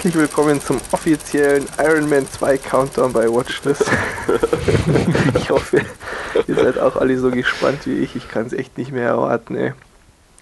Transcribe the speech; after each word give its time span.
Herzlich 0.00 0.14
willkommen 0.14 0.62
zum 0.62 0.78
offiziellen 0.92 1.66
Iron 1.78 2.08
Man 2.08 2.26
2 2.26 2.56
Countdown 2.56 3.12
bei 3.12 3.28
Watchlist. 3.28 3.84
ich 5.36 5.50
hoffe, 5.50 5.82
ihr 6.48 6.54
seid 6.54 6.78
auch 6.78 6.96
alle 6.96 7.18
so 7.18 7.30
gespannt 7.30 7.80
wie 7.84 7.98
ich. 7.98 8.16
Ich 8.16 8.26
kann 8.26 8.46
es 8.46 8.54
echt 8.54 8.78
nicht 8.78 8.92
mehr 8.92 9.08
erwarten, 9.08 9.56
ey. 9.56 9.74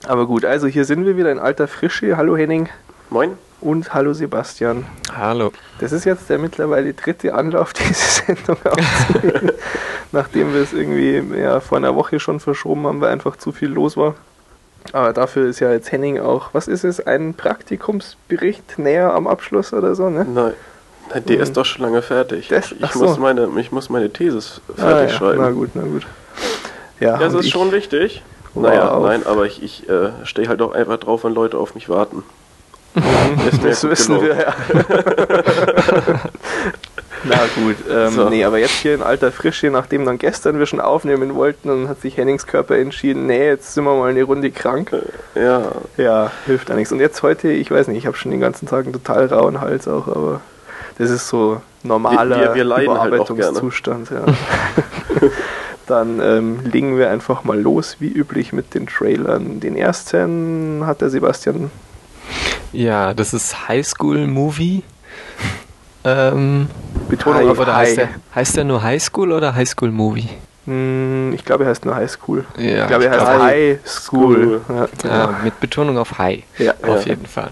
Aber 0.07 0.29
gut, 0.29 0.45
also 0.45 0.69
hier 0.69 0.85
sind 0.85 1.05
wir 1.07 1.17
wieder 1.17 1.33
in 1.33 1.41
alter 1.41 1.67
Frische. 1.67 2.17
Hallo 2.17 2.37
Henning. 2.37 2.69
Moin. 3.11 3.37
Und 3.61 3.93
hallo 3.95 4.13
Sebastian. 4.13 4.87
Hallo. 5.13 5.51
Das 5.81 5.91
ist 5.91 6.05
jetzt 6.05 6.31
der 6.31 6.39
mittlerweile 6.39 6.95
dritte 6.95 7.35
Anlauf, 7.35 7.73
diese 7.89 7.95
Sendung 7.95 8.59
aufzunehmen. 8.65 9.51
Nachdem 10.13 10.55
wir 10.55 10.63
es 10.63 10.73
irgendwie 10.73 11.37
ja, 11.37 11.59
vor 11.59 11.79
einer 11.79 11.97
Woche 11.97 12.21
schon 12.21 12.39
verschoben 12.39 12.87
haben, 12.87 13.01
weil 13.01 13.11
einfach 13.11 13.35
zu 13.35 13.51
viel 13.51 13.71
los 13.71 13.97
war. 13.97 14.15
Aber 14.93 15.13
dafür 15.13 15.49
ist 15.49 15.61
ja 15.61 15.73
jetzt 15.73 15.93
Henning 15.93 16.19
auch, 16.19 16.51
was 16.53 16.69
ist 16.69 16.85
es, 16.85 17.05
ein 17.05 17.35
Praktikumsbericht 17.35 18.79
näher 18.79 19.13
am 19.15 19.27
Abschluss 19.27 19.73
oder 19.73 19.95
so, 19.95 20.11
ne? 20.11 20.25
Nein, 20.25 20.53
Nein 21.13 21.25
der 21.27 21.37
mhm. 21.37 21.43
ist 21.43 21.57
doch 21.57 21.65
schon 21.65 21.83
lange 21.83 22.03
fertig. 22.03 22.49
Das, 22.49 22.73
ich, 22.73 22.91
so. 22.93 23.05
muss 23.05 23.19
meine, 23.19 23.49
ich 23.59 23.73
muss 23.73 23.91
meine 23.91 24.11
Thesis 24.11 24.61
fertig 24.77 24.85
ah, 24.85 25.03
ja. 25.03 25.09
schreiben. 25.09 25.41
Na 25.41 25.51
gut, 25.51 25.71
na 25.75 25.83
gut. 25.83 26.07
Ja, 27.01 27.17
das 27.17 27.35
ist 27.35 27.51
schon 27.51 27.73
wichtig. 27.73 28.23
Naja, 28.55 28.99
nein, 29.01 29.25
aber 29.25 29.47
ich, 29.47 29.63
ich 29.63 29.89
äh, 29.89 30.11
stehe 30.25 30.49
halt 30.49 30.61
auch 30.63 30.73
einfach 30.73 30.97
drauf, 30.99 31.23
wenn 31.25 31.33
Leute 31.33 31.59
auf 31.59 31.75
mich 31.75 31.89
warten. 31.89 32.25
Mhm. 32.95 33.03
das 33.63 33.85
wissen 33.85 34.21
wir 34.21 34.37
ja. 34.37 34.55
Na 37.25 37.37
gut, 37.55 37.77
ähm, 37.91 38.11
so. 38.11 38.29
nee, 38.29 38.45
aber 38.45 38.59
jetzt 38.59 38.73
hier 38.73 38.95
in 38.95 39.03
alter 39.03 39.33
Frische, 39.33 39.71
nachdem 39.71 40.05
dann 40.05 40.19
gestern 40.19 40.59
wir 40.59 40.67
schon 40.67 40.81
aufnehmen 40.81 41.35
wollten, 41.35 41.69
dann 41.69 41.89
hat 41.89 42.01
sich 42.01 42.17
Hennings 42.17 42.47
Körper 42.47 42.77
entschieden, 42.77 43.27
nee, 43.27 43.47
jetzt 43.47 43.75
sind 43.75 43.85
wir 43.85 43.95
mal 43.95 44.11
eine 44.11 44.23
Runde 44.23 44.51
krank. 44.51 44.93
Äh, 45.35 45.43
ja. 45.43 45.73
Ja, 45.97 46.31
hilft 46.47 46.69
ja 46.69 46.75
nichts. 46.75 46.93
Und 46.93 47.01
jetzt 47.01 47.23
heute, 47.23 47.51
ich 47.51 47.71
weiß 47.71 47.89
nicht, 47.89 47.99
ich 47.99 48.07
habe 48.07 48.17
schon 48.17 48.31
den 48.31 48.41
ganzen 48.41 48.67
Tag 48.67 48.85
einen 48.85 48.93
total 48.93 49.27
rauen 49.27 49.61
Hals 49.61 49.89
auch, 49.89 50.09
aber 50.09 50.41
das 50.99 51.11
ist 51.11 51.29
so 51.29 51.61
normaler 51.83 52.41
wir, 52.41 52.55
wir, 52.55 52.67
wir 52.67 52.75
halt 52.75 52.85
Überarbeitungszustand. 52.85 54.11
Halt 54.11 54.27
ja. 54.27 55.29
dann 55.87 56.21
ähm, 56.21 56.61
legen 56.65 56.99
wir 56.99 57.11
einfach 57.11 57.45
mal 57.45 57.59
los, 57.59 57.97
wie 57.99 58.09
üblich 58.09 58.53
mit 58.53 58.75
den 58.75 58.87
Trailern. 58.87 59.61
Den 59.61 59.77
ersten 59.77 60.85
hat 60.87 61.01
der 61.01 61.11
Sebastian. 61.11 61.71
Ja, 62.73 63.15
das 63.15 63.33
ist 63.33 63.69
High 63.69 63.87
School 63.87 64.27
Movie. 64.27 64.83
Ähm, 66.05 66.69
Betonung 67.09 67.51
auf 67.51 67.59
oder 67.59 67.77
High. 67.77 67.89
Heißt 67.89 67.97
der, 67.99 68.09
heißt 68.35 68.57
der 68.57 68.65
nur 68.65 68.83
High 68.83 69.03
School 69.03 69.33
oder 69.33 69.55
High 69.55 69.69
School 69.69 69.91
Movie? 69.91 70.29
Hm, 70.67 71.33
ich 71.35 71.45
glaube, 71.45 71.65
er 71.65 71.71
heißt 71.71 71.85
nur 71.85 71.95
High 71.95 72.11
School. 72.11 72.45
Ja, 72.59 72.83
ich 72.83 72.87
glaube, 72.89 73.07
er 73.07 73.11
heißt 73.13 73.27
High, 73.27 73.41
High 73.41 73.79
School. 73.87 74.61
School. 74.67 74.89
Ja, 75.05 75.11
ja, 75.11 75.41
mit 75.43 75.59
Betonung 75.61 75.99
auf 75.99 76.19
High. 76.19 76.43
Ja, 76.59 76.75
auf 76.83 77.07
jeden 77.07 77.27
Fall. 77.27 77.51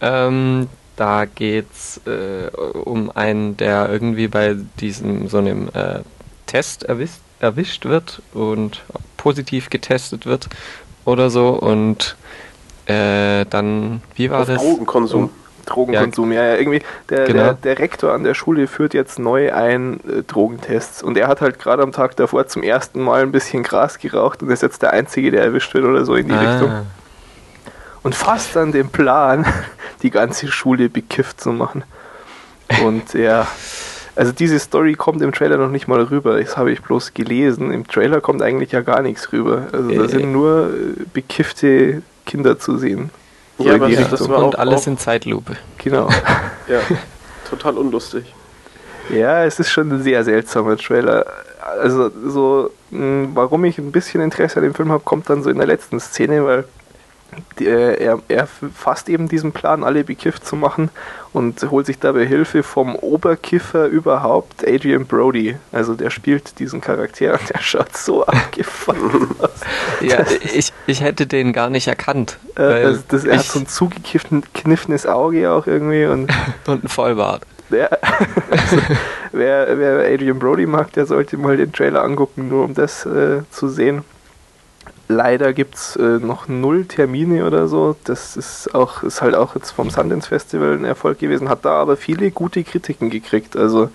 Ähm, 0.00 0.68
da 0.96 1.24
geht's 1.26 2.00
äh, 2.06 2.48
um 2.56 3.10
einen, 3.10 3.56
der 3.56 3.88
irgendwie 3.90 4.28
bei 4.28 4.56
diesem 4.80 5.28
so 5.28 5.38
einem 5.38 5.68
äh, 5.74 6.00
Test 6.46 6.84
erwischt, 6.84 7.20
erwischt 7.40 7.84
wird 7.84 8.22
und 8.34 8.82
positiv 9.16 9.70
getestet 9.70 10.26
wird 10.26 10.48
oder 11.04 11.30
so 11.30 11.50
und 11.50 12.16
äh, 12.86 13.44
dann, 13.48 14.02
wie 14.14 14.30
war 14.30 14.40
auf 14.40 14.46
das? 14.46 14.62
Drogenkonsum. 14.62 15.30
Drogenkonsum, 15.66 16.32
ja, 16.32 16.44
ja, 16.44 16.56
irgendwie. 16.56 16.82
Der, 17.08 17.26
genau. 17.26 17.42
der, 17.44 17.54
der, 17.54 17.78
Rektor 17.78 18.12
an 18.12 18.24
der 18.24 18.34
Schule 18.34 18.66
führt 18.66 18.94
jetzt 18.94 19.18
neu 19.18 19.52
ein 19.52 20.00
äh, 20.08 20.22
Drogentests 20.22 21.02
und 21.02 21.16
er 21.16 21.28
hat 21.28 21.40
halt 21.40 21.58
gerade 21.58 21.82
am 21.82 21.92
Tag 21.92 22.16
davor 22.16 22.46
zum 22.46 22.62
ersten 22.62 23.02
Mal 23.02 23.22
ein 23.22 23.32
bisschen 23.32 23.62
Gras 23.62 23.98
geraucht 23.98 24.42
und 24.42 24.50
ist 24.50 24.62
jetzt 24.62 24.82
der 24.82 24.92
Einzige, 24.92 25.30
der 25.30 25.42
erwischt 25.42 25.74
wird 25.74 25.84
oder 25.84 26.04
so 26.04 26.14
in 26.14 26.28
die 26.28 26.34
ah. 26.34 26.52
Richtung. 26.52 26.72
Und 28.02 28.14
fasst 28.14 28.56
dann 28.56 28.72
den 28.72 28.88
Plan, 28.88 29.44
die 30.02 30.10
ganze 30.10 30.48
Schule 30.48 30.88
bekifft 30.88 31.40
zu 31.40 31.52
machen. 31.52 31.84
Und 32.84 33.14
ja, 33.14 33.46
also 34.16 34.32
diese 34.32 34.58
Story 34.58 34.94
kommt 34.94 35.22
im 35.22 35.32
Trailer 35.32 35.56
noch 35.56 35.70
nicht 35.70 35.88
mal 35.88 36.02
rüber. 36.02 36.40
Das 36.40 36.56
habe 36.56 36.72
ich 36.72 36.82
bloß 36.82 37.14
gelesen. 37.14 37.72
Im 37.72 37.86
Trailer 37.86 38.20
kommt 38.20 38.42
eigentlich 38.42 38.72
ja 38.72 38.80
gar 38.80 39.02
nichts 39.02 39.32
rüber. 39.32 39.68
Also 39.72 39.90
da 39.90 40.04
äh. 40.04 40.08
sind 40.08 40.32
nur 40.32 40.70
äh, 40.70 41.04
bekiffte 41.12 42.02
Kinder 42.26 42.58
zu 42.58 42.76
sehen. 42.78 43.10
Ja, 43.60 43.74
aber 43.74 43.88
das, 43.88 44.10
das 44.10 44.28
war 44.28 44.44
und 44.44 44.58
alles 44.58 44.86
in 44.86 44.98
Zeitlupe. 44.98 45.56
Genau. 45.78 46.08
ja, 46.68 46.80
total 47.48 47.78
unlustig. 47.78 48.34
Ja, 49.10 49.44
es 49.44 49.58
ist 49.58 49.70
schon 49.70 49.90
ein 49.90 50.02
sehr 50.02 50.24
seltsamer 50.24 50.76
Trailer. 50.76 51.26
Also 51.80 52.10
so, 52.26 52.70
mh, 52.90 53.28
warum 53.34 53.64
ich 53.64 53.78
ein 53.78 53.92
bisschen 53.92 54.20
Interesse 54.20 54.56
an 54.56 54.62
dem 54.62 54.74
Film 54.74 54.90
habe, 54.92 55.02
kommt 55.02 55.28
dann 55.28 55.42
so 55.42 55.50
in 55.50 55.58
der 55.58 55.66
letzten 55.66 56.00
Szene, 56.00 56.44
weil 56.44 56.64
die, 57.58 57.66
äh, 57.66 58.02
er, 58.02 58.20
er 58.28 58.46
fasst 58.46 59.08
eben 59.08 59.28
diesen 59.28 59.52
Plan, 59.52 59.84
alle 59.84 60.04
bekifft 60.04 60.46
zu 60.46 60.56
machen 60.56 60.90
und 61.32 61.70
holt 61.70 61.86
sich 61.86 61.98
dabei 61.98 62.26
Hilfe 62.26 62.62
vom 62.62 62.96
Oberkiffer 62.96 63.86
überhaupt, 63.86 64.66
Adrian 64.66 65.06
Brody. 65.06 65.56
Also 65.72 65.94
der 65.94 66.10
spielt 66.10 66.58
diesen 66.58 66.80
Charakter 66.80 67.32
und 67.32 67.50
der 67.50 67.60
schaut 67.60 67.96
so 67.96 68.26
abgefuckt 68.26 69.40
aus. 69.40 69.50
Ja, 70.00 70.24
ich, 70.54 70.72
ich 70.86 71.00
hätte 71.02 71.26
den 71.26 71.52
gar 71.52 71.70
nicht 71.70 71.86
erkannt. 71.86 72.38
Äh, 72.56 72.62
also 72.62 73.02
das, 73.08 73.24
er 73.24 73.38
hat 73.38 73.44
so 73.44 73.60
ein 73.60 73.66
zugekniffenes 73.66 75.06
Auge 75.06 75.50
auch 75.50 75.66
irgendwie 75.66 76.06
und, 76.06 76.32
und 76.66 76.84
ein 76.84 76.88
Vollbart. 76.88 77.42
Ja, 77.70 77.88
also, 78.50 78.78
wer, 79.32 79.78
wer 79.78 80.12
Adrian 80.12 80.40
Brody 80.40 80.66
mag, 80.66 80.92
der 80.92 81.06
sollte 81.06 81.36
mal 81.36 81.56
den 81.56 81.72
Trailer 81.72 82.02
angucken, 82.02 82.48
nur 82.48 82.64
um 82.64 82.74
das 82.74 83.06
äh, 83.06 83.42
zu 83.50 83.68
sehen. 83.68 84.02
Leider 85.10 85.52
gibt 85.52 85.74
es 85.74 85.96
äh, 85.96 86.20
noch 86.20 86.46
null 86.46 86.84
Termine 86.84 87.44
oder 87.44 87.66
so. 87.66 87.96
Das 88.04 88.36
ist 88.36 88.72
auch 88.76 89.02
ist 89.02 89.20
halt 89.20 89.34
auch 89.34 89.56
jetzt 89.56 89.72
vom 89.72 89.90
Sundance 89.90 90.28
Festival 90.28 90.74
ein 90.74 90.84
Erfolg 90.84 91.18
gewesen, 91.18 91.48
hat 91.48 91.64
da 91.64 91.72
aber 91.72 91.96
viele 91.96 92.30
gute 92.30 92.62
Kritiken 92.62 93.10
gekriegt. 93.10 93.56
Also 93.56 93.90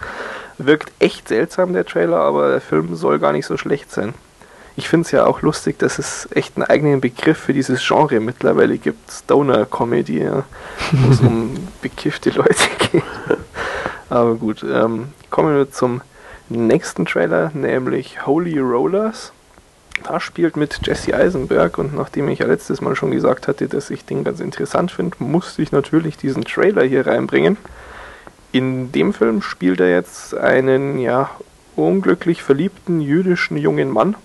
wirkt 0.58 0.92
echt 1.00 1.30
seltsam 1.30 1.72
der 1.72 1.86
Trailer, 1.86 2.18
aber 2.18 2.50
der 2.50 2.59
Film 2.59 2.96
soll 2.98 3.20
gar 3.20 3.31
nicht 3.31 3.46
so 3.46 3.56
schlecht 3.56 3.92
sein. 3.92 4.14
Ich 4.75 4.90
finde 4.90 5.06
es 5.06 5.12
ja 5.12 5.25
auch 5.25 5.42
lustig, 5.42 5.80
dass 5.80 6.00
es 6.00 6.28
echt 6.31 6.58
einen 6.58 6.66
eigenen 6.66 7.00
Begriff 7.00 7.38
für 7.38 7.54
dieses 7.54 7.81
Genre 7.88 8.20
mittlerweile 8.20 8.78
gibt. 8.78 9.09
Stoner 9.09 9.66
Comedy, 9.66 10.22
ja, 10.22 10.44
wo 10.92 11.14
es 11.14 11.22
um 11.22 11.56
bekiffte 11.81 12.31
Leute 12.31 12.68
geht. 12.92 13.04
aber 14.09 14.36
gut, 14.36 14.66
ähm, 14.70 15.14
kommen 15.30 15.56
wir 15.56 15.72
zum 15.72 16.02
nächsten 16.50 17.06
Trailer, 17.06 17.52
nämlich 17.54 18.25
Holy 18.25 18.59
Rollers 18.59 19.31
da 20.08 20.20
spielt 20.20 20.56
mit 20.56 20.80
Jesse 20.86 21.16
Eisenberg 21.16 21.78
und 21.78 21.96
nachdem 21.96 22.30
ich 22.30 22.40
ja 22.40 22.46
letztes 22.46 22.80
Mal 22.82 22.96
schon 22.96 23.12
gesagt 23.12 23.48
hatte, 23.48 23.68
dass 23.68 23.90
ich 23.90 24.06
den 24.06 24.24
ganz 24.24 24.40
interessant 24.40 24.92
finde, 24.92 25.18
musste 25.20 25.62
ich 25.62 25.72
natürlich 25.72 26.18
diesen 26.18 26.46
Trailer 26.46 26.84
hier 26.84 27.08
reinbringen. 27.08 27.58
In 28.52 28.92
dem 28.92 29.14
Film 29.14 29.42
spielt 29.42 29.80
er 29.80 29.90
jetzt 29.90 30.36
einen 30.36 31.00
ja 31.00 31.30
unglücklich 31.76 32.44
verliebten 32.44 33.02
jüdischen 33.02 33.58
jungen 33.58 33.90
Mann, 33.90 34.16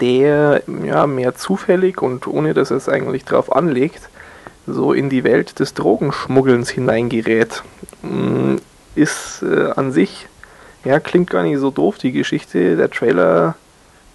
der 0.00 0.62
ja 0.84 1.06
mehr 1.06 1.34
zufällig 1.34 2.00
und 2.00 2.26
ohne 2.26 2.54
dass 2.54 2.70
er 2.70 2.76
es 2.76 2.88
eigentlich 2.88 3.24
drauf 3.24 3.54
anlegt, 3.54 4.08
so 4.66 4.92
in 4.92 5.10
die 5.10 5.24
Welt 5.24 5.58
des 5.58 5.74
Drogenschmuggelns 5.74 6.70
hineingerät. 6.70 7.62
Mm, 8.02 8.56
ist 8.94 9.42
äh, 9.42 9.70
an 9.76 9.92
sich, 9.92 10.28
ja, 10.84 11.00
klingt 11.00 11.28
gar 11.30 11.42
nicht 11.42 11.58
so 11.58 11.70
doof, 11.70 11.98
die 11.98 12.12
Geschichte. 12.12 12.76
Der 12.76 12.90
Trailer 12.90 13.56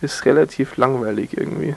ist 0.01 0.25
relativ 0.25 0.77
langweilig 0.77 1.37
irgendwie. 1.37 1.75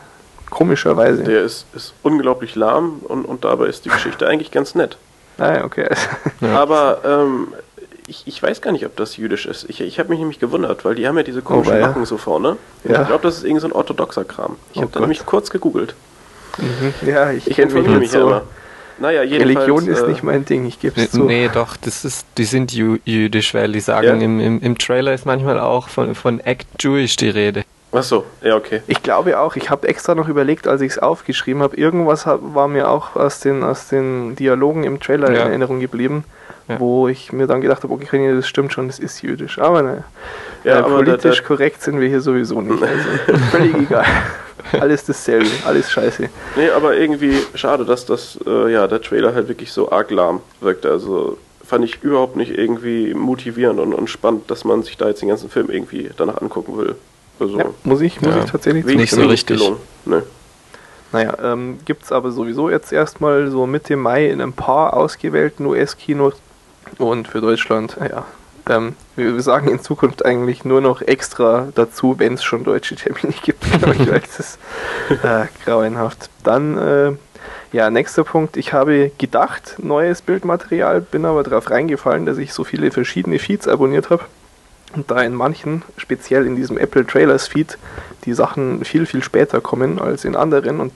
Komischerweise. 0.50 1.24
Der 1.24 1.42
ist, 1.42 1.66
ist 1.74 1.94
unglaublich 2.02 2.54
lahm 2.54 3.00
und, 3.02 3.24
und 3.24 3.44
dabei 3.44 3.66
ist 3.66 3.84
die 3.84 3.88
Geschichte 3.88 4.26
eigentlich 4.26 4.50
ganz 4.50 4.74
nett. 4.74 4.96
Ah, 5.38 5.64
okay. 5.64 5.88
Ja. 6.40 6.60
Aber 6.60 7.00
ähm, 7.04 7.48
ich, 8.06 8.24
ich 8.26 8.42
weiß 8.42 8.60
gar 8.60 8.72
nicht, 8.72 8.84
ob 8.84 8.96
das 8.96 9.16
jüdisch 9.16 9.46
ist. 9.46 9.64
Ich, 9.68 9.80
ich 9.80 9.98
habe 9.98 10.10
mich 10.10 10.18
nämlich 10.18 10.38
gewundert, 10.38 10.84
weil 10.84 10.94
die 10.94 11.08
haben 11.08 11.16
ja 11.16 11.22
diese 11.22 11.42
komischen 11.42 11.74
oh, 11.74 11.78
ja. 11.78 12.04
So 12.04 12.18
vorne. 12.18 12.56
Ja. 12.84 13.02
Ich 13.02 13.08
glaube, 13.08 13.22
das 13.22 13.38
ist 13.38 13.44
irgendein 13.44 13.60
so 13.60 13.68
ein 13.68 13.72
orthodoxer 13.72 14.24
Kram. 14.24 14.56
Ich 14.72 14.78
oh 14.78 14.82
habe 14.82 14.92
da 14.92 15.00
nämlich 15.00 15.24
kurz 15.24 15.50
gegoogelt. 15.50 15.94
Mhm. 16.58 17.08
Ja, 17.08 17.30
ich, 17.30 17.46
ich 17.46 17.58
informiere 17.58 17.98
mich 17.98 18.10
so. 18.10 18.18
ja 18.18 18.24
immer. 18.24 18.42
Naja, 18.98 19.22
Religion 19.22 19.88
ist 19.88 20.02
äh, 20.02 20.08
nicht 20.08 20.22
mein 20.22 20.44
Ding, 20.44 20.66
ich 20.66 20.78
gebe 20.78 21.00
es 21.00 21.10
zu. 21.10 21.24
Nee, 21.24 21.50
doch, 21.52 21.76
das 21.76 22.04
ist, 22.04 22.26
die 22.38 22.44
sind 22.44 22.72
jüdisch, 22.72 23.52
weil 23.52 23.72
die 23.72 23.80
sagen, 23.80 24.20
ja? 24.20 24.24
im, 24.24 24.38
im, 24.38 24.60
im 24.60 24.78
Trailer 24.78 25.12
ist 25.14 25.26
manchmal 25.26 25.58
auch 25.58 25.88
von, 25.88 26.14
von 26.14 26.38
Act 26.38 26.66
Jewish 26.78 27.16
die 27.16 27.28
Rede. 27.28 27.64
Ach 27.96 28.02
so, 28.02 28.24
ja, 28.42 28.56
okay. 28.56 28.82
Ich 28.88 29.04
glaube 29.04 29.38
auch, 29.38 29.54
ich 29.54 29.70
habe 29.70 29.86
extra 29.86 30.16
noch 30.16 30.28
überlegt, 30.28 30.66
als 30.66 30.80
ich 30.80 30.92
es 30.92 30.98
aufgeschrieben 30.98 31.62
habe, 31.62 31.76
irgendwas 31.76 32.26
war 32.26 32.66
mir 32.66 32.88
auch 32.88 33.14
aus 33.14 33.38
den, 33.38 33.62
aus 33.62 33.86
den 33.88 34.34
Dialogen 34.34 34.82
im 34.82 34.98
Trailer 34.98 35.30
ja. 35.30 35.42
in 35.42 35.48
Erinnerung 35.48 35.78
geblieben, 35.78 36.24
ja. 36.66 36.80
wo 36.80 37.06
ich 37.06 37.32
mir 37.32 37.46
dann 37.46 37.60
gedacht 37.60 37.84
habe, 37.84 37.94
okay, 37.94 38.34
das 38.34 38.48
stimmt 38.48 38.72
schon, 38.72 38.88
das 38.88 38.98
ist 38.98 39.22
jüdisch. 39.22 39.60
Aber 39.60 39.82
naja, 39.82 40.04
ja, 40.64 40.80
äh, 40.80 40.82
politisch 40.82 41.36
der, 41.36 41.46
korrekt 41.46 41.82
sind 41.82 42.00
wir 42.00 42.08
hier 42.08 42.20
sowieso 42.20 42.60
nicht. 42.60 42.82
Also 42.82 43.40
völlig 43.50 43.74
egal. 43.74 44.06
Alles 44.80 45.04
dasselbe, 45.04 45.50
alles 45.64 45.92
scheiße. 45.92 46.28
Nee, 46.56 46.70
aber 46.70 46.96
irgendwie 46.96 47.38
schade, 47.54 47.84
dass 47.84 48.06
das, 48.06 48.38
äh, 48.44 48.72
ja, 48.72 48.88
der 48.88 49.02
Trailer 49.02 49.34
halt 49.34 49.46
wirklich 49.46 49.70
so 49.70 49.92
arg 49.92 50.10
lahm 50.10 50.40
wirkte. 50.60 50.90
Also 50.90 51.38
fand 51.64 51.84
ich 51.84 52.02
überhaupt 52.02 52.34
nicht 52.34 52.56
irgendwie 52.58 53.14
motivierend 53.14 53.78
und, 53.78 53.94
und 53.94 54.10
spannend, 54.10 54.50
dass 54.50 54.64
man 54.64 54.82
sich 54.82 54.96
da 54.96 55.08
jetzt 55.08 55.22
den 55.22 55.28
ganzen 55.28 55.48
Film 55.48 55.70
irgendwie 55.70 56.10
danach 56.16 56.42
angucken 56.42 56.76
will. 56.76 56.96
Also, 57.40 57.58
ja, 57.58 57.66
muss 57.82 58.00
ich, 58.00 58.20
muss 58.20 58.34
ja. 58.34 58.44
ich 58.44 58.50
tatsächlich 58.50 58.84
nicht 58.84 59.12
so 59.12 59.26
richtig. 59.26 59.60
Nee. 60.04 60.22
Naja, 61.12 61.36
ähm, 61.42 61.78
gibt 61.84 62.04
es 62.04 62.12
aber 62.12 62.32
sowieso 62.32 62.70
jetzt 62.70 62.92
erstmal 62.92 63.48
so 63.48 63.66
Mitte 63.66 63.96
Mai 63.96 64.26
in 64.26 64.40
ein 64.40 64.52
paar 64.52 64.94
ausgewählten 64.94 65.64
US-Kinos 65.66 66.34
und 66.98 67.28
für 67.28 67.40
Deutschland, 67.40 67.96
ja, 68.00 68.24
ähm, 68.68 68.96
wir, 69.16 69.40
sagen 69.40 69.68
in 69.68 69.80
Zukunft 69.80 70.24
eigentlich 70.24 70.64
nur 70.64 70.80
noch 70.80 71.02
extra 71.02 71.68
dazu, 71.74 72.18
wenn 72.18 72.34
es 72.34 72.44
schon 72.44 72.64
deutsche 72.64 72.96
Termine 72.96 73.34
gibt, 73.42 73.62
glaube 73.78 73.94
ich, 73.94 74.10
weil 74.10 74.22
es 74.22 74.40
ist 74.40 74.58
äh, 75.22 75.46
grauenhaft. 75.64 76.30
Dann, 76.42 76.78
äh, 76.78 77.12
ja, 77.72 77.90
nächster 77.90 78.24
Punkt. 78.24 78.56
Ich 78.56 78.72
habe 78.72 79.10
gedacht, 79.18 79.76
neues 79.78 80.22
Bildmaterial, 80.22 81.00
bin 81.00 81.24
aber 81.24 81.42
darauf 81.42 81.70
reingefallen, 81.70 82.24
dass 82.24 82.38
ich 82.38 82.52
so 82.52 82.64
viele 82.64 82.90
verschiedene 82.90 83.38
Feeds 83.38 83.68
abonniert 83.68 84.10
habe. 84.10 84.24
Und 84.94 85.10
da 85.10 85.22
in 85.22 85.34
manchen, 85.34 85.82
speziell 85.96 86.46
in 86.46 86.56
diesem 86.56 86.78
Apple 86.78 87.06
Trailers 87.06 87.48
Feed, 87.48 87.78
die 88.24 88.34
Sachen 88.34 88.84
viel, 88.84 89.06
viel 89.06 89.22
später 89.22 89.60
kommen 89.60 89.98
als 89.98 90.24
in 90.24 90.36
anderen. 90.36 90.80
Und 90.80 90.92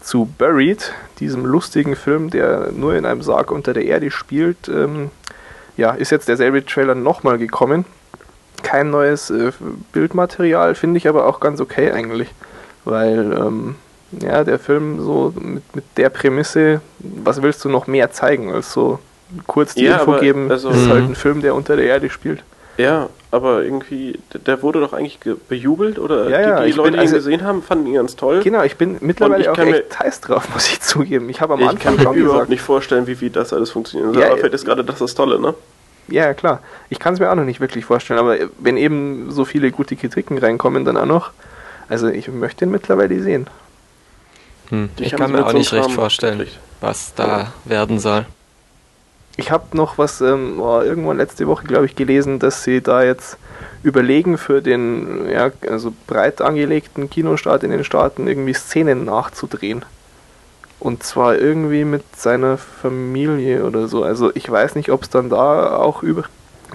zu 0.00 0.26
Buried, 0.38 0.92
diesem 1.20 1.44
lustigen 1.44 1.96
Film, 1.96 2.30
der 2.30 2.70
nur 2.72 2.94
in 2.94 3.06
einem 3.06 3.22
Sarg 3.22 3.50
unter 3.50 3.72
der 3.72 3.84
Erde 3.84 4.10
spielt, 4.10 4.68
ähm, 4.68 5.10
ja, 5.76 5.92
ist 5.92 6.10
jetzt 6.10 6.28
derselbe 6.28 6.64
Trailer 6.64 6.94
nochmal 6.94 7.38
gekommen. 7.38 7.84
Kein 8.62 8.90
neues 8.90 9.30
äh, 9.30 9.52
Bildmaterial, 9.92 10.74
finde 10.74 10.98
ich 10.98 11.08
aber 11.08 11.26
auch 11.26 11.40
ganz 11.40 11.60
okay 11.60 11.90
eigentlich. 11.90 12.28
Weil, 12.84 13.32
ähm, 13.32 13.76
ja, 14.20 14.44
der 14.44 14.58
Film 14.58 15.00
so 15.00 15.32
mit, 15.36 15.74
mit 15.74 15.84
der 15.96 16.10
Prämisse, 16.10 16.80
was 16.98 17.42
willst 17.42 17.64
du 17.64 17.68
noch 17.68 17.86
mehr 17.86 18.12
zeigen 18.12 18.52
als 18.52 18.72
so 18.72 18.98
kurz 19.46 19.74
die 19.74 19.84
ja, 19.84 19.98
Info 19.98 20.18
geben, 20.18 20.50
also, 20.50 20.70
ist 20.70 20.88
halt 20.88 21.04
ein 21.04 21.14
Film, 21.14 21.40
der 21.40 21.54
unter 21.54 21.76
der 21.76 21.86
Erde 21.86 22.10
spielt. 22.10 22.42
Ja, 22.76 23.08
aber 23.32 23.64
irgendwie, 23.64 24.18
der 24.46 24.62
wurde 24.62 24.80
doch 24.80 24.92
eigentlich 24.92 25.18
bejubelt 25.48 25.98
oder 25.98 26.28
ja, 26.28 26.40
ja, 26.40 26.60
die, 26.60 26.70
die 26.70 26.76
Leute, 26.76 26.92
bin, 26.92 27.00
also, 27.00 27.14
ihn 27.14 27.18
gesehen 27.18 27.44
haben, 27.44 27.62
fanden 27.62 27.86
ihn 27.86 27.94
ganz 27.94 28.14
toll. 28.14 28.40
Genau, 28.44 28.62
ich 28.62 28.76
bin 28.76 28.98
mittlerweile 29.00 29.42
ich 29.42 29.48
auch 29.48 29.56
echt 29.56 29.98
heiß 29.98 30.20
drauf, 30.20 30.48
muss 30.52 30.68
ich 30.68 30.80
zugeben. 30.82 31.30
Ich 31.30 31.40
habe 31.40 31.54
am 31.54 31.62
Anfang 31.66 31.94
Ich 31.96 32.04
kann 32.04 32.14
mir 32.14 32.20
überhaupt 32.20 32.34
gesagt, 32.34 32.48
nicht 32.50 32.60
vorstellen, 32.60 33.06
wie, 33.06 33.20
wie 33.22 33.30
das 33.30 33.54
alles 33.54 33.70
funktioniert. 33.70 34.14
Ja, 34.16 34.26
aber 34.26 34.36
fällt 34.36 34.52
jetzt 34.52 34.66
gerade 34.66 34.84
das 34.84 34.98
das 34.98 35.14
Tolle, 35.14 35.40
ne? 35.40 35.54
Ja, 36.08 36.34
klar. 36.34 36.60
Ich 36.90 36.98
kann 36.98 37.14
es 37.14 37.20
mir 37.20 37.30
auch 37.30 37.34
noch 37.34 37.44
nicht 37.44 37.60
wirklich 37.60 37.86
vorstellen, 37.86 38.20
aber 38.20 38.36
wenn 38.58 38.76
eben 38.76 39.30
so 39.30 39.46
viele 39.46 39.70
gute 39.70 39.96
Kritiken 39.96 40.36
reinkommen, 40.36 40.84
dann 40.84 40.98
auch 40.98 41.06
noch. 41.06 41.30
Also 41.88 42.08
ich 42.08 42.28
möchte 42.28 42.66
ihn 42.66 42.70
mittlerweile 42.70 43.18
sehen. 43.22 43.46
Hm. 44.68 44.90
Ich, 44.98 45.06
ich 45.06 45.16
kann 45.16 45.32
mir 45.32 45.46
auch 45.46 45.54
nicht 45.54 45.72
recht 45.72 45.90
vorstellen, 45.90 46.46
was 46.82 47.14
da 47.14 47.26
ja. 47.26 47.52
werden 47.64 47.98
soll. 47.98 48.26
Ich 49.36 49.50
habe 49.50 49.76
noch 49.76 49.98
was 49.98 50.20
ähm, 50.20 50.60
oh, 50.60 50.80
irgendwann 50.80 51.16
letzte 51.16 51.46
Woche, 51.46 51.64
glaube 51.64 51.86
ich, 51.86 51.96
gelesen, 51.96 52.38
dass 52.38 52.64
sie 52.64 52.82
da 52.82 53.02
jetzt 53.02 53.38
überlegen 53.82 54.38
für 54.38 54.62
den 54.62 55.28
ja, 55.30 55.50
also 55.68 55.92
breit 56.06 56.40
angelegten 56.40 57.10
Kinostart 57.10 57.64
in 57.64 57.70
den 57.70 57.84
Staaten 57.84 58.26
irgendwie 58.26 58.52
Szenen 58.52 59.04
nachzudrehen. 59.04 59.84
Und 60.78 61.02
zwar 61.02 61.38
irgendwie 61.38 61.84
mit 61.84 62.02
seiner 62.16 62.58
Familie 62.58 63.64
oder 63.64 63.88
so. 63.88 64.02
Also 64.02 64.32
ich 64.34 64.50
weiß 64.50 64.74
nicht, 64.74 64.90
ob 64.90 65.02
es 65.02 65.10
dann 65.10 65.30
da 65.30 65.76
auch 65.76 66.02
über 66.02 66.24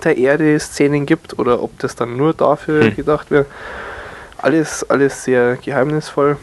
der 0.04 0.18
Erde 0.18 0.58
Szenen 0.60 1.06
gibt 1.06 1.38
oder 1.40 1.62
ob 1.62 1.78
das 1.80 1.96
dann 1.96 2.18
nur 2.18 2.34
dafür 2.34 2.86
hm. 2.86 2.96
gedacht 2.96 3.32
wäre. 3.32 3.46
Alles, 4.38 4.90
alles 4.90 5.24
sehr 5.24 5.58
geheimnisvoll. 5.58 6.38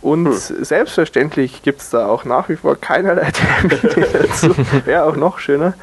Und 0.00 0.26
hm. 0.26 0.64
selbstverständlich 0.64 1.62
gibt 1.62 1.80
es 1.80 1.90
da 1.90 2.06
auch 2.06 2.24
nach 2.24 2.48
wie 2.48 2.56
vor 2.56 2.76
keinerlei 2.76 3.30
Termine 3.32 4.06
dazu. 4.12 4.54
Wäre 4.84 5.04
auch 5.04 5.16
noch 5.16 5.38
schöner. 5.38 5.74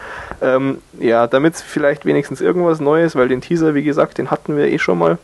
Ähm, 0.41 0.81
ja, 0.99 1.27
damit 1.27 1.55
es 1.55 1.61
vielleicht 1.61 2.05
wenigstens 2.05 2.41
irgendwas 2.41 2.79
Neues, 2.79 3.15
weil 3.15 3.27
den 3.27 3.41
Teaser, 3.41 3.75
wie 3.75 3.83
gesagt, 3.83 4.17
den 4.17 4.31
hatten 4.31 4.57
wir 4.57 4.67
eh 4.67 4.79
schon 4.79 4.97
mal 4.97 5.17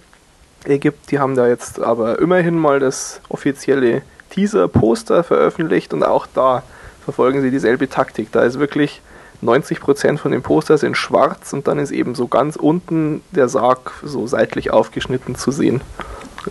gibt. 0.66 1.12
Die 1.12 1.20
haben 1.20 1.36
da 1.36 1.48
jetzt 1.48 1.82
aber 1.82 2.20
immerhin 2.20 2.58
mal 2.58 2.80
das 2.80 3.22
offizielle 3.30 4.04
Teaser-Poster 4.30 5.24
veröffentlicht 5.24 5.94
und 5.94 6.04
auch 6.04 6.28
da 6.34 6.64
verfolgen 7.04 7.42
sie 7.42 7.52
dieselbe 7.52 7.90
Taktik. 7.90 8.32
Da 8.32 8.44
ist 8.44 8.60
wirklich 8.60 9.02
90% 9.44 10.18
von 10.18 10.32
den 10.32 10.42
Posters 10.42 10.84
in 10.84 10.96
schwarz 10.96 11.54
und 11.54 11.68
dann 11.68 11.80
ist 11.80 11.92
eben 11.92 12.16
so 12.16 12.28
ganz 12.28 12.56
unten 12.56 13.22
der 13.32 13.50
Sarg 13.50 13.92
so 14.04 14.28
seitlich 14.28 14.72
aufgeschnitten 14.72 15.36
zu 15.36 15.52
sehen. 15.52 15.82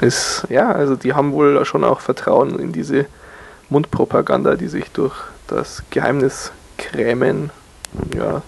Ist, 0.01 0.47
ja, 0.49 0.71
also 0.71 0.97
die 0.97 1.15
haben 1.15 1.33
wohl 1.33 1.65
schon 1.65 1.85
auch 1.85 2.01
Vertrauen 2.01 2.59
in 2.59 2.73
diese 2.73 3.07
Mundpropaganda, 3.69 4.55
die 4.55 4.69
sich 4.69 4.91
durch 4.93 5.15
das 5.49 5.83
Geheimnis 5.91 6.53
Krämen 6.79 7.51
ja, 8.15 8.43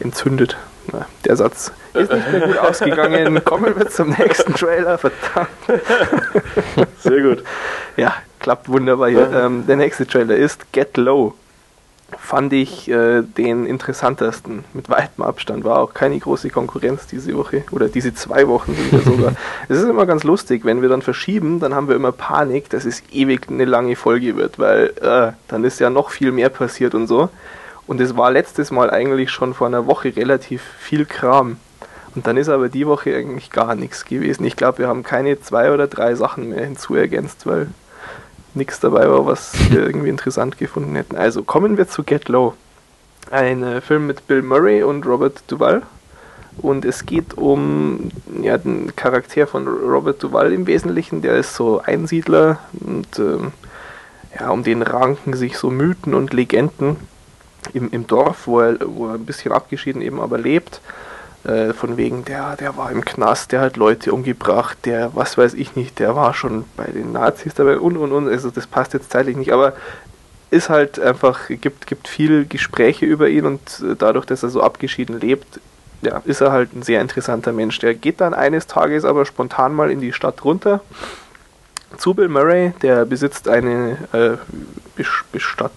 entzündet. 0.00 0.56
Na, 0.92 1.06
der 1.24 1.36
Satz 1.36 1.72
ist 1.94 2.12
nicht 2.12 2.32
mehr 2.32 2.40
gut 2.40 2.58
ausgegangen. 2.58 3.44
Kommen 3.44 3.76
wir 3.76 3.88
zum 3.88 4.10
nächsten 4.10 4.54
Trailer, 4.54 4.98
verdammt. 4.98 5.48
Sehr 7.00 7.20
gut. 7.20 7.44
Ja, 7.96 8.14
klappt 8.40 8.68
wunderbar 8.68 9.08
hier. 9.08 9.30
Ähm, 9.32 9.66
der 9.66 9.76
nächste 9.76 10.06
Trailer 10.06 10.36
ist 10.36 10.72
Get 10.72 10.96
Low 10.96 11.34
fand 12.18 12.52
ich 12.52 12.90
äh, 12.90 13.22
den 13.22 13.66
interessantesten. 13.66 14.64
Mit 14.72 14.88
weitem 14.88 15.24
Abstand 15.24 15.64
war 15.64 15.78
auch 15.78 15.94
keine 15.94 16.18
große 16.18 16.50
Konkurrenz 16.50 17.06
diese 17.06 17.36
Woche 17.36 17.64
oder 17.70 17.88
diese 17.88 18.14
zwei 18.14 18.48
Wochen 18.48 18.74
sind 18.74 18.92
wir 18.92 19.00
sogar. 19.00 19.32
es 19.68 19.78
ist 19.78 19.88
immer 19.88 20.06
ganz 20.06 20.24
lustig, 20.24 20.64
wenn 20.64 20.82
wir 20.82 20.88
dann 20.88 21.02
verschieben, 21.02 21.60
dann 21.60 21.74
haben 21.74 21.88
wir 21.88 21.96
immer 21.96 22.12
Panik, 22.12 22.70
dass 22.70 22.84
es 22.84 23.02
ewig 23.12 23.48
eine 23.48 23.64
lange 23.64 23.96
Folge 23.96 24.36
wird, 24.36 24.58
weil 24.58 24.92
äh, 25.00 25.32
dann 25.48 25.64
ist 25.64 25.80
ja 25.80 25.90
noch 25.90 26.10
viel 26.10 26.32
mehr 26.32 26.48
passiert 26.48 26.94
und 26.94 27.06
so. 27.06 27.28
Und 27.86 28.00
es 28.00 28.16
war 28.16 28.30
letztes 28.30 28.70
Mal 28.70 28.90
eigentlich 28.90 29.30
schon 29.30 29.52
vor 29.52 29.66
einer 29.66 29.86
Woche 29.86 30.14
relativ 30.14 30.62
viel 30.78 31.06
Kram. 31.06 31.56
Und 32.14 32.26
dann 32.26 32.36
ist 32.36 32.48
aber 32.48 32.68
die 32.68 32.86
Woche 32.86 33.14
eigentlich 33.16 33.50
gar 33.50 33.74
nichts 33.74 34.04
gewesen. 34.04 34.44
Ich 34.44 34.56
glaube, 34.56 34.78
wir 34.78 34.88
haben 34.88 35.02
keine 35.02 35.40
zwei 35.40 35.72
oder 35.72 35.86
drei 35.86 36.14
Sachen 36.14 36.50
mehr 36.50 36.64
hinzuergänzt, 36.64 37.46
weil 37.46 37.68
nichts 38.54 38.80
dabei 38.80 39.08
war, 39.08 39.26
was 39.26 39.52
wir 39.70 39.80
irgendwie 39.86 40.08
interessant 40.08 40.58
gefunden 40.58 40.94
hätten. 40.96 41.16
Also 41.16 41.42
kommen 41.42 41.76
wir 41.76 41.88
zu 41.88 42.02
Get 42.02 42.28
Low. 42.28 42.54
Ein 43.30 43.62
äh, 43.62 43.80
Film 43.80 44.06
mit 44.06 44.26
Bill 44.26 44.42
Murray 44.42 44.82
und 44.82 45.06
Robert 45.06 45.42
Duvall. 45.46 45.82
Und 46.58 46.84
es 46.84 47.06
geht 47.06 47.38
um 47.38 48.10
ja, 48.42 48.58
den 48.58 48.94
Charakter 48.96 49.46
von 49.46 49.66
Robert 49.66 50.22
Duvall 50.22 50.52
im 50.52 50.66
Wesentlichen. 50.66 51.22
Der 51.22 51.36
ist 51.36 51.54
so 51.54 51.80
Einsiedler 51.80 52.58
und 52.72 53.18
ähm, 53.18 53.52
ja, 54.38 54.50
um 54.50 54.62
den 54.62 54.82
ranken 54.82 55.34
sich 55.34 55.56
so 55.56 55.70
Mythen 55.70 56.14
und 56.14 56.32
Legenden 56.32 56.96
im, 57.72 57.90
im 57.90 58.06
Dorf, 58.06 58.46
wo 58.46 58.60
er, 58.60 58.78
wo 58.84 59.08
er 59.08 59.14
ein 59.14 59.26
bisschen 59.26 59.52
abgeschieden 59.52 60.02
eben 60.02 60.20
aber 60.20 60.38
lebt. 60.38 60.80
Äh, 61.44 61.72
von 61.72 61.96
wegen, 61.96 62.24
der, 62.26 62.56
der 62.56 62.76
war 62.76 62.90
im 62.90 63.02
Knast, 63.02 63.52
der 63.52 63.62
hat 63.62 63.78
Leute 63.78 64.12
umgebracht, 64.12 64.76
der, 64.84 65.14
was 65.14 65.38
weiß 65.38 65.54
ich 65.54 65.74
nicht, 65.74 65.98
der 65.98 66.14
war 66.14 66.34
schon 66.34 66.64
bei 66.76 66.84
den 66.84 67.12
Nazis 67.12 67.54
dabei 67.54 67.78
und 67.78 67.96
und 67.96 68.12
und, 68.12 68.28
also 68.28 68.50
das 68.50 68.66
passt 68.66 68.92
jetzt 68.92 69.10
zeitlich 69.10 69.36
nicht, 69.36 69.50
aber 69.50 69.72
ist 70.50 70.68
halt 70.68 71.00
einfach, 71.00 71.48
gibt, 71.48 71.86
gibt 71.86 72.08
viel 72.08 72.44
Gespräche 72.44 73.06
über 73.06 73.30
ihn 73.30 73.46
und 73.46 73.60
äh, 73.82 73.96
dadurch, 73.96 74.26
dass 74.26 74.42
er 74.42 74.50
so 74.50 74.62
abgeschieden 74.62 75.18
lebt, 75.18 75.60
ja, 76.02 76.20
ist 76.26 76.42
er 76.42 76.52
halt 76.52 76.74
ein 76.74 76.82
sehr 76.82 77.00
interessanter 77.00 77.52
Mensch. 77.52 77.78
Der 77.78 77.94
geht 77.94 78.20
dann 78.20 78.34
eines 78.34 78.66
Tages 78.66 79.04
aber 79.04 79.24
spontan 79.24 79.74
mal 79.74 79.90
in 79.90 80.00
die 80.00 80.12
Stadt 80.12 80.44
runter 80.44 80.80
zu 81.96 82.14
Bill 82.14 82.28
Murray, 82.28 82.72
der 82.82 83.04
besitzt 83.04 83.48
eine 83.48 83.96
äh, 84.12 84.36
Bestatt 85.32 85.72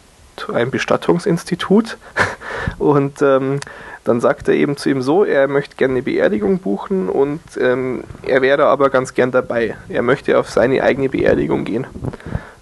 ein 0.51 0.71
Bestattungsinstitut 0.71 1.97
und 2.79 3.21
ähm, 3.21 3.59
dann 4.03 4.19
sagt 4.19 4.47
er 4.47 4.53
eben 4.55 4.75
zu 4.75 4.89
ihm 4.89 5.01
so, 5.01 5.23
er 5.23 5.47
möchte 5.47 5.75
gerne 5.77 5.93
eine 5.93 6.03
Beerdigung 6.03 6.59
buchen 6.59 7.09
und 7.09 7.41
ähm, 7.59 8.03
er 8.23 8.41
wäre 8.41 8.65
aber 8.65 8.89
ganz 8.89 9.13
gern 9.13 9.31
dabei. 9.31 9.77
Er 9.87 10.01
möchte 10.01 10.37
auf 10.37 10.49
seine 10.49 10.83
eigene 10.83 11.09
Beerdigung 11.09 11.63
gehen. 11.63 11.87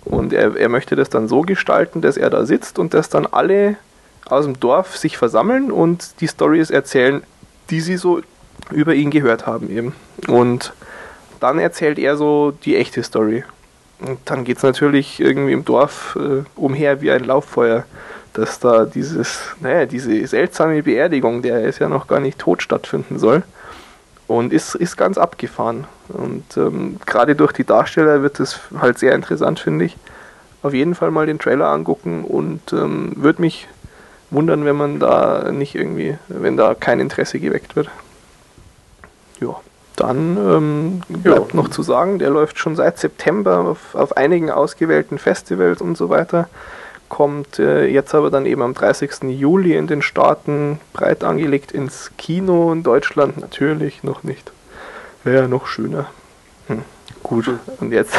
Und 0.06 0.34
er, 0.34 0.56
er 0.56 0.70
möchte 0.70 0.96
das 0.96 1.10
dann 1.10 1.28
so 1.28 1.42
gestalten, 1.42 2.02
dass 2.02 2.18
er 2.18 2.30
da 2.30 2.46
sitzt 2.46 2.78
und 2.78 2.94
dass 2.94 3.10
dann 3.10 3.26
alle 3.26 3.76
aus 4.26 4.46
dem 4.46 4.60
Dorf 4.60 4.98
sich 4.98 5.18
versammeln 5.18 5.72
und 5.72 6.22
die 6.22 6.28
Stories 6.28 6.70
erzählen, 6.70 7.24
die 7.70 7.82
sie 7.82 7.98
so 7.98 8.22
über 8.70 8.94
ihn 8.94 9.10
gehört 9.10 9.48
haben 9.48 9.70
eben. 9.70 9.96
Und 10.28 10.74
dann 11.40 11.60
erzählt 11.60 11.98
er 11.98 12.18
so 12.18 12.52
die 12.52 12.78
echte 12.78 13.02
Story. 13.04 13.44
Und 14.00 14.20
dann 14.26 14.44
geht 14.44 14.58
es 14.58 14.64
natürlich 14.64 15.20
irgendwie 15.20 15.54
im 15.54 15.66
Dorf 15.66 16.18
äh, 16.20 16.44
umher 16.56 17.02
wie 17.02 17.12
ein 17.12 17.24
Lauffeuer 17.24 17.86
dass 18.34 18.60
da 18.60 18.86
dieses, 18.86 19.40
naja, 19.60 19.86
diese 19.86 20.26
seltsame 20.28 20.84
Beerdigung, 20.84 21.42
der 21.42 21.64
ist 21.64 21.80
ja 21.80 21.90
noch 21.90 22.08
gar 22.08 22.20
nicht 22.20 22.40
tot 22.40 22.62
stattfinden 22.62 23.20
soll. 23.20 23.44
Und 24.28 24.54
ist, 24.54 24.76
ist 24.76 24.96
ganz 24.96 25.18
abgefahren. 25.18 25.86
Und 26.08 26.46
ähm, 26.56 26.98
gerade 27.06 27.36
durch 27.36 27.52
die 27.52 27.66
Darsteller 27.66 28.22
wird 28.22 28.40
es 28.40 28.62
halt 28.80 28.98
sehr 28.98 29.14
interessant, 29.14 29.60
finde 29.60 29.86
ich. 29.86 29.98
Auf 30.64 30.74
jeden 30.74 30.96
Fall 30.96 31.12
mal 31.12 31.26
den 31.26 31.40
Trailer 31.40 31.68
angucken 31.68 32.24
und 32.24 32.72
ähm, 32.72 33.12
würde 33.16 33.42
mich 33.42 33.68
wundern, 34.30 34.64
wenn 34.64 34.78
man 34.78 35.00
da 35.00 35.52
nicht 35.52 35.76
irgendwie, 35.76 36.18
wenn 36.30 36.56
da 36.56 36.76
kein 36.76 37.02
Interesse 37.02 37.40
geweckt 37.40 37.76
wird. 37.76 37.90
Ja, 39.42 39.56
dann 39.98 40.38
ähm, 40.38 41.02
bleibt 41.10 41.52
ja. 41.52 41.56
noch 41.56 41.70
zu 41.70 41.84
sagen, 41.84 42.18
der 42.18 42.30
läuft 42.30 42.58
schon 42.58 42.78
seit 42.78 43.00
September 43.00 43.60
auf, 43.60 43.96
auf 43.96 44.16
einigen 44.16 44.50
ausgewählten 44.50 45.18
Festivals 45.18 45.82
und 45.82 45.98
so 45.98 46.10
weiter 46.10 46.48
kommt 47.12 47.60
äh, 47.60 47.86
jetzt 47.88 48.16
aber 48.16 48.32
dann 48.32 48.46
eben 48.46 48.62
am 48.62 48.74
30. 48.74 49.24
Juli 49.24 49.76
in 49.76 49.86
den 49.86 50.02
Staaten 50.02 50.80
breit 50.94 51.26
angelegt 51.26 51.74
ins 51.74 52.12
Kino. 52.18 52.72
In 52.72 52.84
Deutschland 52.84 53.38
natürlich 53.38 54.02
noch 54.02 54.24
nicht. 54.24 54.54
Wäre 55.26 55.50
noch 55.50 55.68
schöner. 55.68 56.06
Hm. 56.68 56.84
Gut, 57.22 57.50
und 57.82 57.92
jetzt 57.92 58.16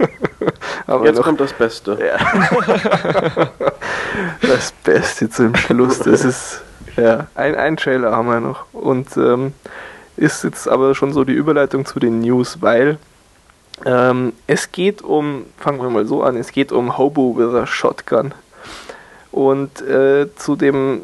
Jetzt 1.04 1.16
noch, 1.16 1.24
kommt 1.24 1.40
das 1.40 1.52
Beste. 1.52 1.98
Ja. 2.00 2.16
das 4.40 4.72
Beste 4.82 5.28
zum 5.28 5.54
Schluss. 5.54 5.98
Das 5.98 6.24
ist 6.24 6.62
ja 6.96 7.26
ein, 7.34 7.54
ein 7.54 7.76
Trailer 7.76 8.12
haben 8.12 8.28
wir 8.28 8.40
noch. 8.40 8.64
Und 8.72 9.14
ähm, 9.18 9.52
ist 10.16 10.42
jetzt 10.42 10.68
aber 10.68 10.94
schon 10.94 11.12
so 11.12 11.24
die 11.24 11.34
Überleitung 11.34 11.84
zu 11.84 12.00
den 12.00 12.20
News, 12.20 12.62
weil 12.62 12.96
ähm, 13.84 14.32
es 14.46 14.72
geht 14.72 15.02
um, 15.02 15.46
fangen 15.58 15.80
wir 15.80 15.90
mal 15.90 16.06
so 16.06 16.22
an, 16.22 16.36
es 16.36 16.52
geht 16.52 16.72
um 16.72 16.98
Hobo 16.98 17.36
with 17.36 17.54
a 17.54 17.66
Shotgun. 17.66 18.32
Und 19.30 19.80
äh, 19.82 20.26
zu 20.36 20.56
dem 20.56 21.00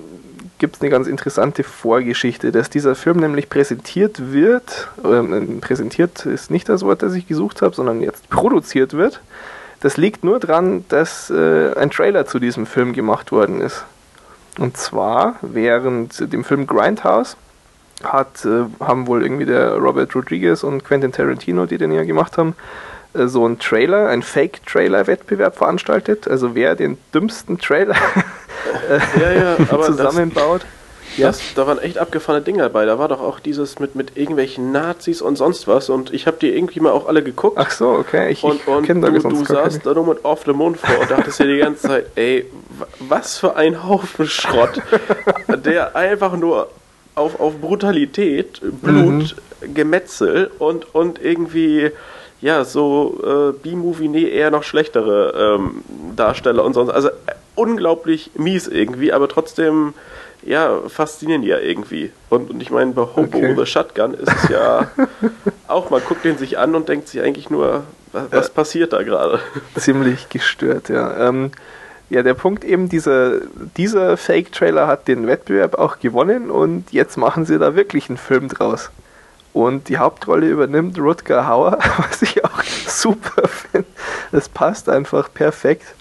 gibt 0.58 0.76
es 0.76 0.82
eine 0.82 0.90
ganz 0.90 1.06
interessante 1.06 1.64
Vorgeschichte, 1.64 2.52
dass 2.52 2.68
dieser 2.68 2.94
Film 2.94 3.18
nämlich 3.18 3.48
präsentiert 3.48 4.32
wird, 4.32 4.88
äh, 5.02 5.60
präsentiert 5.60 6.26
ist 6.26 6.50
nicht 6.50 6.68
das 6.68 6.82
Wort, 6.82 7.02
das 7.02 7.14
ich 7.14 7.26
gesucht 7.26 7.62
habe, 7.62 7.74
sondern 7.74 8.00
jetzt 8.00 8.28
produziert 8.28 8.92
wird. 8.92 9.20
Das 9.80 9.96
liegt 9.96 10.24
nur 10.24 10.40
daran, 10.40 10.84
dass 10.88 11.30
äh, 11.30 11.72
ein 11.74 11.90
Trailer 11.90 12.26
zu 12.26 12.38
diesem 12.40 12.66
Film 12.66 12.92
gemacht 12.92 13.30
worden 13.30 13.60
ist. 13.60 13.84
Und 14.58 14.76
zwar 14.76 15.36
während 15.40 16.32
dem 16.32 16.42
Film 16.42 16.66
Grindhouse 16.66 17.36
hat, 18.02 18.44
äh, 18.44 18.64
haben 18.80 19.06
wohl 19.06 19.22
irgendwie 19.22 19.46
der 19.46 19.74
Robert 19.74 20.14
Rodriguez 20.14 20.62
und 20.62 20.84
Quentin 20.84 21.12
Tarantino, 21.12 21.66
die 21.66 21.78
den 21.78 21.92
ja 21.92 22.04
gemacht 22.04 22.38
haben, 22.38 22.54
äh, 23.14 23.26
so 23.26 23.44
einen 23.44 23.58
Trailer, 23.58 24.08
einen 24.08 24.22
Fake-Trailer-Wettbewerb 24.22 25.56
veranstaltet. 25.56 26.28
Also 26.28 26.54
wer 26.54 26.74
den 26.74 26.98
dümmsten 27.12 27.58
Trailer 27.58 27.96
ja, 29.20 29.32
ja, 29.32 29.82
zusammenbaut. 29.82 30.62
Das, 31.16 31.40
ja. 31.40 31.46
Da 31.56 31.66
waren 31.66 31.78
echt 31.78 31.98
abgefahrene 31.98 32.44
Dinge 32.44 32.58
dabei. 32.58 32.84
Da 32.84 32.98
war 32.98 33.08
doch 33.08 33.20
auch 33.20 33.40
dieses 33.40 33.78
mit, 33.78 33.94
mit 33.94 34.16
irgendwelchen 34.16 34.72
Nazis 34.72 35.22
und 35.22 35.36
sonst 35.36 35.66
was. 35.66 35.88
Und 35.88 36.12
ich 36.12 36.26
habe 36.26 36.36
die 36.40 36.54
irgendwie 36.54 36.80
mal 36.80 36.92
auch 36.92 37.08
alle 37.08 37.22
geguckt. 37.22 37.56
Ach 37.58 37.70
so, 37.70 37.90
okay. 37.90 38.30
Ich, 38.30 38.44
und 38.44 38.66
und 38.68 38.86
du, 38.86 39.10
du 39.10 39.44
saßt 39.44 39.84
da 39.84 39.94
nur 39.94 40.06
mit 40.06 40.24
Off 40.24 40.42
the 40.44 40.52
Mund 40.52 40.78
vor 40.78 41.00
und 41.00 41.10
dachtest 41.10 41.40
dir 41.40 41.46
die 41.46 41.58
ganze 41.58 41.88
Zeit, 41.88 42.06
ey, 42.14 42.44
was 43.00 43.38
für 43.38 43.56
ein 43.56 43.88
Haufen 43.88 44.26
Schrott, 44.26 44.80
der 45.48 45.96
einfach 45.96 46.36
nur 46.36 46.68
auf, 47.18 47.40
auf 47.40 47.60
Brutalität, 47.60 48.60
Blut, 48.82 49.36
mhm. 49.60 49.74
Gemetzel 49.74 50.50
und, 50.58 50.94
und 50.94 51.20
irgendwie 51.22 51.90
ja, 52.40 52.64
so 52.64 53.18
äh, 53.24 53.52
B-Movie, 53.52 54.08
nee, 54.08 54.28
eher 54.28 54.50
noch 54.50 54.62
schlechtere 54.62 55.56
ähm, 55.58 55.82
Darsteller 56.14 56.64
und 56.64 56.74
sonst. 56.74 56.90
Also 56.90 57.08
äh, 57.08 57.12
unglaublich 57.56 58.30
mies 58.36 58.68
irgendwie, 58.68 59.12
aber 59.12 59.28
trotzdem 59.28 59.94
ja, 60.42 60.80
faszinieren 60.86 61.42
die 61.42 61.48
ja 61.48 61.58
irgendwie. 61.58 62.12
Und, 62.30 62.50
und 62.50 62.62
ich 62.62 62.70
meine, 62.70 62.92
bei 62.92 63.02
Hobo 63.02 63.38
okay. 63.38 63.54
the 63.56 63.66
Shotgun 63.66 64.14
ist 64.14 64.32
es 64.32 64.48
ja 64.50 64.88
auch, 65.68 65.90
man 65.90 66.00
guckt 66.04 66.24
den 66.24 66.38
sich 66.38 66.58
an 66.58 66.74
und 66.74 66.88
denkt 66.88 67.08
sich 67.08 67.20
eigentlich 67.20 67.50
nur, 67.50 67.82
was, 68.12 68.30
was 68.30 68.50
passiert 68.50 68.92
da 68.92 69.02
gerade? 69.02 69.40
Ziemlich 69.76 70.28
gestört, 70.28 70.88
ja. 70.88 71.28
Ähm, 71.28 71.50
ja, 72.10 72.22
der 72.22 72.34
Punkt 72.34 72.64
eben, 72.64 72.88
dieser, 72.88 73.40
dieser 73.76 74.16
Fake-Trailer 74.16 74.86
hat 74.86 75.08
den 75.08 75.26
Wettbewerb 75.26 75.74
auch 75.74 75.98
gewonnen 75.98 76.50
und 76.50 76.92
jetzt 76.92 77.16
machen 77.16 77.44
sie 77.44 77.58
da 77.58 77.74
wirklich 77.74 78.08
einen 78.08 78.18
Film 78.18 78.48
draus. 78.48 78.90
Und 79.52 79.88
die 79.88 79.98
Hauptrolle 79.98 80.48
übernimmt 80.48 80.98
Rutger 80.98 81.46
Hauer, 81.46 81.78
was 81.98 82.22
ich 82.22 82.44
auch 82.44 82.62
super 82.86 83.48
finde. 83.48 83.88
Das 84.32 84.48
passt 84.48 84.88
einfach 84.88 85.32
perfekt. 85.32 85.94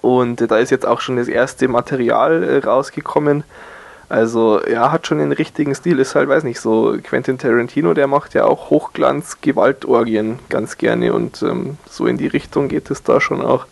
Und 0.00 0.50
da 0.50 0.58
ist 0.58 0.70
jetzt 0.70 0.86
auch 0.86 1.00
schon 1.00 1.16
das 1.16 1.28
erste 1.28 1.68
Material 1.68 2.42
äh, 2.42 2.58
rausgekommen. 2.58 3.44
Also, 4.10 4.64
ja, 4.66 4.90
hat 4.90 5.06
schon 5.06 5.18
den 5.18 5.32
richtigen 5.32 5.74
Stil. 5.74 5.98
Ist 5.98 6.14
halt, 6.14 6.28
weiß 6.28 6.44
nicht, 6.44 6.60
so 6.60 6.96
Quentin 7.02 7.36
Tarantino, 7.36 7.92
der 7.92 8.06
macht 8.06 8.32
ja 8.34 8.44
auch 8.44 8.70
Hochglanz-Gewaltorgien 8.70 10.38
ganz 10.48 10.78
gerne 10.78 11.12
und 11.12 11.42
ähm, 11.42 11.76
so 11.90 12.06
in 12.06 12.16
die 12.16 12.26
Richtung 12.26 12.68
geht 12.68 12.90
es 12.90 13.02
da 13.02 13.20
schon 13.20 13.42
auch. 13.42 13.66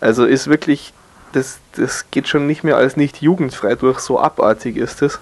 Also 0.00 0.24
ist 0.24 0.48
wirklich, 0.48 0.94
das, 1.32 1.58
das 1.76 2.10
geht 2.10 2.28
schon 2.28 2.46
nicht 2.46 2.64
mehr 2.64 2.76
als 2.76 2.96
nicht 2.96 3.22
jugendfrei 3.22 3.74
durch, 3.74 3.98
so 3.98 4.18
abartig 4.18 4.76
ist 4.76 5.02
es. 5.02 5.18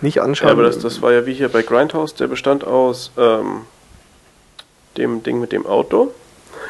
Nicht 0.00 0.20
anschauen. 0.20 0.48
Ja, 0.48 0.52
aber 0.52 0.64
das, 0.64 0.78
das 0.78 1.00
war 1.02 1.12
ja 1.12 1.24
wie 1.26 1.34
hier 1.34 1.48
bei 1.48 1.62
Grindhouse, 1.62 2.14
der 2.14 2.26
bestand 2.26 2.64
aus 2.64 3.10
ähm, 3.16 3.62
dem 4.96 5.22
Ding 5.22 5.40
mit 5.40 5.52
dem 5.52 5.66
Auto 5.66 6.12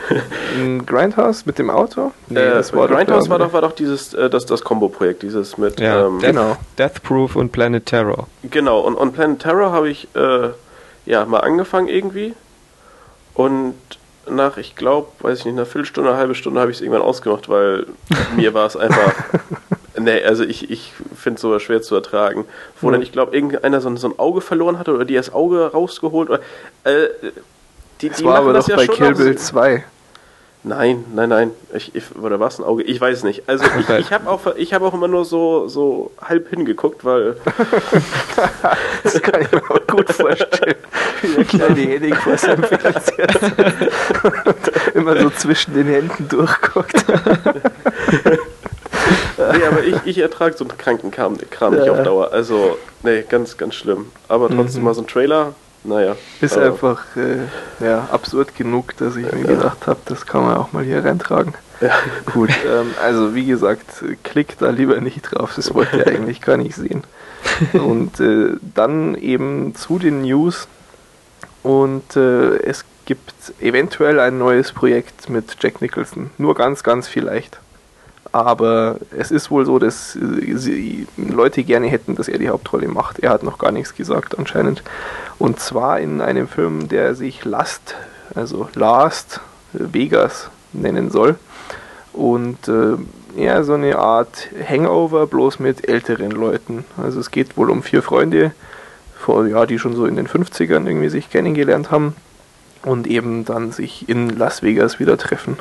Grindhouse 0.86 1.46
mit 1.46 1.58
dem 1.58 1.70
Auto? 1.70 2.12
Nee, 2.28 2.40
äh, 2.40 2.54
das 2.54 2.72
war 2.72 2.88
Grindhouse 2.88 3.24
doch, 3.24 3.30
war 3.30 3.38
doch, 3.38 3.52
war 3.52 3.62
doch 3.62 3.72
dieses, 3.72 4.14
äh, 4.14 4.30
das, 4.30 4.46
das 4.46 4.62
Combo-Projekt, 4.62 5.22
dieses 5.22 5.58
mit. 5.58 5.80
Ja, 5.80 6.06
ähm, 6.06 6.18
genau. 6.18 6.56
Death 6.78 7.02
Proof 7.02 7.36
und 7.36 7.52
Planet 7.52 7.86
Terror. 7.86 8.26
Genau, 8.42 8.80
und, 8.80 8.94
und 8.94 9.12
Planet 9.12 9.40
Terror 9.40 9.72
habe 9.72 9.88
ich 9.88 10.08
äh, 10.14 10.50
ja 11.06 11.24
mal 11.24 11.40
angefangen 11.40 11.88
irgendwie. 11.88 12.34
Und 13.34 13.74
nach, 14.28 14.56
ich 14.56 14.76
glaube, 14.76 15.08
weiß 15.20 15.40
ich 15.40 15.44
nicht, 15.44 15.54
einer 15.54 15.66
Viertelstunde, 15.66 16.10
eine 16.10 16.18
halbe 16.18 16.34
Stunde 16.34 16.60
habe 16.60 16.70
ich 16.70 16.78
es 16.78 16.80
irgendwann 16.80 17.02
ausgemacht, 17.02 17.48
weil 17.48 17.86
mir 18.36 18.54
war 18.54 18.66
es 18.66 18.76
einfach. 18.76 19.12
Nee, 19.96 20.24
also 20.24 20.42
ich, 20.42 20.70
ich 20.70 20.92
finde 21.16 21.36
es 21.36 21.42
sogar 21.42 21.60
schwer 21.60 21.80
zu 21.80 21.94
ertragen. 21.94 22.46
Wo 22.80 22.88
mhm. 22.88 22.92
dann, 22.92 23.02
ich 23.02 23.12
glaube, 23.12 23.34
irgendeiner 23.34 23.80
so, 23.80 23.94
so 23.96 24.08
ein 24.08 24.18
Auge 24.18 24.40
verloren 24.40 24.78
hatte 24.78 24.92
oder 24.92 25.04
die 25.04 25.14
das 25.14 25.32
Auge 25.32 25.70
rausgeholt. 25.72 26.30
Oder, 26.30 26.40
äh, 26.84 27.08
die, 28.00 28.08
das 28.08 28.18
die 28.18 28.24
war 28.24 28.38
aber 28.38 28.54
doch 28.54 28.68
ja 28.68 28.76
bei 28.76 28.88
Kill 28.88 29.14
Bill 29.14 29.36
2. 29.36 29.84
Nein, 30.66 31.04
nein, 31.14 31.28
nein. 31.28 31.50
Ich, 31.74 31.94
ich, 31.94 32.04
oder 32.16 32.40
was 32.40 32.58
ein 32.58 32.64
Auge? 32.64 32.82
Ich 32.84 32.98
weiß 32.98 33.24
nicht. 33.24 33.46
Also 33.46 33.66
ich, 33.78 33.86
ich 33.98 34.12
habe 34.14 34.30
auch, 34.30 34.46
hab 34.46 34.82
auch 34.82 34.94
immer 34.94 35.08
nur 35.08 35.26
so, 35.26 35.68
so 35.68 36.10
halb 36.18 36.48
hingeguckt, 36.48 37.04
weil. 37.04 37.36
das 39.02 39.20
kann 39.20 39.42
ich 39.42 39.52
mir 39.52 39.62
auch 39.70 39.86
gut 39.86 40.10
vorstellen. 40.10 40.76
Wie 41.20 41.34
der 41.34 41.44
kleine 41.44 41.80
Henning 41.80 42.14
vor 42.14 42.38
seinem 42.38 42.64
Fernseher 42.64 43.26
immer 44.94 45.20
so 45.20 45.28
zwischen 45.30 45.74
den 45.74 45.86
Händen 45.86 46.28
durchguckt. 46.30 47.04
nee, 49.36 49.66
aber 49.70 49.84
ich, 49.84 49.96
ich 50.06 50.16
ertrage 50.16 50.56
so 50.56 50.64
einen 50.64 50.78
kranken 50.78 51.10
Kram, 51.10 51.36
Kram 51.50 51.74
ja. 51.74 51.80
nicht 51.80 51.90
auf 51.90 52.02
Dauer. 52.02 52.32
Also, 52.32 52.78
nee, 53.02 53.22
ganz, 53.28 53.58
ganz 53.58 53.74
schlimm. 53.74 54.06
Aber 54.28 54.48
trotzdem 54.48 54.80
mhm. 54.80 54.86
mal 54.86 54.94
so 54.94 55.02
ein 55.02 55.06
Trailer, 55.06 55.54
naja. 55.84 56.16
Ist 56.40 56.56
aber 56.56 56.66
einfach 56.66 57.04
äh, 57.16 57.84
ja, 57.84 58.08
absurd 58.10 58.56
genug, 58.56 58.96
dass 58.96 59.16
ich 59.16 59.30
mir 59.30 59.40
ja. 59.40 59.54
gedacht 59.54 59.86
habe, 59.86 60.00
das 60.06 60.26
kann 60.26 60.42
man 60.44 60.56
auch 60.56 60.72
mal 60.72 60.84
hier 60.84 61.04
reintragen. 61.04 61.54
Ja. 61.80 61.90
Gut, 62.32 62.50
ähm, 62.66 62.94
also 63.02 63.34
wie 63.34 63.44
gesagt, 63.44 64.04
klickt 64.22 64.62
da 64.62 64.70
lieber 64.70 65.00
nicht 65.00 65.22
drauf, 65.22 65.52
das 65.54 65.74
wollt 65.74 65.92
ihr 65.92 66.06
eigentlich 66.06 66.40
gar 66.40 66.56
nicht 66.56 66.74
sehen. 66.74 67.04
Und 67.72 68.20
äh, 68.20 68.56
dann 68.74 69.14
eben 69.14 69.74
zu 69.74 69.98
den 69.98 70.22
News. 70.22 70.66
Und 71.62 72.16
äh, 72.16 72.56
es 72.58 72.84
gibt 73.04 73.34
eventuell 73.60 74.20
ein 74.20 74.38
neues 74.38 74.72
Projekt 74.72 75.28
mit 75.28 75.56
Jack 75.60 75.80
Nicholson. 75.80 76.30
Nur 76.38 76.54
ganz, 76.54 76.82
ganz 76.82 77.08
vielleicht 77.08 77.58
aber 78.34 78.96
es 79.16 79.30
ist 79.30 79.52
wohl 79.52 79.64
so, 79.64 79.78
dass 79.78 80.18
Leute 81.16 81.62
gerne 81.62 81.86
hätten, 81.86 82.16
dass 82.16 82.26
er 82.26 82.38
die 82.38 82.48
Hauptrolle 82.48 82.88
macht. 82.88 83.20
Er 83.20 83.30
hat 83.30 83.44
noch 83.44 83.58
gar 83.58 83.70
nichts 83.70 83.94
gesagt 83.94 84.36
anscheinend. 84.36 84.82
Und 85.38 85.60
zwar 85.60 86.00
in 86.00 86.20
einem 86.20 86.48
Film, 86.48 86.88
der 86.88 87.14
sich 87.14 87.44
Last, 87.44 87.94
also 88.34 88.68
Last 88.74 89.38
Vegas 89.72 90.50
nennen 90.72 91.12
soll. 91.12 91.36
Und 92.12 92.66
äh, 92.66 92.96
ja, 93.36 93.62
so 93.62 93.74
eine 93.74 94.00
Art 94.00 94.48
Hangover, 94.68 95.28
bloß 95.28 95.60
mit 95.60 95.88
älteren 95.88 96.32
Leuten. 96.32 96.84
Also 97.00 97.20
es 97.20 97.30
geht 97.30 97.56
wohl 97.56 97.70
um 97.70 97.84
vier 97.84 98.02
Freunde, 98.02 98.50
vor, 99.16 99.46
ja, 99.46 99.64
die 99.64 99.78
schon 99.78 99.94
so 99.94 100.06
in 100.06 100.16
den 100.16 100.26
50ern 100.26 100.88
irgendwie 100.88 101.08
sich 101.08 101.30
kennengelernt 101.30 101.92
haben 101.92 102.16
und 102.84 103.06
eben 103.06 103.44
dann 103.44 103.70
sich 103.70 104.08
in 104.08 104.28
Las 104.28 104.64
Vegas 104.64 104.98
wieder 104.98 105.16
treffen. 105.16 105.56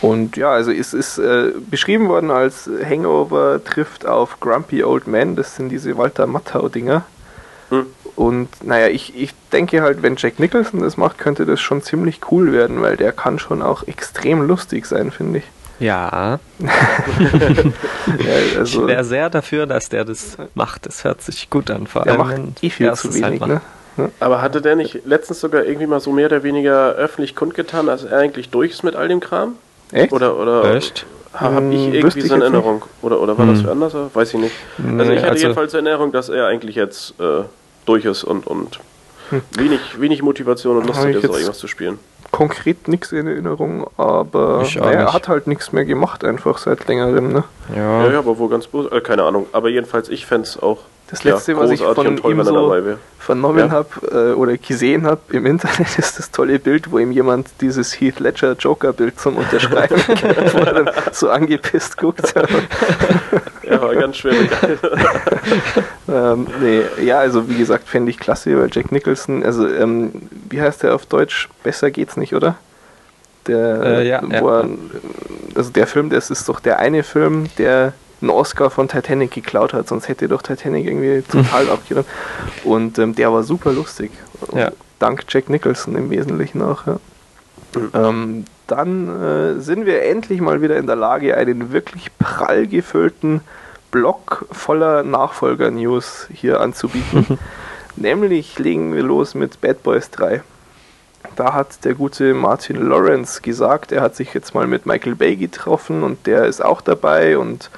Und 0.00 0.36
ja, 0.36 0.50
also 0.50 0.70
es 0.70 0.92
ist 0.92 1.18
äh, 1.18 1.52
beschrieben 1.70 2.08
worden 2.08 2.30
als 2.30 2.68
Hangover 2.84 3.62
trifft 3.64 4.06
auf 4.06 4.38
Grumpy 4.40 4.84
Old 4.84 5.06
Man, 5.06 5.34
das 5.34 5.56
sind 5.56 5.70
diese 5.70 5.96
Walter 5.96 6.26
Matthau-Dinger. 6.26 7.04
Hm. 7.70 7.86
Und 8.16 8.48
naja, 8.64 8.88
ich, 8.88 9.16
ich 9.16 9.34
denke 9.52 9.82
halt, 9.82 10.02
wenn 10.02 10.16
Jack 10.16 10.38
Nicholson 10.38 10.80
das 10.80 10.96
macht, 10.96 11.18
könnte 11.18 11.46
das 11.46 11.60
schon 11.60 11.82
ziemlich 11.82 12.20
cool 12.30 12.52
werden, 12.52 12.82
weil 12.82 12.96
der 12.96 13.12
kann 13.12 13.38
schon 13.38 13.62
auch 13.62 13.86
extrem 13.86 14.46
lustig 14.46 14.86
sein, 14.86 15.10
finde 15.10 15.38
ich. 15.38 15.44
Ja. 15.78 16.40
ja 16.58 16.68
also, 18.58 18.82
ich 18.82 18.88
wäre 18.88 19.04
sehr 19.04 19.30
dafür, 19.30 19.66
dass 19.66 19.88
der 19.88 20.04
das 20.04 20.36
macht. 20.54 20.86
Das 20.86 21.04
hört 21.04 21.22
sich 21.22 21.50
gut 21.50 21.70
an. 21.70 21.86
Vor 21.86 22.06
allem 22.06 22.18
macht 22.18 22.62
eh 22.62 22.70
viel 22.70 22.92
zu 22.94 23.14
wenig, 23.14 23.40
halt 23.40 23.46
ne? 23.46 23.60
Aber 24.20 24.42
hatte 24.42 24.60
der 24.60 24.76
nicht 24.76 25.06
letztens 25.06 25.40
sogar 25.40 25.64
irgendwie 25.64 25.86
mal 25.86 26.00
so 26.00 26.12
mehr 26.12 26.26
oder 26.26 26.42
weniger 26.42 26.92
öffentlich 26.92 27.34
kundgetan, 27.34 27.86
dass 27.86 28.04
er 28.04 28.18
eigentlich 28.18 28.50
durch 28.50 28.72
ist 28.72 28.84
mit 28.84 28.96
all 28.96 29.08
dem 29.08 29.20
Kram? 29.20 29.54
Echt? 29.92 30.12
Oder, 30.12 30.38
oder 30.38 30.74
Echt? 30.74 31.06
habe 31.34 31.74
ich 31.74 31.86
hm, 31.86 31.94
irgendwie 31.94 32.20
so 32.22 32.34
eine 32.34 32.44
Erinnerung? 32.44 32.84
Oder, 33.02 33.20
oder 33.20 33.38
war 33.38 33.46
hm. 33.46 33.54
das 33.54 33.62
für 33.62 33.70
anders? 33.70 33.94
Weiß 34.14 34.34
ich 34.34 34.40
nicht. 34.40 34.54
Nee, 34.78 35.00
also 35.00 35.12
ich 35.12 35.18
hatte 35.20 35.30
also 35.30 35.42
jedenfalls 35.42 35.70
die 35.70 35.76
Erinnerung, 35.76 36.12
dass 36.12 36.28
er 36.28 36.46
eigentlich 36.46 36.76
jetzt 36.76 37.18
äh, 37.20 37.44
durch 37.86 38.04
ist 38.04 38.24
und, 38.24 38.46
und 38.46 38.80
hm. 39.30 39.42
wenig, 39.56 39.80
wenig 40.00 40.22
Motivation 40.22 40.78
und 40.78 40.86
Lust 40.86 41.00
hat, 41.00 41.08
jetzt 41.08 41.24
irgendwas 41.24 41.58
zu 41.58 41.68
spielen. 41.68 41.98
Konkret 42.30 42.88
nichts 42.88 43.12
in 43.12 43.26
Erinnerung, 43.26 43.88
aber 43.96 44.66
naja, 44.74 44.90
er 44.90 45.12
hat 45.14 45.28
halt 45.28 45.46
nichts 45.46 45.72
mehr 45.72 45.86
gemacht, 45.86 46.24
einfach 46.24 46.58
seit 46.58 46.86
längerem, 46.86 47.32
ne? 47.32 47.44
Ja, 47.74 48.04
ja, 48.04 48.12
ja 48.12 48.18
aber 48.18 48.38
wo 48.38 48.48
ganz 48.48 48.68
äh, 48.90 49.00
keine 49.00 49.22
Ahnung. 49.22 49.46
Aber 49.52 49.70
jedenfalls, 49.70 50.10
ich 50.10 50.26
fände 50.26 50.46
es 50.46 50.62
auch 50.62 50.80
Das 51.10 51.24
letzte, 51.24 51.52
ja, 51.52 51.58
was 51.58 51.70
ich 51.70 51.80
von 51.80 52.18
ihm 52.18 52.44
so 52.44 52.74
vernommen 53.18 53.58
ja. 53.58 53.70
habe 53.70 53.88
äh, 54.12 54.34
oder 54.34 54.58
gesehen 54.58 55.06
habe 55.06 55.20
im 55.30 55.46
Internet, 55.46 55.98
ist 55.98 56.18
das 56.18 56.30
tolle 56.30 56.58
Bild, 56.58 56.90
wo 56.90 56.98
ihm 56.98 57.12
jemand 57.12 57.48
dieses 57.62 57.98
Heath 57.98 58.20
Ledger 58.20 58.52
Joker-Bild 58.52 59.18
zum 59.18 59.36
Unterschreiben 59.38 59.96
gibt, 60.06 60.54
wo 60.54 60.58
er 60.58 60.84
dann 60.84 60.90
so 61.12 61.30
angepisst 61.30 61.96
guckt. 61.96 62.34
ja, 63.62 63.80
war 63.80 63.94
ganz 63.94 64.18
schwer. 64.18 64.34
ähm, 66.08 66.46
nee, 66.60 66.82
ja, 67.02 67.18
also 67.20 67.48
wie 67.48 67.56
gesagt, 67.56 67.88
fände 67.88 68.10
ich 68.10 68.18
klasse, 68.18 68.58
weil 68.58 68.68
Jack 68.70 68.92
Nicholson, 68.92 69.42
also 69.42 69.66
ähm, 69.66 70.12
wie 70.50 70.60
heißt 70.60 70.82
der 70.82 70.94
auf 70.94 71.06
Deutsch? 71.06 71.48
Besser 71.62 71.90
geht's 71.90 72.18
nicht, 72.18 72.34
oder? 72.34 72.56
Der, 73.46 73.82
äh, 73.82 74.08
ja, 74.08 74.22
ja. 74.22 74.40
Er, 74.40 74.68
also 75.54 75.70
der 75.70 75.86
Film, 75.86 76.10
das 76.10 76.30
ist 76.30 76.46
doch 76.50 76.60
der 76.60 76.78
eine 76.80 77.02
Film, 77.02 77.46
der 77.56 77.94
einen 78.20 78.30
Oscar 78.30 78.70
von 78.70 78.88
Titanic 78.88 79.30
geklaut 79.30 79.72
hat, 79.72 79.88
sonst 79.88 80.08
hätte 80.08 80.28
doch 80.28 80.42
Titanic 80.42 80.86
irgendwie 80.86 81.22
total 81.22 81.68
abgeräumt. 81.70 82.06
Und 82.64 82.98
ähm, 82.98 83.14
der 83.14 83.32
war 83.32 83.42
super 83.42 83.72
lustig. 83.72 84.10
Ja. 84.54 84.72
Dank 84.98 85.24
Jack 85.28 85.48
Nicholson 85.48 85.94
im 85.96 86.10
Wesentlichen 86.10 86.62
auch. 86.62 86.86
Ja. 86.86 86.98
Ähm, 87.94 88.44
dann 88.66 89.22
äh, 89.22 89.60
sind 89.60 89.86
wir 89.86 90.02
endlich 90.02 90.40
mal 90.40 90.62
wieder 90.62 90.76
in 90.76 90.86
der 90.86 90.96
Lage, 90.96 91.36
einen 91.36 91.72
wirklich 91.72 92.10
prall 92.18 92.66
gefüllten 92.66 93.40
Block 93.90 94.46
voller 94.50 95.02
Nachfolger-News 95.02 96.28
hier 96.32 96.60
anzubieten. 96.60 97.38
Nämlich 97.96 98.58
legen 98.58 98.94
wir 98.94 99.02
los 99.02 99.34
mit 99.34 99.60
Bad 99.60 99.82
Boys 99.82 100.10
3. 100.10 100.42
Da 101.36 101.54
hat 101.54 101.84
der 101.84 101.94
gute 101.94 102.34
Martin 102.34 102.76
Lawrence 102.88 103.40
gesagt, 103.40 103.92
er 103.92 104.02
hat 104.02 104.14
sich 104.14 104.34
jetzt 104.34 104.54
mal 104.54 104.66
mit 104.66 104.86
Michael 104.86 105.14
Bay 105.14 105.36
getroffen 105.36 106.02
und 106.02 106.26
der 106.26 106.44
ist 106.44 106.64
auch 106.64 106.80
dabei 106.80 107.38
und 107.38 107.70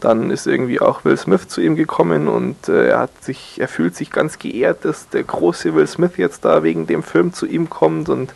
dann 0.00 0.30
ist 0.30 0.46
irgendwie 0.46 0.80
auch 0.80 1.04
Will 1.04 1.16
Smith 1.16 1.48
zu 1.48 1.60
ihm 1.60 1.76
gekommen 1.76 2.28
und 2.28 2.68
äh, 2.68 2.88
er 2.88 3.00
hat 3.00 3.24
sich, 3.24 3.60
er 3.60 3.68
fühlt 3.68 3.94
sich 3.94 4.10
ganz 4.10 4.38
geehrt, 4.38 4.84
dass 4.84 5.08
der 5.08 5.24
große 5.24 5.74
Will 5.74 5.86
Smith 5.86 6.16
jetzt 6.16 6.44
da 6.44 6.62
wegen 6.62 6.86
dem 6.86 7.02
Film 7.02 7.32
zu 7.32 7.46
ihm 7.46 7.68
kommt 7.68 8.08
und 8.08 8.34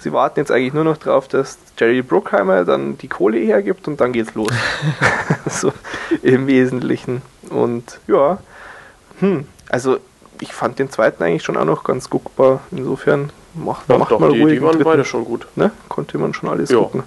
sie 0.00 0.12
warten 0.12 0.40
jetzt 0.40 0.50
eigentlich 0.50 0.74
nur 0.74 0.84
noch 0.84 0.96
darauf, 0.96 1.28
dass 1.28 1.58
Jerry 1.78 2.02
Bruckheimer 2.02 2.64
dann 2.64 2.98
die 2.98 3.08
Kohle 3.08 3.38
hergibt 3.38 3.88
und 3.88 4.00
dann 4.00 4.12
geht's 4.12 4.34
los. 4.34 4.52
so 5.48 5.72
im 6.22 6.46
Wesentlichen. 6.46 7.22
Und 7.50 8.00
ja, 8.06 8.38
hm, 9.20 9.46
also 9.68 9.98
ich 10.40 10.52
fand 10.52 10.78
den 10.78 10.90
zweiten 10.90 11.22
eigentlich 11.22 11.42
schon 11.42 11.56
auch 11.56 11.64
noch 11.64 11.84
ganz 11.84 12.10
guckbar. 12.10 12.60
Insofern 12.70 13.30
macht, 13.54 13.88
ja, 13.88 13.98
macht 13.98 14.12
doch, 14.12 14.20
mal 14.20 14.32
die, 14.32 14.42
ruhig. 14.42 14.58
Die 14.58 14.62
waren 14.62 14.78
beide 14.82 15.04
schon 15.04 15.24
gut. 15.24 15.46
Ne? 15.56 15.70
Konnte 15.88 16.18
man 16.18 16.34
schon 16.34 16.48
alles 16.48 16.70
ja. 16.70 16.78
gucken. 16.78 17.02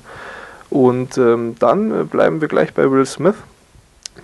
Und 0.70 1.18
ähm, 1.18 1.56
dann 1.60 1.92
äh, 1.92 2.04
bleiben 2.04 2.42
wir 2.42 2.48
gleich 2.48 2.74
bei 2.74 2.90
Will 2.90 3.06
Smith. 3.06 3.36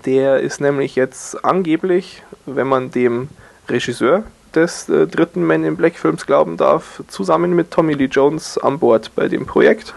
Der 0.05 0.39
ist 0.39 0.61
nämlich 0.61 0.95
jetzt 0.95 1.43
angeblich, 1.43 2.23
wenn 2.45 2.67
man 2.67 2.91
dem 2.91 3.29
Regisseur 3.69 4.23
des 4.53 4.89
äh, 4.89 5.07
dritten 5.07 5.45
Men 5.45 5.63
in 5.63 5.77
Black 5.77 5.95
Films 5.95 6.25
glauben 6.25 6.57
darf, 6.57 7.03
zusammen 7.07 7.55
mit 7.55 7.71
Tommy 7.71 7.93
Lee 7.93 8.05
Jones 8.05 8.57
an 8.57 8.79
Bord 8.79 9.11
bei 9.15 9.27
dem 9.27 9.45
Projekt. 9.45 9.93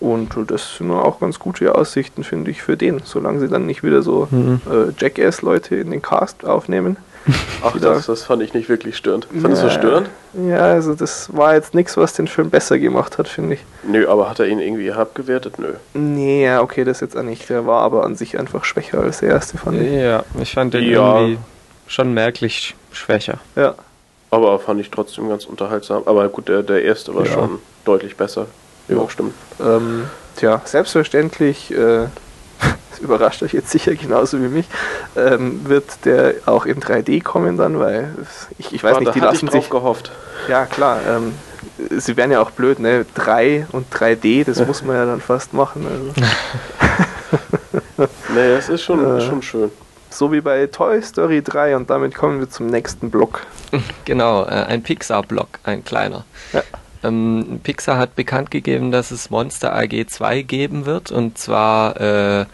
Und 0.00 0.36
das 0.48 0.76
sind 0.76 0.92
auch 0.92 1.18
ganz 1.18 1.38
gute 1.38 1.74
Aussichten, 1.74 2.22
finde 2.22 2.50
ich, 2.52 2.62
für 2.62 2.76
den, 2.76 3.00
solange 3.04 3.40
sie 3.40 3.48
dann 3.48 3.66
nicht 3.66 3.82
wieder 3.82 4.02
so 4.02 4.28
mhm. 4.30 4.60
äh, 4.70 4.92
Jackass-Leute 4.96 5.76
in 5.76 5.90
den 5.90 6.02
Cast 6.02 6.44
aufnehmen. 6.44 6.96
Ach, 7.62 7.78
das, 7.78 8.06
das 8.06 8.22
fand 8.22 8.42
ich 8.42 8.54
nicht 8.54 8.68
wirklich 8.68 8.96
störend. 8.96 9.26
Fandest 9.40 9.62
ja, 9.62 9.68
du 9.68 9.74
störend? 9.74 10.10
Ja, 10.48 10.58
also 10.58 10.94
das 10.94 11.34
war 11.36 11.54
jetzt 11.54 11.74
nichts, 11.74 11.96
was 11.96 12.12
den 12.12 12.28
Film 12.28 12.50
besser 12.50 12.78
gemacht 12.78 13.18
hat, 13.18 13.28
finde 13.28 13.54
ich. 13.54 13.64
Nö, 13.82 14.08
aber 14.08 14.30
hat 14.30 14.40
er 14.40 14.46
ihn 14.46 14.60
irgendwie 14.60 14.90
abgewertet? 14.92 15.58
Nö. 15.58 15.74
Nee, 15.94 16.44
ja, 16.44 16.60
okay, 16.62 16.84
das 16.84 17.00
jetzt 17.00 17.16
auch 17.16 17.22
nicht. 17.22 17.48
Der 17.48 17.66
war 17.66 17.82
aber 17.82 18.04
an 18.04 18.14
sich 18.16 18.38
einfach 18.38 18.64
schwächer 18.64 19.00
als 19.00 19.20
der 19.20 19.30
erste, 19.30 19.58
fand 19.58 19.80
ich. 19.80 19.92
Ja, 19.92 20.24
ich 20.40 20.52
fand 20.54 20.74
den 20.74 20.84
ja. 20.84 21.20
irgendwie 21.20 21.38
schon 21.86 22.14
merklich 22.14 22.74
schwächer. 22.92 23.38
Ja. 23.56 23.74
Aber 24.30 24.58
fand 24.58 24.80
ich 24.80 24.90
trotzdem 24.90 25.28
ganz 25.28 25.46
unterhaltsam. 25.46 26.02
Aber 26.06 26.28
gut, 26.28 26.48
der, 26.48 26.62
der 26.62 26.82
erste 26.82 27.14
war 27.14 27.24
ja. 27.24 27.32
schon 27.32 27.58
deutlich 27.84 28.16
besser. 28.16 28.46
Ja, 28.88 28.96
ja. 28.96 29.08
stimmt. 29.08 29.34
Ähm, 29.60 30.04
tja, 30.36 30.60
selbstverständlich 30.64 31.70
äh, 31.70 32.06
überrascht 33.00 33.42
euch 33.42 33.52
jetzt 33.52 33.70
sicher 33.70 33.94
genauso 33.94 34.42
wie 34.42 34.48
mich, 34.48 34.66
ähm, 35.16 35.68
wird 35.68 36.04
der 36.04 36.34
auch 36.46 36.66
in 36.66 36.80
3D 36.80 37.22
kommen 37.22 37.56
dann, 37.56 37.78
weil 37.78 38.14
ich, 38.58 38.72
ich 38.72 38.82
weiß 38.82 38.94
ja, 38.94 39.00
nicht, 39.00 39.14
die 39.14 39.20
lassen 39.20 39.48
sich 39.48 39.70
gehofft. 39.70 40.10
Ja, 40.48 40.66
klar. 40.66 41.00
Ähm, 41.08 41.34
sie 41.98 42.16
wären 42.16 42.30
ja 42.30 42.40
auch 42.40 42.50
blöd, 42.50 42.78
ne? 42.78 43.04
3 43.14 43.66
und 43.72 43.92
3D, 43.92 44.44
das 44.44 44.64
muss 44.66 44.82
man 44.82 44.96
ja 44.96 45.06
dann 45.06 45.20
fast 45.20 45.52
machen. 45.52 45.86
Also. 45.86 46.28
nee, 48.34 48.52
es 48.52 48.68
ist 48.68 48.82
schon, 48.82 49.18
äh, 49.18 49.20
schon 49.20 49.42
schön. 49.42 49.70
So 50.10 50.32
wie 50.32 50.40
bei 50.40 50.66
Toy 50.66 51.02
Story 51.02 51.42
3 51.42 51.76
und 51.76 51.90
damit 51.90 52.14
kommen 52.14 52.40
wir 52.40 52.48
zum 52.48 52.66
nächsten 52.66 53.10
Block. 53.10 53.46
Genau, 54.06 54.44
äh, 54.44 54.64
ein 54.64 54.82
Pixar-Block, 54.82 55.48
ein 55.64 55.84
kleiner. 55.84 56.24
Ja. 56.54 56.62
Ähm, 57.04 57.60
Pixar 57.62 57.98
hat 57.98 58.16
bekannt 58.16 58.50
gegeben, 58.50 58.90
dass 58.90 59.10
es 59.10 59.28
Monster 59.28 59.76
AG 59.76 60.06
2 60.08 60.42
geben 60.42 60.86
wird 60.86 61.12
und 61.12 61.36
zwar 61.36 62.00
äh, 62.00 62.46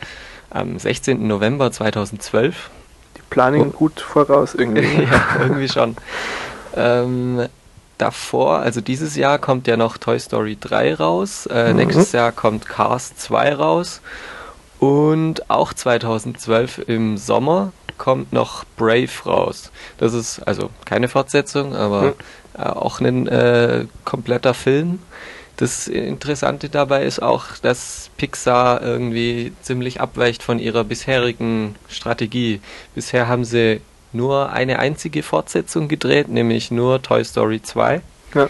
am 0.54 0.78
16. 0.78 1.26
November 1.26 1.70
2012. 1.70 2.70
Die 3.16 3.22
planen 3.28 3.60
oh. 3.60 3.70
gut 3.70 4.00
voraus 4.00 4.54
irgendwie. 4.54 5.02
ja, 5.02 5.36
irgendwie 5.40 5.68
schon. 5.68 5.96
Ähm, 6.76 7.46
davor, 7.98 8.58
also 8.60 8.80
dieses 8.80 9.16
Jahr 9.16 9.38
kommt 9.38 9.66
ja 9.66 9.76
noch 9.76 9.98
Toy 9.98 10.18
Story 10.18 10.56
3 10.58 10.94
raus, 10.94 11.46
äh, 11.46 11.70
mhm. 11.70 11.76
nächstes 11.76 12.12
Jahr 12.12 12.32
kommt 12.32 12.66
Cars 12.66 13.14
2 13.16 13.54
raus 13.54 14.00
und 14.78 15.50
auch 15.50 15.72
2012 15.72 16.88
im 16.88 17.16
Sommer 17.16 17.72
kommt 17.98 18.32
noch 18.32 18.64
Brave 18.76 19.10
raus. 19.24 19.70
Das 19.98 20.14
ist 20.14 20.40
also 20.40 20.70
keine 20.84 21.08
Fortsetzung, 21.08 21.74
aber 21.76 22.02
mhm. 22.02 22.12
äh, 22.58 22.62
auch 22.62 23.00
ein 23.00 23.28
äh, 23.28 23.86
kompletter 24.04 24.54
Film. 24.54 25.00
Das 25.56 25.86
Interessante 25.86 26.68
dabei 26.68 27.04
ist 27.04 27.22
auch, 27.22 27.44
dass 27.62 28.10
Pixar 28.16 28.82
irgendwie 28.82 29.52
ziemlich 29.62 30.00
abweicht 30.00 30.42
von 30.42 30.58
ihrer 30.58 30.82
bisherigen 30.82 31.76
Strategie. 31.88 32.60
Bisher 32.94 33.28
haben 33.28 33.44
sie 33.44 33.80
nur 34.12 34.50
eine 34.50 34.78
einzige 34.78 35.22
Fortsetzung 35.22 35.88
gedreht, 35.88 36.28
nämlich 36.28 36.70
nur 36.70 37.02
Toy 37.02 37.24
Story 37.24 37.62
2. 37.62 38.00
Ja. 38.34 38.48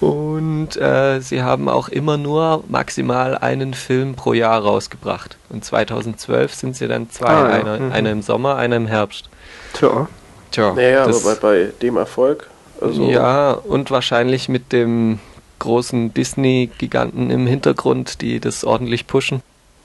Und 0.00 0.76
äh, 0.76 1.20
sie 1.20 1.42
haben 1.42 1.68
auch 1.68 1.88
immer 1.88 2.16
nur 2.16 2.64
maximal 2.68 3.36
einen 3.36 3.74
Film 3.74 4.14
pro 4.14 4.32
Jahr 4.32 4.62
rausgebracht. 4.62 5.36
Und 5.50 5.64
2012 5.64 6.54
sind 6.54 6.76
sie 6.76 6.88
dann 6.88 7.10
zwei, 7.10 7.28
ah, 7.28 7.48
ja. 7.48 7.54
einer, 7.54 7.78
mhm. 7.78 7.92
einer 7.92 8.10
im 8.10 8.22
Sommer, 8.22 8.56
einer 8.56 8.76
im 8.76 8.86
Herbst. 8.86 9.28
Tja. 9.74 10.08
Tja. 10.50 10.72
Naja, 10.72 11.04
aber 11.04 11.20
bei, 11.20 11.34
bei 11.34 11.72
dem 11.82 11.96
Erfolg. 11.96 12.48
Also 12.80 13.10
ja, 13.10 13.52
und 13.52 13.90
wahrscheinlich 13.90 14.48
mit 14.48 14.72
dem 14.72 15.20
großen 15.60 16.12
Disney-Giganten 16.12 17.30
im 17.30 17.46
Hintergrund, 17.46 18.20
die 18.20 18.40
das 18.40 18.64
ordentlich 18.64 19.06
pushen. 19.06 19.42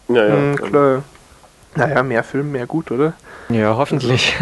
Ja, 0.08 0.26
ja. 0.28 0.36
Mhm, 0.36 0.56
klar. 0.56 1.04
Naja, 1.76 2.04
mehr 2.04 2.24
Film, 2.24 2.52
mehr 2.52 2.66
gut, 2.66 2.90
oder? 2.90 3.14
Ja, 3.50 3.76
hoffentlich. 3.78 4.36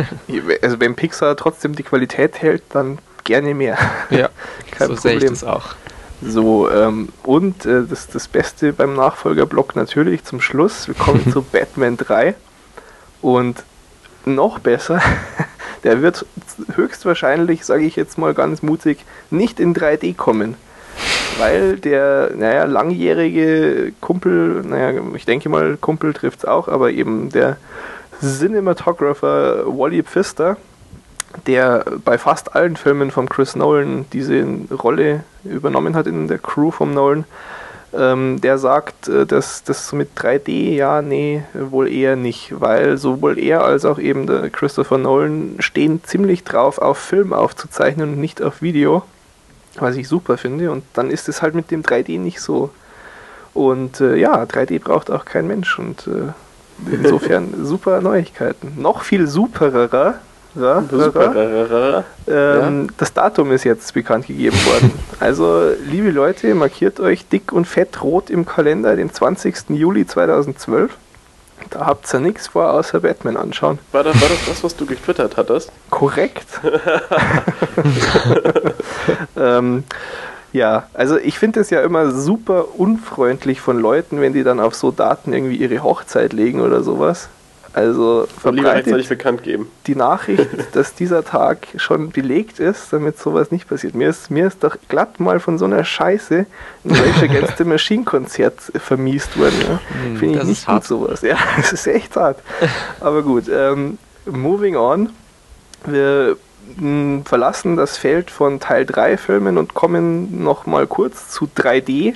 Also 0.61 0.79
wenn 0.79 0.95
Pixar 0.95 1.35
trotzdem 1.35 1.75
die 1.75 1.83
Qualität 1.83 2.41
hält, 2.41 2.63
dann 2.69 2.99
gerne 3.23 3.53
mehr. 3.53 3.77
Ja, 4.09 4.29
kein 4.71 4.87
so 4.87 4.95
Problem. 4.95 5.19
sehe 5.19 5.23
ich 5.25 5.29
das 5.29 5.43
auch. 5.43 5.75
So, 6.21 6.71
ähm, 6.71 7.09
und 7.23 7.65
äh, 7.65 7.83
das, 7.89 8.07
das 8.07 8.27
Beste 8.29 8.71
beim 8.71 8.95
Nachfolgerblock 8.95 9.75
natürlich 9.75 10.23
zum 10.23 10.39
Schluss. 10.39 10.87
Wir 10.87 10.95
kommen 10.95 11.29
zu 11.33 11.41
Batman 11.41 11.97
3. 11.97 12.35
Und 13.21 13.63
noch 14.25 14.59
besser, 14.59 15.01
der 15.83 16.01
wird 16.01 16.25
höchstwahrscheinlich, 16.75 17.65
sage 17.65 17.83
ich 17.83 17.95
jetzt 17.95 18.17
mal 18.17 18.33
ganz 18.33 18.61
mutig, 18.61 18.99
nicht 19.31 19.59
in 19.59 19.75
3D 19.75 20.15
kommen 20.15 20.55
weil 21.37 21.77
der, 21.77 22.31
naja, 22.35 22.65
langjährige 22.65 23.93
Kumpel, 24.01 24.63
naja, 24.63 25.01
ich 25.15 25.25
denke 25.25 25.49
mal, 25.49 25.77
Kumpel 25.77 26.13
trifft 26.13 26.39
es 26.39 26.45
auch, 26.45 26.67
aber 26.67 26.91
eben 26.91 27.29
der 27.29 27.57
Cinematographer 28.21 29.65
Wally 29.65 30.03
Pfister, 30.03 30.57
der 31.47 31.85
bei 32.05 32.17
fast 32.17 32.55
allen 32.55 32.77
Filmen 32.77 33.11
von 33.11 33.27
Chris 33.27 33.55
Nolan 33.55 34.05
diese 34.13 34.45
Rolle 34.71 35.23
übernommen 35.43 35.95
hat 35.95 36.07
in 36.07 36.27
der 36.27 36.37
Crew 36.37 36.71
von 36.71 36.93
Nolan, 36.93 37.25
ähm, 37.95 38.41
der 38.41 38.57
sagt, 38.57 39.07
äh, 39.07 39.25
dass 39.25 39.63
das 39.63 39.91
mit 39.93 40.15
3D, 40.15 40.75
ja, 40.75 41.01
nee, 41.01 41.43
wohl 41.53 41.91
eher 41.91 42.15
nicht, 42.15 42.59
weil 42.59 42.97
sowohl 42.97 43.37
er 43.37 43.63
als 43.63 43.85
auch 43.85 43.99
eben 43.99 44.25
der 44.25 44.49
Christopher 44.49 44.97
Nolan 44.97 45.55
stehen 45.59 46.03
ziemlich 46.03 46.43
drauf, 46.43 46.79
auf 46.79 46.97
Film 46.97 47.33
aufzuzeichnen 47.33 48.13
und 48.13 48.19
nicht 48.19 48.41
auf 48.41 48.61
Video 48.61 49.03
was 49.75 49.95
ich 49.95 50.07
super 50.07 50.37
finde. 50.37 50.71
Und 50.71 50.83
dann 50.93 51.09
ist 51.09 51.29
es 51.29 51.41
halt 51.41 51.55
mit 51.55 51.71
dem 51.71 51.83
3D 51.83 52.19
nicht 52.19 52.39
so. 52.39 52.71
Und 53.53 54.01
äh, 54.01 54.15
ja, 54.15 54.43
3D 54.43 54.79
braucht 54.79 55.11
auch 55.11 55.25
kein 55.25 55.47
Mensch. 55.47 55.77
Und 55.77 56.07
äh, 56.07 56.31
insofern 56.91 57.53
super 57.65 58.01
Neuigkeiten. 58.01 58.73
Noch 58.81 59.03
viel 59.03 59.27
supererer. 59.27 60.15
Supererer. 60.55 62.03
Ähm, 62.27 62.85
ja. 62.85 62.93
Das 62.97 63.11
Datum 63.13 63.51
ist 63.51 63.63
jetzt 63.63 63.91
bekannt 63.93 64.27
gegeben 64.27 64.57
worden. 64.65 64.91
Also, 65.19 65.69
liebe 65.89 66.11
Leute, 66.11 66.53
markiert 66.53 66.99
euch 66.99 67.25
dick 67.25 67.53
und 67.53 67.65
fett 67.65 68.03
rot 68.03 68.29
im 68.29 68.45
Kalender 68.45 68.97
den 68.97 69.13
20. 69.13 69.69
Juli 69.69 70.05
2012. 70.05 70.97
Da 71.69 71.85
habt 71.85 72.13
ihr 72.13 72.19
nichts 72.19 72.47
vor, 72.47 72.71
außer 72.71 72.99
Batman 72.99 73.37
anschauen. 73.37 73.79
War 73.93 74.03
das, 74.03 74.21
war 74.21 74.27
das 74.27 74.45
das, 74.45 74.63
was 74.63 74.75
du 74.75 74.85
getwittert 74.85 75.37
hattest? 75.37 75.71
Korrekt. 75.89 76.45
ähm, 79.43 79.83
ja, 80.53 80.87
also 80.93 81.17
ich 81.17 81.39
finde 81.39 81.59
es 81.59 81.71
ja 81.71 81.81
immer 81.81 82.11
super 82.11 82.79
unfreundlich 82.79 83.59
von 83.59 83.79
Leuten, 83.79 84.21
wenn 84.21 84.33
die 84.33 84.43
dann 84.43 84.59
auf 84.59 84.75
so 84.75 84.91
Daten 84.91 85.33
irgendwie 85.33 85.55
ihre 85.55 85.81
Hochzeit 85.81 86.31
legen 86.31 86.61
oder 86.61 86.83
sowas. 86.83 87.29
Also 87.73 88.27
verbreitet 88.39 89.09
bekannt 89.09 89.41
geben. 89.41 89.67
die 89.87 89.95
Nachricht, 89.95 90.47
dass 90.73 90.93
dieser 90.93 91.25
Tag 91.25 91.67
schon 91.77 92.11
belegt 92.11 92.59
ist, 92.59 92.93
damit 92.93 93.17
sowas 93.17 93.49
nicht 93.49 93.67
passiert. 93.67 93.95
Mir 93.95 94.09
ist, 94.09 94.29
mir 94.29 94.45
ist 94.45 94.63
doch 94.63 94.77
glatt 94.89 95.19
mal 95.19 95.39
von 95.39 95.57
so 95.57 95.65
einer 95.65 95.83
Scheiße 95.83 96.45
ein 96.85 96.91
Rage 96.91 97.25
Against 97.25 97.57
the 97.57 97.63
Machine 97.63 98.03
Konzert 98.03 98.59
vermiest 98.75 99.39
worden. 99.39 99.55
Ja. 99.59 99.79
Hm, 100.03 100.17
Finde 100.17 100.39
ich 100.39 100.43
nicht 100.43 100.65
gut 100.67 100.75
hart. 100.75 100.83
sowas. 100.83 101.23
Ja, 101.23 101.35
das 101.57 101.73
ist 101.73 101.87
echt 101.87 102.15
hart. 102.15 102.37
Aber 102.99 103.23
gut, 103.23 103.45
ähm, 103.51 103.97
moving 104.27 104.75
on. 104.75 105.09
Wir 105.85 106.37
verlassen 107.25 107.75
das 107.75 107.97
Feld 107.97 108.31
von 108.31 108.59
Teil 108.59 108.85
3 108.85 109.17
Filmen 109.17 109.57
und 109.57 109.73
kommen 109.73 110.43
nochmal 110.43 110.87
kurz 110.87 111.29
zu 111.29 111.45
3D. 111.45 112.15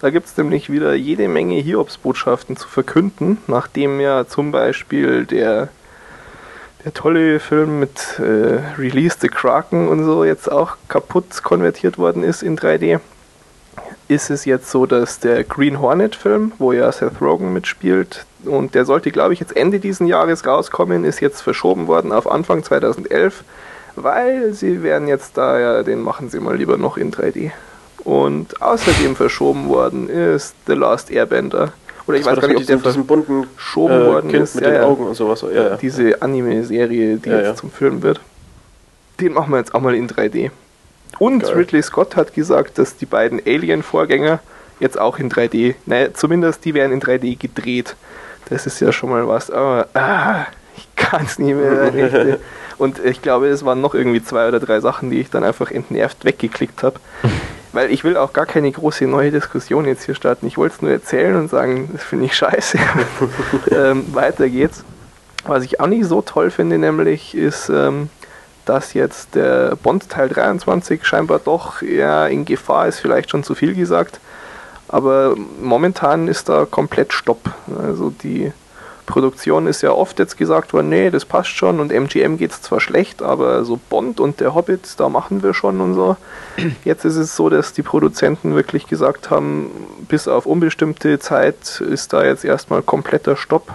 Da 0.00 0.10
gibt 0.10 0.26
es 0.26 0.36
nämlich 0.36 0.70
wieder 0.70 0.94
jede 0.94 1.28
Menge 1.28 1.56
Hiobsbotschaften 1.56 2.56
zu 2.56 2.68
verkünden, 2.68 3.38
nachdem 3.46 4.00
ja 4.00 4.26
zum 4.26 4.50
Beispiel 4.50 5.26
der, 5.26 5.68
der 6.84 6.92
tolle 6.92 7.38
Film 7.38 7.78
mit 7.78 8.18
äh, 8.18 8.58
Release 8.78 9.16
the 9.20 9.28
Kraken 9.28 9.88
und 9.88 10.04
so 10.04 10.24
jetzt 10.24 10.50
auch 10.50 10.76
kaputt 10.88 11.42
konvertiert 11.44 11.98
worden 11.98 12.24
ist 12.24 12.42
in 12.42 12.58
3D. 12.58 12.98
Ist 14.08 14.30
es 14.30 14.44
jetzt 14.44 14.70
so, 14.70 14.86
dass 14.86 15.20
der 15.20 15.44
Green 15.44 15.80
Hornet 15.80 16.16
Film, 16.16 16.52
wo 16.58 16.72
ja 16.72 16.90
Seth 16.90 17.20
Rogen 17.20 17.52
mitspielt, 17.52 18.26
und 18.44 18.74
der 18.74 18.84
sollte, 18.84 19.12
glaube 19.12 19.34
ich, 19.34 19.40
jetzt 19.40 19.56
Ende 19.56 19.78
diesen 19.78 20.08
Jahres 20.08 20.44
rauskommen, 20.44 21.04
ist 21.04 21.20
jetzt 21.20 21.40
verschoben 21.40 21.86
worden 21.86 22.10
auf 22.10 22.30
Anfang 22.30 22.64
2011, 22.64 23.44
weil 23.96 24.52
sie 24.52 24.82
werden 24.82 25.08
jetzt 25.08 25.36
da 25.36 25.58
ja, 25.58 25.82
den 25.82 26.00
machen 26.00 26.30
sie 26.30 26.40
mal 26.40 26.56
lieber 26.56 26.76
noch 26.76 26.96
in 26.96 27.12
3D. 27.12 27.50
Und 28.04 28.60
außerdem 28.60 29.14
verschoben 29.16 29.68
worden 29.68 30.08
ist 30.08 30.54
The 30.66 30.74
Last 30.74 31.10
Airbender. 31.10 31.72
Oder 32.06 32.18
ich 32.18 32.26
weiß 32.26 32.40
gar 32.40 32.48
nicht, 32.48 32.58
ob 32.58 32.66
der 32.66 32.76
diesen 32.78 33.06
bunten 33.06 33.46
verschoben 33.54 33.94
äh, 33.94 34.06
worden 34.06 34.30
kind 34.30 34.42
ist. 34.42 34.56
Mit 34.56 34.64
ja, 34.64 34.70
den 34.70 34.80
Augen 34.82 35.06
und 35.06 35.14
sowas. 35.14 35.42
Ja, 35.42 35.50
ja. 35.50 35.76
Diese 35.76 36.20
Anime-Serie, 36.20 37.18
die 37.18 37.30
jetzt 37.30 37.58
zum 37.58 37.70
Film 37.70 38.02
wird. 38.02 38.20
Den 39.20 39.34
machen 39.34 39.52
wir 39.52 39.58
jetzt 39.58 39.74
auch 39.74 39.80
mal 39.80 39.94
in 39.94 40.08
3D. 40.08 40.50
Und 41.18 41.44
Geil. 41.44 41.52
Ridley 41.52 41.82
Scott 41.82 42.16
hat 42.16 42.34
gesagt, 42.34 42.78
dass 42.78 42.96
die 42.96 43.06
beiden 43.06 43.40
Alien-Vorgänger 43.46 44.40
jetzt 44.80 44.98
auch 44.98 45.18
in 45.18 45.30
3D, 45.30 45.76
naja, 45.86 46.12
zumindest 46.12 46.64
die 46.64 46.74
werden 46.74 46.92
in 46.92 47.00
3D 47.00 47.38
gedreht. 47.38 47.94
Das 48.48 48.66
ist 48.66 48.80
ja 48.80 48.90
schon 48.90 49.10
mal 49.10 49.28
was. 49.28 49.50
Aber 49.50 49.86
ah, 49.94 50.46
ich 50.82 50.96
kann 50.96 51.24
es 51.24 51.38
nicht 51.38 51.54
mehr. 51.54 52.38
Und 52.78 52.98
ich 53.04 53.22
glaube, 53.22 53.48
es 53.48 53.64
waren 53.64 53.80
noch 53.80 53.94
irgendwie 53.94 54.22
zwei 54.24 54.48
oder 54.48 54.60
drei 54.60 54.80
Sachen, 54.80 55.10
die 55.10 55.20
ich 55.20 55.30
dann 55.30 55.44
einfach 55.44 55.70
entnervt 55.70 56.24
weggeklickt 56.24 56.82
habe. 56.82 56.96
Weil 57.72 57.90
ich 57.90 58.04
will 58.04 58.16
auch 58.16 58.32
gar 58.32 58.46
keine 58.46 58.70
große 58.70 59.06
neue 59.06 59.30
Diskussion 59.30 59.86
jetzt 59.86 60.04
hier 60.04 60.14
starten. 60.14 60.46
Ich 60.46 60.58
wollte 60.58 60.76
es 60.76 60.82
nur 60.82 60.90
erzählen 60.90 61.36
und 61.36 61.48
sagen, 61.48 61.90
das 61.92 62.02
finde 62.02 62.26
ich 62.26 62.34
scheiße. 62.34 62.78
ähm, 63.70 64.04
weiter 64.14 64.48
geht's. 64.48 64.84
Was 65.44 65.64
ich 65.64 65.80
auch 65.80 65.86
nicht 65.86 66.04
so 66.04 66.22
toll 66.22 66.50
finde, 66.50 66.78
nämlich 66.78 67.34
ist, 67.34 67.68
ähm, 67.68 68.10
dass 68.64 68.94
jetzt 68.94 69.34
der 69.34 69.76
Bond 69.76 70.08
Teil 70.08 70.28
23 70.28 71.04
scheinbar 71.04 71.38
doch 71.38 71.82
eher 71.82 72.28
in 72.28 72.44
Gefahr 72.44 72.88
ist, 72.88 73.00
vielleicht 73.00 73.30
schon 73.30 73.42
zu 73.42 73.54
viel 73.54 73.74
gesagt. 73.74 74.20
Aber 74.88 75.34
momentan 75.60 76.28
ist 76.28 76.48
da 76.48 76.66
komplett 76.66 77.12
Stopp. 77.12 77.40
Also 77.80 78.10
die 78.10 78.52
Produktion 79.06 79.66
ist 79.66 79.82
ja 79.82 79.90
oft 79.90 80.18
jetzt 80.18 80.36
gesagt 80.36 80.72
worden, 80.72 80.88
nee, 80.88 81.10
das 81.10 81.24
passt 81.24 81.50
schon 81.50 81.80
und 81.80 81.90
MGM 81.92 82.38
geht 82.38 82.52
es 82.52 82.62
zwar 82.62 82.80
schlecht, 82.80 83.22
aber 83.22 83.64
so 83.64 83.78
Bond 83.90 84.20
und 84.20 84.40
der 84.40 84.54
Hobbit, 84.54 84.94
da 84.98 85.08
machen 85.08 85.42
wir 85.42 85.54
schon 85.54 85.80
und 85.80 85.94
so. 85.94 86.16
Jetzt 86.84 87.04
ist 87.04 87.16
es 87.16 87.36
so, 87.36 87.48
dass 87.48 87.72
die 87.72 87.82
Produzenten 87.82 88.54
wirklich 88.54 88.86
gesagt 88.86 89.30
haben, 89.30 89.70
bis 90.08 90.28
auf 90.28 90.46
unbestimmte 90.46 91.18
Zeit 91.18 91.80
ist 91.80 92.12
da 92.12 92.24
jetzt 92.24 92.44
erstmal 92.44 92.82
kompletter 92.82 93.36
Stopp. 93.36 93.74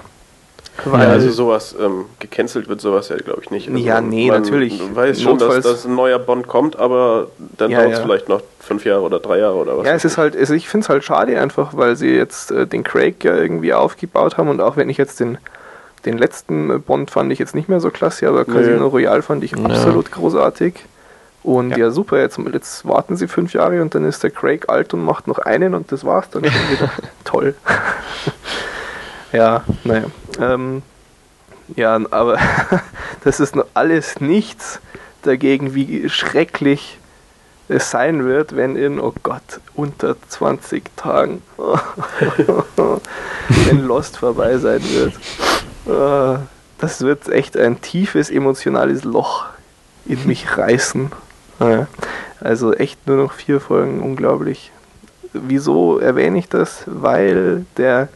Weil 0.85 1.07
also 1.07 1.29
sowas 1.31 1.75
ähm, 1.79 2.05
gecancelt 2.19 2.69
wird, 2.69 2.81
sowas 2.81 3.09
ja, 3.09 3.17
glaube 3.17 3.41
ich, 3.43 3.49
nicht. 3.49 3.69
Also 3.69 3.79
ja, 3.79 3.99
nee, 3.99 4.27
man 4.29 4.41
natürlich. 4.41 4.79
weiß 4.95 5.21
schon, 5.21 5.37
dass, 5.37 5.63
dass 5.63 5.85
ein 5.85 5.95
neuer 5.95 6.19
Bond 6.19 6.47
kommt, 6.47 6.77
aber 6.77 7.27
dann 7.57 7.71
ja, 7.71 7.79
dauert 7.79 7.93
es 7.93 7.99
ja. 7.99 8.05
vielleicht 8.05 8.29
noch 8.29 8.41
fünf 8.59 8.85
Jahre 8.85 9.01
oder 9.01 9.19
drei 9.19 9.39
Jahre 9.39 9.55
oder 9.55 9.77
was. 9.77 9.85
Ja, 9.85 9.93
es 9.93 10.05
ist 10.05 10.17
halt, 10.17 10.35
also 10.35 10.53
ich 10.53 10.69
finde 10.69 10.85
es 10.85 10.89
halt 10.89 11.03
schade 11.03 11.39
einfach, 11.39 11.75
weil 11.75 11.95
sie 11.95 12.09
jetzt 12.09 12.51
äh, 12.51 12.67
den 12.67 12.83
Craig 12.83 13.23
ja 13.23 13.35
irgendwie 13.35 13.73
aufgebaut 13.73 14.37
haben 14.37 14.49
und 14.49 14.61
auch 14.61 14.77
wenn 14.77 14.89
ich 14.89 14.97
jetzt 14.97 15.19
den, 15.19 15.37
den 16.05 16.17
letzten 16.17 16.81
Bond 16.83 17.11
fand 17.11 17.31
ich 17.31 17.39
jetzt 17.39 17.55
nicht 17.55 17.69
mehr 17.69 17.79
so 17.79 17.89
klasse, 17.89 18.27
aber 18.27 18.45
Casino 18.45 18.83
nee. 18.83 18.89
Royale 18.89 19.23
fand 19.23 19.43
ich 19.43 19.51
ja. 19.51 19.63
absolut 19.65 20.11
großartig. 20.11 20.75
Und 21.43 21.71
ja. 21.71 21.77
ja. 21.77 21.91
super, 21.91 22.19
jetzt, 22.19 22.37
jetzt 22.51 22.85
warten 22.85 23.15
sie 23.15 23.27
fünf 23.27 23.53
Jahre 23.53 23.81
und 23.81 23.95
dann 23.95 24.03
ist 24.03 24.21
der 24.21 24.31
Craig 24.31 24.69
alt 24.69 24.93
und 24.93 25.03
macht 25.03 25.27
noch 25.27 25.39
einen 25.39 25.73
und 25.73 25.91
das 25.91 26.03
war's 26.03 26.29
dann 26.29 26.43
schon 26.43 26.71
wieder. 26.71 26.91
Toll. 27.23 27.55
ja, 29.31 29.63
naja. 29.83 30.05
Ähm, 30.39 30.81
ja, 31.75 31.99
aber 32.11 32.37
das 33.23 33.39
ist 33.39 33.55
alles 33.73 34.19
nichts 34.19 34.79
dagegen, 35.23 35.73
wie 35.73 36.09
schrecklich 36.09 36.99
es 37.69 37.91
sein 37.91 38.25
wird, 38.25 38.55
wenn 38.55 38.75
in, 38.77 38.99
oh 38.99 39.13
Gott, 39.23 39.59
unter 39.75 40.15
20 40.29 40.95
Tagen, 40.95 41.41
wenn 43.47 43.85
Lost 43.85 44.17
vorbei 44.17 44.57
sein 44.57 44.81
wird. 44.83 45.13
Äh, 45.85 46.39
das 46.79 47.01
wird 47.01 47.27
echt 47.27 47.57
ein 47.57 47.81
tiefes 47.81 48.29
emotionales 48.29 49.03
Loch 49.03 49.45
in 50.05 50.25
mich 50.27 50.57
reißen. 50.57 51.11
Also 52.39 52.73
echt 52.73 53.07
nur 53.07 53.17
noch 53.17 53.33
vier 53.33 53.59
Folgen, 53.59 54.01
unglaublich. 54.01 54.71
Wieso 55.33 55.99
erwähne 55.99 56.37
ich 56.37 56.47
das? 56.47 56.83
Weil 56.85 57.65
der 57.77 58.09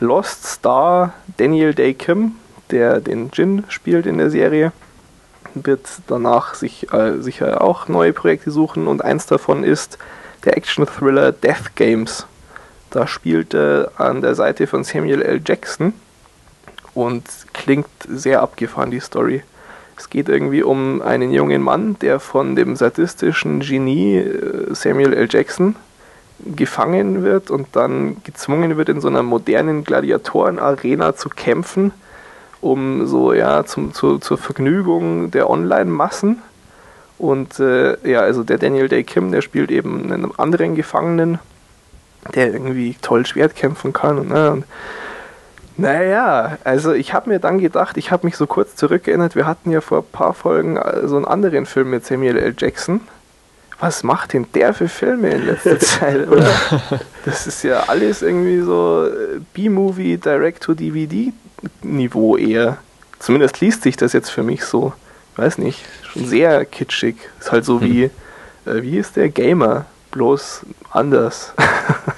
Lost 0.00 0.46
Star 0.46 1.12
Daniel 1.38 1.74
Day 1.74 1.92
Kim, 1.92 2.36
der 2.70 3.00
den 3.00 3.30
Jin 3.32 3.64
spielt 3.68 4.06
in 4.06 4.18
der 4.18 4.30
Serie, 4.30 4.72
wird 5.54 5.88
danach 6.06 6.54
sich 6.54 6.92
äh, 6.92 7.20
sicher 7.20 7.62
auch 7.62 7.88
neue 7.88 8.12
Projekte 8.12 8.50
suchen 8.52 8.86
und 8.86 9.04
eins 9.04 9.26
davon 9.26 9.64
ist 9.64 9.98
der 10.44 10.56
Action-Thriller 10.56 11.32
Death 11.32 11.74
Games. 11.74 12.26
Da 12.90 13.06
spielt 13.06 13.54
er 13.54 13.90
an 13.96 14.20
der 14.20 14.34
Seite 14.34 14.66
von 14.68 14.84
Samuel 14.84 15.20
L. 15.20 15.40
Jackson 15.44 15.92
und 16.94 17.24
klingt 17.52 17.88
sehr 18.08 18.40
abgefahren, 18.40 18.90
die 18.92 19.00
Story. 19.00 19.42
Es 19.96 20.08
geht 20.08 20.28
irgendwie 20.28 20.62
um 20.62 21.02
einen 21.02 21.32
jungen 21.32 21.60
Mann, 21.60 21.98
der 21.98 22.20
von 22.20 22.54
dem 22.54 22.76
sadistischen 22.76 23.60
Genie 23.60 24.18
äh, 24.18 24.74
Samuel 24.74 25.12
L. 25.12 25.26
Jackson 25.28 25.74
gefangen 26.44 27.22
wird 27.24 27.50
und 27.50 27.68
dann 27.72 28.22
gezwungen 28.24 28.76
wird, 28.76 28.88
in 28.88 29.00
so 29.00 29.08
einer 29.08 29.22
modernen 29.22 29.84
Gladiatoren-Arena 29.84 31.16
zu 31.16 31.28
kämpfen 31.28 31.92
um 32.60 33.06
so, 33.06 33.32
ja, 33.32 33.64
zum, 33.64 33.92
zu, 33.94 34.18
zur 34.18 34.38
Vergnügung 34.38 35.30
der 35.30 35.48
Online-Massen. 35.48 36.42
Und 37.18 37.58
äh, 37.58 37.96
ja, 38.08 38.20
also 38.20 38.44
der 38.44 38.58
Daniel 38.58 38.88
Day 38.88 39.04
Kim, 39.04 39.32
der 39.32 39.42
spielt 39.42 39.70
eben 39.70 40.12
einen 40.12 40.38
anderen 40.38 40.74
Gefangenen, 40.74 41.38
der 42.34 42.52
irgendwie 42.52 42.96
toll 43.00 43.26
Schwert 43.26 43.56
kämpfen 43.56 43.92
kann. 43.92 44.28
Ne? 44.28 44.50
Und, 44.52 44.64
naja, 45.76 46.58
also 46.64 46.92
ich 46.92 47.12
habe 47.12 47.30
mir 47.30 47.38
dann 47.38 47.58
gedacht, 47.58 47.96
ich 47.96 48.10
habe 48.10 48.26
mich 48.26 48.36
so 48.36 48.46
kurz 48.46 48.74
zurückgeerinnert, 48.74 49.36
wir 49.36 49.46
hatten 49.46 49.70
ja 49.70 49.80
vor 49.80 49.98
ein 49.98 50.12
paar 50.12 50.34
Folgen 50.34 50.76
äh, 50.76 51.06
so 51.06 51.16
einen 51.16 51.24
anderen 51.24 51.66
Film 51.66 51.90
mit 51.90 52.04
Samuel 52.04 52.36
L. 52.36 52.54
Jackson. 52.56 53.00
Was 53.80 54.02
macht 54.02 54.32
denn 54.32 54.46
der 54.54 54.74
für 54.74 54.88
Filme 54.88 55.30
in 55.30 55.46
letzter 55.46 55.78
Zeit, 55.80 56.28
oder? 56.28 56.50
Das 57.24 57.46
ist 57.46 57.62
ja 57.62 57.84
alles 57.86 58.22
irgendwie 58.22 58.60
so 58.60 59.06
äh, 59.06 59.40
B-Movie, 59.54 60.16
Direct-to-DVD 60.16 61.32
Niveau 61.82 62.36
eher. 62.36 62.78
Zumindest 63.18 63.60
liest 63.60 63.82
sich 63.82 63.96
das 63.96 64.12
jetzt 64.12 64.30
für 64.30 64.42
mich 64.42 64.64
so. 64.64 64.92
Ich 65.32 65.38
weiß 65.38 65.58
nicht, 65.58 65.84
schon 66.02 66.26
sehr 66.26 66.64
kitschig. 66.64 67.16
Ist 67.38 67.52
halt 67.52 67.64
so 67.64 67.80
hm. 67.80 67.88
wie, 67.88 68.02
äh, 68.04 68.82
wie 68.82 68.98
ist 68.98 69.16
der 69.16 69.28
Gamer? 69.28 69.86
Bloß 70.10 70.62
anders. 70.90 71.52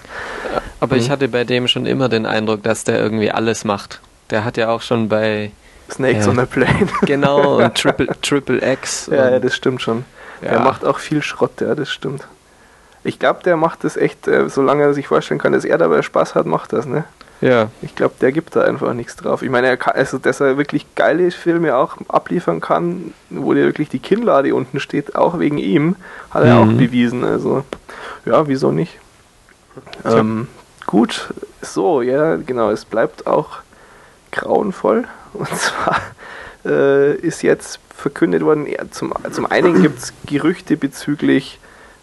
Aber 0.80 0.96
ich 0.96 1.04
hm. 1.04 1.10
hatte 1.12 1.28
bei 1.28 1.44
dem 1.44 1.68
schon 1.68 1.84
immer 1.84 2.08
den 2.08 2.24
Eindruck, 2.24 2.62
dass 2.62 2.84
der 2.84 2.98
irgendwie 2.98 3.30
alles 3.30 3.64
macht. 3.64 4.00
Der 4.30 4.44
hat 4.44 4.56
ja 4.56 4.70
auch 4.70 4.80
schon 4.80 5.08
bei 5.08 5.50
Snakes 5.90 6.26
äh, 6.26 6.30
on 6.30 6.38
a 6.38 6.46
Plane. 6.46 6.88
genau, 7.02 7.58
und 7.58 7.74
Triple, 7.78 8.08
Triple 8.22 8.72
X. 8.72 9.08
Ja, 9.12 9.30
ja, 9.32 9.38
das 9.38 9.54
stimmt 9.54 9.82
schon. 9.82 10.04
Ja. 10.42 10.48
Er 10.48 10.60
macht 10.60 10.84
auch 10.84 10.98
viel 10.98 11.22
Schrott, 11.22 11.60
ja, 11.60 11.74
das 11.74 11.90
stimmt. 11.90 12.26
Ich 13.02 13.18
glaube, 13.18 13.42
der 13.44 13.56
macht 13.56 13.84
das 13.84 13.96
echt, 13.96 14.28
äh, 14.28 14.48
solange 14.48 14.82
er 14.82 14.94
sich 14.94 15.08
vorstellen 15.08 15.40
kann, 15.40 15.52
dass 15.52 15.64
er 15.64 15.78
dabei 15.78 16.02
Spaß 16.02 16.34
hat, 16.34 16.46
macht 16.46 16.72
das, 16.72 16.86
ne? 16.86 17.04
Ja. 17.40 17.70
Ich 17.80 17.96
glaube, 17.96 18.14
der 18.20 18.32
gibt 18.32 18.54
da 18.54 18.62
einfach 18.62 18.92
nichts 18.92 19.16
drauf. 19.16 19.42
Ich 19.42 19.48
meine, 19.48 19.66
er 19.66 19.78
kann, 19.78 19.94
also, 19.94 20.18
dass 20.18 20.40
er 20.40 20.58
wirklich 20.58 20.94
geile 20.94 21.30
Filme 21.30 21.74
auch 21.74 21.96
abliefern 22.08 22.60
kann, 22.60 23.14
wo 23.30 23.54
dir 23.54 23.64
wirklich 23.64 23.88
die 23.88 23.98
Kinnlade 23.98 24.54
unten 24.54 24.78
steht, 24.78 25.16
auch 25.16 25.38
wegen 25.38 25.56
ihm, 25.56 25.96
hat 26.30 26.44
er 26.44 26.56
mhm. 26.56 26.60
auch 26.62 26.78
bewiesen. 26.78 27.24
Also, 27.24 27.64
ja, 28.26 28.46
wieso 28.46 28.72
nicht? 28.72 28.98
Ähm, 30.04 30.48
gut, 30.86 31.32
so, 31.62 32.02
ja, 32.02 32.36
genau, 32.36 32.70
es 32.70 32.84
bleibt 32.84 33.26
auch 33.26 33.58
grauenvoll. 34.32 35.04
Und 35.32 35.48
zwar 35.56 35.96
äh, 36.64 37.14
ist 37.14 37.42
jetzt 37.42 37.80
verkündet 37.94 38.42
worden, 38.42 38.66
ja, 38.66 38.90
zum, 38.90 39.12
zum 39.30 39.46
einen 39.46 39.82
gibt 39.82 39.98
es 39.98 40.12
Gerüchte 40.26 40.76
bezüglich 40.76 41.58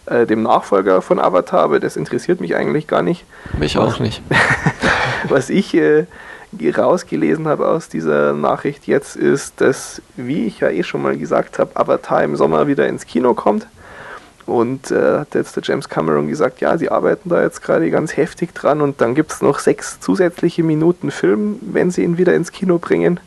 äh, 0.06 0.26
dem 0.26 0.43
Nachfolger 0.43 1.02
von 1.02 1.20
Avatar, 1.20 1.62
aber 1.62 1.80
das 1.80 1.98
interessiert 1.98 2.39
mich 2.39 2.56
eigentlich 2.56 2.88
gar 2.88 3.02
nicht. 3.02 3.26
Mich 3.58 3.78
auch 3.78 4.00
nicht. 4.00 4.22
Was 5.28 5.50
ich 5.50 5.74
äh, 5.74 6.06
rausgelesen 6.76 7.48
habe 7.48 7.67
aus 7.67 7.89
dieser 7.89 8.34
Nachricht 8.34 8.88
jetzt 8.88 9.15
ist, 9.15 9.60
dass, 9.60 10.02
wie 10.15 10.46
ich 10.46 10.60
ja 10.60 10.70
eh 10.70 10.84
schon 10.84 11.02
mal 11.02 11.17
gesagt 11.17 11.60
habe, 11.60 11.76
Avatar 11.76 12.24
im 12.24 12.36
Sommer 12.36 12.67
wieder 12.67 12.88
ins 12.88 13.06
Kino 13.06 13.34
kommt. 13.34 13.67
Und 14.46 14.91
äh, 14.91 15.20
hat 15.20 15.36
jetzt 15.36 15.58
der 15.58 15.63
James 15.63 15.89
Cameron 15.89 16.30
gesagt, 16.30 16.62
ja, 16.62 16.78
sie 16.78 16.89
arbeiten 16.89 17.28
da 17.30 17.41
jetzt 17.41 17.62
gerade 17.62 17.91
ganz 17.91 18.15
heftig 18.15 18.56
dran 18.56 18.80
und 18.80 19.02
dann 19.02 19.13
gibt 19.13 19.34
es 19.34 19.41
noch 19.41 19.60
sechs 19.60 20.00
zusätzliche 20.00 20.63
Minuten 20.63 21.12
Film, 21.12 21.60
wenn 21.62 21.91
sie 21.91 22.04
ihn 22.04 22.17
wieder 22.17 22.34
ins 22.34 22.54
Kino 22.54 22.78
bringen. 22.78 23.20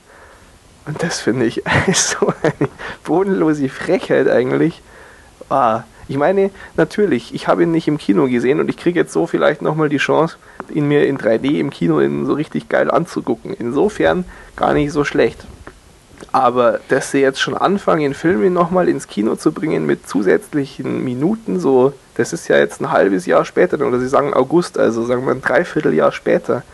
Und 0.90 1.00
das 1.04 1.20
finde 1.20 1.46
ich 1.46 1.62
so 1.94 2.32
eine 2.42 2.68
bodenlose 3.04 3.68
Frechheit 3.68 4.28
eigentlich. 4.28 4.82
Ah, 5.48 5.84
ich 6.08 6.16
meine, 6.16 6.50
natürlich, 6.76 7.32
ich 7.32 7.46
habe 7.46 7.62
ihn 7.62 7.70
nicht 7.70 7.86
im 7.86 7.96
Kino 7.96 8.26
gesehen 8.26 8.58
und 8.58 8.68
ich 8.68 8.76
kriege 8.76 8.98
jetzt 8.98 9.12
so 9.12 9.28
vielleicht 9.28 9.62
nochmal 9.62 9.88
die 9.88 9.98
Chance, 9.98 10.36
ihn 10.68 10.88
mir 10.88 11.06
in 11.06 11.16
3D 11.16 11.60
im 11.60 11.70
Kino 11.70 12.00
so 12.26 12.32
richtig 12.32 12.68
geil 12.68 12.90
anzugucken. 12.90 13.54
Insofern 13.56 14.24
gar 14.56 14.74
nicht 14.74 14.90
so 14.90 15.04
schlecht. 15.04 15.44
Aber 16.32 16.80
dass 16.88 17.12
sie 17.12 17.20
jetzt 17.20 17.40
schon 17.40 17.56
anfangen, 17.56 18.12
Filme 18.12 18.50
nochmal 18.50 18.88
ins 18.88 19.06
Kino 19.06 19.36
zu 19.36 19.52
bringen 19.52 19.86
mit 19.86 20.08
zusätzlichen 20.08 21.04
Minuten, 21.04 21.60
so, 21.60 21.92
das 22.16 22.32
ist 22.32 22.48
ja 22.48 22.58
jetzt 22.58 22.80
ein 22.80 22.90
halbes 22.90 23.26
Jahr 23.26 23.44
später, 23.44 23.80
oder 23.86 24.00
sie 24.00 24.08
sagen 24.08 24.34
August, 24.34 24.76
also 24.76 25.04
sagen 25.04 25.24
wir 25.24 25.34
ein 25.34 25.40
Dreivierteljahr 25.40 26.10
später. 26.10 26.64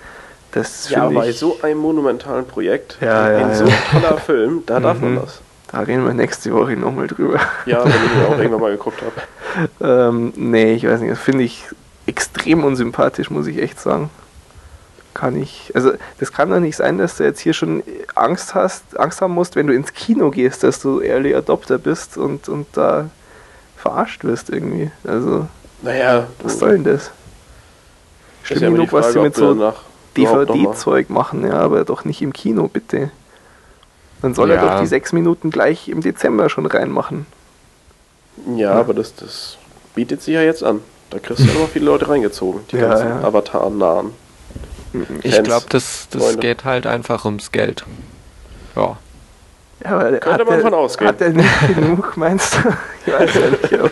Das 0.52 0.88
ja, 0.88 1.08
bei 1.08 1.32
so 1.32 1.58
einem 1.62 1.80
monumentalen 1.80 2.46
Projekt, 2.46 2.96
ja, 3.00 3.30
ja, 3.30 3.38
in 3.40 3.54
so 3.54 3.64
ein 3.64 3.72
toller 3.92 4.18
Film, 4.18 4.62
da 4.64 4.80
darf 4.80 5.00
mhm. 5.00 5.14
man 5.14 5.24
das. 5.24 5.42
Da 5.70 5.80
reden 5.80 6.04
wir 6.06 6.14
nächste 6.14 6.52
Woche 6.52 6.76
nochmal 6.76 7.08
drüber. 7.08 7.40
Ja, 7.66 7.84
wenn 7.84 7.90
ich 7.90 8.14
mir 8.14 8.28
auch 8.28 8.38
irgendwann 8.38 8.60
mal 8.60 8.70
geguckt 8.70 9.02
habe. 9.02 10.08
ähm, 10.08 10.32
nee, 10.36 10.74
ich 10.74 10.86
weiß 10.86 11.00
nicht, 11.00 11.12
das 11.12 11.18
finde 11.18 11.44
ich 11.44 11.64
extrem 12.06 12.64
unsympathisch, 12.64 13.30
muss 13.30 13.46
ich 13.46 13.58
echt 13.58 13.80
sagen. 13.80 14.10
Kann 15.12 15.40
ich, 15.40 15.72
also 15.74 15.92
das 16.20 16.32
kann 16.32 16.50
doch 16.50 16.60
nicht 16.60 16.76
sein, 16.76 16.98
dass 16.98 17.16
du 17.16 17.24
jetzt 17.24 17.40
hier 17.40 17.54
schon 17.54 17.82
Angst 18.14 18.54
hast, 18.54 18.98
Angst 18.98 19.20
haben 19.20 19.32
musst, 19.32 19.56
wenn 19.56 19.66
du 19.66 19.74
ins 19.74 19.92
Kino 19.92 20.30
gehst, 20.30 20.62
dass 20.62 20.80
du 20.80 21.00
Early 21.00 21.34
Adopter 21.34 21.78
bist 21.78 22.16
und, 22.16 22.48
und 22.48 22.66
da 22.74 23.10
verarscht 23.76 24.24
wirst 24.24 24.50
irgendwie. 24.50 24.90
Also, 25.04 25.48
naja, 25.82 26.26
was 26.42 26.58
soll 26.58 26.72
denn 26.72 26.84
das? 26.84 27.10
Stimmt 28.42 28.60
ja 28.60 28.70
genug, 28.70 28.92
was 28.92 29.12
sie 29.12 29.20
mit 29.20 29.34
so 29.34 29.74
DVD-Zeug 30.16 31.10
machen, 31.10 31.46
ja, 31.46 31.54
aber 31.54 31.84
doch 31.84 32.04
nicht 32.04 32.22
im 32.22 32.32
Kino, 32.32 32.68
bitte. 32.68 33.10
Dann 34.22 34.34
soll 34.34 34.50
ja. 34.50 34.56
er 34.56 34.62
doch 34.62 34.80
die 34.80 34.86
sechs 34.86 35.12
Minuten 35.12 35.50
gleich 35.50 35.88
im 35.88 36.00
Dezember 36.00 36.48
schon 36.48 36.66
reinmachen. 36.66 37.26
Ja, 38.54 38.56
ja. 38.56 38.72
aber 38.72 38.94
das, 38.94 39.14
das 39.14 39.58
bietet 39.94 40.22
sich 40.22 40.34
ja 40.34 40.42
jetzt 40.42 40.64
an. 40.64 40.80
Da 41.10 41.18
kriegst 41.18 41.40
du 41.40 41.48
ja 41.48 41.52
immer 41.56 41.68
viele 41.68 41.86
Leute 41.86 42.08
reingezogen, 42.08 42.60
die 42.70 42.76
ja, 42.76 42.88
ganzen 42.88 43.08
ja. 43.08 43.22
Avatar-nahen. 43.22 44.12
Ich 45.22 45.42
glaube, 45.42 45.66
das, 45.68 46.08
das 46.10 46.38
geht 46.38 46.64
halt 46.64 46.86
einfach 46.86 47.24
ums 47.24 47.52
Geld. 47.52 47.84
Ja. 48.74 48.96
ja 49.84 49.90
aber 49.90 50.12
Könnte 50.18 50.44
man 50.44 50.60
von 50.60 50.74
ausgehen. 50.74 51.08
Hat 51.08 51.20
er 51.20 51.30
nicht 51.30 51.74
genug, 51.74 52.16
meinst 52.16 52.54
du? 52.54 52.58
Ich 53.06 53.12
weiß 53.12 53.34
ja 53.34 53.50
nicht. 53.50 53.90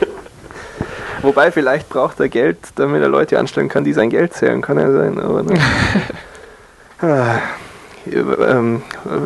Wobei, 1.24 1.50
vielleicht 1.50 1.88
braucht 1.88 2.20
er 2.20 2.28
Geld, 2.28 2.58
damit 2.76 3.00
er 3.00 3.08
Leute 3.08 3.38
anstellen 3.38 3.70
kann, 3.70 3.82
die 3.82 3.94
sein 3.94 4.10
Geld 4.10 4.34
zählen, 4.34 4.60
kann 4.60 4.76
er 4.76 4.92
sein. 4.92 5.18
Aber 5.18 5.42
ne. 5.42 5.58
ah. 7.00 7.38
Ähm, 8.06 8.82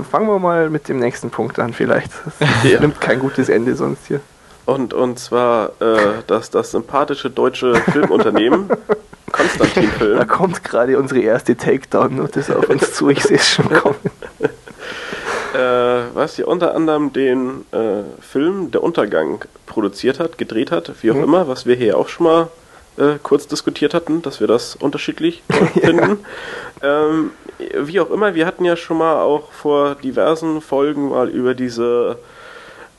fangen 0.09 0.29
wir 0.29 0.39
mal 0.39 0.71
mit 0.71 0.89
dem 0.89 1.01
nächsten 1.01 1.31
Punkt 1.31 1.59
an, 1.59 1.73
vielleicht. 1.73 2.13
Das 2.39 2.63
ja. 2.71 2.79
nimmt 2.79 3.01
kein 3.01 3.19
gutes 3.19 3.49
Ende 3.49 3.75
sonst 3.75 4.07
hier. 4.07 4.21
Und, 4.67 4.95
und 4.95 5.19
zwar 5.19 5.71
äh, 5.81 6.23
das, 6.29 6.51
das 6.51 6.71
sympathische 6.71 7.31
deutsche 7.31 7.75
Filmunternehmen 7.75 8.69
Konstantin 9.33 9.91
Film. 9.91 10.19
Da 10.19 10.25
kommt 10.25 10.63
gerade 10.63 10.99
unsere 10.99 11.21
erste 11.21 11.57
Takedown-Notice 11.57 12.51
auf 12.53 12.69
uns 12.69 12.93
zu, 12.95 13.09
ich 13.09 13.23
sehe 13.23 13.39
es 13.39 13.49
schon 13.49 13.69
kommen. 13.69 13.97
äh, 15.55 15.59
was 16.19 16.37
hier 16.37 16.49
unter 16.49 16.75
anderem 16.75 17.13
den 17.13 17.65
äh, 17.73 18.03
Film 18.21 18.71
Der 18.73 18.83
Untergang 18.83 19.45
produziert 19.67 20.19
hat, 20.19 20.37
gedreht 20.37 20.71
hat, 20.71 20.93
wie 21.03 21.13
auch 21.13 21.17
hm. 21.17 21.25
immer, 21.25 21.49
was 21.49 21.65
wir 21.65 21.77
hier 21.77 21.97
auch 21.97 22.09
schon 22.09 22.25
mal 22.25 22.49
äh, 22.99 23.19
kurz 23.23 23.47
diskutiert 23.47 23.95
hatten, 23.95 24.21
dass 24.23 24.41
wir 24.41 24.49
das 24.49 24.75
unterschiedlich 24.75 25.43
finden. 25.81 26.19
ähm, 26.83 27.31
wie 27.59 28.01
auch 28.01 28.11
immer, 28.11 28.35
wir 28.35 28.47
hatten 28.47 28.65
ja 28.65 28.77
schon 28.77 28.99
mal 28.99 29.23
auch 29.23 29.53
vor 29.53 29.95
diversen 29.95 30.61
Folgen 30.61 31.11
mal 31.11 31.29
über 31.29 31.55
diese 31.55 32.19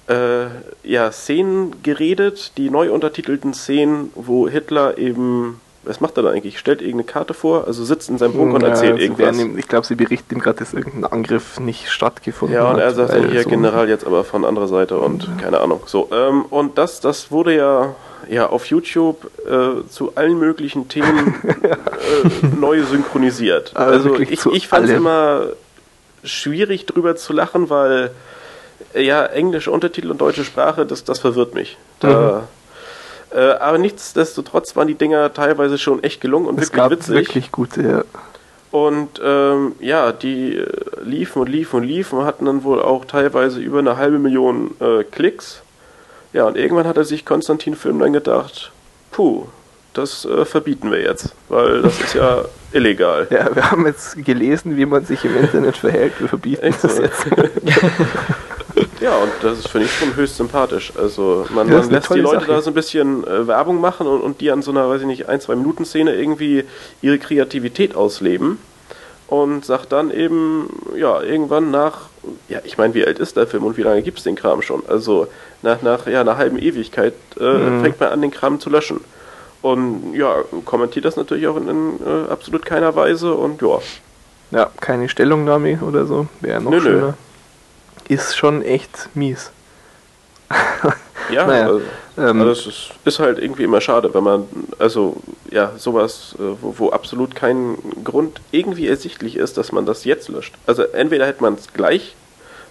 äh, 0.08 0.46
ja, 0.84 1.12
Szenen 1.12 1.84
geredet, 1.84 2.54
die 2.58 2.70
neu 2.70 2.92
untertitelten 2.92 3.54
Szenen, 3.54 4.12
wo 4.16 4.48
Hitler 4.48 4.98
eben 4.98 5.60
was 5.90 6.02
macht 6.02 6.18
er 6.18 6.24
da 6.24 6.30
eigentlich? 6.30 6.60
Stellt 6.60 6.82
irgendeine 6.82 7.06
Karte 7.06 7.34
vor, 7.34 7.66
also 7.66 7.84
sitzt 7.84 8.10
in 8.10 8.20
seinem 8.20 8.34
Bunker 8.34 8.56
und 8.56 8.64
erzählt 8.64 8.98
ja, 8.98 9.04
irgendwas. 9.04 9.38
Ihm, 9.38 9.58
ich 9.58 9.68
glaube, 9.68 9.88
sie 9.88 9.96
berichten 9.96 10.36
ihm 10.36 10.40
gerade, 10.40 10.60
dass 10.60 10.74
irgendein 10.74 11.12
Angriff 11.12 11.60
nicht 11.60 11.90
stattgefunden 11.90 12.58
hat. 12.58 12.64
Ja, 12.64 12.72
und 12.72 12.80
er 12.80 12.92
sagt 12.92 13.12
dann 13.12 13.32
hier 13.32 13.42
so 13.42 13.50
General 13.50 13.90
jetzt 13.90 14.06
aber 14.06 14.24
von 14.24 14.46
anderer 14.46 14.68
Seite 14.68 15.00
und 15.00 15.24
ja. 15.24 15.30
keine 15.42 15.60
Ahnung. 15.60 15.82
So, 15.88 16.08
ähm, 16.12 16.46
und 16.46 16.78
das, 16.78 17.02
das 17.02 17.32
wurde 17.32 17.56
ja, 17.56 17.96
ja 18.30 18.48
auf 18.48 18.68
YouTube 18.68 19.32
äh, 19.48 19.88
zu 19.90 20.16
allen 20.16 20.38
möglichen 20.38 20.90
Themen 20.90 21.34
äh, 21.44 22.46
neu 22.60 22.84
synchronisiert. 22.84 23.76
Also, 23.76 24.12
also 24.14 24.22
ich, 24.22 24.46
ich 24.46 24.68
fand 24.68 24.88
es 24.88 24.92
immer 24.92 25.48
schwierig 26.24 26.86
drüber 26.86 27.16
zu 27.16 27.34
lachen, 27.34 27.72
weil 27.72 28.12
ja, 28.94 29.26
englische 29.26 29.72
Untertitel 29.72 30.12
und 30.12 30.22
deutsche 30.22 30.44
Sprache, 30.44 30.86
das, 30.86 31.04
das 31.04 31.18
verwirrt 31.18 31.56
mich. 31.56 31.78
Da, 32.00 32.44
mhm 32.44 32.59
äh, 33.32 33.52
aber 33.52 33.78
nichtsdestotrotz 33.78 34.76
waren 34.76 34.88
die 34.88 34.96
Dinger 34.96 35.34
teilweise 35.34 35.78
schon 35.78 36.04
echt 36.04 36.22
gelungen 36.22 36.48
und 36.48 36.56
es 36.60 36.68
wirklich 36.68 36.78
gab 36.78 36.92
witzig. 36.92 37.16
wirklich 37.16 37.52
gute, 37.52 37.82
ja. 37.82 38.04
Und 38.72 39.20
ähm, 39.24 39.74
ja, 39.80 40.12
die 40.12 40.58
äh, 40.58 40.68
liefen 41.04 41.42
und 41.42 41.50
liefen 41.50 41.78
und 41.78 41.84
liefen, 41.84 42.24
hatten 42.24 42.46
dann 42.46 42.64
wohl 42.64 42.82
auch 42.82 43.06
teilweise 43.06 43.60
über 43.60 43.80
eine 43.80 43.98
halbe 43.98 44.20
Million 44.20 44.76
äh, 44.80 45.04
Klicks. 45.04 45.62
Ja, 46.34 46.46
und 46.46 46.56
irgendwann 46.56 46.86
hat 46.86 46.98
er 46.98 47.06
sich 47.06 47.26
Konstantin 47.26 47.76
Film 47.76 47.98
dann 48.00 48.14
gedacht, 48.14 48.72
puh, 49.12 49.48
das 49.94 50.26
äh, 50.26 50.46
verbieten 50.46 50.92
wir 50.92 51.02
jetzt, 51.02 51.34
weil 51.50 51.82
das 51.82 52.00
ist 52.00 52.14
ja 52.14 52.46
illegal. 52.72 53.28
Ja, 53.32 53.54
wir 53.56 53.72
haben 53.72 53.88
jetzt 53.88 54.24
gelesen, 54.24 54.78
wie 54.78 54.86
man 54.86 55.04
sich 55.06 55.26
im 55.26 55.36
Internet 55.36 55.78
verhält, 55.78 56.14
wir 56.20 56.28
verbieten 56.28 56.64
Echt 56.64 56.84
das 56.84 57.00
jetzt. 57.00 57.26
Ja, 59.02 59.18
und 59.18 59.32
das 59.42 59.66
finde 59.68 59.88
ich 59.88 59.94
schon 59.94 60.16
höchst 60.16 60.38
sympathisch. 60.38 60.92
Also 60.98 61.46
man, 61.54 61.70
man 61.70 61.90
lässt 61.90 62.14
die 62.14 62.20
Leute 62.20 62.42
Sache. 62.42 62.52
da 62.52 62.62
so 62.62 62.72
ein 62.72 62.74
bisschen 62.74 63.26
äh, 63.26 63.48
Werbung 63.48 63.80
machen 63.80 64.08
und, 64.08 64.22
und 64.22 64.42
die 64.42 64.52
an 64.52 64.62
so 64.62 64.72
einer, 64.72 64.90
weiß 64.90 65.02
ich 65.02 65.08
nicht, 65.08 65.30
ein, 65.30 65.40
zwei 65.40 65.56
Minuten 65.56 65.86
Szene 65.86 66.16
irgendwie 66.16 66.66
ihre 67.02 67.18
Kreativität 67.18 67.96
ausleben 67.96 68.58
und 69.28 69.64
sagt 69.64 69.92
dann 69.92 70.12
eben, 70.12 70.70
ja, 70.98 71.22
irgendwann 71.22 71.72
nach, 71.72 72.10
ja, 72.50 72.60
ich 72.64 72.78
meine, 72.78 72.94
wie 72.94 73.06
alt 73.06 73.20
ist 73.20 73.38
der 73.38 73.48
Film 73.48 73.64
und 73.64 73.78
wie 73.78 73.84
lange 73.84 74.02
gibt 74.02 74.18
es 74.18 74.24
den 74.26 74.36
Kram 74.36 74.62
schon? 74.62 74.84
Also 74.88 75.28
nach, 75.62 75.82
nach 75.82 76.08
ja, 76.08 76.22
einer 76.22 76.38
halben 76.38 76.58
Ewigkeit 76.58 77.14
äh, 77.40 77.44
mhm. 77.44 77.82
fängt 77.82 78.00
man 78.00 78.10
an, 78.10 78.22
den 78.22 78.32
Kram 78.32 78.60
zu 78.60 78.70
löschen. 78.70 79.02
Und 79.62 80.14
ja, 80.14 80.36
kommentiert 80.66 81.06
das 81.06 81.16
natürlich 81.16 81.48
auch 81.48 81.58
in, 81.58 81.68
in 81.68 82.00
äh, 82.06 82.32
absolut 82.32 82.66
keiner 82.66 82.96
Weise 82.96 83.34
und 83.34 83.62
ja. 83.62 83.80
Ja, 84.52 84.72
keine 84.82 85.08
Stellungnahme 85.08 85.80
oder 85.88 86.06
so, 86.06 86.28
wäre 86.42 86.60
noch 86.60 86.72
nö, 86.72 86.82
schöner. 86.82 87.08
Nö 87.08 87.14
ist 88.10 88.36
schon 88.36 88.62
echt 88.62 89.10
mies. 89.14 89.52
ja, 91.32 91.46
naja, 91.46 91.68
also, 91.68 91.82
ähm, 92.18 92.42
also 92.42 92.70
es 92.70 92.92
ist, 93.06 93.20
halt 93.20 93.38
irgendwie 93.38 93.64
immer 93.64 93.80
schade, 93.82 94.14
wenn 94.14 94.24
man, 94.24 94.48
also 94.80 95.16
ja, 95.52 95.72
sowas, 95.78 96.36
äh, 96.40 96.42
wo, 96.60 96.74
wo 96.78 96.90
absolut 96.90 97.36
kein 97.36 97.78
Grund 98.04 98.42
irgendwie 98.52 98.88
ersichtlich 98.88 99.36
ist, 99.38 99.58
dass 99.58 99.72
man 99.72 99.86
das 99.86 100.06
jetzt 100.06 100.28
löscht. 100.28 100.56
Also 100.66 100.84
entweder 100.84 101.28
hätte 101.28 101.44
man 101.44 101.54
es 101.54 101.72
gleich 101.72 102.16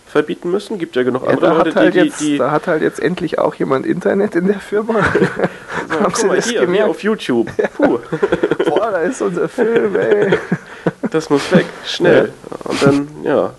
verbieten 0.09 0.51
müssen. 0.51 0.79
Gibt 0.79 0.97
ja 0.97 1.05
genug 1.05 1.23
ja, 1.23 1.31
andere 1.31 1.55
Leute, 1.55 1.75
halt 1.77 1.95
die, 1.95 1.99
jetzt, 1.99 2.21
die, 2.21 2.39
Da 2.39 2.51
hat 2.51 2.67
halt 2.67 2.83
jetzt 2.83 2.99
endlich 2.99 3.39
auch 3.39 3.55
jemand 3.55 3.87
Internet 3.87 4.35
in 4.35 4.49
der 4.49 4.59
Firma. 4.59 5.01
so, 5.89 6.01
Haben 6.01 6.15
Sie 6.15 6.27
mal, 6.27 6.37
das 6.37 6.49
hier, 6.49 6.63
gemerkt? 6.63 6.83
hier 6.83 6.91
auf 6.91 7.03
YouTube. 7.03 7.51
Puh. 7.77 7.99
Boah, 8.67 8.91
da 8.91 8.99
ist 9.03 9.23
unser 9.23 9.49
Film, 9.49 9.95
ey. 9.95 10.37
Das 11.13 11.31
muss 11.31 11.53
weg, 11.53 11.67
schnell. 11.85 12.33
Und 12.65 12.83
dann, 12.83 13.09
ja, 13.23 13.53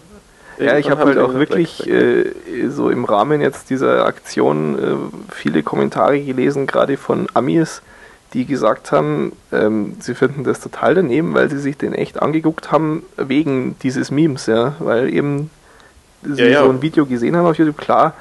ja, 0.60 0.78
ich 0.78 0.89
habe 0.89 1.06
halt 1.06 1.17
auch 1.17 1.34
wirklich 1.34 1.88
äh, 1.88 2.32
so 2.69 2.89
im 2.89 3.06
Rahmen 3.06 3.41
jetzt 3.41 3.69
dieser 3.69 4.06
Aktion 4.06 4.80
äh, 4.80 5.34
viele 5.34 5.63
Kommentare 5.63 6.19
gelesen, 6.22 6.67
gerade 6.67 6.98
von 6.98 7.28
Amis, 7.34 7.82
die 8.34 8.45
gesagt 8.45 8.91
haben, 8.91 9.32
ähm, 9.52 9.95
sie 10.00 10.13
finden 10.13 10.43
das 10.43 10.60
total 10.60 10.95
daneben, 10.95 11.34
weil 11.34 11.50
sie 11.50 11.60
sich 11.60 11.78
den 11.78 11.93
echt 11.93 12.22
angeguckt 12.22 12.72
haben 12.72 13.04
wegen 13.17 13.76
dieses 13.82 14.12
Memes, 14.12 14.45
ja, 14.45 14.76
weil 14.80 15.13
eben 15.13 15.50
sie 16.24 16.43
ja, 16.43 16.48
ja. 16.48 16.63
so 16.63 16.69
ein 16.69 16.82
Video 16.82 17.06
gesehen 17.06 17.36
haben 17.36 17.45
auf 17.45 17.58
YouTube, 17.58 17.78
klar, 17.78 18.13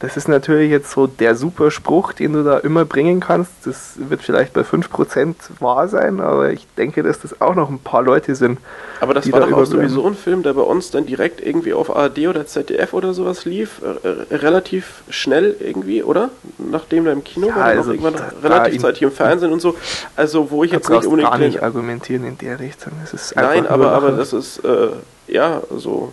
das 0.00 0.16
ist 0.16 0.28
natürlich 0.28 0.70
jetzt 0.70 0.90
so 0.90 1.06
der 1.06 1.34
super 1.34 1.70
Spruch, 1.70 2.12
den 2.12 2.32
du 2.32 2.42
da 2.42 2.58
immer 2.58 2.84
bringen 2.84 3.20
kannst. 3.20 3.52
Das 3.64 3.94
wird 3.96 4.22
vielleicht 4.22 4.52
bei 4.52 4.62
5% 4.62 5.34
wahr 5.60 5.88
sein, 5.88 6.20
aber 6.20 6.50
ich 6.50 6.66
denke, 6.76 7.02
dass 7.02 7.20
das 7.20 7.40
auch 7.40 7.54
noch 7.54 7.70
ein 7.70 7.78
paar 7.78 8.02
Leute 8.02 8.34
sind. 8.34 8.58
Aber 9.00 9.14
das 9.14 9.30
war 9.30 9.40
da 9.40 9.46
doch 9.46 9.58
auch 9.58 9.64
sowieso 9.64 10.06
ein 10.06 10.14
Film, 10.14 10.42
der 10.42 10.54
bei 10.54 10.62
uns 10.62 10.90
dann 10.90 11.06
direkt 11.06 11.40
irgendwie 11.40 11.72
auf 11.72 11.94
ARD 11.94 12.26
oder 12.26 12.44
ZDF 12.44 12.92
oder 12.92 13.14
sowas 13.14 13.44
lief. 13.44 13.82
Äh, 13.82 14.34
relativ 14.34 15.04
schnell 15.08 15.56
irgendwie, 15.60 16.02
oder? 16.02 16.30
Nachdem 16.58 17.06
er 17.06 17.12
im 17.12 17.22
Kino 17.22 17.48
ja, 17.48 17.56
war, 17.56 17.64
also 17.64 17.92
irgendwann 17.92 18.16
relativ 18.42 18.82
zeitig 18.82 19.02
im 19.02 19.12
Fernsehen 19.12 19.52
und 19.52 19.60
so. 19.60 19.76
Also, 20.16 20.50
wo 20.50 20.64
ich 20.64 20.72
jetzt 20.72 20.90
nicht 20.90 21.06
unbedingt. 21.06 21.30
gar 21.30 21.38
nicht 21.38 21.62
argumentieren 21.62 22.24
in 22.24 22.36
der 22.38 22.58
Richtung. 22.58 22.92
Nein, 23.36 23.66
aber, 23.66 23.92
aber 23.92 24.10
das 24.10 24.32
ist, 24.32 24.58
äh, 24.64 24.88
ja, 25.28 25.62
so 25.70 26.12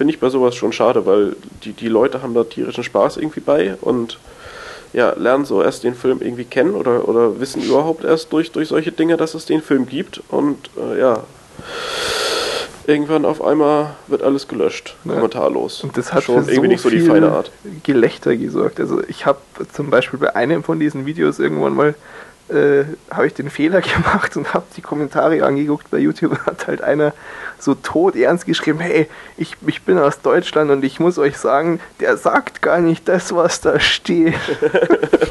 finde 0.00 0.14
ich 0.14 0.20
bei 0.20 0.30
sowas 0.30 0.54
schon 0.54 0.72
schade, 0.72 1.04
weil 1.04 1.36
die, 1.62 1.74
die 1.74 1.88
Leute 1.88 2.22
haben 2.22 2.32
da 2.32 2.42
tierischen 2.44 2.82
Spaß 2.82 3.18
irgendwie 3.18 3.40
bei 3.40 3.74
und 3.82 4.18
ja, 4.94 5.10
lernen 5.10 5.44
so 5.44 5.62
erst 5.62 5.84
den 5.84 5.94
Film 5.94 6.22
irgendwie 6.22 6.46
kennen 6.46 6.74
oder, 6.74 7.06
oder 7.06 7.38
wissen 7.38 7.62
überhaupt 7.62 8.02
erst 8.04 8.32
durch, 8.32 8.50
durch 8.50 8.68
solche 8.68 8.92
Dinge, 8.92 9.18
dass 9.18 9.34
es 9.34 9.44
den 9.44 9.60
Film 9.60 9.86
gibt 9.86 10.22
und 10.30 10.70
äh, 10.78 10.98
ja, 10.98 11.24
irgendwann 12.86 13.26
auf 13.26 13.44
einmal 13.44 13.90
wird 14.06 14.22
alles 14.22 14.48
gelöscht, 14.48 14.96
ja. 15.04 15.12
kommentarlos. 15.12 15.84
Und 15.84 15.94
das 15.98 16.14
hat 16.14 16.24
schon 16.24 16.48
irgendwie 16.48 16.54
so 16.54 16.62
nicht 16.62 16.80
so 16.80 16.88
die 16.88 17.00
feine 17.00 17.32
Art. 17.32 17.50
Gelächter 17.82 18.34
gesorgt. 18.38 18.80
Also 18.80 19.02
ich 19.06 19.26
habe 19.26 19.40
zum 19.70 19.90
Beispiel 19.90 20.18
bei 20.18 20.34
einem 20.34 20.64
von 20.64 20.80
diesen 20.80 21.04
Videos 21.04 21.38
irgendwann 21.38 21.74
mal 21.74 21.94
äh, 22.50 22.84
habe 23.10 23.26
ich 23.26 23.34
den 23.34 23.50
Fehler 23.50 23.80
gemacht 23.80 24.36
und 24.36 24.52
habe 24.54 24.64
die 24.76 24.82
Kommentare 24.82 25.44
angeguckt 25.44 25.90
bei 25.90 25.98
YouTube 25.98 26.32
und 26.32 26.46
hat 26.46 26.66
halt 26.66 26.82
einer 26.82 27.12
so 27.58 27.74
tot 27.74 28.16
ernst 28.16 28.46
geschrieben, 28.46 28.80
hey, 28.80 29.08
ich, 29.36 29.56
ich 29.66 29.82
bin 29.82 29.98
aus 29.98 30.22
Deutschland 30.22 30.70
und 30.70 30.84
ich 30.84 30.98
muss 30.98 31.18
euch 31.18 31.36
sagen, 31.36 31.80
der 32.00 32.16
sagt 32.16 32.62
gar 32.62 32.78
nicht 32.80 33.06
das, 33.08 33.34
was 33.34 33.60
da 33.60 33.78
steht. 33.78 34.34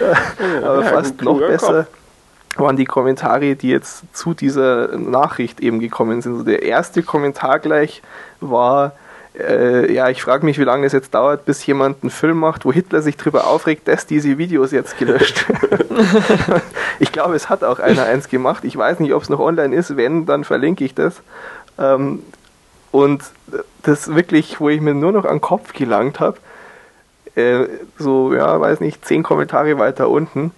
Aber 0.62 0.82
ja, 0.84 0.90
fast 0.90 1.22
noch 1.22 1.38
besser 1.38 1.84
Kopf. 1.84 2.60
waren 2.60 2.76
die 2.76 2.84
Kommentare, 2.84 3.56
die 3.56 3.70
jetzt 3.70 4.04
zu 4.12 4.34
dieser 4.34 4.96
Nachricht 4.96 5.60
eben 5.60 5.80
gekommen 5.80 6.20
sind. 6.22 6.32
Also 6.32 6.44
der 6.44 6.62
erste 6.62 7.02
Kommentar 7.02 7.58
gleich 7.58 8.02
war, 8.40 8.92
äh, 9.38 9.92
ja, 9.92 10.08
ich 10.08 10.22
frage 10.22 10.44
mich, 10.44 10.58
wie 10.58 10.64
lange 10.64 10.86
es 10.86 10.92
jetzt 10.92 11.14
dauert, 11.14 11.44
bis 11.44 11.64
jemand 11.66 12.02
einen 12.02 12.10
Film 12.10 12.38
macht, 12.38 12.64
wo 12.64 12.72
Hitler 12.72 13.02
sich 13.02 13.16
darüber 13.16 13.46
aufregt, 13.46 13.86
dass 13.88 14.06
diese 14.06 14.38
Videos 14.38 14.72
jetzt 14.72 14.98
gelöscht 14.98 15.48
werden. 15.48 16.62
ich 16.98 17.12
glaube, 17.12 17.34
es 17.34 17.48
hat 17.48 17.62
auch 17.64 17.78
einer 17.78 18.04
eins 18.04 18.28
gemacht. 18.28 18.64
Ich 18.64 18.76
weiß 18.76 19.00
nicht, 19.00 19.12
ob 19.12 19.22
es 19.22 19.28
noch 19.28 19.40
online 19.40 19.74
ist. 19.74 19.96
Wenn, 19.96 20.26
dann 20.26 20.44
verlinke 20.44 20.84
ich 20.84 20.94
das. 20.94 21.22
Ähm, 21.78 22.22
und 22.92 23.22
das 23.82 24.14
wirklich, 24.14 24.60
wo 24.60 24.68
ich 24.68 24.80
mir 24.80 24.94
nur 24.94 25.12
noch 25.12 25.24
an 25.24 25.36
den 25.36 25.40
Kopf 25.40 25.72
gelangt 25.72 26.20
habe, 26.20 26.38
äh, 27.34 27.66
so, 27.98 28.32
ja, 28.32 28.60
weiß 28.60 28.80
nicht, 28.80 29.04
zehn 29.04 29.22
Kommentare 29.22 29.78
weiter 29.78 30.08
unten, 30.08 30.52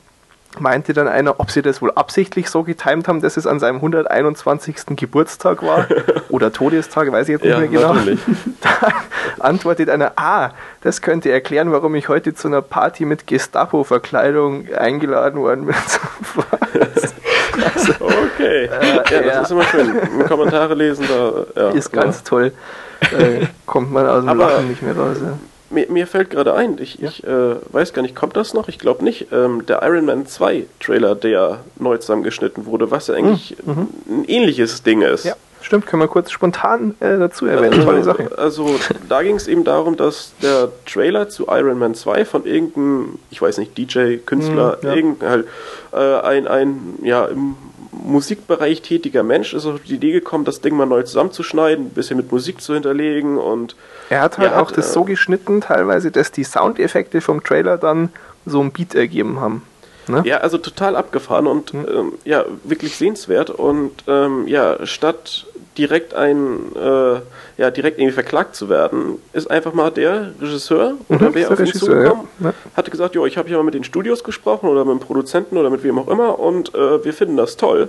meinte 0.58 0.92
dann 0.92 1.08
einer, 1.08 1.40
ob 1.40 1.50
sie 1.50 1.62
das 1.62 1.82
wohl 1.82 1.92
absichtlich 1.92 2.48
so 2.48 2.62
getimt 2.62 3.08
haben, 3.08 3.20
dass 3.20 3.36
es 3.36 3.46
an 3.46 3.60
seinem 3.60 3.76
121. 3.76 4.96
Geburtstag 4.96 5.62
war 5.62 5.86
oder 6.28 6.52
Todestag, 6.52 7.12
weiß 7.12 7.28
ich 7.28 7.32
jetzt 7.32 7.44
nicht 7.44 7.52
ja, 7.52 7.58
mehr 7.58 7.68
genau. 7.68 7.94
Natürlich. 7.94 8.20
Da 8.60 9.44
antwortet 9.44 9.88
einer, 9.88 10.12
ah, 10.16 10.50
das 10.80 11.00
könnte 11.00 11.30
erklären, 11.30 11.70
warum 11.70 11.94
ich 11.94 12.08
heute 12.08 12.34
zu 12.34 12.48
einer 12.48 12.60
Party 12.60 13.04
mit 13.04 13.26
Gestapo-Verkleidung 13.26 14.66
eingeladen 14.74 15.40
worden 15.40 15.66
bin. 15.66 15.74
also, 17.74 17.92
okay. 18.04 18.64
Äh, 18.64 18.68
ja, 18.68 19.02
das 19.02 19.10
ja. 19.10 19.40
ist 19.42 19.50
immer 19.52 19.64
schön. 19.64 20.26
Kommentare 20.26 20.74
lesen, 20.74 21.06
da 21.08 21.62
ja, 21.62 21.68
ist 21.70 21.92
ganz 21.92 22.24
toll. 22.24 22.52
Äh, 23.00 23.46
kommt 23.64 23.92
man 23.92 24.06
aus 24.06 24.20
dem 24.20 24.28
Aber 24.28 24.50
Lachen 24.50 24.68
nicht 24.68 24.82
mehr 24.82 24.96
raus. 24.96 25.18
Ja. 25.22 25.38
Mir, 25.70 25.86
mir 25.90 26.06
fällt 26.06 26.30
gerade 26.30 26.54
ein, 26.54 26.78
ich, 26.78 26.96
ja. 26.96 27.08
ich 27.08 27.24
äh, 27.24 27.56
weiß 27.72 27.92
gar 27.92 28.02
nicht, 28.02 28.14
kommt 28.14 28.36
das 28.36 28.54
noch? 28.54 28.68
Ich 28.68 28.78
glaube 28.78 29.04
nicht. 29.04 29.26
Ähm, 29.32 29.66
der 29.66 29.82
Iron 29.82 30.06
Man 30.06 30.26
2 30.26 30.64
Trailer, 30.80 31.14
der 31.14 31.60
neu 31.76 31.98
zusammengeschnitten 31.98 32.66
wurde, 32.66 32.90
was 32.90 33.08
ja 33.08 33.14
eigentlich 33.14 33.56
mhm. 33.64 33.72
mhm. 33.72 33.88
ein 34.08 34.24
ähnliches 34.26 34.82
Ding 34.82 35.02
ist. 35.02 35.24
Ja, 35.24 35.34
stimmt, 35.60 35.86
können 35.86 36.00
wir 36.02 36.08
kurz 36.08 36.30
spontan 36.30 36.94
äh, 37.00 37.18
dazu 37.18 37.46
erwähnen. 37.46 37.84
Tolle 37.84 38.02
Sache. 38.02 38.30
Also, 38.38 38.78
da 39.08 39.22
ging 39.22 39.36
es 39.36 39.46
eben 39.46 39.64
darum, 39.64 39.96
dass 39.96 40.32
der 40.42 40.70
Trailer 40.86 41.28
zu 41.28 41.48
Iron 41.48 41.78
Man 41.78 41.94
2 41.94 42.24
von 42.24 42.46
irgendeinem, 42.46 43.18
ich 43.30 43.42
weiß 43.42 43.58
nicht, 43.58 43.76
DJ, 43.76 44.16
Künstler, 44.24 44.78
mhm, 44.80 44.88
ja. 44.88 44.94
irgendein 44.94 45.28
halt, 45.28 45.46
äh, 45.92 46.26
ein, 46.26 46.48
ein, 46.48 46.98
ja, 47.02 47.26
im 47.26 47.56
Musikbereich 47.92 48.82
tätiger 48.82 49.22
Mensch 49.22 49.54
ist 49.54 49.66
auf 49.66 49.80
die 49.86 49.94
Idee 49.94 50.12
gekommen, 50.12 50.44
das 50.44 50.60
Ding 50.60 50.76
mal 50.76 50.86
neu 50.86 51.02
zusammenzuschneiden, 51.02 51.86
ein 51.86 51.90
bisschen 51.90 52.16
mit 52.16 52.30
Musik 52.30 52.60
zu 52.60 52.74
hinterlegen 52.74 53.38
und. 53.38 53.76
Er 54.10 54.22
hat 54.22 54.38
halt 54.38 54.52
ja, 54.52 54.60
auch 54.60 54.70
hat, 54.70 54.78
das 54.78 54.90
äh, 54.90 54.92
so 54.92 55.04
geschnitten, 55.04 55.60
teilweise, 55.60 56.10
dass 56.10 56.32
die 56.32 56.44
Soundeffekte 56.44 57.20
vom 57.20 57.42
Trailer 57.42 57.78
dann 57.78 58.10
so 58.46 58.60
ein 58.60 58.72
Beat 58.72 58.94
ergeben 58.94 59.40
haben. 59.40 59.62
Ne? 60.08 60.22
Ja, 60.24 60.38
also 60.38 60.58
total 60.58 60.96
abgefahren 60.96 61.46
und 61.46 61.74
mhm. 61.74 61.86
ähm, 61.88 62.12
ja, 62.24 62.44
wirklich 62.64 62.96
sehenswert. 62.96 63.50
Und 63.50 63.92
ähm, 64.06 64.46
ja, 64.46 64.86
statt 64.86 65.46
direkt 65.78 66.12
ein, 66.12 66.74
äh, 66.76 67.20
ja, 67.56 67.70
direkt 67.70 67.98
irgendwie 67.98 68.12
verklagt 68.12 68.56
zu 68.56 68.68
werden, 68.68 69.18
ist 69.32 69.50
einfach 69.50 69.72
mal 69.72 69.90
der 69.90 70.32
Regisseur 70.40 70.94
oder 71.08 71.30
mhm, 71.30 71.34
wer 71.34 71.52
auf 71.52 71.60
ihn 71.60 71.66
zugekommen, 71.66 72.28
ja. 72.40 72.52
hatte 72.76 72.90
gesagt, 72.90 73.14
jo, 73.14 73.24
ich 73.24 73.38
habe 73.38 73.48
hier 73.48 73.56
mal 73.56 73.62
mit 73.62 73.74
den 73.74 73.84
Studios 73.84 74.24
gesprochen 74.24 74.68
oder 74.68 74.84
mit 74.84 74.94
dem 74.94 75.00
Produzenten 75.00 75.56
oder 75.56 75.70
mit 75.70 75.84
wem 75.84 75.98
auch 75.98 76.08
immer 76.08 76.38
und 76.38 76.74
äh, 76.74 77.04
wir 77.04 77.14
finden 77.14 77.36
das 77.36 77.56
toll 77.56 77.88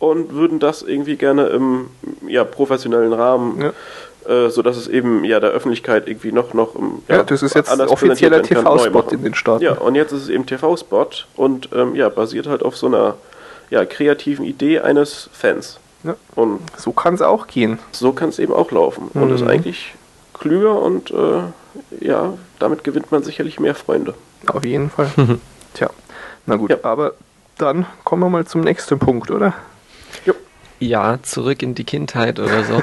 und 0.00 0.32
würden 0.32 0.58
das 0.58 0.82
irgendwie 0.82 1.16
gerne 1.16 1.46
im 1.46 1.90
ja, 2.26 2.44
professionellen 2.44 3.12
Rahmen 3.12 3.60
ja 3.60 3.72
äh, 4.28 4.50
so 4.50 4.62
dass 4.62 4.76
es 4.76 4.88
eben 4.88 5.24
ja 5.24 5.40
der 5.40 5.50
Öffentlichkeit 5.50 6.06
irgendwie 6.06 6.32
noch 6.32 6.52
noch 6.54 6.74
ja, 7.08 7.16
ja 7.16 7.22
das 7.22 7.42
ist 7.42 7.54
jetzt 7.54 7.70
offizieller 7.80 8.42
TV-Spot 8.42 9.04
in 9.10 9.22
den 9.22 9.34
Staaten. 9.34 9.64
Ja, 9.64 9.72
und 9.72 9.94
jetzt 9.94 10.12
ist 10.12 10.24
es 10.24 10.28
eben 10.28 10.44
TV-Spot 10.44 11.08
und 11.36 11.70
ähm, 11.74 11.94
ja 11.94 12.08
basiert 12.08 12.46
halt 12.46 12.62
auf 12.62 12.76
so 12.76 12.86
einer 12.88 13.14
ja 13.70 13.84
kreativen 13.84 14.44
Idee 14.44 14.80
eines 14.80 15.30
Fans. 15.32 15.80
Ja. 16.04 16.16
Und 16.34 16.60
so 16.76 16.92
kann 16.92 17.14
es 17.14 17.22
auch 17.22 17.46
gehen. 17.46 17.78
So 17.92 18.12
kann 18.12 18.28
es 18.28 18.38
eben 18.38 18.52
auch 18.52 18.70
laufen. 18.70 19.10
Mhm. 19.12 19.22
Und 19.22 19.30
ist 19.32 19.42
eigentlich 19.42 19.94
klüger 20.34 20.80
und 20.80 21.10
äh, 21.10 21.42
ja, 22.00 22.34
damit 22.58 22.84
gewinnt 22.84 23.10
man 23.10 23.22
sicherlich 23.22 23.58
mehr 23.58 23.74
Freunde. 23.74 24.14
Auf 24.46 24.64
jeden 24.64 24.90
Fall. 24.90 25.10
Tja, 25.74 25.90
na 26.46 26.56
gut, 26.56 26.70
ja. 26.70 26.78
aber 26.82 27.14
dann 27.56 27.86
kommen 28.04 28.22
wir 28.22 28.30
mal 28.30 28.46
zum 28.46 28.60
nächsten 28.60 28.98
Punkt, 28.98 29.30
oder? 29.30 29.54
Jo. 30.24 30.34
Ja, 30.78 31.18
zurück 31.22 31.62
in 31.62 31.74
die 31.74 31.84
Kindheit 31.84 32.38
oder 32.38 32.62
so. 32.64 32.82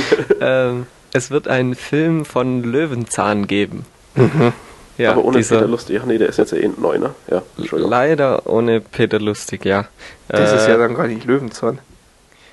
ähm, 0.40 0.86
es 1.12 1.30
wird 1.30 1.48
einen 1.48 1.74
Film 1.74 2.24
von 2.24 2.62
Löwenzahn 2.62 3.46
geben. 3.46 3.86
Mhm. 4.14 4.52
Ja, 4.98 5.12
Aber 5.12 5.24
ohne 5.24 5.36
dieser, 5.36 5.56
Peter 5.56 5.68
Lustig. 5.68 6.00
Ach 6.02 6.06
nee, 6.06 6.18
der 6.18 6.28
ist 6.28 6.38
jetzt 6.38 6.50
ja 6.50 6.58
eh 6.58 6.68
neu, 6.76 6.98
ne? 6.98 7.14
Ja, 7.30 7.42
Leider 7.70 8.46
ohne 8.46 8.80
Peter 8.80 9.20
Lustig, 9.20 9.64
ja. 9.64 9.86
Das 10.26 10.52
äh, 10.52 10.56
ist 10.56 10.68
ja 10.68 10.76
dann 10.76 10.94
gar 10.94 11.06
nicht 11.06 11.24
Löwenzahn. 11.24 11.78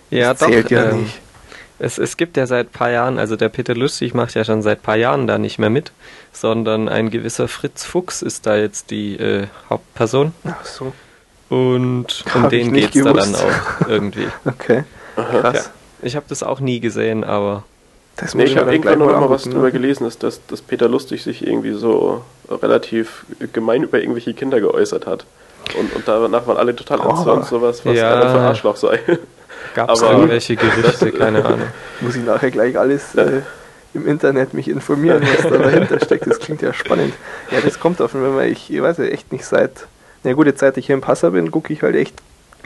Ja, 0.09 0.31
das 0.31 0.39
doch. 0.39 0.47
Zählt 0.47 0.71
ja 0.71 0.91
ähm, 0.91 1.03
nicht. 1.03 1.21
Es, 1.77 1.97
es 1.97 2.15
gibt 2.15 2.37
ja 2.37 2.47
seit 2.47 2.71
paar 2.71 2.89
Jahren, 2.89 3.19
also 3.19 3.35
der 3.35 3.49
Peter 3.49 3.75
Lustig 3.75 4.13
macht 4.13 4.33
ja 4.33 4.45
schon 4.45 4.61
seit 4.61 4.81
paar 4.81 4.95
Jahren 4.95 5.27
da 5.27 5.37
nicht 5.37 5.59
mehr 5.59 5.69
mit, 5.69 5.91
sondern 6.31 6.87
ein 6.87 7.09
gewisser 7.09 7.49
Fritz 7.49 7.83
Fuchs 7.83 8.21
ist 8.21 8.45
da 8.45 8.55
jetzt 8.55 8.91
die 8.91 9.17
äh, 9.17 9.47
Hauptperson. 9.69 10.33
Ach 10.45 10.65
so. 10.65 10.93
Und 11.49 12.23
um 12.33 12.43
hab 12.43 12.49
den 12.49 12.73
geht's 12.73 12.93
gewusst. 12.93 13.15
da 13.15 13.23
dann 13.23 13.35
auch 13.35 13.87
irgendwie. 13.89 14.27
okay. 14.45 14.83
Krass. 15.15 15.65
Ja, 15.65 15.71
ich 16.01 16.15
habe 16.15 16.25
das 16.29 16.43
auch 16.43 16.59
nie 16.59 16.79
gesehen, 16.79 17.23
aber. 17.23 17.63
Das 18.15 18.33
nee, 18.33 18.45
ich 18.45 18.57
habe 18.57 18.71
irgendwann 18.71 18.99
noch 18.99 19.07
mal 19.07 19.29
was 19.29 19.43
drüber 19.43 19.71
gelesen, 19.71 20.05
dass, 20.05 20.17
dass, 20.17 20.45
dass 20.47 20.61
Peter 20.61 20.87
Lustig 20.87 21.23
sich 21.23 21.45
irgendwie 21.45 21.73
so 21.73 22.23
relativ 22.49 23.25
gemein 23.51 23.83
über 23.83 23.99
irgendwelche 23.99 24.33
Kinder 24.33 24.61
geäußert 24.61 25.05
hat. 25.05 25.25
Und, 25.77 25.93
und 25.93 26.07
danach 26.07 26.47
waren 26.47 26.55
alle 26.55 26.73
total 26.73 27.01
oh, 27.01 27.09
und 27.09 27.45
sowas, 27.45 27.85
was 27.85 27.97
ja. 27.97 28.13
einer 28.13 28.31
für 28.31 28.39
Arschloch 28.39 28.77
sei. 28.77 29.01
Gab 29.73 29.89
es 29.89 30.01
irgendwelche 30.01 30.55
Gerüchte, 30.55 31.11
keine 31.11 31.43
Ahnung. 31.43 31.67
Muss 32.01 32.15
ich 32.15 32.23
nachher 32.23 32.51
gleich 32.51 32.77
alles 32.77 33.15
äh, 33.15 33.41
im 33.93 34.07
Internet 34.07 34.53
mich 34.53 34.67
informieren, 34.67 35.21
was 35.21 35.43
da 35.43 35.57
dahinter 35.57 35.99
steckt. 35.99 36.27
Das 36.27 36.39
klingt 36.39 36.61
ja 36.61 36.73
spannend. 36.73 37.13
Ja, 37.51 37.59
das 37.61 37.79
kommt 37.79 38.01
auf, 38.01 38.13
wenn 38.13 38.35
man, 38.35 38.45
ich, 38.45 38.71
ich 38.71 38.81
weiß 38.81 38.97
ja 38.97 39.05
echt 39.05 39.31
nicht, 39.31 39.45
seit 39.45 39.87
eine 40.23 40.35
gute 40.35 40.55
Zeit, 40.55 40.77
ich 40.77 40.87
hier 40.87 40.95
im 40.95 41.01
Passer 41.01 41.31
bin, 41.31 41.51
gucke 41.51 41.71
ich 41.73 41.83
halt 41.83 41.95
echt 41.95 42.15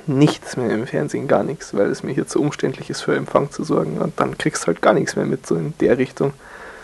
nichts 0.07 0.57
mehr 0.57 0.69
im 0.71 0.87
Fernsehen, 0.87 1.27
gar 1.27 1.43
nichts, 1.43 1.75
weil 1.75 1.87
es 1.87 2.03
mir 2.03 2.13
hier 2.13 2.27
zu 2.27 2.41
umständlich 2.41 2.89
ist, 2.89 3.01
für 3.01 3.15
Empfang 3.15 3.51
zu 3.51 3.63
sorgen. 3.63 3.97
Und 3.97 4.19
dann 4.19 4.37
kriegst 4.37 4.63
du 4.63 4.67
halt 4.67 4.81
gar 4.81 4.93
nichts 4.93 5.15
mehr 5.15 5.25
mit, 5.25 5.45
so 5.45 5.55
in 5.55 5.73
der 5.79 5.97
Richtung. 5.97 6.33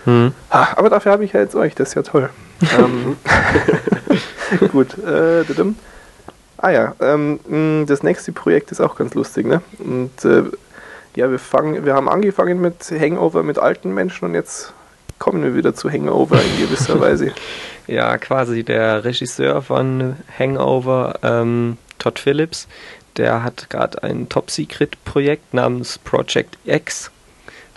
Hm. 0.05 0.33
Ah, 0.49 0.67
aber 0.75 0.89
dafür 0.89 1.11
habe 1.11 1.25
ich 1.25 1.33
ja 1.33 1.39
jetzt 1.39 1.55
euch, 1.55 1.75
das 1.75 1.89
ist 1.89 1.95
ja 1.95 2.03
toll. 2.03 2.29
ähm, 2.77 3.17
gut, 4.71 4.97
äh, 4.99 5.43
Ah 6.65 6.71
ja, 6.71 6.95
ähm, 6.99 7.85
das 7.87 8.01
nächste 8.01 8.31
Projekt 8.31 8.71
ist 8.71 8.81
auch 8.81 8.95
ganz 8.95 9.13
lustig, 9.13 9.45
ne? 9.45 9.61
Und 9.77 10.25
äh, 10.25 10.45
ja, 11.15 11.29
wir 11.29 11.37
fangen, 11.37 11.85
wir 11.85 11.93
haben 11.93 12.09
angefangen 12.09 12.59
mit 12.59 12.89
Hangover 12.89 13.43
mit 13.43 13.59
alten 13.59 13.93
Menschen 13.93 14.25
und 14.25 14.33
jetzt 14.33 14.73
kommen 15.19 15.43
wir 15.43 15.53
wieder 15.53 15.75
zu 15.75 15.91
Hangover 15.91 16.41
in 16.41 16.65
gewisser 16.65 16.99
Weise. 16.99 17.33
Ja, 17.85 18.17
quasi 18.17 18.63
der 18.63 19.05
Regisseur 19.05 19.61
von 19.61 20.15
Hangover, 20.39 21.19
ähm, 21.21 21.77
Todd 21.99 22.17
Phillips, 22.17 22.67
der 23.17 23.43
hat 23.43 23.69
gerade 23.69 24.01
ein 24.01 24.27
Top-Secret-Projekt 24.27 25.53
namens 25.53 25.99
Project 25.99 26.57
X 26.65 27.11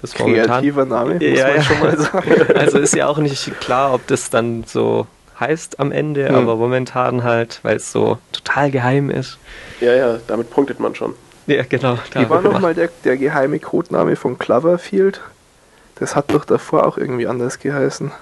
Das 0.01 0.15
Kreativer 0.15 0.87
Name, 0.87 1.17
muss 1.17 1.23
ja, 1.25 1.47
man 1.47 1.57
ja. 1.57 1.63
schon 1.63 1.81
mal 1.81 1.99
sagen. 1.99 2.33
Also 2.55 2.79
ist 2.79 2.97
ja 2.97 3.07
auch 3.07 3.19
nicht 3.19 3.61
klar, 3.61 3.93
ob 3.93 4.07
das 4.07 4.31
dann 4.31 4.65
so 4.65 5.07
heißt 5.41 5.81
am 5.81 5.93
Ende, 5.93 6.29
hm. 6.29 6.35
aber 6.35 6.57
momentan 6.57 7.25
halt, 7.25 7.61
weil 7.63 7.77
es 7.77 7.93
so 7.93 8.19
total 8.33 8.71
geheim 8.71 9.11
ist. 9.11 9.39
Ja, 9.81 9.95
ja, 9.95 10.19
damit 10.27 10.51
punktet 10.51 10.81
man 10.81 10.95
schon. 10.95 11.15
Ja, 11.47 11.63
genau. 11.63 11.99
Wie 12.13 12.29
war 12.29 12.43
nochmal 12.43 12.75
der, 12.75 12.91
der 13.05 13.17
geheime 13.17 13.59
Codename 13.59 14.17
von 14.17 14.39
Cloverfield? 14.39 15.21
Das 15.99 16.15
hat 16.15 16.33
doch 16.33 16.45
davor 16.45 16.87
auch 16.87 16.99
irgendwie 16.99 17.27
anders 17.27 17.59
geheißen. 17.59 18.13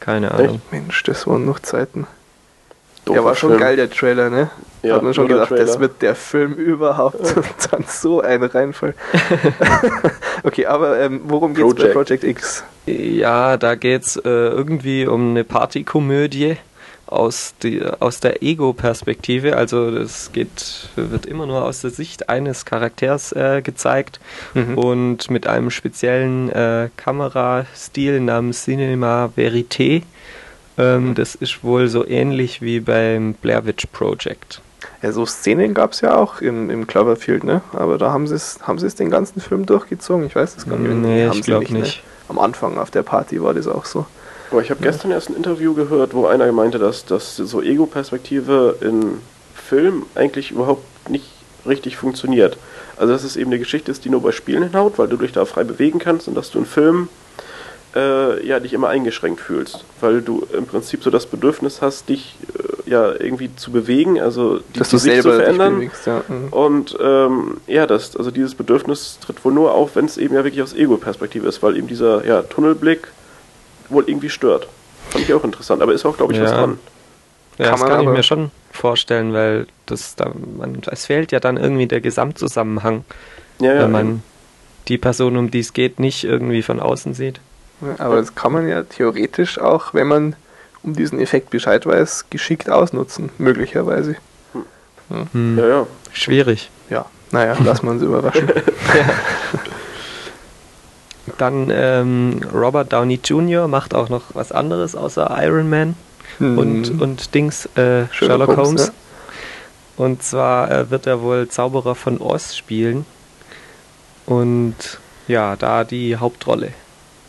Keine 0.00 0.32
Ahnung. 0.32 0.56
Echt? 0.56 0.72
Mensch, 0.72 1.02
das 1.04 1.26
waren 1.26 1.44
noch 1.44 1.60
Zeiten. 1.60 2.06
Doof 3.04 3.14
der 3.14 3.24
war 3.24 3.34
schon 3.36 3.50
Film. 3.50 3.60
geil, 3.60 3.76
der 3.76 3.90
Trailer, 3.90 4.30
ne? 4.30 4.50
Ja, 4.82 4.96
Hat 4.96 5.02
man 5.02 5.14
schon 5.14 5.28
gedacht, 5.28 5.52
das 5.52 5.78
wird 5.78 6.02
der 6.02 6.16
Film 6.16 6.54
überhaupt 6.54 7.20
und 7.36 7.72
dann 7.72 7.84
so 7.86 8.20
ein 8.20 8.42
Reinfall. 8.42 8.94
okay, 10.42 10.66
aber 10.66 10.98
ähm, 10.98 11.20
worum 11.24 11.54
geht's 11.54 11.66
Project. 11.66 11.88
bei 11.88 11.92
Project 11.92 12.24
X? 12.24 12.64
Ja, 12.86 13.56
da 13.56 13.76
geht's 13.76 14.16
äh, 14.16 14.28
irgendwie 14.28 15.06
um 15.06 15.30
eine 15.30 15.44
Partykomödie 15.44 16.56
aus, 17.06 17.54
die, 17.62 17.80
aus 18.00 18.20
der 18.20 18.42
Ego-Perspektive. 18.42 19.56
Also 19.56 19.90
das 19.90 20.32
geht, 20.32 20.88
wird 20.96 21.26
immer 21.26 21.46
nur 21.46 21.64
aus 21.64 21.82
der 21.82 21.90
Sicht 21.90 22.28
eines 22.28 22.64
Charakters 22.64 23.32
äh, 23.32 23.62
gezeigt 23.62 24.18
mhm. 24.54 24.78
und 24.78 25.30
mit 25.30 25.46
einem 25.46 25.70
speziellen 25.70 26.50
äh, 26.50 26.88
Kamerastil 26.96 28.20
namens 28.20 28.64
Cinema 28.64 29.30
Verité. 29.36 30.02
Ähm, 30.78 31.10
mhm. 31.10 31.14
Das 31.14 31.34
ist 31.34 31.62
wohl 31.62 31.88
so 31.88 32.06
ähnlich 32.06 32.62
wie 32.62 32.80
beim 32.80 33.34
Blair 33.34 33.66
Witch 33.66 33.86
Project. 33.92 34.60
Ja, 35.02 35.10
so 35.10 35.26
Szenen 35.26 35.74
gab 35.74 35.92
es 35.92 36.00
ja 36.00 36.16
auch 36.16 36.40
im, 36.40 36.70
im 36.70 36.86
Cloverfield, 36.86 37.42
ne? 37.42 37.60
Aber 37.72 37.98
da 37.98 38.12
haben 38.12 38.28
sie 38.28 38.36
es 38.36 38.60
haben 38.62 38.78
den 38.78 39.10
ganzen 39.10 39.40
Film 39.40 39.66
durchgezogen. 39.66 40.26
Ich 40.26 40.36
weiß 40.36 40.56
es 40.56 40.68
gar 40.68 40.78
nicht. 40.78 40.94
Nee, 40.94 41.28
ich 41.28 41.42
glaube 41.42 41.64
nicht. 41.64 41.72
nicht. 41.72 41.96
Ne? 41.96 42.02
Am 42.28 42.38
Anfang 42.38 42.78
auf 42.78 42.90
der 42.90 43.02
Party 43.02 43.42
war 43.42 43.52
das 43.52 43.66
auch 43.66 43.84
so. 43.84 44.06
Aber 44.52 44.62
ich 44.62 44.70
habe 44.70 44.82
gestern 44.82 45.10
erst 45.10 45.30
ein 45.30 45.36
Interview 45.36 45.74
gehört, 45.74 46.14
wo 46.14 46.26
einer 46.26 46.50
meinte, 46.52 46.78
dass, 46.78 47.04
dass 47.04 47.36
so 47.36 47.62
Ego-Perspektive 47.62 48.76
in 48.80 49.18
Film 49.54 50.04
eigentlich 50.14 50.50
überhaupt 50.50 50.84
nicht 51.08 51.24
richtig 51.66 51.96
funktioniert. 51.96 52.58
Also 52.96 53.12
dass 53.12 53.24
es 53.24 53.36
eben 53.36 53.50
eine 53.50 53.58
Geschichte 53.58 53.90
ist, 53.90 54.04
die 54.04 54.10
nur 54.10 54.22
bei 54.22 54.30
Spielen 54.30 54.62
hinhaut, 54.62 54.98
weil 54.98 55.08
du 55.08 55.16
dich 55.16 55.32
da 55.32 55.46
frei 55.46 55.64
bewegen 55.64 55.98
kannst 55.98 56.28
und 56.28 56.34
dass 56.34 56.50
du 56.50 56.58
in 56.58 56.66
Filmen 56.66 57.08
äh, 57.94 58.46
ja 58.46 58.60
dich 58.60 58.72
immer 58.72 58.88
eingeschränkt 58.88 59.40
fühlst, 59.40 59.84
weil 60.00 60.22
du 60.22 60.46
im 60.52 60.66
Prinzip 60.66 61.02
so 61.02 61.10
das 61.10 61.26
Bedürfnis 61.26 61.82
hast, 61.82 62.08
dich 62.08 62.36
äh, 62.58 62.90
ja 62.90 63.12
irgendwie 63.12 63.54
zu 63.54 63.70
bewegen, 63.70 64.20
also 64.20 64.58
die, 64.58 64.78
dass 64.78 64.90
Sicht 64.90 65.22
zu 65.22 65.32
verändern. 65.32 65.76
Bewegst, 65.76 66.06
ja. 66.06 66.22
mhm. 66.28 66.48
Und 66.50 66.96
ähm, 67.00 67.60
ja, 67.66 67.86
das, 67.86 68.16
also 68.16 68.30
dieses 68.30 68.54
Bedürfnis 68.54 69.18
tritt 69.20 69.44
wohl 69.44 69.52
nur 69.52 69.74
auf, 69.74 69.96
wenn 69.96 70.06
es 70.06 70.16
eben 70.16 70.34
ja 70.34 70.44
wirklich 70.44 70.62
aus 70.62 70.74
Ego-Perspektive 70.74 71.46
ist, 71.46 71.62
weil 71.62 71.76
eben 71.76 71.86
dieser 71.86 72.24
ja, 72.26 72.42
Tunnelblick 72.42 73.08
wohl 73.88 74.08
irgendwie 74.08 74.30
stört. 74.30 74.68
Fand 75.10 75.24
ich 75.24 75.34
auch 75.34 75.44
interessant, 75.44 75.82
aber 75.82 75.92
ist 75.92 76.06
auch, 76.06 76.16
glaube 76.16 76.32
ich, 76.32 76.38
ja. 76.38 76.44
was 76.44 76.52
dran. 76.52 76.78
Ja, 77.58 77.70
kann 77.70 77.80
das 77.80 77.88
kann 77.88 78.00
ich 78.00 78.08
mir 78.08 78.22
schon 78.22 78.50
vorstellen, 78.70 79.34
weil 79.34 79.66
das 79.84 80.16
da, 80.16 80.32
man, 80.56 80.80
es 80.90 81.04
fehlt 81.04 81.32
ja 81.32 81.40
dann 81.40 81.58
irgendwie 81.58 81.86
der 81.86 82.00
Gesamtzusammenhang, 82.00 83.04
ja, 83.60 83.80
wenn 83.80 83.90
man 83.90 84.22
die 84.88 84.98
Person, 84.98 85.36
um 85.36 85.50
die 85.50 85.60
es 85.60 85.74
geht, 85.74 86.00
nicht 86.00 86.24
irgendwie 86.24 86.62
von 86.62 86.80
außen 86.80 87.14
sieht. 87.14 87.40
Aber 87.98 88.16
das 88.16 88.34
kann 88.34 88.52
man 88.52 88.68
ja 88.68 88.82
theoretisch 88.82 89.58
auch, 89.58 89.94
wenn 89.94 90.06
man 90.06 90.36
um 90.82 90.94
diesen 90.94 91.20
Effekt 91.20 91.50
Bescheid 91.50 91.86
weiß, 91.86 92.26
geschickt 92.30 92.70
ausnutzen, 92.70 93.30
möglicherweise. 93.38 94.16
Hm. 95.32 95.58
Ja, 95.58 95.68
ja. 95.68 95.86
Schwierig. 96.12 96.70
Ja, 96.90 97.06
naja, 97.30 97.56
lassen 97.64 97.86
wir 97.86 97.92
uns 97.92 98.02
überraschen. 98.02 98.48
ja. 98.48 99.04
Dann 101.38 101.70
ähm, 101.70 102.40
Robert 102.52 102.92
Downey 102.92 103.20
Jr. 103.22 103.68
macht 103.68 103.94
auch 103.94 104.08
noch 104.08 104.22
was 104.34 104.50
anderes 104.50 104.96
außer 104.96 105.30
Iron 105.42 105.70
Man 105.70 105.94
hm. 106.38 106.58
und, 106.58 107.00
und 107.00 107.34
Dings 107.34 107.66
äh, 107.76 108.06
Sherlock, 108.10 108.12
Sherlock, 108.12 108.48
Holmes. 108.48 108.66
Holmes. 108.66 108.86
Ja. 108.86 108.92
Und 110.04 110.22
zwar 110.22 110.70
äh, 110.70 110.90
wird 110.90 111.06
er 111.06 111.22
wohl 111.22 111.48
Zauberer 111.48 111.94
von 111.94 112.20
Oz 112.20 112.56
spielen. 112.56 113.06
Und 114.26 114.74
ja, 115.28 115.56
da 115.56 115.84
die 115.84 116.16
Hauptrolle. 116.16 116.72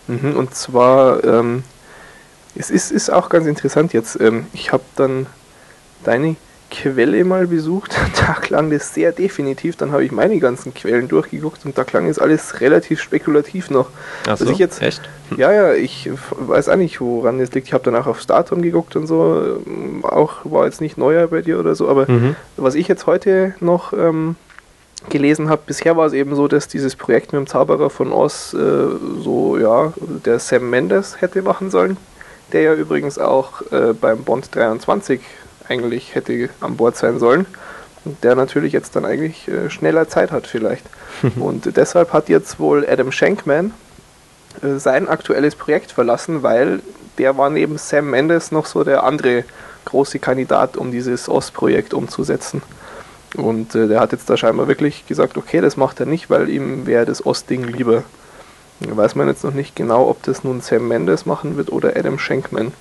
Mhm, 0.07 0.35
und 0.35 0.55
zwar, 0.55 1.23
ähm, 1.23 1.63
es 2.55 2.69
ist, 2.69 2.91
ist 2.91 3.09
auch 3.09 3.29
ganz 3.29 3.47
interessant 3.47 3.93
jetzt. 3.93 4.19
Ähm, 4.19 4.47
ich 4.53 4.71
habe 4.71 4.83
dann 4.95 5.27
deine 6.03 6.35
Quelle 6.73 7.23
mal 7.23 7.45
besucht, 7.45 7.95
da 8.27 8.33
klang 8.33 8.71
das 8.71 8.95
sehr 8.95 9.11
definitiv. 9.11 9.75
Dann 9.75 9.91
habe 9.91 10.03
ich 10.03 10.11
meine 10.11 10.39
ganzen 10.39 10.73
Quellen 10.73 11.07
durchgeguckt 11.07 11.65
und 11.65 11.77
da 11.77 11.83
klang 11.83 12.09
es 12.09 12.17
alles 12.17 12.61
relativ 12.61 12.99
spekulativ 12.99 13.69
noch. 13.69 13.89
Ach 14.27 14.37
so, 14.37 14.49
ich 14.49 14.57
jetzt, 14.57 14.81
echt? 14.81 15.01
Hm. 15.29 15.39
Ja, 15.39 15.51
ja, 15.51 15.73
ich 15.73 16.09
weiß 16.31 16.69
auch 16.69 16.75
nicht, 16.75 16.99
woran 16.99 17.37
das 17.37 17.51
liegt. 17.51 17.67
Ich 17.67 17.73
habe 17.73 17.83
danach 17.83 18.07
auf 18.07 18.19
Startron 18.19 18.63
geguckt 18.63 18.95
und 18.95 19.05
so. 19.05 19.61
Auch 20.01 20.37
war 20.45 20.65
jetzt 20.65 20.81
nicht 20.81 20.97
neuer 20.97 21.27
bei 21.27 21.41
dir 21.41 21.59
oder 21.59 21.75
so, 21.75 21.87
aber 21.89 22.09
mhm. 22.09 22.35
was 22.57 22.73
ich 22.73 22.87
jetzt 22.87 23.05
heute 23.05 23.53
noch 23.59 23.93
ähm, 23.93 24.35
gelesen 25.09 25.49
habe, 25.49 25.61
bisher 25.65 25.97
war 25.97 26.07
es 26.07 26.13
eben 26.13 26.35
so, 26.35 26.47
dass 26.47 26.67
dieses 26.67 26.95
Projekt 26.95 27.33
mit 27.33 27.39
dem 27.39 27.47
Zauberer 27.47 27.89
von 27.89 28.11
Oz 28.11 28.53
äh, 28.53 28.57
so, 29.21 29.57
ja, 29.57 29.93
der 30.25 30.39
Sam 30.39 30.69
Mendes 30.69 31.21
hätte 31.21 31.41
machen 31.41 31.71
sollen. 31.71 31.97
Der 32.51 32.61
ja 32.61 32.73
übrigens 32.73 33.17
auch 33.19 33.61
äh, 33.71 33.93
beim 33.93 34.23
Bond 34.23 34.55
23 34.55 35.21
eigentlich 35.67 36.15
hätte 36.15 36.49
an 36.59 36.77
Bord 36.77 36.95
sein 36.95 37.19
sollen. 37.19 37.45
Und 38.05 38.23
der 38.23 38.35
natürlich 38.35 38.73
jetzt 38.73 38.95
dann 38.95 39.05
eigentlich 39.05 39.47
äh, 39.47 39.69
schneller 39.69 40.07
Zeit 40.07 40.31
hat 40.31 40.47
vielleicht. 40.47 40.85
und 41.39 41.77
deshalb 41.77 42.13
hat 42.13 42.29
jetzt 42.29 42.59
wohl 42.59 42.85
Adam 42.87 43.11
Shankman 43.11 43.71
äh, 44.61 44.77
sein 44.77 45.07
aktuelles 45.07 45.55
Projekt 45.55 45.91
verlassen, 45.91 46.43
weil 46.43 46.81
der 47.17 47.37
war 47.37 47.49
neben 47.49 47.77
Sam 47.77 48.09
Mendes 48.09 48.51
noch 48.51 48.65
so 48.65 48.83
der 48.83 49.03
andere 49.03 49.43
große 49.85 50.19
Kandidat, 50.19 50.77
um 50.77 50.91
dieses 50.91 51.29
OS-Projekt 51.29 51.93
umzusetzen. 51.93 52.61
Und 53.35 53.73
äh, 53.75 53.87
der 53.87 53.99
hat 53.99 54.11
jetzt 54.11 54.29
da 54.29 54.37
scheinbar 54.37 54.67
wirklich 54.67 55.07
gesagt, 55.07 55.37
okay, 55.37 55.61
das 55.61 55.77
macht 55.77 55.99
er 55.99 56.05
nicht, 56.05 56.29
weil 56.29 56.49
ihm 56.49 56.85
wäre 56.85 57.05
das 57.05 57.25
OS-Ding 57.25 57.63
lieber. 57.63 58.03
Da 58.79 58.95
weiß 58.95 59.15
man 59.15 59.27
jetzt 59.27 59.43
noch 59.43 59.53
nicht 59.53 59.75
genau, 59.75 60.09
ob 60.09 60.21
das 60.23 60.43
nun 60.43 60.61
Sam 60.61 60.87
Mendes 60.87 61.25
machen 61.25 61.57
wird 61.57 61.71
oder 61.71 61.95
Adam 61.95 62.19
Shankman. 62.19 62.73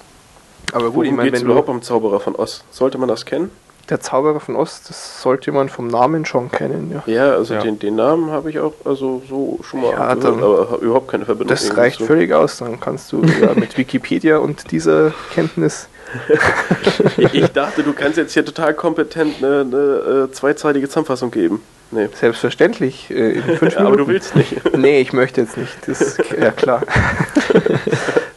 Aber 0.73 0.91
gut, 0.91 1.07
ich 1.07 1.13
meine, 1.13 1.33
wenn 1.33 1.43
überhaupt 1.43 1.69
um 1.69 1.83
Zauberer 1.83 2.21
von 2.21 2.35
Oz? 2.35 2.65
Sollte 2.71 2.99
man 2.99 3.09
das 3.09 3.25
kennen? 3.25 3.51
Der 3.93 4.01
Zauberer 4.01 4.41
von 4.41 4.57
Oz, 4.57 4.85
das 4.89 5.21
sollte 5.21 5.53
man 5.53 5.69
vom 5.69 5.87
Namen 5.87 6.25
schon 6.25 6.51
kennen, 6.51 6.91
ja. 6.91 7.13
Ja, 7.13 7.33
also 7.35 7.53
ja. 7.53 7.61
Den, 7.61 7.79
den 7.79 7.95
Namen 7.95 8.31
habe 8.31 8.49
ich 8.49 8.59
auch 8.59 8.73
also 8.87 9.21
so 9.29 9.61
schon 9.63 9.83
mal 9.83 9.91
ja, 9.91 10.15
gehört, 10.15 10.25
dann, 10.25 10.43
aber 10.43 10.79
überhaupt 10.81 11.09
keine 11.09 11.27
Verbindung. 11.27 11.55
Das 11.55 11.77
reicht 11.77 11.99
so. 11.99 12.07
völlig 12.07 12.33
aus, 12.33 12.57
dann 12.57 12.81
kannst 12.81 13.13
du 13.13 13.23
ja 13.23 13.53
mit 13.55 13.77
Wikipedia 13.77 14.39
und 14.39 14.71
dieser 14.71 15.13
Kenntnis. 15.35 15.89
ich 17.19 17.49
dachte, 17.49 17.83
du 17.83 17.93
kannst 17.93 18.17
jetzt 18.17 18.33
hier 18.33 18.47
total 18.47 18.73
kompetent 18.73 19.45
eine, 19.45 19.61
eine 19.61 20.29
äh, 20.31 20.33
zweizeitige 20.33 20.89
Zusammenfassung 20.89 21.31
geben. 21.31 21.61
Nee. 21.91 22.09
Selbstverständlich. 22.19 23.11
Äh, 23.11 23.33
in 23.33 23.43
fünf 23.59 23.77
Aber 23.77 23.99
du 23.99 24.09
willst 24.09 24.35
nicht. 24.35 24.75
nee, 24.75 25.03
ich 25.03 25.13
möchte 25.13 25.43
jetzt 25.43 25.59
nicht. 25.59 25.77
Das 25.87 26.01
ist 26.01 26.19
ja 26.31 26.51
klar. 26.51 26.81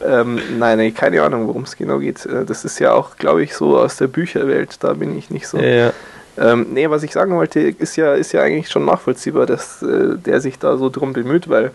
Ähm, 0.08 0.40
nein, 0.58 0.78
nee, 0.78 0.92
keine 0.92 1.22
Ahnung, 1.24 1.48
worum 1.48 1.64
es 1.64 1.76
genau 1.76 2.00
geht. 2.00 2.26
Äh, 2.26 2.46
das 2.46 2.66
ist 2.66 2.80
ja 2.80 2.94
auch, 2.94 3.18
glaube 3.18 3.44
ich, 3.44 3.56
so 3.56 3.78
aus 3.78 3.98
der 3.98 4.08
Bücherwelt. 4.08 4.84
Da 4.84 4.94
bin 4.94 5.18
ich 5.18 5.30
nicht 5.30 5.48
so. 5.48 5.58
Ja. 5.58 5.92
Ähm, 6.38 6.68
nee, 6.74 6.90
was 6.90 7.04
ich 7.04 7.14
sagen 7.14 7.36
wollte, 7.36 7.62
ist 7.62 7.96
ja, 7.96 8.14
ist 8.14 8.34
ja 8.34 8.42
eigentlich 8.42 8.70
schon 8.70 8.86
nachvollziehbar, 8.86 9.46
dass 9.46 9.82
äh, 9.82 10.18
der 10.18 10.42
sich 10.42 10.60
da 10.60 10.78
so 10.78 10.90
drum 10.90 11.14
bemüht, 11.14 11.50
weil 11.50 11.72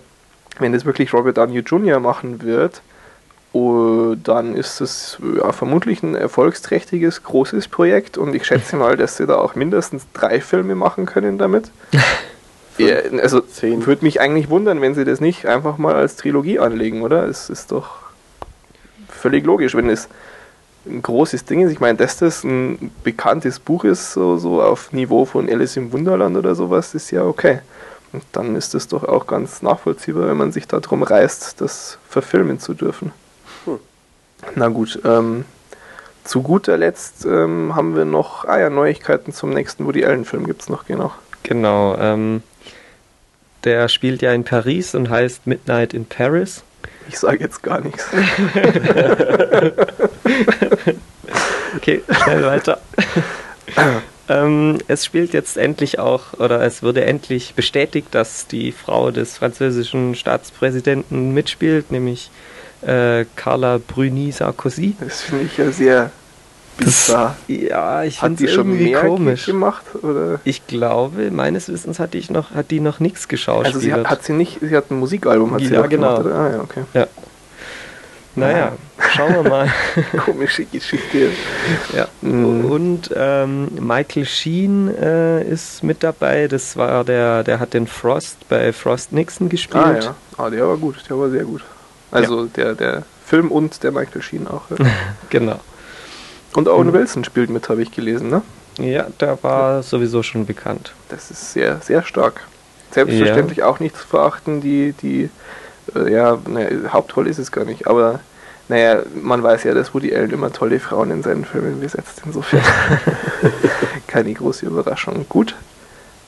wenn 0.58 0.72
das 0.72 0.84
wirklich 0.84 1.14
Robert 1.14 1.38
Downey 1.38 1.60
Jr. 1.60 2.00
machen 2.00 2.42
wird, 2.42 2.82
Oh, 3.52 4.14
dann 4.22 4.54
ist 4.54 4.80
es 4.80 5.18
ja, 5.36 5.50
vermutlich 5.50 6.04
ein 6.04 6.14
erfolgsträchtiges, 6.14 7.24
großes 7.24 7.66
Projekt 7.66 8.16
und 8.16 8.32
ich 8.32 8.44
schätze 8.44 8.76
mal, 8.76 8.96
dass 8.96 9.16
sie 9.16 9.26
da 9.26 9.38
auch 9.38 9.56
mindestens 9.56 10.06
drei 10.12 10.40
Filme 10.40 10.76
machen 10.76 11.04
können 11.04 11.36
damit. 11.36 11.72
ja, 12.78 12.96
also 13.20 13.42
würde 13.60 14.04
mich 14.04 14.20
eigentlich 14.20 14.50
wundern, 14.50 14.80
wenn 14.80 14.94
sie 14.94 15.04
das 15.04 15.20
nicht 15.20 15.46
einfach 15.46 15.78
mal 15.78 15.96
als 15.96 16.14
Trilogie 16.14 16.60
anlegen, 16.60 17.02
oder? 17.02 17.26
Es 17.26 17.50
ist 17.50 17.72
doch 17.72 18.09
völlig 19.20 19.44
logisch, 19.44 19.74
wenn 19.74 19.88
es 19.88 20.08
ein 20.86 21.02
großes 21.02 21.44
Ding 21.44 21.60
ist. 21.60 21.72
Ich 21.72 21.80
meine, 21.80 21.98
dass 21.98 22.16
das 22.16 22.42
ein 22.44 22.90
bekanntes 23.04 23.58
Buch 23.58 23.84
ist, 23.84 24.12
so, 24.12 24.38
so 24.38 24.62
auf 24.62 24.92
Niveau 24.92 25.24
von 25.24 25.48
Alice 25.48 25.76
im 25.76 25.92
Wunderland 25.92 26.36
oder 26.36 26.54
sowas, 26.54 26.94
ist 26.94 27.10
ja 27.10 27.22
okay. 27.24 27.60
Und 28.12 28.24
dann 28.32 28.56
ist 28.56 28.74
es 28.74 28.88
doch 28.88 29.04
auch 29.04 29.26
ganz 29.26 29.62
nachvollziehbar, 29.62 30.28
wenn 30.28 30.36
man 30.36 30.52
sich 30.52 30.66
darum 30.66 31.02
reißt, 31.02 31.60
das 31.60 31.98
verfilmen 32.08 32.58
zu 32.58 32.74
dürfen. 32.74 33.12
Na 34.56 34.68
gut, 34.68 34.98
ähm, 35.04 35.44
zu 36.24 36.42
guter 36.42 36.76
Letzt 36.76 37.24
ähm, 37.26 37.74
haben 37.76 37.94
wir 37.94 38.04
noch, 38.04 38.46
ah 38.46 38.58
ja, 38.58 38.70
Neuigkeiten 38.70 39.32
zum 39.32 39.50
nächsten 39.50 39.86
Woody 39.86 40.04
Allen-Film 40.04 40.46
gibt 40.46 40.62
es 40.62 40.68
noch, 40.68 40.86
genau. 40.86 41.12
Genau, 41.42 41.96
ähm, 41.98 42.42
der 43.64 43.88
spielt 43.88 44.22
ja 44.22 44.32
in 44.32 44.44
Paris 44.44 44.94
und 44.94 45.10
heißt 45.10 45.46
Midnight 45.46 45.94
in 45.94 46.06
Paris. 46.06 46.62
Ich 47.09 47.18
sage 47.18 47.40
jetzt 47.40 47.62
gar 47.62 47.80
nichts. 47.80 48.07
okay, 51.76 52.03
schnell 52.22 52.44
weiter. 52.44 52.80
ähm, 54.28 54.78
es 54.88 55.05
spielt 55.05 55.32
jetzt 55.32 55.57
endlich 55.57 55.98
auch, 55.98 56.34
oder 56.34 56.62
es 56.62 56.82
wurde 56.82 57.05
endlich 57.05 57.55
bestätigt, 57.55 58.09
dass 58.12 58.46
die 58.46 58.72
Frau 58.72 59.11
des 59.11 59.38
französischen 59.38 60.14
Staatspräsidenten 60.14 61.32
mitspielt, 61.32 61.90
nämlich 61.90 62.30
äh, 62.82 63.24
Carla 63.36 63.78
Bruni 63.78 64.32
Sarkozy. 64.32 64.96
Das 65.01 65.22
finde 65.22 65.44
ich 65.44 65.57
ja 65.59 65.70
sehr 65.70 66.12
bizarr. 66.84 67.36
Das, 67.46 67.56
ja, 67.56 68.02
ich 68.04 68.18
finde 68.18 68.44
es 68.44 68.56
irgendwie 68.56 68.90
mehr 68.90 69.00
komisch 69.00 69.46
gemacht 69.46 69.84
oder? 70.02 70.40
Ich 70.44 70.66
glaube, 70.66 71.30
meines 71.30 71.68
Wissens 71.68 71.98
hat 71.98 72.14
die 72.14 72.24
noch 72.30 72.52
hat 72.52 72.70
die 72.70 72.80
noch 72.80 73.00
nichts 73.00 73.28
geschaut. 73.28 73.66
Also 73.66 73.78
sie 73.78 73.92
hat, 73.92 74.06
hat, 74.06 74.24
sie 74.24 74.32
nicht, 74.32 74.58
sie 74.60 74.76
hat 74.76 74.90
ein 74.90 74.98
Musikalbum 74.98 75.52
hat 75.52 75.60
ja, 75.60 75.68
sie 75.68 75.74
ja 75.74 75.86
genau. 75.86 76.22
Gemacht, 76.22 76.34
ah, 76.34 76.50
ja, 76.50 76.60
okay. 76.60 76.82
Ja. 76.94 77.06
Naja, 78.36 78.72
schauen 79.16 79.34
wir 79.34 79.42
mal. 79.42 79.72
Komische 80.24 80.64
Geschichte. 80.64 81.30
Ja. 81.94 82.06
Mhm. 82.22 82.64
Und 82.64 83.10
ähm, 83.14 83.68
Michael 83.80 84.24
Sheen 84.24 84.88
äh, 84.96 85.42
ist 85.42 85.82
mit 85.82 86.02
dabei. 86.02 86.46
Das 86.46 86.76
war 86.76 87.04
der, 87.04 87.42
der 87.42 87.58
hat 87.58 87.74
den 87.74 87.86
Frost 87.86 88.48
bei 88.48 88.72
Frost 88.72 89.12
Nixon 89.12 89.48
gespielt. 89.48 89.84
Ah 89.84 89.98
ja, 89.98 90.14
ah, 90.36 90.50
der 90.50 90.66
war 90.66 90.76
gut, 90.76 90.96
der 91.08 91.18
war 91.18 91.28
sehr 91.30 91.44
gut. 91.44 91.62
Also 92.12 92.44
ja. 92.44 92.48
der, 92.56 92.74
der 92.74 93.02
Film 93.26 93.50
und 93.50 93.82
der 93.82 93.90
Michael 93.92 94.22
Sheen 94.22 94.46
auch. 94.46 94.62
Ja. 94.70 94.86
genau. 95.30 95.60
Und 96.55 96.68
Owen 96.68 96.88
mhm. 96.88 96.92
Wilson 96.92 97.24
spielt 97.24 97.51
mit, 97.51 97.68
habe 97.68 97.82
ich 97.82 97.92
gelesen, 97.92 98.28
ne? 98.28 98.42
Ja, 98.78 99.07
der 99.20 99.42
war 99.42 99.76
ja. 99.76 99.82
sowieso 99.82 100.22
schon 100.22 100.46
bekannt. 100.46 100.92
Das 101.09 101.30
ist 101.30 101.53
sehr, 101.53 101.80
sehr 101.80 102.03
stark. 102.03 102.46
Selbstverständlich 102.92 103.59
ja. 103.59 103.66
auch 103.66 103.78
nicht 103.78 103.96
zu 103.96 104.07
verachten, 104.07 104.61
die, 104.61 104.92
die, 105.01 105.30
äh, 105.94 106.12
ja, 106.12 106.38
ne, 106.48 106.90
Hauptrolle 106.92 107.30
ist 107.30 107.38
es 107.38 107.53
gar 107.53 107.64
nicht, 107.64 107.86
aber 107.86 108.20
naja, 108.68 109.03
man 109.14 109.42
weiß 109.42 109.64
ja, 109.64 109.74
dass 109.74 109.94
Woody 109.94 110.14
Allen 110.14 110.30
immer 110.30 110.53
tolle 110.53 110.80
Frauen 110.80 111.11
in 111.11 111.22
seinen 111.22 111.44
Filmen 111.44 111.80
besetzt, 111.80 112.22
insofern 112.24 112.62
keine 114.07 114.32
große 114.32 114.66
Überraschung. 114.66 115.26
Gut, 115.28 115.57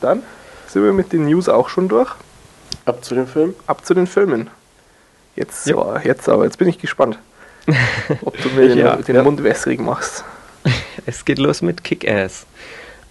dann 0.00 0.22
sind 0.66 0.84
wir 0.84 0.92
mit 0.92 1.12
den 1.12 1.26
News 1.26 1.48
auch 1.48 1.68
schon 1.68 1.88
durch. 1.88 2.10
Ab 2.84 3.04
zu 3.04 3.14
den 3.14 3.26
Filmen? 3.26 3.54
Ab 3.66 3.84
zu 3.84 3.94
den 3.94 4.06
Filmen. 4.06 4.50
Jetzt, 5.36 5.64
so, 5.64 5.96
jetzt 6.02 6.28
aber, 6.28 6.44
jetzt 6.44 6.58
bin 6.58 6.68
ich 6.68 6.78
gespannt, 6.78 7.18
ob 8.22 8.40
du 8.42 8.48
mir 8.50 8.68
den, 8.68 8.78
ja, 8.78 8.96
den 8.96 9.16
ja. 9.16 9.22
Mund 9.22 9.42
wässrig 9.42 9.80
machst. 9.80 10.24
Es 11.04 11.24
geht 11.24 11.38
los 11.38 11.62
mit 11.62 11.82
Kick-Ass. 11.82 12.46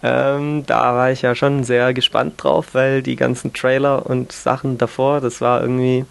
Ähm, 0.03 0.63
da 0.65 0.95
war 0.95 1.11
ich 1.11 1.23
ja 1.23 1.35
schon 1.35 1.63
sehr 1.63 1.93
gespannt 1.93 2.35
drauf, 2.37 2.69
weil 2.73 3.03
die 3.03 3.15
ganzen 3.15 3.53
Trailer 3.53 4.05
und 4.05 4.31
Sachen 4.31 4.77
davor, 4.77 5.19
das 5.19 5.41
war 5.41 5.61
irgendwie 5.61 6.05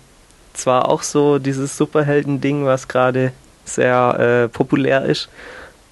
zwar 0.53 0.89
auch 0.89 1.03
so 1.03 1.39
dieses 1.39 1.77
Superhelden-Ding, 1.77 2.67
was 2.67 2.89
gerade 2.89 3.33
sehr 3.65 4.19
äh, 4.19 4.49
populär 4.49 5.05
ist, 5.05 5.29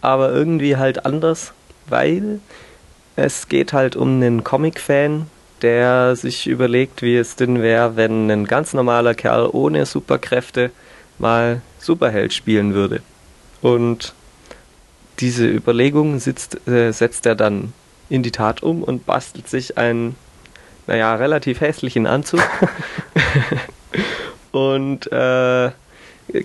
aber 0.00 0.32
irgendwie 0.32 0.76
halt 0.76 1.06
anders, 1.06 1.52
weil 1.86 2.40
es 3.16 3.48
geht 3.48 3.72
halt 3.72 3.96
um 3.96 4.16
einen 4.16 4.44
Comic-Fan, 4.44 5.26
der 5.62 6.14
sich 6.14 6.46
überlegt, 6.46 7.02
wie 7.02 7.16
es 7.16 7.34
denn 7.34 7.62
wäre, 7.62 7.96
wenn 7.96 8.30
ein 8.30 8.44
ganz 8.46 8.74
normaler 8.74 9.14
Kerl 9.14 9.48
ohne 9.52 9.86
Superkräfte 9.86 10.70
mal 11.18 11.62
Superheld 11.88 12.34
spielen 12.34 12.74
würde. 12.74 13.00
Und 13.62 14.12
diese 15.20 15.46
Überlegung 15.48 16.18
sitzt, 16.18 16.68
äh, 16.68 16.92
setzt 16.92 17.24
er 17.24 17.34
dann 17.34 17.72
in 18.10 18.22
die 18.22 18.30
Tat 18.30 18.62
um 18.62 18.82
und 18.82 19.06
bastelt 19.06 19.48
sich 19.48 19.78
einen, 19.78 20.16
naja, 20.86 21.14
relativ 21.14 21.62
hässlichen 21.62 22.06
Anzug. 22.06 22.42
und 24.52 25.10
äh, 25.10 25.70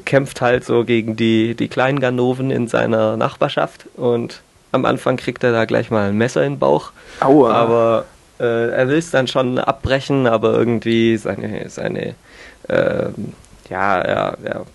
kämpft 0.05 0.39
halt 0.39 0.63
so 0.63 0.85
gegen 0.85 1.17
die, 1.17 1.55
die 1.55 1.67
kleinen 1.67 1.99
Ganoven 1.99 2.49
in 2.49 2.69
seiner 2.69 3.17
Nachbarschaft. 3.17 3.87
Und 3.97 4.41
am 4.71 4.85
Anfang 4.85 5.17
kriegt 5.17 5.43
er 5.43 5.51
da 5.51 5.65
gleich 5.65 5.91
mal 5.91 6.07
ein 6.07 6.17
Messer 6.17 6.43
in 6.45 6.53
den 6.53 6.59
Bauch. 6.59 6.91
Aua. 7.19 7.51
Aber 7.51 8.05
äh, 8.39 8.69
er 8.69 8.87
will 8.87 8.97
es 8.97 9.11
dann 9.11 9.27
schon 9.27 9.59
abbrechen, 9.59 10.25
aber 10.25 10.53
irgendwie 10.53 11.17
seine, 11.17 11.69
seine 11.69 12.15
äh, 12.69 13.09
ja, 13.69 13.99
er, 13.99 14.37
er 14.41 14.65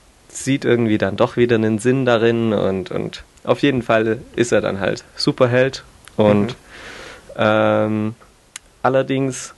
sieht 0.45 0.64
irgendwie 0.64 0.99
dann 0.99 1.16
doch 1.16 1.36
wieder 1.36 1.57
einen 1.57 1.78
Sinn 1.78 2.05
darin 2.05 2.53
und, 2.53 2.91
und 2.91 3.24
auf 3.45 3.61
jeden 3.61 3.82
Fall 3.82 4.18
ist 4.36 4.53
er 4.53 4.61
dann 4.61 4.80
halt 4.80 5.05
Superheld 5.16 5.84
und 6.16 6.49
mhm. 6.49 6.55
ähm, 7.36 8.14
allerdings 8.82 9.55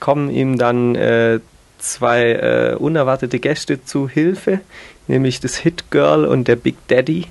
kommen 0.00 0.30
ihm 0.30 0.58
dann 0.58 0.94
äh, 0.94 1.40
zwei 1.78 2.32
äh, 2.32 2.74
unerwartete 2.76 3.38
Gäste 3.38 3.84
zu 3.84 4.08
Hilfe, 4.08 4.60
nämlich 5.06 5.40
das 5.40 5.56
Hit 5.56 5.90
Girl 5.90 6.24
und 6.24 6.48
der 6.48 6.56
Big 6.56 6.76
Daddy. 6.88 7.26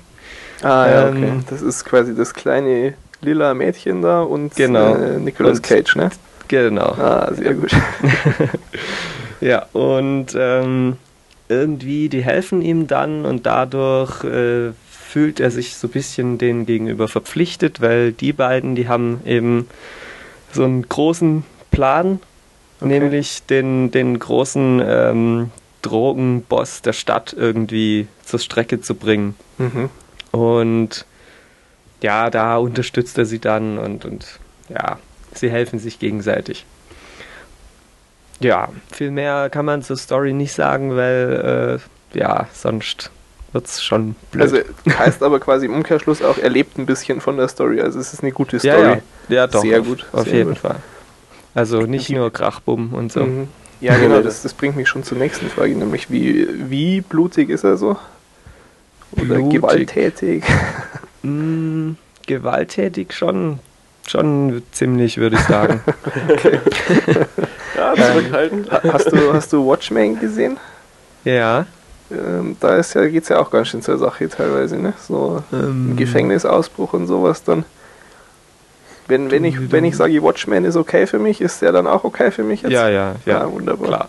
Ah 0.62 0.86
ja, 0.88 1.08
ähm, 1.08 1.16
okay. 1.16 1.32
Das 1.50 1.62
ist 1.62 1.84
quasi 1.84 2.14
das 2.14 2.34
kleine 2.34 2.94
lila 3.20 3.54
Mädchen 3.54 4.02
da 4.02 4.22
und 4.22 4.54
genau. 4.56 4.94
äh, 4.94 5.18
Nicolas 5.18 5.62
Cage, 5.62 5.96
ne? 5.96 6.10
Genau. 6.48 6.92
Ah, 6.92 7.32
sehr 7.32 7.54
gut. 7.54 7.72
ja, 9.40 9.66
und 9.72 10.28
ähm, 10.38 10.96
irgendwie, 11.48 12.08
die 12.08 12.24
helfen 12.24 12.62
ihm 12.62 12.86
dann 12.86 13.24
und 13.24 13.46
dadurch 13.46 14.24
äh, 14.24 14.72
fühlt 14.90 15.40
er 15.40 15.50
sich 15.50 15.76
so 15.76 15.86
ein 15.86 15.92
bisschen 15.92 16.38
denen 16.38 16.66
gegenüber 16.66 17.08
verpflichtet, 17.08 17.80
weil 17.80 18.12
die 18.12 18.32
beiden, 18.32 18.74
die 18.74 18.88
haben 18.88 19.20
eben 19.24 19.68
so 20.52 20.64
einen 20.64 20.88
großen 20.88 21.44
Plan, 21.70 22.20
okay. 22.80 22.88
nämlich 22.88 23.44
den, 23.44 23.90
den 23.90 24.18
großen 24.18 24.82
ähm, 24.84 25.50
Drogenboss 25.82 26.82
der 26.82 26.92
Stadt 26.92 27.34
irgendwie 27.38 28.08
zur 28.24 28.40
Strecke 28.40 28.80
zu 28.80 28.94
bringen. 28.94 29.36
Mhm. 29.58 29.90
Und 30.32 31.06
ja, 32.02 32.28
da 32.30 32.56
unterstützt 32.56 33.16
er 33.18 33.24
sie 33.24 33.38
dann 33.38 33.78
und, 33.78 34.04
und 34.04 34.38
ja, 34.68 34.98
sie 35.32 35.50
helfen 35.50 35.78
sich 35.78 35.98
gegenseitig. 35.98 36.66
Ja, 38.40 38.68
viel 38.92 39.10
mehr 39.10 39.48
kann 39.50 39.64
man 39.64 39.82
zur 39.82 39.96
Story 39.96 40.32
nicht 40.32 40.52
sagen, 40.52 40.96
weil 40.96 41.80
äh, 42.14 42.18
ja, 42.18 42.48
sonst 42.52 43.10
wird 43.52 43.66
es 43.66 43.82
schon 43.82 44.14
blöd. 44.30 44.42
Also 44.42 44.58
heißt 44.98 45.22
aber 45.22 45.40
quasi 45.40 45.66
im 45.66 45.74
Umkehrschluss 45.74 46.22
auch, 46.22 46.38
er 46.38 46.50
lebt 46.50 46.78
ein 46.78 46.86
bisschen 46.86 47.20
von 47.20 47.36
der 47.36 47.48
Story. 47.48 47.80
Also 47.80 47.98
es 47.98 48.12
ist 48.12 48.22
eine 48.22 48.32
gute 48.32 48.58
Story. 48.58 48.74
Ja, 48.74 48.88
ja. 48.90 49.00
ja 49.28 49.46
doch. 49.46 49.62
Sehr 49.62 49.80
gut. 49.80 50.06
Auf, 50.12 50.26
jeden 50.26 50.50
gut. 50.50 50.58
Fall. 50.58 50.76
Also 51.54 51.82
nicht 51.82 52.10
nur 52.10 52.30
Krachbumm 52.32 52.92
und 52.92 53.12
so. 53.12 53.24
Mhm. 53.24 53.48
Ja, 53.80 53.96
genau, 53.96 54.20
das, 54.20 54.42
das 54.42 54.54
bringt 54.54 54.76
mich 54.76 54.88
schon 54.88 55.04
zur 55.04 55.18
nächsten 55.18 55.48
Frage, 55.48 55.74
nämlich 55.74 56.10
wie, 56.10 56.48
wie 56.70 57.02
blutig 57.02 57.50
ist 57.50 57.64
er 57.64 57.76
so? 57.76 57.96
Oder 59.12 59.36
blutig. 59.36 59.60
gewalttätig? 59.60 60.44
Mm, 61.22 61.96
gewalttätig 62.26 63.12
schon, 63.12 63.58
schon 64.06 64.62
ziemlich, 64.70 65.16
würde 65.16 65.34
ich 65.34 65.42
sagen. 65.42 65.80
okay. 66.28 66.60
ja, 67.96 68.12
zurückhaltend. 68.12 68.68
Ähm, 68.70 68.92
hast, 68.92 69.12
du, 69.12 69.32
hast 69.32 69.52
du 69.52 69.66
Watchmen 69.66 70.18
gesehen? 70.20 70.58
Ja. 71.24 71.66
Ähm, 72.10 72.56
da 72.60 72.76
ist 72.76 72.94
ja, 72.94 73.06
geht 73.06 73.24
es 73.24 73.28
ja 73.28 73.38
auch 73.38 73.50
ganz 73.50 73.68
schön 73.68 73.82
zur 73.82 73.98
Sache 73.98 74.28
teilweise, 74.28 74.76
ne? 74.76 74.92
So 75.00 75.42
ähm, 75.52 75.94
Gefängnisausbruch 75.96 76.92
und 76.92 77.06
sowas 77.06 77.42
dann. 77.42 77.64
Wenn, 79.08 79.30
wenn 79.30 79.44
ich, 79.44 79.70
wenn 79.70 79.84
ich 79.84 79.96
sage, 79.96 80.20
Watchmen 80.22 80.64
ist 80.64 80.76
okay 80.76 81.06
für 81.06 81.18
mich, 81.18 81.40
ist 81.40 81.62
der 81.62 81.72
dann 81.72 81.86
auch 81.86 82.04
okay 82.04 82.30
für 82.30 82.42
mich 82.42 82.62
jetzt? 82.62 82.72
Ja, 82.72 82.88
ja, 82.88 83.14
ja. 83.24 83.40
ja 83.40 83.52
wunderbar. 83.52 83.88
Klar. 83.88 84.08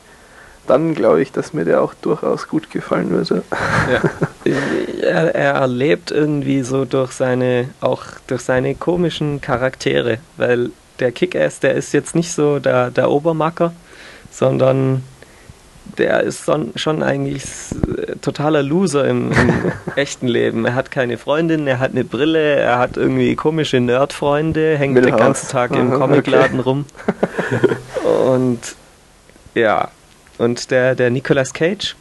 Dann 0.67 0.95
glaube 0.95 1.21
ich, 1.21 1.31
dass 1.31 1.53
mir 1.53 1.65
der 1.65 1.81
auch 1.81 1.93
durchaus 1.93 2.47
gut 2.47 2.69
gefallen 2.71 3.09
würde. 3.11 3.43
Ja. 3.91 4.51
er, 5.01 5.35
er 5.35 5.53
erlebt 5.53 6.11
irgendwie 6.11 6.61
so 6.63 6.83
durch 6.83 7.13
seine, 7.13 7.69
auch 7.79 8.03
durch 8.27 8.41
seine 8.41 8.75
komischen 8.75 9.39
Charaktere, 9.39 10.17
weil 10.35 10.71
der 10.99 11.11
Kick-Ass, 11.11 11.59
der 11.59 11.73
ist 11.73 11.93
jetzt 11.93 12.15
nicht 12.15 12.31
so 12.31 12.59
der, 12.59 12.91
der 12.91 13.09
Obermacker, 13.09 13.73
sondern 14.31 15.03
der 15.97 16.21
ist 16.21 16.49
schon 16.75 17.03
eigentlich 17.03 17.43
totaler 18.21 18.61
Loser 18.61 19.07
im, 19.07 19.31
im 19.31 19.71
echten 19.95 20.27
Leben. 20.27 20.65
Er 20.65 20.75
hat 20.75 20.91
keine 20.91 21.17
Freundin, 21.17 21.65
er 21.65 21.79
hat 21.79 21.91
eine 21.91 22.03
Brille, 22.03 22.55
er 22.55 22.77
hat 22.77 22.97
irgendwie 22.97 23.35
komische 23.35 23.79
Nerdfreunde, 23.79 24.77
hängt 24.77 24.93
Milhouse. 24.93 25.11
den 25.11 25.19
ganzen 25.19 25.49
Tag 25.49 25.71
im 25.71 25.91
Comicladen 25.91 26.59
okay. 26.59 26.69
rum. 26.69 26.85
Und 28.33 28.75
ja, 29.55 29.89
und 30.37 30.69
der, 30.69 30.93
der 30.93 31.09
Nicolas 31.09 31.51
Cage, 31.51 31.95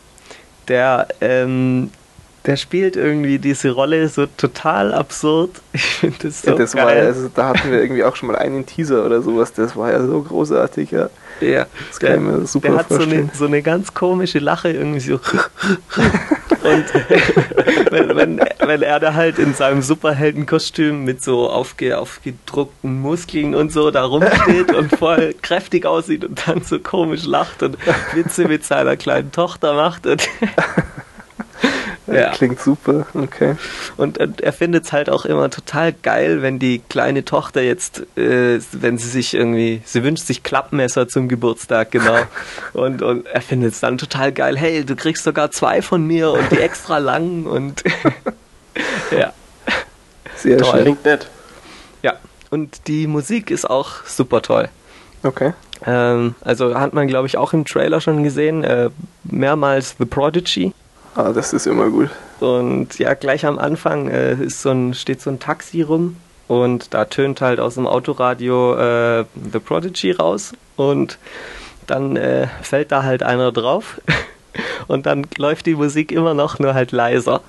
der 0.68 1.08
ähm, 1.22 1.90
der 2.46 2.56
spielt 2.56 2.96
irgendwie 2.96 3.38
diese 3.38 3.70
Rolle 3.70 4.08
so 4.08 4.26
total 4.26 4.94
absurd. 4.94 5.50
Ich 5.76 5.82
finde 5.82 6.16
das 6.22 6.42
so 6.42 6.52
ja, 6.52 6.56
das 6.56 6.72
geil. 6.72 6.84
War, 6.86 7.06
also, 7.06 7.28
da 7.34 7.48
hatten 7.48 7.70
wir 7.70 7.82
irgendwie 7.82 8.02
auch 8.02 8.16
schon 8.16 8.28
mal 8.28 8.36
einen 8.36 8.64
Teaser 8.64 9.04
oder 9.04 9.20
sowas. 9.20 9.52
Das 9.52 9.76
war 9.76 9.92
ja 9.92 10.04
so 10.06 10.22
großartig, 10.22 10.90
ja. 10.90 11.10
Ja, 11.42 11.66
das 11.88 11.98
der, 11.98 12.14
kann 12.14 12.42
ich 12.44 12.50
super 12.50 12.68
der 12.68 12.78
hat 12.78 12.88
so 12.88 13.02
eine, 13.02 13.28
so 13.34 13.44
eine 13.44 13.60
ganz 13.60 13.92
komische 13.92 14.38
Lache 14.38 14.70
irgendwie 14.70 15.00
so. 15.00 15.20
Und 16.66 16.84
wenn, 17.90 18.16
wenn, 18.16 18.40
wenn 18.58 18.82
er 18.82 19.00
da 19.00 19.14
halt 19.14 19.38
in 19.38 19.54
seinem 19.54 19.82
Superheldenkostüm 19.82 21.04
mit 21.04 21.22
so 21.22 21.48
aufge, 21.50 21.98
aufgedruckten 21.98 23.00
Muskeln 23.00 23.54
und 23.54 23.72
so 23.72 23.90
da 23.90 24.04
rumsteht 24.04 24.74
und 24.74 24.96
voll 24.96 25.34
kräftig 25.42 25.86
aussieht 25.86 26.24
und 26.24 26.46
dann 26.46 26.62
so 26.62 26.78
komisch 26.78 27.24
lacht 27.24 27.62
und 27.62 27.76
Witze 28.14 28.48
mit 28.48 28.64
seiner 28.64 28.96
kleinen 28.96 29.30
Tochter 29.30 29.74
macht 29.74 30.06
und 30.06 30.28
ja. 32.06 32.30
Klingt 32.30 32.60
super, 32.60 33.06
okay. 33.14 33.56
Und 33.96 34.18
äh, 34.18 34.28
er 34.40 34.52
findet 34.52 34.84
es 34.84 34.92
halt 34.92 35.10
auch 35.10 35.24
immer 35.24 35.50
total 35.50 35.92
geil, 35.92 36.42
wenn 36.42 36.58
die 36.58 36.80
kleine 36.88 37.24
Tochter 37.24 37.62
jetzt, 37.62 38.00
äh, 38.16 38.60
wenn 38.72 38.98
sie 38.98 39.08
sich 39.08 39.34
irgendwie, 39.34 39.82
sie 39.84 40.04
wünscht 40.04 40.26
sich 40.26 40.42
Klappmesser 40.42 41.08
zum 41.08 41.28
Geburtstag, 41.28 41.90
genau. 41.90 42.18
und, 42.72 43.02
und 43.02 43.26
er 43.26 43.40
findet 43.40 43.72
es 43.72 43.80
dann 43.80 43.98
total 43.98 44.32
geil, 44.32 44.56
hey, 44.56 44.84
du 44.84 44.94
kriegst 44.94 45.24
sogar 45.24 45.50
zwei 45.50 45.82
von 45.82 46.06
mir 46.06 46.30
und 46.30 46.50
die 46.52 46.60
extra 46.60 46.98
lang 46.98 47.46
und 47.46 47.82
ja. 49.10 49.32
Sehr 50.36 50.58
toll. 50.58 50.70
schön. 50.70 50.82
Klingt 50.82 51.04
nett. 51.04 51.28
Ja, 52.02 52.14
und 52.50 52.86
die 52.86 53.06
Musik 53.06 53.50
ist 53.50 53.68
auch 53.68 54.04
super 54.04 54.42
toll. 54.42 54.68
Okay. 55.22 55.54
Ähm, 55.84 56.34
also 56.42 56.78
hat 56.78 56.92
man, 56.94 57.06
glaube 57.08 57.26
ich, 57.26 57.36
auch 57.36 57.52
im 57.52 57.64
Trailer 57.64 58.00
schon 58.00 58.22
gesehen, 58.22 58.64
äh, 58.64 58.90
mehrmals 59.24 59.96
The 59.98 60.04
Prodigy. 60.04 60.72
Ah, 61.16 61.32
das 61.32 61.54
ist 61.54 61.66
immer 61.66 61.88
gut. 61.88 62.10
Und 62.40 62.98
ja, 62.98 63.14
gleich 63.14 63.46
am 63.46 63.58
Anfang 63.58 64.08
äh, 64.08 64.34
ist 64.34 64.60
so 64.60 64.70
ein, 64.70 64.92
steht 64.92 65.22
so 65.22 65.30
ein 65.30 65.38
Taxi 65.38 65.80
rum 65.80 66.16
und 66.46 66.92
da 66.92 67.06
tönt 67.06 67.40
halt 67.40 67.58
aus 67.58 67.74
dem 67.74 67.86
Autoradio 67.86 68.74
äh, 68.76 69.24
The 69.52 69.58
Prodigy 69.58 70.12
raus 70.12 70.52
und 70.76 71.18
dann 71.86 72.16
äh, 72.16 72.48
fällt 72.60 72.92
da 72.92 73.02
halt 73.02 73.22
einer 73.22 73.50
drauf 73.50 73.98
und 74.88 75.06
dann 75.06 75.26
läuft 75.38 75.64
die 75.64 75.74
Musik 75.74 76.12
immer 76.12 76.34
noch, 76.34 76.58
nur 76.58 76.74
halt 76.74 76.92
leiser. 76.92 77.40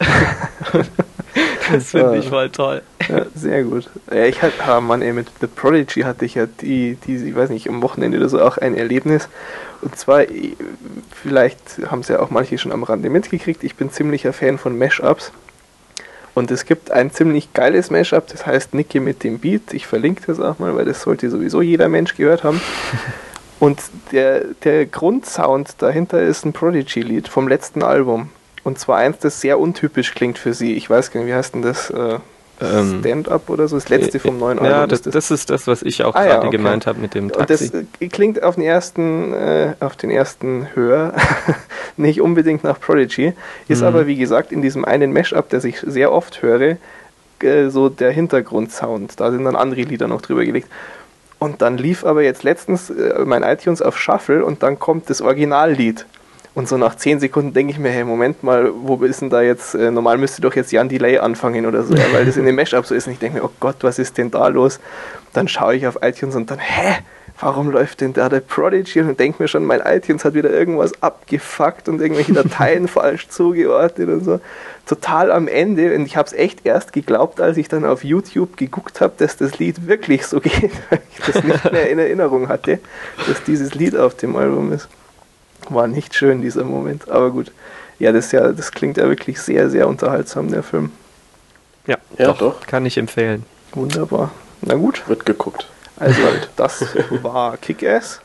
das 1.72 1.91
finde 1.91 2.20
ich 2.20 2.30
voll 2.30 2.49
toll. 2.49 2.82
Ja, 3.09 3.26
sehr 3.36 3.63
gut. 3.63 3.89
Ja, 4.09 4.24
ich 4.24 4.41
hatte, 4.41 4.63
ah 4.65 4.80
Mann, 4.80 5.01
ey, 5.01 5.11
mit 5.11 5.28
The 5.41 5.47
Prodigy 5.47 6.01
hatte 6.01 6.24
ich 6.24 6.36
ja 6.36 6.45
die, 6.45 6.97
die, 7.05 7.15
ich 7.15 7.36
weiß 7.36 7.49
nicht, 7.49 7.68
am 7.68 7.82
Wochenende 7.82 8.18
oder 8.18 8.30
so 8.30 8.41
auch 8.41 8.57
ein 8.57 8.76
Erlebnis. 8.76 9.28
Und 9.82 9.97
zwar, 9.97 10.23
vielleicht 11.13 11.80
haben 11.89 11.99
es 11.99 12.07
ja 12.07 12.19
auch 12.19 12.30
manche 12.30 12.57
schon 12.57 12.71
am 12.71 12.84
Rande 12.84 13.09
mitgekriegt, 13.09 13.63
ich 13.63 13.75
bin 13.75 13.91
ziemlicher 13.91 14.34
Fan 14.34 14.57
von 14.57 14.78
Mashups. 14.78 15.32
Und 16.34 16.51
es 16.51 16.65
gibt 16.65 16.91
ein 16.91 17.11
ziemlich 17.11 17.53
geiles 17.53 17.89
Mashup, 17.89 18.28
das 18.28 18.45
heißt 18.45 18.75
Nicky 18.75 18.99
mit 18.99 19.23
dem 19.23 19.39
Beat. 19.39 19.73
Ich 19.73 19.88
verlinke 19.88 20.21
das 20.28 20.39
auch 20.39 20.59
mal, 20.59 20.75
weil 20.75 20.86
das 20.86 21.01
sollte 21.01 21.30
sowieso 21.30 21.61
jeder 21.61 21.89
Mensch 21.89 22.15
gehört 22.15 22.43
haben. 22.43 22.61
Und 23.59 23.82
der, 24.11 24.43
der 24.63 24.86
Grundsound 24.86 25.75
dahinter 25.80 26.21
ist 26.21 26.45
ein 26.45 26.53
Prodigy-Lied 26.53 27.28
vom 27.28 27.47
letzten 27.47 27.82
Album. 27.82 28.30
Und 28.63 28.78
zwar 28.78 28.97
eins, 28.97 29.17
das 29.17 29.41
sehr 29.41 29.59
untypisch 29.59 30.13
klingt 30.13 30.38
für 30.38 30.53
sie. 30.53 30.73
Ich 30.73 30.88
weiß 30.89 31.09
gar 31.11 31.21
nicht, 31.21 31.30
wie 31.30 31.34
heißt 31.34 31.55
denn 31.55 31.63
das? 31.63 31.89
Äh, 32.60 32.80
ähm, 32.80 32.99
Stand-up 32.99 33.49
oder 33.49 33.68
so, 33.68 33.76
das 33.76 33.89
letzte 33.89 34.20
vom 34.20 34.39
neuen 34.39 34.58
Album. 34.58 34.72
Ja, 34.72 34.88
das, 34.88 35.01
das, 35.03 35.14
das 35.14 35.32
ist 35.32 35.49
das, 35.49 35.68
was 35.68 35.84
ich 35.84 36.03
auch 36.03 36.16
ah, 36.16 36.24
gerade 36.24 36.30
ja, 36.30 36.39
okay. 36.39 36.58
gemeint 36.58 36.88
habe 36.88 36.99
mit 36.99 37.14
dem 37.14 37.32
Taxi. 37.32 37.66
Und 37.66 37.74
das 37.74 37.84
äh, 38.01 38.08
klingt 38.08 38.41
auf 38.41 38.55
den 38.55 38.64
ersten, 38.64 39.34
äh, 39.34 39.74
auf 39.80 39.95
den 39.95 40.10
ersten 40.10 40.68
Hör 40.74 41.14
nicht 41.97 42.22
unbedingt 42.22 42.64
nach 42.64 42.80
Prodigy, 42.80 43.34
ist 43.68 43.82
mhm. 43.82 43.88
aber 43.88 44.08
wie 44.08 44.16
gesagt 44.16 44.51
in 44.51 44.62
diesem 44.62 44.86
einen 44.86 45.14
Mashup, 45.14 45.49
das 45.49 45.66
ich 45.66 45.80
sehr 45.82 46.12
oft 46.12 46.41
höre, 46.41 46.78
äh, 47.43 47.70
so 47.70 47.89
der 47.89 48.12
Hintergrundsound. 48.12 49.20
Da 49.20 49.32
sind 49.32 49.43
dann 49.43 49.55
andere 49.55 49.82
Lieder 49.82 50.08
noch 50.08 50.22
drüber 50.22 50.43
gelegt. 50.43 50.68
Und 51.39 51.62
dann 51.62 51.78
lief 51.78 52.03
aber 52.03 52.24
jetzt 52.24 52.43
letztens 52.43 52.89
äh, 52.89 53.24
mein 53.26 53.43
iTunes 53.43 53.82
auf 53.82 53.97
Shuffle 53.99 54.43
und 54.43 54.64
dann 54.64 54.80
kommt 54.80 55.10
das 55.10 55.22
Originallied. 55.22 56.05
Und 56.58 56.68
so 56.68 56.76
nach 56.76 56.95
10 56.95 57.20
Sekunden 57.20 57.53
denke 57.53 57.72
ich 57.72 57.78
mir, 57.78 57.89
hey, 57.89 58.03
Moment 58.03 58.41
mal, 58.41 58.72
wo 58.74 58.95
ist 59.05 59.22
denn 59.22 59.30
da 59.30 59.43
jetzt, 59.43 59.76
äh, 59.76 59.91
normal 59.91 60.18
müsste 60.18 60.41
doch 60.41 60.55
jetzt 60.55 60.72
Jan 60.72 60.89
Delay 60.89 61.20
anfangen 61.20 61.68
oder 61.68 61.84
so, 61.84 61.93
ja, 61.93 62.05
weil 62.14 62.26
das 62.26 62.36
in 62.36 62.45
dem 62.45 62.55
Mashup 62.55 62.84
so 62.84 62.95
ist. 62.95 63.05
Und 63.05 63.14
ich 63.14 63.20
denke 63.20 63.38
mir, 63.38 63.45
oh 63.45 63.51
Gott, 63.60 63.76
was 63.82 63.99
ist 63.99 64.18
denn 64.18 64.32
da 64.32 64.47
los? 64.47 64.80
Dann 65.34 65.47
schaue 65.47 65.76
ich 65.76 65.86
auf 65.86 65.99
iTunes 66.01 66.36
und 66.36 66.49
dann, 66.49 66.58
hä? 66.58 66.95
Warum 67.39 67.70
läuft 67.70 68.01
denn 68.01 68.14
da 68.14 68.28
der 68.28 68.39
Prodigy? 68.39 69.01
Und 69.01 69.20
denke 69.20 69.43
mir 69.43 69.47
schon, 69.47 69.66
mein 69.66 69.82
iTunes 69.82 70.26
hat 70.26 70.34
wieder 70.34 70.49
irgendwas 70.49 70.99
abgefuckt 71.03 71.89
und 71.89 72.01
irgendwelche 72.01 72.34
Dateien 72.34 72.88
falsch 72.88 73.28
zugeordnet 73.30 74.10
und 74.10 74.24
so. 74.24 74.39
Total 74.88 75.32
am 75.32 75.47
Ende. 75.47 75.93
Und 75.93 76.08
ich 76.08 76.18
habe 76.18 76.26
es 76.26 76.34
echt 76.34 76.66
erst 76.66 76.91
geglaubt, 76.91 77.39
als 77.39 77.58
ich 77.58 77.68
dann 77.68 77.86
auf 77.86 78.03
YouTube 78.03 78.58
geguckt 78.58 78.99
habe, 78.99 79.14
dass 79.18 79.38
das 79.38 79.60
Lied 79.60 79.86
wirklich 79.86 80.26
so 80.26 80.39
geht, 80.41 80.72
weil 80.89 81.01
ich 81.12 81.24
das 81.24 81.43
nicht 81.43 81.72
mehr 81.72 81.88
in 81.88 81.99
Erinnerung 81.99 82.49
hatte, 82.49 82.80
dass 83.28 83.43
dieses 83.43 83.76
Lied 83.76 83.95
auf 83.95 84.16
dem 84.16 84.36
Album 84.36 84.74
ist 84.74 84.89
war 85.70 85.88
nicht 85.88 86.15
schön, 86.15 86.41
dieser 86.41 86.63
Moment. 86.63 87.09
Aber 87.09 87.32
gut. 87.32 87.51
Ja, 87.99 88.11
das, 88.11 88.32
ja, 88.32 88.51
das 88.51 88.72
klingt 88.72 88.97
ja 88.97 89.07
wirklich 89.09 89.41
sehr, 89.41 89.70
sehr 89.70 89.88
unterhaltsam, 89.88 90.51
der 90.51 90.63
Film. 90.63 90.91
Ja, 91.88 91.97
ja 92.18 92.28
doch, 92.28 92.38
doch. 92.38 92.68
Kann 92.68 92.86
ich 92.86 92.97
empfehlen. 92.97 93.43
Wunderbar. 93.74 94.32
Na 94.61 94.76
gut. 94.76 95.07
Wird 95.07 95.26
geguckt. 95.26 95.68
Also, 95.97 96.22
das 96.55 96.86
war 97.24 97.57
Kick-Ass. 97.57 98.22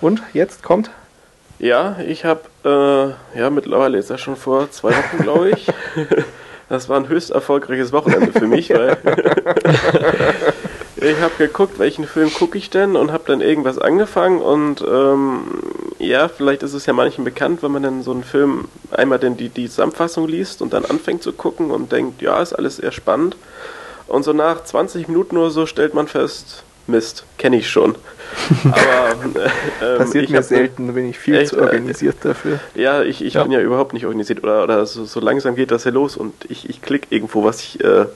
Und 0.00 0.22
jetzt 0.34 0.62
kommt? 0.62 0.90
Ja, 1.58 1.96
ich 2.06 2.26
habe, 2.26 2.42
äh, 3.34 3.38
ja, 3.38 3.48
mittlerweile 3.48 3.96
ist 3.96 4.10
das 4.10 4.20
schon 4.20 4.36
vor 4.36 4.70
zwei 4.70 4.90
Wochen, 4.90 5.22
glaube 5.22 5.50
ich. 5.50 5.66
Das 6.68 6.88
war 6.88 6.98
ein 6.98 7.08
höchst 7.08 7.30
erfolgreiches 7.30 7.92
Wochenende 7.92 8.32
für 8.32 8.48
mich, 8.48 8.70
weil 8.70 8.98
ich 10.96 11.20
habe 11.20 11.34
geguckt, 11.38 11.78
welchen 11.78 12.06
Film 12.06 12.32
gucke 12.32 12.56
ich 12.56 12.70
denn 12.70 12.96
und 12.96 13.12
habe 13.12 13.24
dann 13.26 13.40
irgendwas 13.40 13.78
angefangen 13.78 14.40
und 14.40 14.82
ähm, 14.82 15.40
ja, 15.98 16.28
vielleicht 16.28 16.62
ist 16.62 16.74
es 16.74 16.86
ja 16.86 16.92
manchen 16.92 17.24
bekannt, 17.24 17.62
wenn 17.62 17.72
man 17.72 17.82
dann 17.82 18.02
so 18.02 18.12
einen 18.12 18.24
Film 18.24 18.66
einmal 18.90 19.18
dann 19.18 19.36
die, 19.36 19.48
die 19.48 19.68
Zusammenfassung 19.68 20.26
liest 20.26 20.62
und 20.62 20.72
dann 20.72 20.84
anfängt 20.84 21.22
zu 21.22 21.32
gucken 21.32 21.70
und 21.70 21.92
denkt, 21.92 22.22
ja, 22.22 22.40
ist 22.40 22.52
alles 22.52 22.76
sehr 22.76 22.92
spannend. 22.92 23.36
Und 24.06 24.22
so 24.22 24.32
nach 24.32 24.64
20 24.64 25.08
Minuten 25.08 25.36
oder 25.36 25.50
so 25.50 25.66
stellt 25.66 25.94
man 25.94 26.06
fest, 26.06 26.62
Mist, 26.86 27.24
kenne 27.36 27.56
ich 27.56 27.68
schon. 27.68 27.96
Aber 28.64 29.40
äh, 29.40 29.92
ähm, 29.92 29.98
passiert 29.98 30.30
mir 30.30 30.42
selten, 30.42 30.94
bin 30.94 31.10
ich 31.10 31.18
viel 31.18 31.34
echt, 31.34 31.50
zu 31.50 31.60
organisiert 31.60 32.16
äh, 32.24 32.28
dafür. 32.28 32.60
Ja, 32.74 33.02
ich, 33.02 33.24
ich 33.24 33.34
ja. 33.34 33.42
bin 33.42 33.52
ja 33.52 33.60
überhaupt 33.60 33.92
nicht 33.92 34.06
organisiert 34.06 34.42
oder, 34.42 34.62
oder 34.62 34.86
so, 34.86 35.04
so 35.04 35.20
langsam 35.20 35.56
geht 35.56 35.70
das 35.70 35.84
ja 35.84 35.90
los 35.90 36.16
und 36.16 36.32
ich, 36.48 36.68
ich 36.70 36.82
klicke 36.82 37.08
irgendwo, 37.10 37.44
was 37.44 37.60
ich 37.60 37.82
äh, 37.82 38.06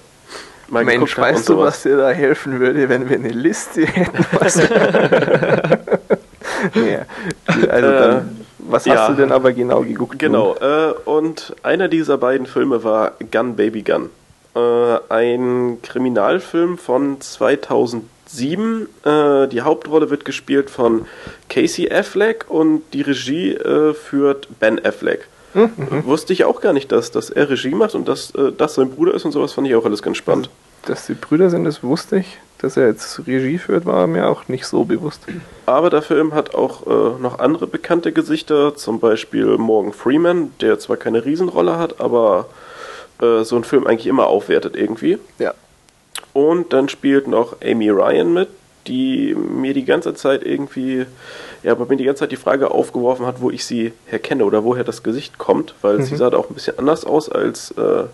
mal 0.71 0.85
Mensch, 0.85 1.17
weißt 1.17 1.49
du, 1.49 1.59
was 1.59 1.83
dir 1.83 1.97
da 1.97 2.11
helfen 2.11 2.61
würde, 2.61 2.89
wenn 2.89 3.09
wir 3.09 3.17
eine 3.17 3.29
Liste 3.29 3.87
hätten? 3.87 4.25
ja. 6.75 7.07
Also 7.69 7.91
dann, 7.91 8.19
äh, 8.19 8.23
was 8.59 8.87
hast 8.87 8.95
ja, 8.95 9.09
du 9.09 9.15
denn 9.15 9.33
aber 9.33 9.53
genau 9.53 9.83
geguckt? 9.83 10.19
Genau, 10.19 10.55
äh, 10.57 10.93
und 11.05 11.55
einer 11.63 11.89
dieser 11.89 12.19
beiden 12.19 12.47
Filme 12.47 12.85
war 12.85 13.13
Gun 13.31 13.57
Baby 13.57 13.83
Gun. 13.83 14.11
Äh, 14.55 14.99
ein 15.09 15.79
Kriminalfilm 15.83 16.79
von 16.79 17.21
2007. 17.21 18.89
Äh, 19.05 19.49
die 19.49 19.63
Hauptrolle 19.63 20.11
wird 20.11 20.25
gespielt 20.25 20.71
von 20.71 21.07
Casey 21.49 21.91
Affleck 21.91 22.47
und 22.49 22.83
die 22.93 23.03
Regie 23.03 23.59
führt 23.95 24.49
Ben 24.61 24.85
Affleck. 24.85 25.27
Mhm. 25.55 26.05
Wusste 26.05 26.33
ich 26.33 26.45
auch 26.45 26.61
gar 26.61 26.73
nicht, 26.73 26.93
dass, 26.93 27.11
dass 27.11 27.31
er 27.31 27.51
Regie 27.51 27.75
macht 27.75 27.95
und 27.95 28.07
dass 28.09 28.35
äh, 28.35 28.53
das 28.57 28.75
sein 28.75 28.91
Bruder 28.91 29.15
ist 29.15 29.25
und 29.25 29.33
sowas 29.33 29.53
fand 29.53 29.67
ich 29.67 29.75
auch 29.75 29.85
alles 29.85 30.03
ganz 30.03 30.17
spannend. 30.17 30.51
Dass 30.87 31.07
die 31.07 31.15
Brüder 31.15 31.51
sind, 31.51 31.65
das 31.65 31.83
wusste 31.83 32.19
ich. 32.19 32.39
Dass 32.59 32.77
er 32.77 32.89
jetzt 32.89 33.27
Regie 33.27 33.59
führt, 33.59 33.87
war 33.87 34.07
mir 34.07 34.29
auch 34.29 34.49
nicht 34.49 34.67
so 34.67 34.85
bewusst. 34.85 35.23
Aber 35.67 35.89
der 35.89 36.03
Film 36.03 36.35
hat 36.35 36.55
auch 36.55 36.87
äh, 36.87 37.21
noch 37.21 37.39
andere 37.39 37.67
bekannte 37.67 38.13
Gesichter, 38.13 38.75
zum 38.77 39.01
Beispiel 39.01 39.57
Morgan 39.57 39.93
Freeman, 39.93 40.53
der 40.61 40.79
zwar 40.79 40.99
keine 40.99 41.25
Riesenrolle 41.25 41.79
hat, 41.79 42.01
aber 42.01 42.49
äh, 43.21 43.45
so 43.45 43.57
einen 43.57 43.65
Film 43.65 43.87
eigentlich 43.87 44.07
immer 44.07 44.27
aufwertet 44.27 44.77
irgendwie. 44.77 45.19
Ja. 45.39 45.55
Und 46.33 46.73
dann 46.73 46.89
spielt 46.89 47.29
noch 47.29 47.57
Amy 47.63 47.89
Ryan 47.89 48.33
mit, 48.33 48.49
die 48.87 49.35
mir 49.35 49.75
die 49.75 49.85
ganze 49.85 50.15
Zeit 50.15 50.45
irgendwie, 50.45 51.07
ja, 51.63 51.73
aber 51.73 51.87
mir 51.87 51.97
die 51.97 52.05
ganze 52.05 52.21
Zeit 52.21 52.33
die 52.33 52.37
Frage 52.37 52.71
aufgeworfen 52.71 53.27
hat, 53.27 53.41
wo 53.41 53.51
ich 53.51 53.65
sie 53.65 53.93
herkenne 54.07 54.45
oder 54.45 54.65
woher 54.65 54.85
das 54.85 55.03
Gesicht 55.03 55.39
kommt, 55.39 55.75
weil 55.83 55.99
mhm. 55.99 56.03
sie 56.05 56.17
sah 56.17 56.31
da 56.31 56.39
auch 56.39 56.49
ein 56.51 56.55
bisschen 56.55 56.79
anders 56.79 57.05
aus 57.05 57.29
als 57.29 57.73
äh, 57.73 58.05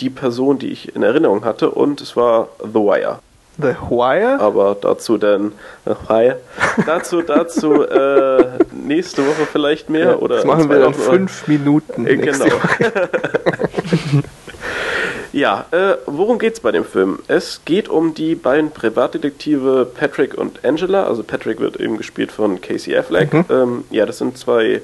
die 0.00 0.10
Person, 0.10 0.58
die 0.58 0.68
ich 0.68 0.94
in 0.94 1.02
Erinnerung 1.02 1.44
hatte, 1.44 1.70
und 1.70 2.00
es 2.00 2.16
war 2.16 2.48
The 2.60 2.80
Wire. 2.80 3.20
The 3.56 3.76
Wire? 3.88 4.40
Aber 4.40 4.76
dazu 4.80 5.16
dann, 5.16 5.52
The 5.84 5.92
Wire. 6.08 6.40
dazu, 6.86 7.22
dazu 7.22 7.84
äh, 7.84 8.44
nächste 8.72 9.22
Woche 9.24 9.46
vielleicht 9.50 9.88
mehr. 9.90 10.06
Ja, 10.06 10.16
oder 10.16 10.36
das 10.36 10.44
machen 10.44 10.68
wir 10.68 10.84
in 10.84 10.94
fünf 10.94 11.46
Minuten. 11.46 12.06
Äh, 12.06 12.16
genau. 12.16 12.46
ja, 15.34 15.66
äh, 15.72 15.96
worum 16.06 16.38
geht's 16.38 16.60
bei 16.60 16.70
dem 16.70 16.84
Film? 16.84 17.18
Es 17.26 17.62
geht 17.64 17.88
um 17.88 18.14
die 18.14 18.36
beiden 18.36 18.70
Privatdetektive 18.70 19.90
Patrick 19.92 20.34
und 20.34 20.64
Angela. 20.64 21.06
Also 21.06 21.24
Patrick 21.24 21.58
wird 21.58 21.80
eben 21.80 21.96
gespielt 21.96 22.30
von 22.30 22.60
Casey 22.60 22.96
Affleck. 22.96 23.32
Mhm. 23.32 23.44
Ähm, 23.50 23.84
ja, 23.90 24.06
das 24.06 24.18
sind 24.18 24.38
zwei 24.38 24.80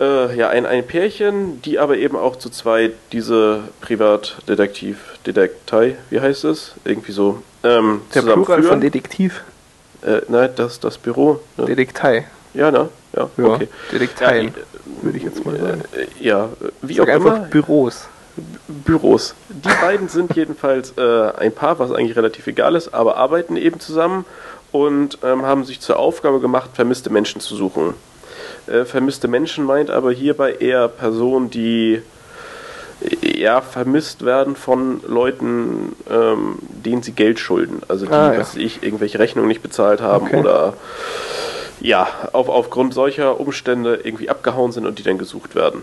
äh, 0.00 0.36
ja, 0.36 0.48
ein, 0.48 0.64
ein 0.64 0.86
Pärchen, 0.86 1.60
die 1.62 1.78
aber 1.78 1.96
eben 1.96 2.16
auch 2.16 2.36
zu 2.36 2.50
zweit 2.50 2.92
diese 3.12 3.64
Privatdetektiv, 3.80 4.98
Detektei, 5.26 5.96
wie 6.10 6.20
heißt 6.20 6.44
es? 6.44 6.74
Irgendwie 6.84 7.12
so. 7.12 7.42
Ähm, 7.64 8.02
Der 8.14 8.22
Plural 8.22 8.62
von 8.62 8.80
Detektiv? 8.80 9.42
Äh, 10.02 10.20
nein, 10.28 10.50
das, 10.54 10.78
das 10.78 10.98
Büro. 10.98 11.40
Ne? 11.56 11.64
Detektei. 11.64 12.26
Ja, 12.54 12.70
ne? 12.70 12.88
Ja, 13.14 13.28
ja 13.36 13.44
okay. 13.44 13.68
Detekteien, 13.90 14.46
ja, 14.48 15.02
würde 15.02 15.18
ich 15.18 15.24
jetzt 15.24 15.44
mal 15.44 15.58
sagen. 15.58 15.82
Äh, 15.92 16.24
ja, 16.24 16.48
wie 16.82 16.94
Sag 16.94 17.08
auch 17.08 17.12
einfach 17.12 17.36
immer. 17.36 17.46
Büros. 17.46 18.08
Büros. 18.68 19.34
Die 19.48 19.68
beiden 19.80 20.08
sind 20.08 20.34
jedenfalls 20.36 20.94
äh, 20.96 21.30
ein 21.38 21.52
Paar, 21.52 21.78
was 21.78 21.92
eigentlich 21.92 22.16
relativ 22.16 22.46
egal 22.46 22.74
ist, 22.74 22.94
aber 22.94 23.16
arbeiten 23.16 23.56
eben 23.56 23.80
zusammen 23.80 24.24
und 24.72 25.18
ähm, 25.22 25.42
haben 25.42 25.64
sich 25.64 25.80
zur 25.80 25.98
Aufgabe 25.98 26.40
gemacht, 26.40 26.70
vermisste 26.74 27.10
Menschen 27.10 27.40
zu 27.40 27.56
suchen. 27.56 27.94
Äh, 28.66 28.84
vermisste 28.84 29.28
Menschen 29.28 29.64
meint 29.64 29.90
aber 29.90 30.12
hierbei 30.12 30.52
eher 30.54 30.88
Personen, 30.88 31.50
die 31.50 32.02
ja, 33.20 33.60
vermisst 33.60 34.24
werden 34.24 34.56
von 34.56 35.00
Leuten, 35.06 35.94
ähm, 36.10 36.56
denen 36.68 37.02
sie 37.02 37.12
Geld 37.12 37.38
schulden. 37.38 37.82
Also 37.88 38.06
die, 38.06 38.12
ah, 38.12 38.32
ja. 38.32 38.40
was 38.40 38.56
ich, 38.56 38.82
irgendwelche 38.82 39.18
Rechnungen 39.18 39.48
nicht 39.48 39.62
bezahlt 39.62 40.00
haben 40.00 40.26
okay. 40.26 40.36
oder 40.36 40.74
ja, 41.80 42.08
auf, 42.32 42.48
aufgrund 42.48 42.94
solcher 42.94 43.38
Umstände 43.38 44.00
irgendwie 44.02 44.30
abgehauen 44.30 44.72
sind 44.72 44.86
und 44.86 44.98
die 44.98 45.02
dann 45.02 45.18
gesucht 45.18 45.54
werden. 45.54 45.82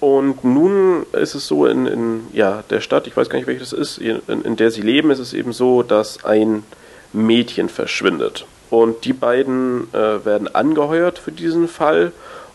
Und 0.00 0.44
nun 0.44 1.06
ist 1.12 1.34
es 1.34 1.46
so 1.46 1.66
in, 1.66 1.86
in 1.86 2.26
ja, 2.32 2.62
der 2.70 2.80
Stadt, 2.80 3.06
ich 3.06 3.16
weiß 3.16 3.28
gar 3.28 3.38
nicht, 3.38 3.48
welche 3.48 3.60
das 3.60 3.72
ist, 3.72 3.98
in, 3.98 4.20
in 4.28 4.56
der 4.56 4.70
sie 4.70 4.82
leben, 4.82 5.10
ist 5.10 5.18
es 5.18 5.32
eben 5.32 5.52
so, 5.52 5.82
dass 5.82 6.24
ein 6.24 6.62
Mädchen 7.12 7.68
verschwindet. 7.68 8.46
Und 8.70 9.04
die 9.04 9.12
beiden 9.12 9.92
äh, 9.92 10.24
werden 10.24 10.54
angeheuert 10.54 11.18
für 11.18 11.32
diesen 11.32 11.68
Fall 11.68 12.12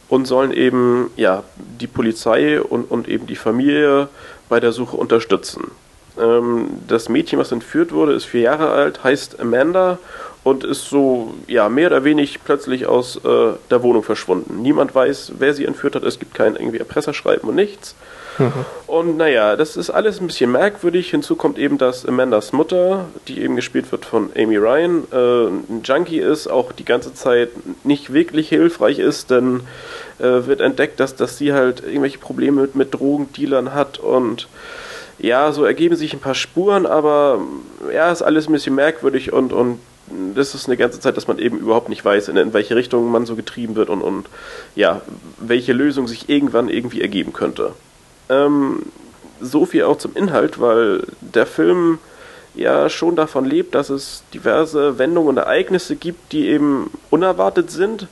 und 0.08 0.26
sollen 0.26 0.54
eben 0.54 1.10
ja, 1.16 1.44
die 1.58 1.88
Polizei 1.88 2.62
und, 2.62 2.90
und 2.90 3.10
eben 3.10 3.28
die 3.28 3.36
Familie 3.36 4.08
bei 4.48 4.60
der 4.60 4.72
Suche 4.72 4.96
unterstützen. 4.96 5.72
Ähm, 6.20 6.68
das 6.88 7.10
Mädchen, 7.10 7.40
was 7.40 7.52
entführt 7.52 7.92
wurde, 7.92 8.14
ist 8.14 8.26
vier 8.26 8.42
Jahre 8.42 8.70
alt, 8.70 9.04
heißt 9.04 9.40
Amanda 9.40 9.98
und 10.44 10.64
ist 10.64 10.90
so 10.90 11.34
ja 11.48 11.70
mehr 11.70 11.88
oder 11.88 12.04
weniger 12.04 12.40
plötzlich 12.44 12.86
aus 12.86 13.18
äh, 13.18 13.54
der 13.70 13.84
Wohnung 13.84 14.04
verschwunden. 14.04 14.62
Niemand 14.62 14.94
weiß, 14.94 15.34
wer 15.40 15.54
sie 15.54 15.66
entführt 15.66 15.96
hat. 15.96 16.04
Es 16.04 16.20
gibt 16.20 16.34
kein 16.34 16.56
irgendwie 16.56 16.80
Erpresserschreiben 16.80 17.50
und 17.50 17.56
nichts. 17.56 17.96
Mhm. 18.38 18.52
Und 18.88 19.18
naja, 19.18 19.56
das 19.56 19.78
ist 19.78 19.90
alles 19.90 20.20
ein 20.20 20.28
bisschen 20.28 20.52
merkwürdig. 20.52 21.10
Hinzu 21.12 21.36
kommt 21.36 21.58
eben, 21.58 21.78
dass 21.78 22.06
Amandas 22.06 22.52
Mutter, 22.52 23.06
die 23.28 23.42
eben 23.42 23.56
gespielt 23.56 23.92
wird 23.92 24.06
von 24.06 24.32
Amy 24.36 24.58
Ryan, 24.58 25.04
äh, 25.12 25.48
ein 25.48 25.82
Junkie 25.84 26.20
ist, 26.20 26.48
auch 26.48 26.72
die 26.72 26.86
ganze 26.86 27.14
Zeit 27.14 27.50
nicht 27.84 28.12
wirklich 28.12 28.50
hilfreich 28.50 29.00
ist, 29.00 29.30
denn 29.30 29.62
äh, 30.20 30.46
wird 30.46 30.62
entdeckt, 30.62 31.00
dass, 31.00 31.16
dass 31.16 31.38
sie 31.38 31.54
halt 31.54 31.84
irgendwelche 31.84 32.18
Probleme 32.18 32.62
mit, 32.62 32.76
mit 32.76 32.94
Drogendealern 32.94 33.74
hat 33.74 34.00
und 34.00 34.48
ja, 35.20 35.52
so 35.52 35.64
ergeben 35.64 35.96
sich 35.96 36.14
ein 36.14 36.20
paar 36.20 36.36
Spuren, 36.36 36.86
aber 36.86 37.40
ja, 37.94 38.12
ist 38.12 38.24
alles 38.24 38.50
ein 38.50 38.54
bisschen 38.54 38.76
merkwürdig 38.76 39.32
und, 39.32 39.54
und 39.54 39.80
das 40.36 40.54
ist 40.54 40.68
eine 40.68 40.78
ganze 40.78 41.00
Zeit, 41.00 41.18
dass 41.18 41.28
man 41.28 41.40
eben 41.40 41.58
überhaupt 41.58 41.90
nicht 41.90 42.04
weiß, 42.04 42.28
in, 42.28 42.38
in 42.38 42.54
welche 42.54 42.76
Richtung 42.76 43.10
man 43.12 43.26
so 43.26 43.36
getrieben 43.36 43.76
wird 43.76 43.90
und, 43.90 44.02
und 44.02 44.28
ja, 44.76 45.02
welche 45.38 45.74
Lösung 45.74 46.08
sich 46.08 46.30
irgendwann 46.30 46.70
irgendwie 46.70 47.02
ergeben 47.02 47.34
könnte. 47.34 47.74
Ähm, 48.30 48.84
so 49.42 49.66
viel 49.66 49.84
auch 49.84 49.98
zum 49.98 50.16
Inhalt, 50.16 50.60
weil 50.60 51.06
der 51.22 51.46
Film 51.46 52.00
ja 52.56 52.90
schon 52.90 53.16
davon 53.16 53.46
lebt, 53.46 53.76
dass 53.76 53.90
es 53.90 54.24
diverse 54.34 54.98
Wendungen 54.98 55.30
und 55.30 55.38
Ereignisse 55.38 55.96
gibt, 55.96 56.32
die 56.32 56.48
eben 56.48 56.92
unerwartet 57.10 57.72
sind, 57.72 58.08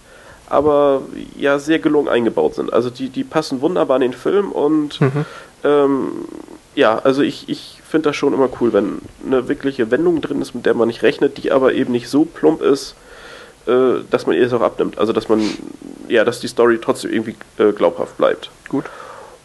aber 0.49 1.03
ja 1.37 1.59
sehr 1.59 1.79
gelungen 1.79 2.09
eingebaut 2.09 2.55
sind. 2.55 2.73
Also 2.73 2.89
die, 2.89 3.09
die 3.09 3.23
passen 3.23 3.61
wunderbar 3.61 3.97
in 3.97 4.01
den 4.01 4.13
Film 4.13 4.51
und 4.51 4.99
mhm. 4.99 5.25
ähm, 5.63 6.11
ja, 6.75 6.99
also 6.99 7.21
ich, 7.21 7.49
ich 7.49 7.80
finde 7.91 8.09
das 8.09 8.15
schon 8.15 8.33
immer 8.33 8.49
cool, 8.59 8.73
wenn 8.73 9.01
eine 9.25 9.47
wirkliche 9.47 9.91
Wendung 9.91 10.21
drin 10.21 10.41
ist, 10.41 10.55
mit 10.55 10.65
der 10.65 10.73
man 10.73 10.87
nicht 10.87 11.03
rechnet, 11.03 11.37
die 11.43 11.51
aber 11.51 11.73
eben 11.73 11.91
nicht 11.91 12.09
so 12.09 12.25
plump 12.25 12.61
ist, 12.61 12.95
äh, 13.67 14.03
dass 14.09 14.25
man 14.25 14.35
ihr 14.35 14.45
es 14.45 14.53
auch 14.53 14.61
abnimmt. 14.61 14.97
Also 14.97 15.13
dass 15.13 15.29
man, 15.29 15.41
ja, 16.07 16.23
dass 16.23 16.39
die 16.39 16.47
Story 16.47 16.79
trotzdem 16.81 17.11
irgendwie 17.11 17.35
äh, 17.57 17.71
glaubhaft 17.73 18.17
bleibt. 18.17 18.49
Gut. 18.69 18.85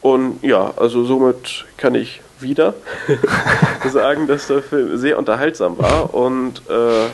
Und 0.01 0.39
ja, 0.43 0.73
also 0.77 1.05
somit 1.05 1.65
kann 1.77 1.95
ich 1.95 2.23
wieder 2.39 2.75
sagen, 3.93 4.27
dass 4.27 4.47
der 4.47 4.63
Film 4.63 4.97
sehr 4.97 5.19
unterhaltsam 5.19 5.79
war 5.79 6.15
und 6.15 6.63
äh, 6.69 7.07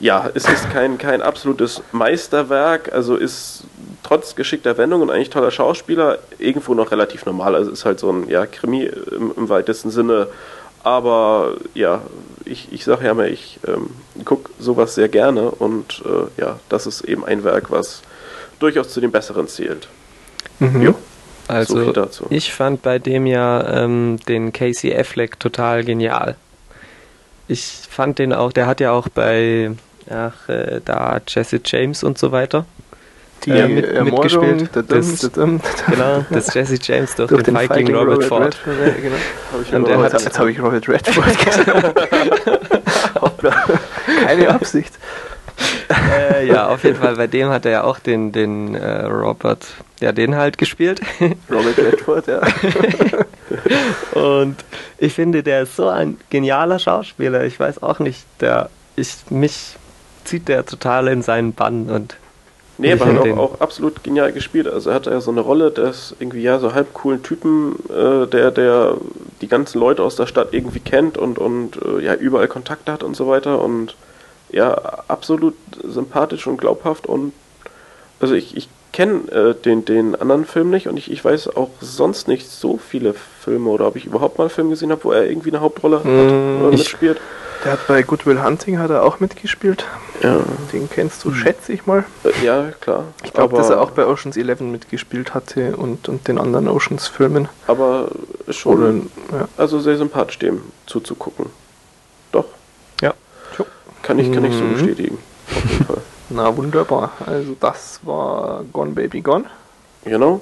ja, 0.00 0.30
es 0.34 0.48
ist 0.48 0.70
kein, 0.70 0.98
kein 0.98 1.22
absolutes 1.22 1.82
Meisterwerk, 1.92 2.92
also 2.92 3.16
ist 3.16 3.64
trotz 4.10 4.34
geschickter 4.34 4.76
Wendung 4.76 5.02
und 5.02 5.10
eigentlich 5.10 5.30
toller 5.30 5.52
Schauspieler 5.52 6.18
irgendwo 6.40 6.74
noch 6.74 6.90
relativ 6.90 7.26
normal. 7.26 7.54
Also 7.54 7.70
ist 7.70 7.84
halt 7.84 8.00
so 8.00 8.10
ein 8.10 8.28
ja, 8.28 8.44
Krimi 8.44 8.82
im, 8.82 9.32
im 9.36 9.48
weitesten 9.48 9.90
Sinne. 9.90 10.26
Aber 10.82 11.54
ja, 11.74 12.00
ich, 12.44 12.72
ich 12.72 12.84
sage 12.84 13.06
ja 13.06 13.14
mal, 13.14 13.28
ich 13.28 13.60
ähm, 13.68 13.90
gucke 14.24 14.50
sowas 14.58 14.96
sehr 14.96 15.08
gerne 15.08 15.52
und 15.52 16.02
äh, 16.04 16.40
ja, 16.40 16.58
das 16.68 16.88
ist 16.88 17.02
eben 17.02 17.24
ein 17.24 17.44
Werk, 17.44 17.70
was 17.70 18.02
durchaus 18.58 18.88
zu 18.88 19.00
den 19.00 19.12
Besseren 19.12 19.46
zählt. 19.46 19.86
Mhm. 20.58 20.82
Jo. 20.82 20.94
Also 21.46 21.92
so 22.10 22.26
ich 22.30 22.52
fand 22.52 22.82
bei 22.82 22.98
dem 22.98 23.26
ja 23.26 23.84
ähm, 23.84 24.18
den 24.26 24.52
Casey 24.52 24.92
Affleck 24.92 25.38
total 25.38 25.84
genial. 25.84 26.34
Ich 27.46 27.62
fand 27.88 28.18
den 28.18 28.32
auch, 28.32 28.52
der 28.52 28.66
hat 28.66 28.80
ja 28.80 28.90
auch 28.90 29.08
bei 29.08 29.70
ach, 30.08 30.48
äh, 30.48 30.80
da 30.84 31.20
Jesse 31.28 31.60
James 31.64 32.02
und 32.02 32.18
so 32.18 32.32
weiter. 32.32 32.66
Die 33.44 33.50
äh, 33.50 33.68
mit, 33.68 34.04
mitgespielt. 34.04 34.70
Das, 34.74 35.30
genau, 35.30 36.24
das 36.30 36.52
Jesse 36.52 36.78
James 36.80 37.14
durch, 37.14 37.28
durch 37.30 37.42
den, 37.42 37.54
den 37.54 37.62
Viking, 37.62 37.76
Viking 37.76 37.94
Robert, 37.96 38.14
Robert 38.16 38.28
Ford. 38.28 38.56
Redford, 38.66 38.86
ja, 38.86 39.02
genau. 39.02 39.16
Hab 39.52 39.72
und 39.72 39.88
der 39.88 39.98
hat, 39.98 40.12
jetzt 40.12 40.38
habe 40.38 40.50
ich 40.50 40.60
Robert 40.60 40.88
Redford 40.88 41.38
gesagt. 41.44 42.00
Keine 44.24 44.48
Absicht. 44.50 44.92
äh, 45.90 46.46
ja, 46.46 46.68
auf 46.68 46.84
jeden 46.84 46.96
Fall. 46.96 47.16
Bei 47.16 47.26
dem 47.26 47.48
hat 47.48 47.64
er 47.64 47.72
ja 47.72 47.84
auch 47.84 47.98
den, 47.98 48.32
den 48.32 48.74
äh, 48.74 49.04
Robert, 49.04 49.66
ja, 50.00 50.12
den 50.12 50.36
halt 50.36 50.58
gespielt. 50.58 51.00
Robert 51.50 51.78
Redford, 51.78 52.26
ja. 52.26 52.40
und 54.20 54.56
ich 54.98 55.14
finde, 55.14 55.42
der 55.42 55.62
ist 55.62 55.76
so 55.76 55.88
ein 55.88 56.18
genialer 56.30 56.78
Schauspieler. 56.78 57.44
Ich 57.44 57.58
weiß 57.58 57.82
auch 57.82 57.98
nicht, 57.98 58.24
der, 58.40 58.70
ich, 58.96 59.16
mich 59.30 59.76
zieht 60.24 60.48
der 60.48 60.64
total 60.66 61.08
in 61.08 61.22
seinen 61.22 61.52
Bann 61.54 61.88
und 61.90 62.16
Nee, 62.80 62.92
aber 62.92 63.06
hat 63.06 63.18
auch, 63.18 63.38
auch, 63.38 63.60
absolut 63.60 64.02
genial 64.02 64.32
gespielt. 64.32 64.66
Also 64.66 64.90
er 64.90 64.96
hat 64.96 65.06
ja 65.06 65.20
so 65.20 65.30
eine 65.30 65.40
Rolle 65.40 65.70
des 65.70 66.16
irgendwie 66.18 66.42
ja 66.42 66.58
so 66.58 66.72
halb 66.72 66.94
coolen 66.94 67.22
Typen, 67.22 67.76
äh, 67.90 68.26
der, 68.26 68.50
der 68.50 68.96
die 69.42 69.48
ganzen 69.48 69.78
Leute 69.78 70.02
aus 70.02 70.16
der 70.16 70.26
Stadt 70.26 70.48
irgendwie 70.52 70.80
kennt 70.80 71.18
und, 71.18 71.38
und 71.38 71.78
äh, 71.84 72.02
ja 72.02 72.14
überall 72.14 72.48
Kontakte 72.48 72.92
hat 72.92 73.02
und 73.02 73.16
so 73.16 73.28
weiter 73.28 73.62
und 73.62 73.96
ja, 74.50 74.72
absolut 75.08 75.54
sympathisch 75.82 76.46
und 76.46 76.56
glaubhaft 76.56 77.06
und 77.06 77.32
also 78.18 78.34
ich, 78.34 78.56
ich 78.56 78.68
kenne 78.92 79.30
äh, 79.30 79.54
den, 79.54 79.84
den 79.84 80.14
anderen 80.14 80.44
Film 80.44 80.70
nicht 80.70 80.88
und 80.88 80.96
ich, 80.96 81.10
ich 81.10 81.24
weiß 81.24 81.56
auch 81.56 81.70
sonst 81.80 82.28
nicht 82.28 82.50
so 82.50 82.78
viele 82.78 83.14
Filme 83.42 83.70
oder 83.70 83.86
ob 83.86 83.96
ich 83.96 84.06
überhaupt 84.06 84.38
mal 84.38 84.44
einen 84.44 84.50
Film 84.50 84.70
gesehen 84.70 84.90
habe, 84.90 85.04
wo 85.04 85.12
er 85.12 85.28
irgendwie 85.28 85.50
eine 85.50 85.60
Hauptrolle 85.60 85.98
hat 85.98 86.04
mm, 86.04 86.60
oder 86.60 86.70
mitspielt. 86.70 87.20
Der 87.64 87.72
hat 87.72 87.86
bei 87.86 88.02
Goodwill 88.02 88.42
Hunting 88.42 88.78
hat 88.78 88.90
er 88.90 89.02
auch 89.02 89.20
mitgespielt. 89.20 89.86
Ja. 90.22 90.40
Den 90.72 90.88
kennst 90.88 91.24
du, 91.24 91.28
hm. 91.28 91.34
schätze 91.34 91.72
ich 91.72 91.86
mal. 91.86 92.04
Äh, 92.24 92.44
ja, 92.44 92.70
klar. 92.80 93.04
Ich 93.22 93.32
glaube, 93.32 93.56
dass 93.56 93.68
er 93.68 93.80
auch 93.80 93.90
bei 93.90 94.06
Oceans 94.06 94.36
11 94.36 94.60
mitgespielt 94.60 95.34
hatte 95.34 95.76
und, 95.76 96.08
und 96.08 96.26
den 96.28 96.38
anderen 96.38 96.68
Oceans-Filmen. 96.68 97.48
Aber 97.66 98.08
schon, 98.48 98.78
Oder, 99.30 99.38
ja. 99.40 99.48
also 99.56 99.78
sehr 99.80 99.98
sympathisch 99.98 100.38
dem 100.38 100.62
zuzugucken. 100.86 101.46
Doch. 102.32 102.46
Ja. 103.02 103.14
Kann 104.02 104.18
ich, 104.18 104.32
kann 104.32 104.44
ich 104.44 104.54
so 104.54 104.64
mhm. 104.64 104.72
bestätigen. 104.74 105.18
Auf 105.46 105.70
jeden 105.70 105.84
Fall. 105.84 105.98
Na 106.30 106.56
wunderbar. 106.56 107.12
Also 107.26 107.56
das 107.58 108.00
war 108.02 108.64
Gone 108.72 108.92
Baby 108.92 109.20
Gone. 109.20 109.44
Genau. 110.04 110.40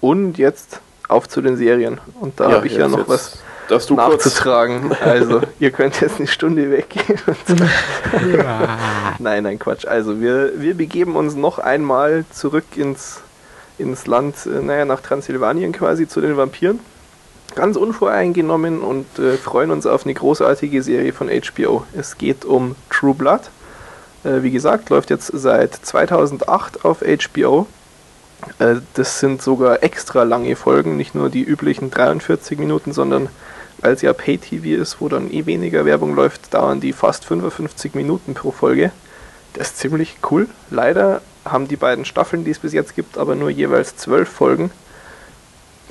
Und 0.00 0.36
jetzt 0.36 0.80
auf 1.08 1.28
zu 1.28 1.40
den 1.40 1.56
Serien. 1.56 2.00
Und 2.20 2.40
da 2.40 2.48
ja, 2.48 2.56
habe 2.56 2.66
ich 2.66 2.76
ja 2.76 2.88
noch 2.88 3.08
was 3.08 3.38
dass 3.68 3.86
du 3.86 3.94
nachzutragen. 3.94 4.92
also, 5.00 5.40
ihr 5.58 5.70
könnt 5.70 6.00
jetzt 6.00 6.18
eine 6.18 6.26
Stunde 6.26 6.70
weggehen. 6.70 7.18
nein, 9.18 9.42
nein, 9.42 9.58
Quatsch. 9.58 9.86
Also, 9.86 10.20
wir, 10.20 10.60
wir 10.60 10.74
begeben 10.74 11.16
uns 11.16 11.34
noch 11.34 11.58
einmal 11.58 12.24
zurück 12.30 12.64
ins, 12.76 13.20
ins 13.78 14.06
Land, 14.06 14.46
äh, 14.46 14.62
naja, 14.62 14.84
nach 14.84 15.00
Transsilvanien 15.00 15.72
quasi 15.72 16.06
zu 16.06 16.20
den 16.20 16.36
Vampiren. 16.36 16.80
Ganz 17.54 17.76
unvoreingenommen 17.76 18.80
und 18.80 19.06
äh, 19.18 19.36
freuen 19.36 19.70
uns 19.70 19.86
auf 19.86 20.04
eine 20.04 20.14
großartige 20.14 20.82
Serie 20.82 21.12
von 21.12 21.28
HBO. 21.28 21.84
Es 21.96 22.18
geht 22.18 22.44
um 22.44 22.74
True 22.90 23.14
Blood. 23.14 23.42
Äh, 24.24 24.42
wie 24.42 24.50
gesagt, 24.50 24.90
läuft 24.90 25.10
jetzt 25.10 25.30
seit 25.32 25.74
2008 25.74 26.84
auf 26.84 27.00
HBO. 27.00 27.66
Äh, 28.58 28.76
das 28.94 29.20
sind 29.20 29.42
sogar 29.42 29.82
extra 29.82 30.22
lange 30.22 30.56
Folgen, 30.56 30.96
nicht 30.96 31.14
nur 31.14 31.30
die 31.30 31.42
üblichen 31.42 31.90
43 31.90 32.58
Minuten, 32.58 32.92
sondern 32.92 33.28
weil 33.78 33.94
es 33.94 34.02
ja 34.02 34.12
Pay-TV 34.12 34.80
ist, 34.80 35.00
wo 35.00 35.08
dann 35.08 35.30
eh 35.30 35.46
weniger 35.46 35.84
Werbung 35.84 36.14
läuft, 36.14 36.54
dauern 36.54 36.80
die 36.80 36.92
fast 36.92 37.24
55 37.24 37.94
Minuten 37.94 38.34
pro 38.34 38.50
Folge. 38.50 38.92
Das 39.52 39.68
ist 39.68 39.78
ziemlich 39.78 40.16
cool. 40.30 40.48
Leider 40.70 41.20
haben 41.44 41.68
die 41.68 41.76
beiden 41.76 42.04
Staffeln, 42.04 42.44
die 42.44 42.50
es 42.50 42.58
bis 42.58 42.72
jetzt 42.72 42.96
gibt, 42.96 43.18
aber 43.18 43.34
nur 43.34 43.50
jeweils 43.50 43.96
zwölf 43.96 44.28
Folgen. 44.28 44.70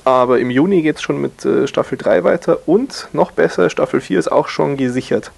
Aber 0.06 0.40
im 0.40 0.50
Juni 0.50 0.82
geht 0.82 0.98
es 0.98 1.02
schon 1.02 1.22
mit 1.22 1.46
äh, 1.46 1.68
Staffel 1.68 1.98
3 1.98 2.24
weiter 2.24 2.68
und 2.68 3.08
noch 3.14 3.32
besser, 3.32 3.70
Staffel 3.70 4.02
4 4.02 4.20
ist 4.20 4.32
auch 4.32 4.50
schon 4.50 4.76
gesichert. 4.76 5.32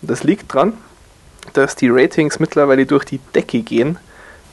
Das 0.00 0.24
liegt 0.24 0.54
daran, 0.54 0.74
dass 1.52 1.76
die 1.76 1.88
Ratings 1.90 2.38
mittlerweile 2.38 2.86
durch 2.86 3.04
die 3.04 3.20
Decke 3.34 3.62
gehen. 3.62 3.98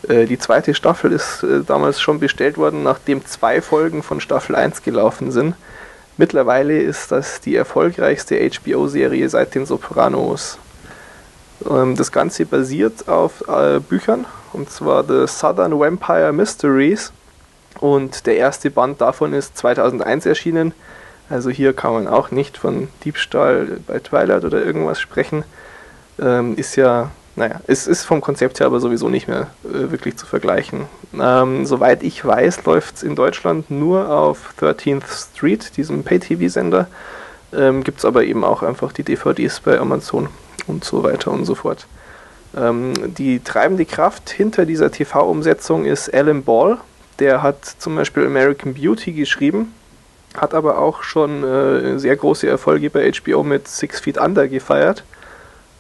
Äh, 0.08 0.26
die 0.26 0.38
zweite 0.38 0.74
Staffel 0.74 1.12
ist 1.12 1.44
äh, 1.44 1.62
damals 1.66 2.02
schon 2.02 2.20
bestellt 2.20 2.58
worden, 2.58 2.84
nachdem 2.84 3.26
zwei 3.26 3.62
Folgen 3.62 4.04
von 4.04 4.20
Staffel 4.20 4.56
1 4.56 4.84
gelaufen 4.84 5.32
sind. 5.32 5.56
Mittlerweile 6.18 6.80
ist 6.80 7.12
das 7.12 7.42
die 7.42 7.56
erfolgreichste 7.56 8.38
HBO-Serie 8.38 9.28
seit 9.30 9.56
den 9.56 9.66
Sopranos. 9.66 10.60
Ähm, 11.70 11.96
das 11.96 12.12
Ganze 12.12 12.46
basiert 12.46 13.08
auf 13.08 13.48
äh, 13.48 13.80
Büchern, 13.80 14.26
und 14.54 14.70
zwar 14.70 15.04
The 15.04 15.26
Southern 15.28 15.80
Vampire 15.80 16.32
Mysteries. 16.32 17.12
Und 17.80 18.28
der 18.28 18.38
erste 18.38 18.70
Band 18.70 19.02
davon 19.02 19.34
ist 19.34 19.58
2001 19.58 20.26
erschienen. 20.26 20.74
Also 21.30 21.50
hier 21.50 21.74
kann 21.74 21.94
man 21.94 22.08
auch 22.08 22.32
nicht 22.32 22.58
von 22.58 22.90
Diebstahl 23.04 23.80
bei 23.88 24.00
Twilight 24.00 24.46
oder 24.46 24.64
irgendwas 24.64 25.00
sprechen. 25.00 25.44
Ähm, 26.22 26.56
ist 26.56 26.76
ja, 26.76 27.10
naja, 27.36 27.62
es 27.66 27.88
ist 27.88 28.04
vom 28.04 28.22
Konzept 28.22 28.60
her 28.60 28.68
aber 28.68 28.80
sowieso 28.80 29.10
nicht 29.10 29.28
mehr 29.28 29.48
äh, 29.64 29.92
wirklich 29.92 30.18
zu 30.18 30.26
vergleichen. 30.26 30.86
Ähm, 31.20 31.66
soweit 31.66 32.04
ich 32.04 32.24
weiß, 32.24 32.66
läuft 32.66 32.98
es 32.98 33.04
in 33.04 33.16
Deutschland 33.16 33.72
nur 33.72 34.10
auf 34.10 34.54
13th 34.60 35.32
Street, 35.32 35.76
diesem 35.76 36.04
Pay-TV-Sender. 36.04 36.88
Ähm, 37.52 37.84
Gibt 37.84 38.00
es 38.00 38.06
aber 38.06 38.24
eben 38.24 38.44
auch 38.44 38.62
einfach 38.62 38.92
die 38.92 39.04
DVDs 39.04 39.60
bei 39.62 39.80
Amazon 39.80 40.30
und 40.68 40.84
so 40.84 41.04
weiter 41.04 41.32
und 41.32 41.46
so 41.46 41.56
fort. 41.56 41.88
Ähm, 42.56 42.94
die 43.16 43.40
treibende 43.40 43.86
Kraft 43.86 44.30
hinter 44.30 44.66
dieser 44.66 44.92
TV-Umsetzung 44.92 45.86
ist 45.86 46.14
Alan 46.14 46.44
Ball. 46.44 46.78
Der 47.18 47.42
hat 47.42 47.66
zum 47.66 47.96
Beispiel 47.96 48.28
American 48.28 48.76
Beauty 48.76 49.12
geschrieben, 49.12 49.74
hat 50.36 50.54
aber 50.54 50.78
auch 50.78 51.02
schon 51.02 51.44
äh, 51.44 51.98
sehr 51.98 52.16
große 52.16 52.48
Erfolge 52.48 52.92
bei 52.92 53.12
HBO 53.12 53.44
mit 53.44 53.68
Six 53.68 54.02
Feet 54.02 54.20
Under 54.20 54.48
gefeiert 54.48 55.04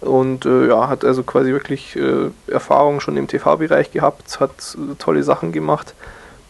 und 0.04 0.45
äh, 0.45 0.68
ja, 0.68 0.89
hat 0.89 1.06
also 1.06 1.24
quasi 1.24 1.51
wirklich 1.51 1.95
äh, 1.95 2.30
Erfahrung 2.47 2.99
schon 2.99 3.18
im 3.18 3.28
TV-Bereich 3.28 3.91
gehabt, 3.91 4.39
hat 4.39 4.51
äh, 4.76 4.95
tolle 4.99 5.24
Sachen 5.24 5.51
gemacht 5.51 5.93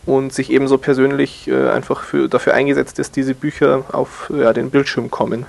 und 0.05 0.33
sich 0.33 0.51
ebenso 0.51 0.77
persönlich 0.77 1.47
äh, 1.47 1.69
einfach 1.69 2.03
für, 2.03 2.27
dafür 2.27 2.53
eingesetzt, 2.53 2.99
dass 2.99 3.11
diese 3.11 3.33
Bücher 3.33 3.83
auf 3.91 4.31
ja, 4.35 4.53
den 4.53 4.69
Bildschirm 4.69 5.11
kommen. 5.11 5.45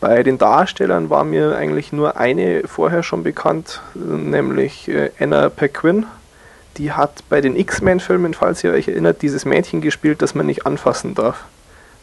Bei 0.00 0.22
den 0.22 0.38
Darstellern 0.38 1.08
war 1.08 1.24
mir 1.24 1.56
eigentlich 1.56 1.92
nur 1.92 2.18
eine 2.18 2.64
vorher 2.66 3.02
schon 3.02 3.22
bekannt, 3.22 3.80
nämlich 3.94 4.88
äh, 4.88 5.10
Anna 5.18 5.48
Paquin. 5.48 6.06
Die 6.76 6.92
hat 6.92 7.24
bei 7.28 7.40
den 7.40 7.56
X-Men-Filmen, 7.56 8.34
falls 8.34 8.62
ihr 8.64 8.72
euch 8.72 8.88
erinnert, 8.88 9.22
dieses 9.22 9.44
Mädchen 9.44 9.80
gespielt, 9.80 10.20
das 10.20 10.34
man 10.34 10.46
nicht 10.46 10.66
anfassen 10.66 11.14
darf. 11.14 11.44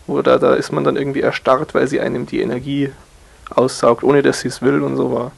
Oder 0.08 0.40
da 0.40 0.56
ist 0.56 0.72
man 0.72 0.84
dann 0.84 0.96
irgendwie 0.96 1.22
erstarrt, 1.22 1.76
weil 1.76 1.88
sie 1.88 2.00
einem 2.00 2.26
die 2.26 2.42
Energie 2.42 2.92
aussaugt, 3.56 4.04
ohne 4.04 4.22
dass 4.22 4.42
sie 4.42 4.48
es 4.48 4.62
will 4.62 4.82
und 4.82 4.96
so 4.98 5.12
war. 5.12 5.32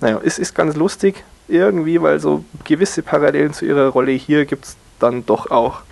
Naja, 0.00 0.20
es 0.24 0.38
ist 0.38 0.54
ganz 0.54 0.76
lustig 0.76 1.24
irgendwie, 1.48 2.00
weil 2.00 2.20
so 2.20 2.44
gewisse 2.64 3.02
Parallelen 3.02 3.52
zu 3.52 3.64
ihrer 3.64 3.88
Rolle 3.88 4.12
hier 4.12 4.44
gibt 4.44 4.64
es 4.66 4.76
dann 4.98 5.26
doch 5.26 5.50
auch. 5.50 5.82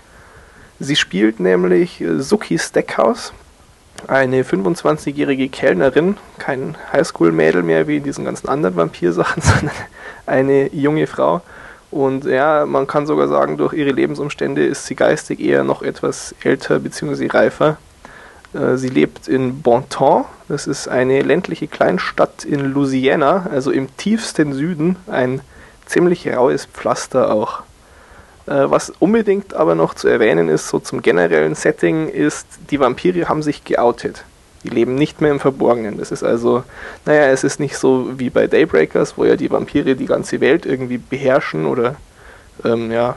Sie 0.81 0.97
spielt 0.97 1.41
nämlich 1.41 2.01
äh, 2.01 2.21
Suki 2.21 2.59
Steckhaus, 2.59 3.33
eine 4.07 4.45
25-jährige 4.45 5.49
Kellnerin, 5.49 6.17
kein 6.39 6.77
Highschool-Mädel 6.93 7.65
mehr 7.65 7.89
wie 7.89 7.97
in 7.97 8.05
diesen 8.05 8.25
ganzen 8.25 8.49
anderen 8.49 8.77
Vampirsachen, 8.77 9.43
sondern 9.43 9.77
eine 10.27 10.73
junge 10.73 11.07
Frau. 11.07 11.43
Und 11.91 12.25
ja, 12.27 12.67
man 12.67 12.87
kann 12.87 13.07
sogar 13.07 13.29
sagen, 13.29 13.57
durch 13.57 13.73
ihre 13.73 13.91
Lebensumstände 13.91 14.65
ist 14.65 14.87
sie 14.87 14.95
geistig 14.95 15.41
eher 15.41 15.65
noch 15.65 15.83
etwas 15.83 16.35
älter 16.45 16.79
bzw. 16.79 17.29
reifer. 17.29 17.79
Äh, 18.55 18.77
sie 18.77 18.89
lebt 18.89 19.29
in 19.29 19.63
Bonton, 19.63 20.25
das 20.49 20.67
ist 20.67 20.89
eine 20.89 21.23
ländliche 21.23 21.67
Kleinstadt 21.67 22.45
in 22.45 22.73
Louisiana, 22.73 23.47
also 23.53 23.71
im 23.71 23.95
tiefsten 23.97 24.53
Süden, 24.53 24.97
ein 25.07 25.41
ziemlich 25.87 26.29
raues 26.29 26.67
Pflaster 26.67 27.33
auch. 27.33 27.63
Äh, 28.47 28.71
was 28.71 28.91
unbedingt 28.99 29.55
aber 29.55 29.75
noch 29.75 29.95
zu 29.95 30.09
erwähnen 30.09 30.49
ist, 30.49 30.69
so 30.69 30.79
zum 30.79 31.03
generellen 31.03 31.55
Setting, 31.55 32.09
ist, 32.09 32.47
die 32.71 32.81
Vampire 32.81 33.29
haben 33.29 33.43
sich 33.43 33.65
geoutet. 33.65 34.25
Die 34.65 34.71
leben 34.71 34.95
nicht 34.97 35.21
mehr 35.21 35.31
im 35.31 35.39
Verborgenen. 35.39 35.99
Das 35.99 36.11
ist 36.11 36.25
also, 36.25 36.65
naja, 37.05 37.27
es 37.27 37.45
ist 37.45 37.61
nicht 37.61 37.77
so 37.77 38.19
wie 38.19 38.31
bei 38.31 38.47
Daybreakers, 38.47 39.17
wo 39.17 39.25
ja 39.25 39.37
die 39.37 39.51
Vampire 39.51 39.95
die 39.95 40.07
ganze 40.07 40.41
Welt 40.41 40.67
irgendwie 40.67 40.99
beherrschen 40.99 41.65
oder 41.65 41.95
ähm, 42.65 42.91
ja, 42.91 43.17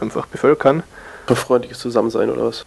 einfach 0.00 0.26
bevölkern. 0.26 0.82
Freundliches 1.28 1.78
Zusammensein 1.78 2.28
oder 2.28 2.46
was? 2.46 2.66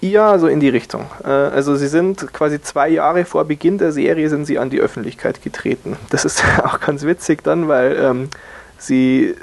Ja, 0.00 0.38
so 0.38 0.46
in 0.46 0.60
die 0.60 0.68
Richtung. 0.68 1.06
Äh, 1.24 1.28
also 1.28 1.76
sie 1.76 1.88
sind 1.88 2.32
quasi 2.32 2.60
zwei 2.60 2.88
Jahre 2.88 3.24
vor 3.24 3.44
Beginn 3.44 3.78
der 3.78 3.92
Serie 3.92 4.28
sind 4.28 4.44
sie 4.44 4.58
an 4.58 4.70
die 4.70 4.80
Öffentlichkeit 4.80 5.42
getreten. 5.42 5.96
Das 6.10 6.24
ist 6.24 6.42
auch 6.64 6.80
ganz 6.80 7.04
witzig 7.04 7.42
dann, 7.42 7.68
weil 7.68 7.96
ähm, 7.96 8.28
sie 8.78 9.34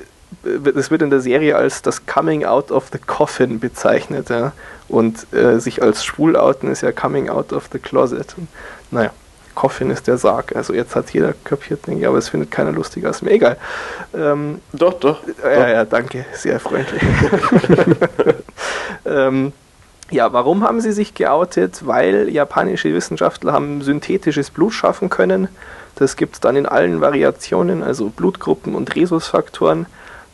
es 0.76 0.91
wird 0.91 1.01
in 1.01 1.10
der 1.10 1.20
Serie 1.20 1.56
als 1.56 1.82
das 1.82 2.06
Coming 2.06 2.43
Out 2.43 2.72
of 2.72 2.89
the 2.91 2.97
Coffin 2.97 3.60
bezeichnet, 3.60 4.30
ja. 4.30 4.51
Und 4.89 5.32
äh, 5.34 5.60
sich 5.60 5.82
als 5.82 6.04
schwul 6.04 6.36
outen 6.36 6.70
ist 6.72 6.82
ja 6.82 6.91
Coming 6.91 7.30
Out 7.30 7.54
of 7.54 7.70
the 7.72 7.80
Closet. 7.80 8.36
Naja, 8.91 9.12
Coffin 9.56 9.89
ist 9.89 10.08
der 10.08 10.18
Sarg. 10.18 10.56
Also 10.56 10.74
jetzt 10.74 10.95
hat 10.95 11.12
jeder 11.12 11.34
kapiert, 11.43 11.88
denke 11.88 12.01
ich, 12.01 12.08
aber 12.08 12.18
es 12.18 12.30
findet 12.30 12.51
keiner 12.51 12.72
lustiger 12.72 13.10
als 13.10 13.22
mir. 13.22 13.32
Egal. 13.32 13.58
Ähm, 14.14 14.60
doch, 14.74 14.93
doch. 14.95 15.22
Ja, 15.43 15.70
ja, 15.70 15.86
danke. 15.86 16.26
Sehr 16.34 16.60
freundlich. 16.60 17.01
ähm, 19.06 19.54
ja, 20.14 20.32
warum 20.32 20.64
haben 20.64 20.80
sie 20.80 20.91
sich 20.91 21.14
geoutet? 21.14 21.86
Weil 21.86 22.30
japanische 22.30 22.93
Wissenschaftler 22.93 23.51
haben 23.51 23.82
synthetisches 23.82 24.51
Blut 24.51 24.74
schaffen 24.74 25.09
können. 25.09 25.47
Das 25.95 26.16
gibt 26.16 26.36
es 26.36 26.39
dann 26.39 26.55
in 26.55 26.66
allen 26.66 27.01
Variationen, 27.01 27.84
also 27.84 28.09
Blutgruppen 28.09 28.76
und 28.76 28.95
Rhesusfaktoren. 28.95 29.88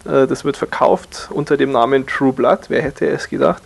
Äh, 0.06 0.28
das 0.28 0.46
wird 0.46 0.58
verkauft 0.58 1.30
unter 1.32 1.58
dem 1.58 1.72
Namen 1.72 2.06
True 2.06 2.34
Blood, 2.34 2.70
wer 2.70 2.82
hätte 2.82 3.08
es 3.08 3.30
gedacht. 3.30 3.64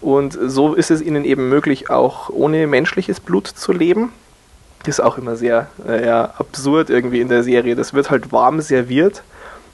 Und 0.00 0.38
so 0.42 0.74
ist 0.74 0.90
es 0.90 1.02
ihnen 1.02 1.24
eben 1.24 1.48
möglich, 1.50 1.90
auch 1.90 2.30
ohne 2.30 2.66
menschliches 2.66 3.20
Blut 3.20 3.46
zu 3.46 3.72
leben. 3.72 4.12
Das 4.80 4.98
ist 4.98 5.00
auch 5.00 5.18
immer 5.18 5.36
sehr 5.36 5.68
äh, 5.86 6.06
ja, 6.06 6.32
absurd 6.38 6.88
irgendwie 6.88 7.20
in 7.20 7.28
der 7.28 7.42
Serie. 7.42 7.76
Das 7.76 7.92
wird 7.92 8.10
halt 8.10 8.32
warm 8.32 8.62
serviert. 8.62 9.22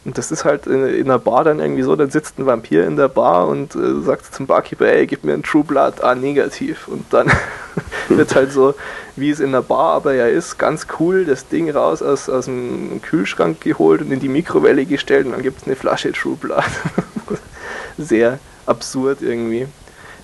Und 0.06 0.16
das 0.16 0.30
ist 0.30 0.44
halt 0.44 0.68
in, 0.68 0.86
in 0.86 1.06
einer 1.06 1.18
Bar 1.18 1.42
dann 1.42 1.58
irgendwie 1.58 1.82
so, 1.82 1.96
dann 1.96 2.10
sitzt 2.10 2.38
ein 2.38 2.46
Vampir 2.46 2.86
in 2.86 2.94
der 2.94 3.08
Bar 3.08 3.48
und 3.48 3.74
äh, 3.74 4.02
sagt 4.02 4.32
zum 4.32 4.46
Barkeeper, 4.46 4.86
ey, 4.86 5.04
gib 5.04 5.24
mir 5.24 5.34
ein 5.34 5.42
True 5.42 5.64
Blood, 5.64 6.00
ah, 6.00 6.14
negativ. 6.14 6.86
Und 6.86 7.12
dann 7.12 7.28
wird 8.08 8.36
halt 8.36 8.52
so, 8.52 8.76
wie 9.16 9.30
es 9.30 9.40
in 9.40 9.50
der 9.50 9.62
Bar 9.62 9.94
aber 9.94 10.14
ja 10.14 10.28
ist, 10.28 10.58
ganz 10.58 10.86
cool 11.00 11.24
das 11.24 11.48
Ding 11.48 11.68
raus 11.70 12.02
aus, 12.02 12.28
aus 12.28 12.44
dem 12.44 13.02
Kühlschrank 13.02 13.60
geholt 13.60 14.00
und 14.00 14.12
in 14.12 14.20
die 14.20 14.28
Mikrowelle 14.28 14.86
gestellt 14.86 15.26
und 15.26 15.32
dann 15.32 15.42
gibt 15.42 15.62
es 15.62 15.66
eine 15.66 15.74
Flasche 15.74 16.12
True 16.12 16.36
Blood. 16.36 16.62
sehr 17.98 18.38
absurd 18.64 19.22
irgendwie. 19.22 19.66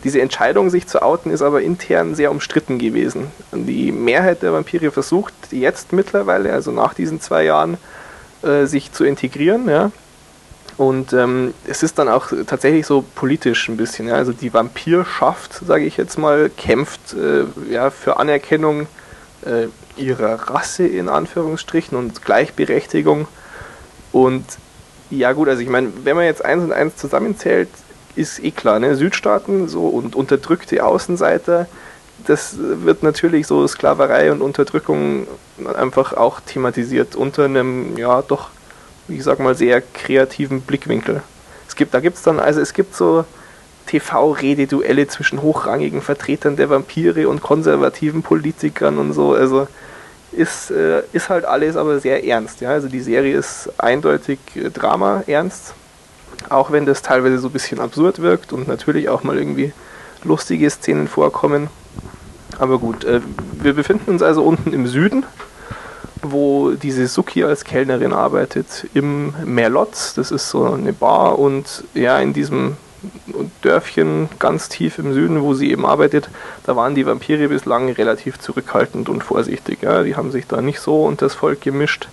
Diese 0.05 0.21
Entscheidung, 0.21 0.71
sich 0.71 0.87
zu 0.87 1.03
outen, 1.03 1.33
ist 1.33 1.43
aber 1.43 1.61
intern 1.61 2.15
sehr 2.15 2.31
umstritten 2.31 2.79
gewesen. 2.79 3.33
Die 3.53 3.91
Mehrheit 3.91 4.43
der 4.43 4.53
Vampire 4.53 4.93
versucht 4.93 5.35
jetzt 5.51 5.93
mittlerweile, 5.93 6.53
also 6.53 6.71
nach 6.71 6.95
diesen 6.95 7.21
zwei 7.21 7.45
Jahren, 7.45 7.79
äh, 8.43 8.67
sich 8.67 8.93
zu 8.93 9.05
integrieren, 9.05 9.69
ja, 9.69 9.91
und 10.77 11.13
ähm, 11.13 11.53
es 11.67 11.83
ist 11.83 11.99
dann 11.99 12.09
auch 12.09 12.33
tatsächlich 12.47 12.87
so 12.87 13.05
politisch 13.15 13.69
ein 13.69 13.77
bisschen. 13.77 14.09
Ja? 14.09 14.15
Also 14.15 14.33
die 14.33 14.53
Vampirschaft, 14.53 15.61
sage 15.67 15.85
ich 15.85 15.97
jetzt 15.97 16.19
mal, 16.19 16.51
kämpft 16.51 17.15
äh, 17.15 17.45
ja, 17.71 17.91
für 17.91 18.17
Anerkennung 18.19 18.87
äh, 19.45 19.67
ihrer 20.01 20.35
Rasse 20.49 20.87
in 20.87 21.09
Anführungsstrichen 21.09 21.97
und 21.97 22.25
Gleichberechtigung. 22.25 23.29
Und 24.13 24.45
ja 25.11 25.33
gut, 25.33 25.49
also 25.49 25.61
ich 25.61 25.69
meine, 25.69 25.93
wenn 26.05 26.17
man 26.17 26.25
jetzt 26.25 26.45
eins 26.45 26.65
und 26.65 26.73
eins 26.73 26.97
zusammenzählt, 26.97 27.69
ist 28.15 28.43
eh 28.43 28.51
klar, 28.51 28.79
ne? 28.79 28.95
Südstaaten 28.95 29.69
so 29.69 29.87
und 29.87 30.15
unterdrückte 30.15 30.85
Außenseiter, 30.85 31.67
das 32.27 32.57
wird 32.59 33.03
natürlich 33.03 33.47
so 33.47 33.67
Sklaverei 33.67 34.33
und 34.33 34.43
Unterdrückung 34.43 35.27
einfach 35.75 36.13
auch 36.15 36.41
thematisiert 36.41 37.17
unter 37.17 37.45
einem, 37.45 37.97
ja, 37.97 38.23
doch 38.23 38.51
ich 39.09 39.23
sag 39.25 39.39
mal, 39.41 39.55
sehr 39.55 39.81
kreativen 39.81 40.61
Blickwinkel. 40.61 41.23
Es 41.69 41.77
gibt, 41.77 41.95
da 41.95 42.01
gibt 42.01 42.17
es 42.17 42.23
dann, 42.23 42.39
also 42.39 42.61
es 42.61 42.73
gibt 42.73 42.95
so 42.95 43.25
TV-Rededuelle 43.87 45.09
zwischen 45.09 45.43
hochrangigen 45.43 46.03
Vertretern 46.03 46.57
der 46.57 46.71
Vampire 46.71 47.29
und 47.29 47.43
konservativen 47.43 48.23
Politikern 48.23 48.99
und 48.99 49.13
so. 49.13 49.33
Also 49.33 49.67
ist, 50.31 50.71
äh, 50.71 51.03
ist 51.13 51.29
halt 51.29 51.45
alles 51.45 51.77
aber 51.77 52.01
sehr 52.01 52.25
ernst. 52.25 52.61
Ja? 52.61 52.71
Also 52.71 52.89
die 52.89 53.01
Serie 53.01 53.37
ist 53.37 53.71
eindeutig 53.79 54.39
äh, 54.55 54.71
Drama 54.71 55.25
ernst, 55.27 55.75
auch 56.49 56.71
wenn 56.73 56.87
das 56.87 57.03
teilweise 57.03 57.39
so 57.39 57.49
ein 57.49 57.53
bisschen 57.53 57.81
absurd 57.81 58.21
wirkt 58.21 58.53
und 58.53 58.69
natürlich 58.69 59.09
auch 59.09 59.25
mal 59.25 59.37
irgendwie 59.37 59.73
lustige 60.25 60.71
Szenen 60.71 61.09
vorkommen. 61.09 61.69
Aber 62.59 62.79
gut, 62.79 63.05
äh, 63.05 63.21
wir 63.61 63.75
befinden 63.75 64.11
uns 64.11 64.23
also 64.23 64.43
unten 64.43 64.73
im 64.73 64.87
Süden 64.87 65.25
wo 66.23 66.71
diese 66.71 67.07
Suki 67.09 67.45
als 67.45 67.65
Kellnerin 67.65 68.13
arbeitet, 68.13 68.87
im 68.95 69.35
Merlotz. 69.45 70.15
Das 70.15 70.31
ist 70.31 70.51
so 70.51 70.73
eine 70.73 70.93
Bar 70.93 71.39
und 71.39 71.85
ja, 71.95 72.19
in 72.21 72.33
diesem 72.33 72.77
Dörfchen 73.63 74.29
ganz 74.39 74.69
tief 74.69 74.99
im 74.99 75.13
Süden, 75.13 75.43
wo 75.43 75.55
sie 75.55 75.71
eben 75.71 75.85
arbeitet, 75.85 76.29
da 76.65 76.77
waren 76.77 76.95
die 76.95 77.07
Vampire 77.07 77.49
bislang 77.49 77.91
relativ 77.91 78.39
zurückhaltend 78.39 79.09
und 79.09 79.25
vorsichtig. 79.25 79.83
Ja. 79.83 80.05
Die 80.05 80.15
haben 80.15 80.31
sich 80.31 80.47
da 80.47 80.63
nicht 80.63 80.79
so 80.79 81.05
unter 81.05 81.27
das 81.27 81.35
Volk 81.35 81.61
gemischt. 81.61 82.09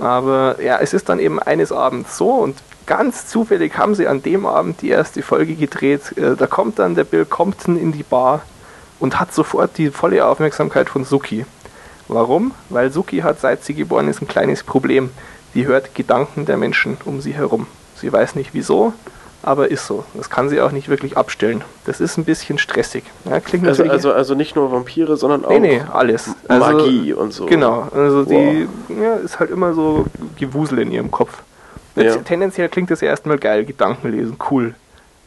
Aber 0.00 0.56
ja, 0.62 0.78
es 0.78 0.92
ist 0.92 1.08
dann 1.08 1.18
eben 1.18 1.38
eines 1.38 1.72
Abends 1.72 2.16
so 2.16 2.30
und 2.30 2.56
ganz 2.86 3.26
zufällig 3.26 3.76
haben 3.76 3.94
sie 3.94 4.06
an 4.06 4.22
dem 4.22 4.44
Abend 4.44 4.82
die 4.82 4.88
erste 4.88 5.22
Folge 5.22 5.54
gedreht. 5.54 6.16
Äh, 6.16 6.36
da 6.36 6.46
kommt 6.46 6.78
dann 6.78 6.94
der 6.94 7.04
Bill 7.04 7.24
Compton 7.24 7.78
in 7.78 7.92
die 7.92 8.02
Bar 8.02 8.42
und 9.02 9.18
hat 9.18 9.34
sofort 9.34 9.78
die 9.78 9.90
volle 9.90 10.24
Aufmerksamkeit 10.24 10.88
von 10.88 11.04
Suki. 11.04 11.44
Warum? 12.06 12.52
Weil 12.68 12.92
Suki 12.92 13.18
hat, 13.18 13.40
seit 13.40 13.64
sie 13.64 13.74
geboren 13.74 14.06
ist, 14.06 14.22
ein 14.22 14.28
kleines 14.28 14.62
Problem. 14.62 15.10
Sie 15.52 15.66
hört 15.66 15.96
Gedanken 15.96 16.46
der 16.46 16.56
Menschen 16.56 16.96
um 17.04 17.20
sie 17.20 17.34
herum. 17.34 17.66
Sie 17.96 18.12
weiß 18.12 18.36
nicht 18.36 18.50
wieso, 18.54 18.92
aber 19.42 19.72
ist 19.72 19.88
so. 19.88 20.04
Das 20.14 20.30
kann 20.30 20.48
sie 20.48 20.60
auch 20.60 20.70
nicht 20.70 20.88
wirklich 20.88 21.16
abstellen. 21.16 21.64
Das 21.84 22.00
ist 22.00 22.16
ein 22.16 22.24
bisschen 22.24 22.58
stressig. 22.58 23.02
Ja, 23.24 23.40
klingt 23.40 23.66
also, 23.66 23.82
also, 23.82 24.12
also 24.12 24.36
nicht 24.36 24.54
nur 24.54 24.70
Vampire, 24.70 25.16
sondern 25.16 25.44
auch 25.44 25.50
nee, 25.50 25.58
nee, 25.58 25.82
alles. 25.92 26.30
Magie 26.48 27.10
also, 27.10 27.22
und 27.22 27.32
so. 27.32 27.46
Genau, 27.46 27.88
also 27.92 28.24
die 28.24 28.68
ja, 28.88 29.14
ist 29.16 29.40
halt 29.40 29.50
immer 29.50 29.74
so 29.74 30.06
Gewusel 30.38 30.78
in 30.78 30.92
ihrem 30.92 31.10
Kopf. 31.10 31.42
Ja. 31.96 32.16
Tendenziell 32.18 32.68
klingt 32.68 32.92
das 32.92 33.02
erstmal 33.02 33.38
geil, 33.38 33.64
Gedankenlesen, 33.64 34.36
cool. 34.50 34.76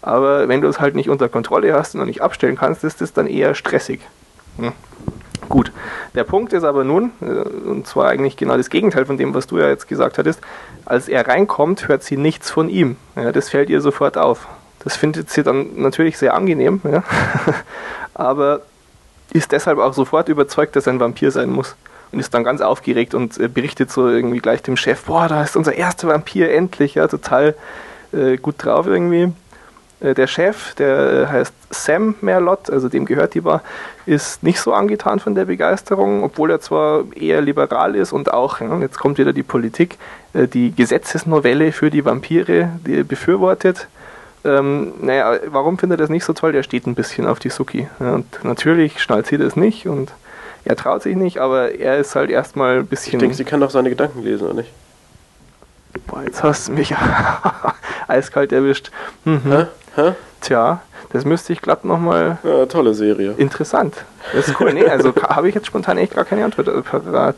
Aber 0.06 0.48
wenn 0.48 0.62
du 0.62 0.68
es 0.68 0.80
halt 0.80 0.94
nicht 0.94 1.10
unter 1.10 1.28
Kontrolle 1.30 1.74
hast 1.74 1.96
und 1.96 2.06
nicht 2.06 2.22
abstellen 2.22 2.56
kannst, 2.56 2.84
ist 2.84 3.02
das 3.02 3.12
dann 3.12 3.26
eher 3.26 3.56
stressig. 3.56 4.02
Hm. 4.58 4.72
Gut, 5.50 5.72
der 6.14 6.24
Punkt 6.24 6.54
ist 6.54 6.64
aber 6.64 6.84
nun, 6.84 7.12
äh, 7.22 7.26
und 7.26 7.88
zwar 7.88 8.08
eigentlich 8.08 8.38
genau 8.38 8.56
das 8.56 8.70
Gegenteil 8.70 9.08
von 9.08 9.18
dem, 9.18 9.34
was 9.34 9.48
du 9.48 9.58
ja 9.58 9.68
jetzt 9.68 9.88
gesagt 9.88 10.20
hattest, 10.20 10.42
als 10.86 11.08
er 11.08 11.28
reinkommt, 11.28 11.88
hört 11.88 12.04
sie 12.04 12.18
nichts 12.18 12.52
von 12.52 12.70
ihm. 12.70 12.98
Ja, 13.16 13.32
das 13.32 13.50
fällt 13.50 13.72
ihr 13.72 13.82
sofort 13.82 14.16
auf. 14.16 14.48
Das 14.84 14.96
findet 14.96 15.32
sie 15.32 15.42
dann 15.42 15.82
natürlich 15.82 16.20
sehr 16.20 16.36
angenehm, 16.36 16.82
ja? 16.84 17.04
aber 18.14 18.62
ist 19.34 19.54
deshalb 19.54 19.80
auch 19.80 19.94
sofort 19.94 20.30
überzeugt, 20.30 20.76
dass 20.76 20.86
er 20.86 20.94
ein 20.94 21.00
Vampir 21.00 21.32
sein 21.32 21.50
muss. 21.50 21.76
Und 22.12 22.20
ist 22.20 22.32
dann 22.36 22.44
ganz 22.44 22.62
aufgeregt 22.62 23.16
und 23.16 23.40
äh, 23.40 23.48
berichtet 23.48 23.90
so 23.92 24.08
irgendwie 24.08 24.40
gleich 24.40 24.62
dem 24.62 24.78
Chef, 24.78 25.04
boah, 25.06 25.28
da 25.28 25.42
ist 25.42 25.56
unser 25.56 25.74
erster 25.74 26.10
Vampir 26.10 26.54
endlich, 26.54 26.94
ja, 26.94 27.08
total 27.08 27.56
äh, 28.14 28.38
gut 28.38 28.64
drauf 28.64 28.86
irgendwie. 28.86 29.34
Äh, 30.00 30.14
der 30.14 30.28
Chef, 30.28 30.76
der 30.76 30.98
äh, 30.98 31.28
heißt 31.28 31.54
Sam 31.70 32.16
Merlot, 32.22 32.70
also 32.70 32.90
dem 32.90 33.06
gehört 33.06 33.34
die 33.34 33.42
Bar, 33.42 33.62
ist 34.06 34.44
nicht 34.44 34.60
so 34.60 34.74
angetan 34.74 35.20
von 35.20 35.36
der 35.36 35.46
Begeisterung, 35.46 36.24
obwohl 36.24 36.52
er 36.52 36.60
zwar 36.60 37.04
eher 37.16 37.42
liberal 37.42 37.96
ist 37.96 38.12
und 38.12 38.34
auch, 38.34 38.60
jetzt 38.82 39.00
kommt 39.00 39.18
wieder 39.18 39.34
die 39.34 39.44
Politik, 39.44 39.98
äh, 40.34 40.48
die 40.48 40.76
Gesetzesnovelle 40.76 41.72
für 41.72 41.90
die 41.90 42.04
Vampire 42.04 42.70
die 42.86 43.04
befürwortet. 43.04 43.88
Ähm, 44.44 44.94
naja, 45.02 45.40
warum 45.48 45.78
findet 45.80 46.00
er 46.00 46.04
das 46.04 46.10
nicht 46.10 46.24
so 46.24 46.34
toll? 46.34 46.52
Der 46.52 46.62
steht 46.62 46.86
ein 46.86 46.94
bisschen 46.94 47.26
auf 47.26 47.40
die 47.40 47.50
Suki. 47.50 47.88
Und 47.98 48.26
natürlich 48.44 49.02
schnallt 49.02 49.26
sie 49.26 49.38
das 49.38 49.56
nicht 49.56 49.88
und 49.88 50.12
er 50.66 50.76
traut 50.76 51.02
sich 51.02 51.16
nicht, 51.16 51.40
aber 51.40 51.74
er 51.74 51.98
ist 51.98 52.16
halt 52.16 52.30
erstmal 52.30 52.80
ein 52.80 52.86
bisschen. 52.86 53.14
Ich 53.14 53.20
denke, 53.20 53.36
sie 53.36 53.44
kann 53.44 53.60
doch 53.60 53.72
seine 53.72 53.90
Gedanken 53.90 54.24
lesen, 54.24 54.46
oder 54.46 54.56
nicht? 54.56 54.72
Boah, 56.08 56.24
jetzt 56.24 56.44
hast 56.44 56.68
du 56.68 56.74
mich 56.74 56.94
eiskalt 58.08 58.52
erwischt. 58.52 58.92
Mhm. 59.24 59.68
Hä? 59.96 60.14
Tja, 60.42 60.82
das 61.12 61.26
müsste 61.26 61.54
ich 61.54 61.62
glatt 61.62 61.86
nochmal. 61.86 62.38
Ja, 62.44 62.66
tolle 62.66 62.94
Serie. 62.94 63.34
Interessant. 63.38 63.96
Das 64.34 64.48
ist 64.48 64.60
cool. 64.60 64.74
Nee, 64.74 64.86
also 64.86 65.14
habe 65.30 65.50
ich 65.50 65.56
jetzt 65.56 65.68
spontan 65.68 65.98
echt 65.98 66.14
gar 66.14 66.26
keine 66.26 66.46
Antwort 66.46 66.68
parat. 66.86 67.36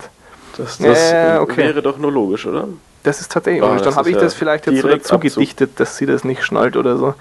Das, 0.58 0.80
das 0.80 1.12
ja, 1.12 1.40
okay. 1.40 1.58
wäre 1.58 1.82
doch 1.82 1.98
nur 1.98 2.12
logisch, 2.12 2.48
oder? 2.48 2.68
Das 3.04 3.22
ist 3.22 3.32
tatsächlich 3.32 3.62
logisch. 3.62 3.84
Dann 3.84 3.96
habe 3.96 4.10
ich 4.10 4.16
ja 4.16 4.22
das 4.22 4.34
vielleicht 4.34 4.66
jetzt 4.66 4.82
so 4.82 4.88
dazu 4.88 5.20
gedichtet, 5.20 5.80
dass 5.80 5.98
sie 5.98 6.06
das 6.08 6.24
nicht 6.24 6.44
schnallt 6.44 6.76
oder 6.76 6.98
so. 6.98 7.14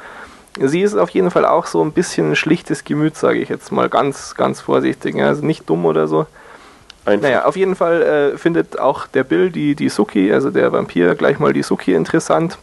Sie 0.58 0.80
ist 0.80 0.96
auf 0.96 1.10
jeden 1.10 1.30
Fall 1.30 1.44
auch 1.44 1.66
so 1.66 1.84
ein 1.84 1.92
bisschen 1.92 2.32
ein 2.32 2.36
schlichtes 2.36 2.84
Gemüt, 2.84 3.16
sage 3.16 3.38
ich 3.38 3.50
jetzt 3.50 3.70
mal 3.72 3.90
ganz, 3.90 4.34
ganz 4.34 4.62
vorsichtig. 4.62 5.20
Also 5.22 5.44
nicht 5.44 5.68
dumm 5.68 5.84
oder 5.84 6.08
so. 6.08 6.26
Einfach. 7.04 7.28
Naja, 7.28 7.44
auf 7.44 7.56
jeden 7.56 7.76
Fall 7.76 8.02
äh, 8.02 8.38
findet 8.38 8.78
auch 8.80 9.06
der 9.06 9.22
Bill 9.22 9.50
die, 9.50 9.74
die 9.74 9.90
Suki, 9.90 10.32
also 10.32 10.50
der 10.50 10.72
Vampir, 10.72 11.14
gleich 11.14 11.38
mal 11.38 11.52
die 11.52 11.62
Suki 11.62 11.92
interessant 11.92 12.58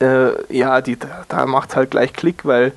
äh, 0.00 0.54
ja, 0.54 0.80
die, 0.80 0.98
da 1.28 1.46
macht 1.46 1.76
halt 1.76 1.90
gleich 1.90 2.12
Klick, 2.12 2.44
weil 2.44 2.72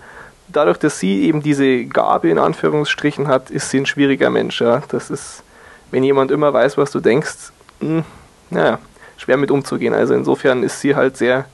dadurch, 0.48 0.78
dass 0.78 1.00
sie 1.00 1.24
eben 1.24 1.42
diese 1.42 1.86
Gabe 1.86 2.30
in 2.30 2.40
Anführungsstrichen 2.40 3.28
hat, 3.28 3.50
ist 3.50 3.70
sie 3.70 3.80
ein 3.80 3.86
schwieriger 3.86 4.30
Mensch. 4.30 4.62
Ja. 4.62 4.82
Das 4.90 5.10
ist, 5.10 5.44
wenn 5.92 6.04
jemand 6.04 6.32
immer 6.32 6.54
weiß, 6.54 6.78
was 6.78 6.92
du 6.92 7.00
denkst, 7.00 7.52
mh, 7.80 7.90
hm, 7.90 8.04
naja, 8.50 8.80
schwer 9.18 9.38
mit 9.38 9.52
umzugehen. 9.52 9.94
Also 9.94 10.14
insofern 10.14 10.64
ist 10.64 10.80
sie 10.80 10.96
halt 10.96 11.18
sehr, 11.18 11.46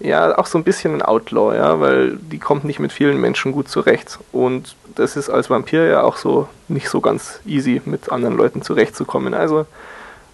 ja, 0.00 0.36
auch 0.38 0.46
so 0.46 0.58
ein 0.58 0.64
bisschen 0.64 0.94
ein 0.94 1.02
Outlaw, 1.02 1.56
ja, 1.56 1.80
weil 1.80 2.16
die 2.16 2.38
kommt 2.38 2.64
nicht 2.64 2.78
mit 2.78 2.92
vielen 2.92 3.20
Menschen 3.20 3.52
gut 3.52 3.68
zurecht. 3.68 4.18
Und 4.32 4.76
das 4.94 5.16
ist 5.16 5.30
als 5.30 5.50
Vampir 5.50 5.86
ja 5.86 6.02
auch 6.02 6.16
so 6.16 6.48
nicht 6.68 6.88
so 6.88 7.00
ganz 7.00 7.40
easy, 7.46 7.80
mit 7.84 8.12
anderen 8.12 8.36
Leuten 8.36 8.62
zurechtzukommen. 8.62 9.34
Also 9.34 9.66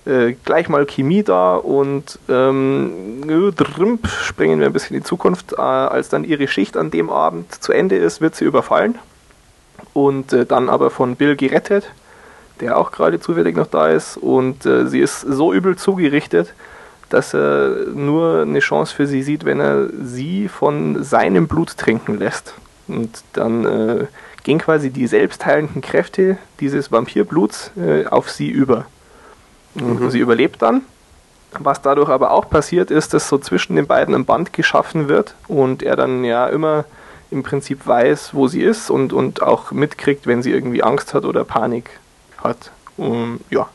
äh, 0.06 0.32
gleich 0.44 0.68
mal 0.68 0.86
Chemie 0.86 1.22
da 1.22 1.56
und 1.56 2.18
ähm, 2.28 3.22
springen 4.06 4.60
wir 4.60 4.66
ein 4.66 4.72
bisschen 4.72 4.96
in 4.96 5.02
die 5.02 5.06
Zukunft. 5.06 5.52
Äh, 5.52 5.60
als 5.60 6.08
dann 6.08 6.24
ihre 6.24 6.48
Schicht 6.48 6.76
an 6.76 6.90
dem 6.90 7.10
Abend 7.10 7.62
zu 7.62 7.72
Ende 7.72 7.96
ist, 7.96 8.20
wird 8.20 8.34
sie 8.34 8.44
überfallen 8.44 8.98
und 9.92 10.32
äh, 10.32 10.46
dann 10.46 10.68
aber 10.68 10.90
von 10.90 11.16
Bill 11.16 11.36
gerettet, 11.36 11.90
der 12.60 12.78
auch 12.78 12.92
gerade 12.92 13.20
zufällig 13.20 13.56
noch 13.56 13.66
da 13.66 13.88
ist 13.88 14.16
und 14.16 14.64
äh, 14.64 14.86
sie 14.86 15.00
ist 15.00 15.20
so 15.20 15.52
übel 15.52 15.76
zugerichtet, 15.76 16.54
dass 17.10 17.34
er 17.34 17.86
nur 17.92 18.42
eine 18.42 18.60
Chance 18.60 18.94
für 18.94 19.06
sie 19.06 19.22
sieht, 19.22 19.44
wenn 19.44 19.60
er 19.60 19.88
sie 20.02 20.48
von 20.48 21.02
seinem 21.02 21.48
Blut 21.48 21.76
trinken 21.76 22.18
lässt. 22.18 22.54
Und 22.86 23.22
dann 23.32 23.64
äh, 23.66 24.06
gehen 24.44 24.58
quasi 24.58 24.90
die 24.90 25.06
selbstheilenden 25.06 25.82
Kräfte 25.82 26.38
dieses 26.60 26.90
Vampirbluts 26.92 27.72
auf 28.08 28.30
sie 28.30 28.48
über. 28.48 28.86
Mhm. 29.74 30.10
Sie 30.10 30.18
überlebt 30.18 30.62
dann. 30.62 30.82
Was 31.58 31.82
dadurch 31.82 32.08
aber 32.08 32.30
auch 32.30 32.48
passiert 32.48 32.92
ist, 32.92 33.12
dass 33.12 33.28
so 33.28 33.36
zwischen 33.38 33.74
den 33.74 33.86
beiden 33.86 34.14
ein 34.14 34.24
Band 34.24 34.52
geschaffen 34.52 35.08
wird 35.08 35.34
und 35.48 35.82
er 35.82 35.96
dann 35.96 36.22
ja 36.22 36.46
immer 36.46 36.84
im 37.30 37.42
Prinzip 37.42 37.86
weiß, 37.86 38.34
wo 38.34 38.48
sie 38.48 38.62
ist 38.62 38.90
und, 38.90 39.12
und 39.12 39.42
auch 39.42 39.72
mitkriegt, 39.72 40.26
wenn 40.26 40.42
sie 40.42 40.52
irgendwie 40.52 40.82
Angst 40.82 41.14
hat 41.14 41.24
oder 41.24 41.44
Panik 41.44 41.90
hat. 42.38 42.70
Um, 42.96 43.40
ja. 43.50 43.68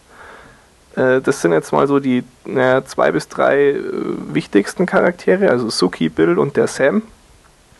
Äh, 0.95 1.21
das 1.21 1.41
sind 1.41 1.51
jetzt 1.51 1.71
mal 1.71 1.87
so 1.87 1.99
die 1.99 2.23
naja, 2.45 2.85
zwei 2.85 3.11
bis 3.11 3.27
drei 3.27 3.71
äh, 3.71 3.83
wichtigsten 4.33 4.85
Charaktere, 4.85 5.49
also 5.49 5.69
Suki, 5.69 6.09
Bill 6.09 6.37
und 6.39 6.57
der 6.57 6.67
Sam. 6.67 7.01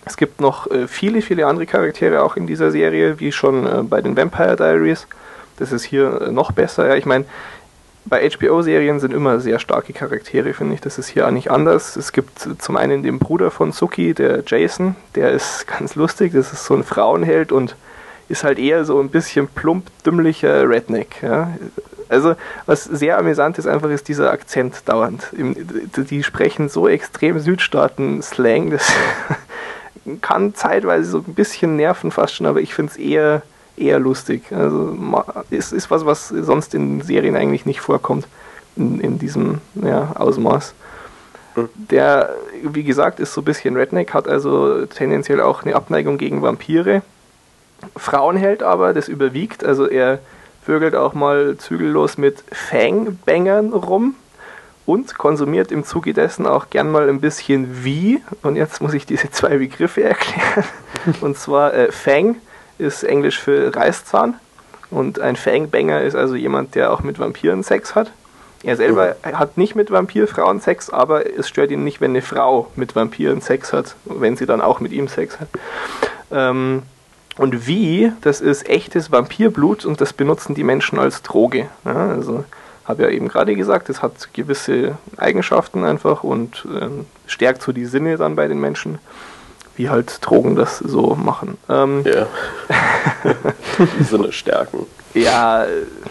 Es 0.06 0.18
gibt 0.18 0.40
noch 0.40 0.70
äh, 0.70 0.88
viele, 0.88 1.22
viele 1.22 1.48
andere 1.48 1.66
Charaktere 1.66 2.24
auch 2.24 2.36
in 2.36 2.48
dieser 2.48 2.72
Serie, 2.72 3.20
wie 3.20 3.32
schon 3.32 3.90
bei 3.90 4.02
den 4.02 4.16
Vampire 4.16 4.56
Diaries. 4.56 5.08
Das 5.58 5.72
ist 5.72 5.84
hier 5.84 6.30
noch 6.32 6.52
besser. 6.52 6.88
Ja, 6.88 6.96
ich 6.96 7.06
meine, 7.06 7.26
bei 8.06 8.30
HBO-Serien 8.30 9.00
sind 9.00 9.14
immer 9.14 9.40
sehr 9.40 9.60
starke 9.60 9.94
Charaktere, 9.94 10.54
finde 10.54 10.76
ich. 10.76 10.82
Das 10.82 10.98
ist 11.00 11.08
hier 11.08 11.28
auch 11.28 11.32
nicht 11.32 11.50
anders. 11.50 11.96
Es 11.96 12.12
gibt 12.12 12.48
zum 12.60 12.78
einen 12.78 13.02
den 13.02 13.20
Bruder 13.20 13.50
von 13.50 13.72
Suki, 13.72 14.14
der 14.14 14.44
Jason, 14.46 14.96
der 15.16 15.32
ist 15.32 15.66
ganz 15.80 15.96
lustig. 15.96 16.34
Das 16.34 16.54
ist 16.54 16.66
so 16.66 16.76
ein 16.76 16.84
Frauenheld 16.84 17.52
und 17.52 17.76
ist 18.30 18.44
halt 18.44 18.60
eher 18.60 18.86
so 18.86 19.00
ein 19.00 19.10
bisschen 19.10 19.48
plump, 19.48 19.88
dümmlicher 20.06 20.70
Redneck. 20.70 21.22
Ja. 21.22 21.52
Also, 22.08 22.36
was 22.68 22.84
sehr 22.84 23.18
amüsant 23.18 23.58
ist, 23.58 23.66
einfach 23.66 23.90
ist 23.90 24.08
dieser 24.08 24.32
Akzent 24.32 24.88
dauernd. 24.88 25.28
Die 25.34 26.24
sprechen 26.24 26.70
so 26.70 26.88
extrem 26.88 27.40
Südstaaten-Slang, 27.40 28.70
das 28.70 28.92
kann 30.22 30.54
zeitweise 30.54 31.10
so 31.10 31.18
ein 31.20 31.34
bisschen 31.34 31.76
nerven 31.76 32.12
fast 32.12 32.36
schon, 32.36 32.46
aber 32.46 32.62
ich 32.62 32.76
finde 32.76 32.92
es 32.92 32.98
eher 32.98 33.42
eher 33.78 34.00
lustig. 34.00 34.52
Also 34.52 34.98
es 35.52 35.72
ist 35.72 35.92
was, 35.92 36.06
was 36.06 36.30
sonst 36.30 36.74
in 36.74 37.02
Serien 37.02 37.36
eigentlich 37.36 37.66
nicht 37.66 37.82
vorkommt 37.82 38.28
in, 38.76 39.00
in 39.00 39.20
diesem 39.20 39.60
ja, 39.76 40.12
Ausmaß. 40.16 40.74
Hm. 41.56 41.70
Der, 41.76 42.36
wie 42.64 42.84
gesagt, 42.84 43.20
ist 43.20 43.34
so 43.34 43.42
ein 43.42 43.46
bisschen 43.46 43.76
Redneck, 43.76 44.14
hat 44.14 44.28
also 44.28 44.86
tendenziell 44.86 45.42
auch 45.42 45.64
eine 45.64 45.76
Abneigung 45.76 46.18
gegen 46.18 46.42
Vampire. 46.42 47.02
Frauenheld 47.96 48.64
aber, 48.64 48.94
das 48.94 49.08
überwiegt, 49.08 49.64
also 49.64 49.88
er 49.88 50.20
vögelt 50.64 50.96
auch 50.96 51.14
mal 51.14 51.58
zügellos 51.58 52.18
mit 52.18 52.44
Fangbangern 52.52 53.74
rum 53.74 54.16
und 54.86 55.18
konsumiert 55.18 55.72
im 55.72 55.84
Zuge 55.84 56.14
dessen 56.14 56.48
auch 56.48 56.70
gern 56.70 56.92
mal 56.92 57.10
ein 57.10 57.22
bisschen 57.22 57.84
wie, 57.84 58.22
und 58.42 58.56
jetzt 58.56 58.82
muss 58.82 58.94
ich 58.94 59.06
diese 59.06 59.30
zwei 59.32 59.58
Begriffe 59.58 60.04
erklären, 60.04 60.66
und 61.22 61.38
zwar 61.38 61.74
äh, 61.74 61.92
Fang 61.92 62.38
ist 62.78 63.04
Englisch 63.04 63.40
für 63.40 63.76
Reißzahn. 63.76 64.36
Und 64.92 65.20
ein 65.20 65.36
Fangbanger 65.36 66.02
ist 66.02 66.16
also 66.16 66.36
jemand, 66.36 66.76
der 66.76 66.92
auch 66.92 67.02
mit 67.02 67.20
Vampiren 67.20 67.64
Sex 67.64 67.96
hat. 67.96 68.12
Er 68.64 68.76
selber 68.76 69.16
mhm. 69.24 69.38
hat 69.38 69.58
nicht 69.58 69.76
mit 69.76 69.92
Vampirfrauen 69.92 70.60
Sex, 70.60 70.90
aber 70.90 71.30
es 71.38 71.48
stört 71.48 71.72
ihn 71.72 71.84
nicht, 71.84 72.02
wenn 72.02 72.12
eine 72.12 72.22
Frau 72.22 72.72
mit 72.76 72.96
Vampiren 72.96 73.42
Sex 73.42 73.74
hat, 73.74 73.96
wenn 74.06 74.36
sie 74.36 74.46
dann 74.46 74.62
auch 74.62 74.80
mit 74.80 74.92
ihm 74.92 75.08
Sex 75.08 75.40
hat. 75.40 75.50
Ähm, 76.32 76.84
und 77.38 77.68
wie, 77.68 78.12
das 78.22 78.42
ist 78.42 78.68
echtes 78.68 79.12
Vampirblut 79.12 79.86
und 79.86 80.02
das 80.02 80.14
benutzen 80.14 80.56
die 80.56 80.64
Menschen 80.64 80.98
als 80.98 81.22
Droge. 81.22 81.68
Ja, 81.84 82.10
also 82.10 82.46
habe 82.86 83.04
ja 83.04 83.10
eben 83.10 83.28
gerade 83.28 83.56
gesagt, 83.56 83.90
es 83.90 84.02
hat 84.02 84.34
gewisse 84.34 84.98
Eigenschaften 85.18 85.84
einfach 85.84 86.24
und 86.24 86.66
ähm, 86.70 87.06
stärkt 87.28 87.62
so 87.62 87.72
die 87.72 87.86
Sinne 87.86 88.18
dann 88.18 88.36
bei 88.36 88.48
den 88.48 88.60
Menschen 88.60 89.00
wie 89.76 89.90
halt 89.90 90.26
Drogen 90.26 90.56
das 90.56 90.80
so 90.80 91.16
machen. 91.16 91.58
Ähm, 91.70 92.04
ja. 92.06 92.28
so 94.10 94.18
eine 94.18 94.32
Stärken. 94.32 94.86
Ja, 95.14 95.66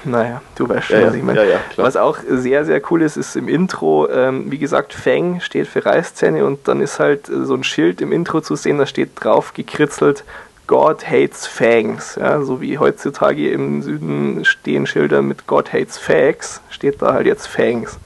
naja, 0.05 0.41
du 0.57 0.67
weißt 0.67 0.87
schon, 0.87 1.01
ja, 1.01 1.07
was 1.09 1.15
ich 1.15 1.23
meine. 1.23 1.41
Ja, 1.41 1.45
ja, 1.45 1.61
was 1.77 1.97
auch 1.97 2.19
sehr, 2.27 2.65
sehr 2.65 2.81
cool 2.91 3.03
ist, 3.03 3.19
ist 3.19 3.37
im 3.37 3.49
Intro, 3.49 4.09
ähm, 4.09 4.51
wie 4.51 4.59
gesagt, 4.59 4.95
Fang 4.95 5.41
steht 5.41 5.67
für 5.67 5.85
Reißzähne 5.85 6.45
und 6.45 6.67
dann 6.69 6.81
ist 6.81 6.99
halt 6.99 7.27
so 7.27 7.55
ein 7.55 7.65
Schild 7.65 8.01
im 8.01 8.13
Intro 8.13 8.41
zu 8.41 8.57
sehen, 8.57 8.79
da 8.79 8.87
steht 8.87 9.11
drauf 9.17 9.53
gekritzelt, 9.53 10.25
God 10.67 11.07
hates 11.07 11.47
Fangs. 11.47 12.17
Ja, 12.17 12.41
so 12.41 12.63
wie 12.63 12.79
heutzutage 12.79 13.51
im 13.51 13.83
Süden 13.83 14.45
stehen 14.47 14.87
Schilder 14.87 15.21
mit 15.21 15.47
God 15.47 15.75
hates 15.75 15.99
Fags, 15.99 16.63
steht 16.71 17.03
da 17.03 17.13
halt 17.13 17.27
jetzt 17.27 17.47
Fangs. 17.47 17.99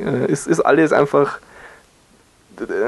Äh, 0.00 0.30
ist, 0.30 0.48
ist 0.48 0.60
alles 0.60 0.92
einfach 0.92 1.38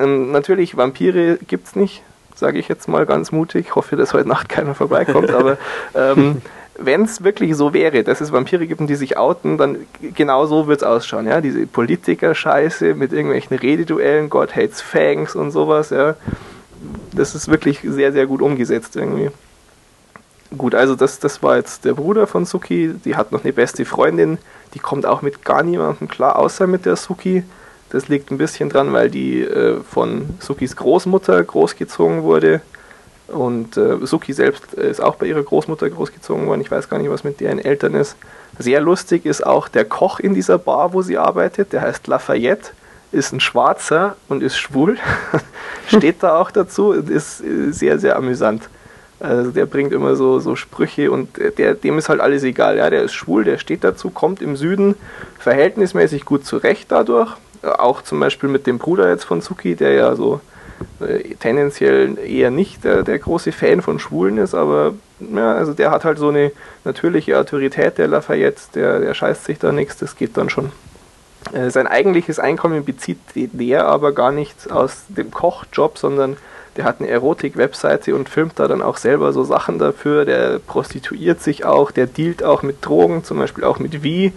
natürlich, 0.07 0.77
Vampire 0.77 1.39
gibt 1.47 1.69
es 1.69 1.77
nicht, 1.77 2.03
sage 2.35 2.59
ich 2.59 2.69
jetzt 2.69 2.89
mal 2.89 3.07
ganz 3.07 3.33
mutig. 3.33 3.67
Ich 3.69 3.75
hoffe, 3.75 3.97
dass 3.97 4.15
heute 4.15 4.29
Nacht 4.29 4.49
keiner 4.49 4.75
vorbeikommt, 4.75 5.31
aber 5.31 5.59
ähm, 5.95 6.43
wenn 6.79 7.03
es 7.03 7.25
wirklich 7.25 7.57
so 7.57 7.73
wäre, 7.73 8.05
dass 8.05 8.21
es 8.21 8.33
Vampire 8.33 8.67
gibt 8.67 8.81
die 8.89 8.95
sich 8.95 9.17
outen, 9.17 9.57
dann 9.59 9.79
genau 10.15 10.47
so 10.47 10.67
wird 10.67 10.83
es 10.83 10.87
ausschauen. 10.87 11.27
Ja? 11.27 11.41
Diese 11.41 11.67
Politiker-Scheiße 11.67 12.95
mit 12.95 13.13
irgendwelchen 13.13 13.57
Rededuellen, 13.57 14.29
God 14.29 14.55
hates 14.55 14.81
Fangs 14.81 15.35
und 15.35 15.51
sowas. 15.51 15.91
Ja? 15.91 16.17
Das 17.15 17.35
ist 17.35 17.49
wirklich 17.49 17.81
sehr, 17.83 18.13
sehr 18.13 18.27
gut 18.27 18.43
umgesetzt 18.43 18.97
irgendwie. 18.97 19.31
Gut, 20.57 20.75
also 20.75 20.95
das, 20.95 21.19
das 21.19 21.43
war 21.43 21.57
jetzt 21.57 21.85
der 21.85 21.95
Bruder 21.95 22.27
von 22.27 22.45
Suki. 22.45 22.95
Die 23.05 23.17
hat 23.17 23.33
noch 23.33 23.43
eine 23.43 23.53
beste 23.53 23.85
Freundin. 23.85 24.39
Die 24.75 24.79
kommt 24.79 25.07
auch 25.07 25.23
mit 25.23 25.45
gar 25.45 25.63
niemandem 25.63 26.09
klar, 26.09 26.37
außer 26.37 26.67
mit 26.67 26.87
der 26.87 26.97
Suki. 26.97 27.43
Das 27.97 28.09
liegt 28.09 28.31
ein 28.31 28.37
bisschen 28.37 28.69
dran, 28.69 28.93
weil 28.93 29.09
die 29.09 29.41
äh, 29.41 29.81
von 29.81 30.35
Sukis 30.39 30.77
Großmutter 30.77 31.43
großgezogen 31.43 32.25
wurde. 32.25 32.61
Und 33.27 33.79
äh, 33.79 33.97
Suki 34.03 34.35
selbst 34.35 34.75
ist 34.75 35.01
auch 35.01 35.15
bei 35.15 35.25
ihrer 35.25 35.43
Großmutter 35.43 35.89
großgezogen 35.89 36.47
worden. 36.47 36.61
Ich 36.61 36.71
weiß 36.71 36.91
gar 36.91 36.99
nicht, 36.99 37.11
was 37.11 37.25
mit 37.25 37.41
deren 37.41 37.59
Eltern 37.59 37.95
ist. 37.95 38.17
Sehr 38.59 38.83
lustig 38.83 39.25
ist 39.25 39.47
auch 39.47 39.69
der 39.69 39.87
Koch 39.87 40.21
in 40.21 40.35
dieser 40.35 40.59
Bar, 40.59 40.93
wo 40.93 41.01
sie 41.01 41.17
arbeitet. 41.17 41.73
Der 41.73 41.81
heißt 41.81 42.07
Lafayette, 42.07 42.73
ist 43.13 43.33
ein 43.33 43.41
Schwarzer 43.41 44.17
und 44.29 44.43
ist 44.43 44.59
schwul. 44.59 44.99
Steht 45.89 46.23
da 46.23 46.39
auch 46.39 46.51
dazu 46.51 46.93
ist 46.93 47.41
äh, 47.41 47.73
sehr, 47.73 47.99
sehr 47.99 48.17
amüsant. 48.17 48.69
Also 49.21 49.53
der 49.53 49.65
bringt 49.65 49.95
immer 49.95 50.17
so, 50.17 50.39
so 50.39 50.55
Sprüche 50.55 51.11
und 51.11 51.31
der, 51.57 51.73
dem 51.73 51.97
ist 51.97 52.11
halt 52.11 52.21
alles 52.21 52.43
egal. 52.43 52.77
Ja, 52.77 52.91
der 52.91 53.05
ist 53.05 53.15
schwul, 53.15 53.45
der 53.45 53.57
steht 53.57 53.85
dazu, 53.85 54.11
kommt 54.11 54.43
im 54.43 54.55
Süden 54.55 54.97
verhältnismäßig 55.39 56.27
gut 56.27 56.45
zurecht 56.45 56.93
dadurch. 56.93 57.35
Auch 57.67 58.03
zum 58.03 58.21
Beispiel 58.21 58.49
mit 58.49 58.67
dem 58.67 58.79
Bruder 58.79 59.09
jetzt 59.09 59.25
von 59.25 59.41
Suki, 59.41 59.77
der 59.77 59.93
ja 59.93 60.15
so 60.15 60.41
äh, 61.01 61.35
tendenziell 61.37 62.19
eher 62.19 62.51
nicht 62.51 62.85
der, 62.85 63.03
der 63.03 63.19
große 63.19 63.53
Fan 63.53 63.83
von 63.83 63.99
Schwulen 63.99 64.39
ist, 64.39 64.55
aber 64.55 64.95
ja, 65.21 65.55
also 65.55 65.73
der 65.73 65.91
hat 65.91 66.05
halt 66.05 66.19
so 66.19 66.29
eine 66.29 66.53
natürliche 66.85 67.39
Autorität, 67.39 67.99
der 67.99 68.09
Lafayette, 68.09 68.61
der, 68.75 69.01
der 69.01 69.15
scheißt 69.15 69.45
sich 69.45 69.59
da 69.59 69.73
nichts, 69.73 69.97
das 69.97 70.17
geht 70.17 70.37
dann 70.37 70.51
schon. 70.51 70.73
Äh, 71.53 71.71
sein 71.71 71.87
eigentliches 71.87 72.39
Einkommen 72.39 72.85
bezieht 72.85 73.19
der 73.35 73.87
aber 73.87 74.13
gar 74.13 74.33
nicht 74.33 74.71
aus 74.71 75.05
dem 75.09 75.31
Kochjob, 75.31 75.99
sondern 75.99 76.37
der 76.77 76.85
hat 76.85 77.01
eine 77.01 77.09
Erotik-Webseite 77.09 78.15
und 78.15 78.29
filmt 78.29 78.59
da 78.59 78.69
dann 78.69 78.83
auch 78.83 78.99
selber 78.99 79.33
so 79.33 79.45
Sachen 79.45 79.79
dafür. 79.79 80.25
Der 80.25 80.59
prostituiert 80.59 81.41
sich 81.41 81.65
auch, 81.65 81.91
der 81.91 82.07
dealt 82.07 82.43
auch 82.43 82.63
mit 82.63 82.85
Drogen, 82.85 83.25
zum 83.25 83.39
Beispiel 83.39 83.65
auch 83.65 83.79
mit 83.79 84.03
Wie, 84.03 84.33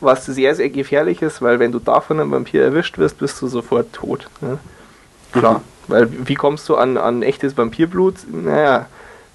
was 0.00 0.26
sehr, 0.26 0.54
sehr 0.54 0.70
gefährlich 0.70 1.22
ist, 1.22 1.42
weil 1.42 1.58
wenn 1.58 1.72
du 1.72 1.78
davon 1.78 2.20
einem 2.20 2.30
Vampir 2.30 2.62
erwischt 2.62 2.98
wirst, 2.98 3.18
bist 3.18 3.40
du 3.40 3.48
sofort 3.48 3.92
tot. 3.92 4.28
Ne? 4.40 4.58
Klar. 5.32 5.58
Mhm. 5.58 5.74
Weil 5.86 6.08
wie 6.26 6.34
kommst 6.34 6.68
du 6.68 6.76
an, 6.76 6.96
an 6.96 7.22
echtes 7.22 7.56
Vampirblut? 7.56 8.14
Naja, 8.30 8.86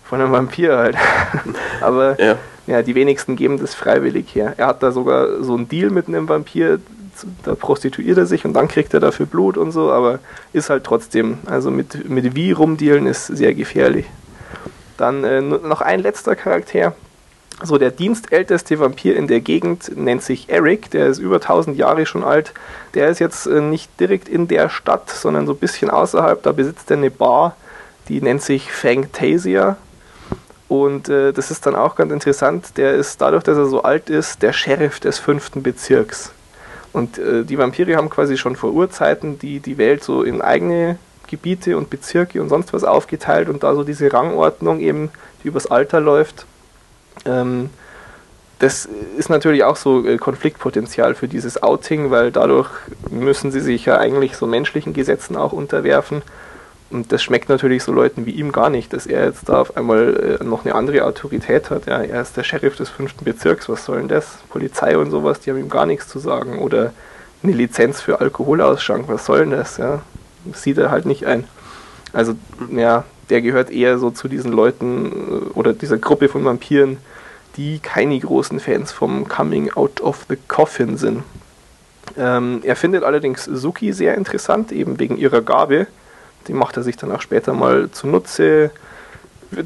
von 0.03 0.19
einem 0.19 0.31
Vampir 0.31 0.77
halt. 0.77 0.95
Aber 1.81 2.19
ja. 2.19 2.37
ja, 2.65 2.81
die 2.81 2.95
wenigsten 2.95 3.35
geben 3.35 3.59
das 3.59 3.75
freiwillig 3.75 4.33
her. 4.33 4.55
Er 4.57 4.67
hat 4.67 4.81
da 4.81 4.91
sogar 4.91 5.43
so 5.43 5.55
einen 5.55 5.69
Deal 5.69 5.91
mit 5.91 6.07
einem 6.07 6.27
Vampir, 6.27 6.79
da 7.43 7.53
prostituiert 7.53 8.17
er 8.17 8.25
sich 8.25 8.45
und 8.45 8.53
dann 8.53 8.67
kriegt 8.67 8.93
er 8.93 8.99
dafür 8.99 9.25
Blut 9.25 9.57
und 9.57 9.71
so, 9.71 9.91
aber 9.91 10.19
ist 10.53 10.69
halt 10.69 10.85
trotzdem, 10.85 11.37
also 11.45 11.69
mit, 11.69 12.09
mit 12.09 12.33
wie 12.35 12.51
rumdealen 12.51 13.05
ist 13.05 13.27
sehr 13.27 13.53
gefährlich. 13.53 14.05
Dann 14.97 15.23
äh, 15.23 15.41
noch 15.41 15.81
ein 15.81 15.99
letzter 15.99 16.35
Charakter. 16.35 16.93
So, 17.61 17.77
der 17.77 17.91
dienstälteste 17.91 18.79
Vampir 18.79 19.17
in 19.17 19.27
der 19.27 19.41
Gegend 19.41 19.97
nennt 19.97 20.23
sich 20.23 20.49
Eric, 20.49 20.91
der 20.91 21.07
ist 21.07 21.19
über 21.19 21.35
1000 21.35 21.77
Jahre 21.77 22.05
schon 22.05 22.23
alt. 22.23 22.53
Der 22.93 23.09
ist 23.09 23.19
jetzt 23.19 23.47
äh, 23.47 23.59
nicht 23.59 23.99
direkt 23.99 24.29
in 24.29 24.47
der 24.47 24.69
Stadt, 24.69 25.09
sondern 25.09 25.45
so 25.45 25.53
ein 25.53 25.57
bisschen 25.57 25.89
außerhalb. 25.89 26.41
Da 26.41 26.53
besitzt 26.53 26.89
er 26.89 26.97
eine 26.97 27.11
Bar, 27.11 27.57
die 28.07 28.21
nennt 28.21 28.41
sich 28.41 28.71
Fangtasia. 28.71 29.75
Und 30.69 31.09
äh, 31.09 31.33
das 31.33 31.51
ist 31.51 31.65
dann 31.65 31.75
auch 31.75 31.95
ganz 31.95 32.13
interessant. 32.13 32.77
Der 32.77 32.93
ist 32.93 33.19
dadurch, 33.19 33.43
dass 33.43 33.57
er 33.57 33.65
so 33.65 33.83
alt 33.83 34.09
ist, 34.09 34.41
der 34.41 34.53
Sheriff 34.53 35.01
des 35.01 35.19
fünften 35.19 35.61
Bezirks. 35.61 36.31
Und 36.93 37.17
äh, 37.17 37.43
die 37.43 37.57
Vampire 37.57 37.97
haben 37.97 38.09
quasi 38.09 38.37
schon 38.37 38.55
vor 38.55 38.71
Urzeiten 38.71 39.37
die, 39.37 39.59
die 39.59 39.77
Welt 39.77 40.03
so 40.03 40.23
in 40.23 40.41
eigene 40.41 40.97
Gebiete 41.27 41.75
und 41.77 41.89
Bezirke 41.89 42.41
und 42.41 42.49
sonst 42.49 42.71
was 42.71 42.83
aufgeteilt 42.83 43.49
und 43.49 43.63
da 43.63 43.75
so 43.75 43.83
diese 43.83 44.11
Rangordnung 44.11 44.79
eben, 44.79 45.09
die 45.43 45.49
übers 45.49 45.67
Alter 45.67 45.99
läuft. 45.99 46.45
Ähm, 47.25 47.69
das 48.59 48.89
ist 49.17 49.29
natürlich 49.29 49.63
auch 49.63 49.77
so 49.77 50.05
äh, 50.05 50.17
Konfliktpotenzial 50.17 51.15
für 51.15 51.29
dieses 51.29 51.63
Outing, 51.63 52.11
weil 52.11 52.31
dadurch 52.31 52.69
müssen 53.09 53.51
sie 53.51 53.61
sich 53.61 53.85
ja 53.85 53.97
eigentlich 53.97 54.35
so 54.35 54.47
menschlichen 54.47 54.93
Gesetzen 54.93 55.37
auch 55.37 55.53
unterwerfen. 55.53 56.21
Und 56.91 57.11
das 57.11 57.21
schmeckt 57.21 57.49
natürlich 57.49 57.83
so 57.83 57.91
Leuten 57.91 58.25
wie 58.25 58.31
ihm 58.31 58.51
gar 58.51 58.69
nicht, 58.69 58.93
dass 58.93 59.05
er 59.05 59.25
jetzt 59.25 59.47
da 59.47 59.61
auf 59.61 59.77
einmal 59.77 60.39
äh, 60.41 60.43
noch 60.43 60.65
eine 60.65 60.75
andere 60.75 61.05
Autorität 61.05 61.69
hat. 61.69 61.85
Ja, 61.85 62.01
er 62.01 62.21
ist 62.21 62.35
der 62.35 62.43
Sheriff 62.43 62.75
des 62.75 62.89
fünften 62.89 63.23
Bezirks, 63.23 63.69
was 63.69 63.85
soll 63.85 63.99
denn 63.99 64.07
das? 64.07 64.39
Polizei 64.49 64.97
und 64.97 65.11
sowas, 65.11 65.39
die 65.39 65.51
haben 65.51 65.59
ihm 65.59 65.69
gar 65.69 65.85
nichts 65.85 66.07
zu 66.07 66.19
sagen. 66.19 66.59
Oder 66.59 66.91
eine 67.43 67.53
Lizenz 67.53 68.01
für 68.01 68.19
Alkoholausschank, 68.19 69.07
was 69.07 69.25
soll 69.25 69.39
denn 69.41 69.51
das? 69.51 69.77
Ja, 69.77 70.01
sieht 70.53 70.79
er 70.79 70.91
halt 70.91 71.05
nicht 71.05 71.25
ein. 71.25 71.45
Also, 72.11 72.33
ja, 72.75 73.05
der 73.29 73.41
gehört 73.41 73.69
eher 73.69 73.99
so 73.99 74.09
zu 74.09 74.27
diesen 74.27 74.51
Leuten 74.51 75.11
äh, 75.11 75.57
oder 75.57 75.73
dieser 75.73 75.97
Gruppe 75.97 76.27
von 76.27 76.43
Vampiren, 76.43 76.97
die 77.59 77.79
keine 77.79 78.17
großen 78.17 78.59
Fans 78.59 78.91
vom 78.91 79.27
Coming 79.27 79.71
Out 79.73 80.01
of 80.01 80.25
the 80.29 80.37
Coffin 80.47 80.97
sind. 80.97 81.23
Ähm, 82.17 82.61
er 82.63 82.75
findet 82.75 83.03
allerdings 83.03 83.45
Suki 83.45 83.93
sehr 83.93 84.15
interessant, 84.15 84.71
eben 84.71 84.99
wegen 84.99 85.17
ihrer 85.17 85.41
Gabe 85.41 85.87
die 86.47 86.53
macht 86.53 86.77
er 86.77 86.83
sich 86.83 86.97
dann 86.97 87.11
auch 87.11 87.21
später 87.21 87.53
mal 87.53 87.89
zunutze, 87.91 88.71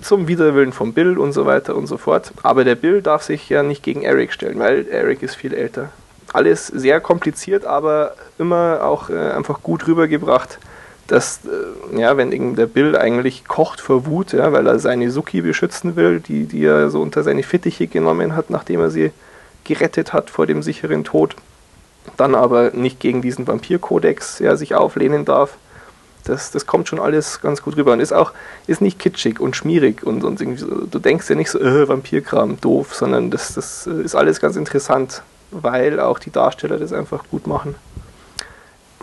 zum 0.01 0.27
Widerwillen 0.27 0.71
von 0.71 0.93
Bill 0.93 1.17
und 1.17 1.33
so 1.33 1.45
weiter 1.45 1.75
und 1.75 1.87
so 1.87 1.97
fort. 1.97 2.31
Aber 2.43 2.63
der 2.63 2.75
Bill 2.75 3.01
darf 3.01 3.23
sich 3.23 3.49
ja 3.49 3.63
nicht 3.63 3.83
gegen 3.83 4.03
Eric 4.03 4.31
stellen, 4.31 4.59
weil 4.59 4.87
Eric 4.87 5.23
ist 5.23 5.35
viel 5.35 5.53
älter. 5.53 5.89
Alles 6.31 6.67
sehr 6.67 6.99
kompliziert, 6.99 7.65
aber 7.65 8.15
immer 8.39 8.79
auch 8.83 9.09
äh, 9.09 9.31
einfach 9.31 9.61
gut 9.61 9.87
rübergebracht, 9.87 10.57
dass, 11.08 11.41
äh, 11.45 11.99
ja, 11.99 12.18
wenn 12.18 12.56
der 12.56 12.66
Bill 12.66 12.95
eigentlich 12.95 13.45
kocht 13.45 13.82
vor 13.82 14.06
Wut, 14.06 14.34
ja, 14.34 14.51
weil 14.51 14.68
er 14.68 14.80
seine 14.80 15.12
Suki 15.12 15.41
beschützen 15.41 15.95
will, 15.95 16.20
die, 16.20 16.45
die 16.45 16.64
er 16.64 16.89
so 16.89 17.01
unter 17.01 17.24
seine 17.24 17.43
Fittiche 17.43 17.88
genommen 17.88 18.36
hat, 18.36 18.49
nachdem 18.49 18.80
er 18.80 18.89
sie 18.89 19.12
gerettet 19.64 20.14
hat 20.14 20.30
vor 20.30 20.45
dem 20.45 20.64
sicheren 20.64 21.04
Tod, 21.04 21.36
dann 22.18 22.36
aber 22.36 22.72
nicht 22.72 22.99
gegen 22.99 23.22
diesen 23.22 23.47
Vampirkodex 23.47 24.39
ja, 24.39 24.56
sich 24.56 24.76
auflehnen 24.76 25.26
darf 25.26 25.58
das, 26.24 26.51
das 26.51 26.66
kommt 26.66 26.88
schon 26.88 26.99
alles 26.99 27.41
ganz 27.41 27.62
gut 27.62 27.78
rüber 27.78 27.93
und 27.93 27.99
ist 27.99 28.14
auch 28.14 28.32
ist 28.68 28.82
nicht 28.82 28.99
kitschig 28.99 29.39
und 29.39 29.56
schmierig 29.56 30.04
und, 30.04 30.24
und 30.24 30.39
irgendwie 30.39 30.60
so, 30.60 30.86
du 30.86 30.99
denkst 30.99 31.30
ja 31.30 31.36
nicht 31.36 31.49
so, 31.49 31.60
äh, 31.60 31.88
Vampirkram, 31.88 32.60
doof, 32.62 32.93
sondern 32.95 33.32
das, 33.32 33.54
das 33.54 33.88
ist 33.88 34.16
alles 34.16 34.39
ganz 34.39 34.56
interessant, 34.56 35.24
weil 35.51 35.99
auch 35.99 36.20
die 36.20 36.32
Darsteller 36.32 36.78
das 36.78 36.93
einfach 36.93 37.26
gut 37.30 37.47
machen. 37.47 37.76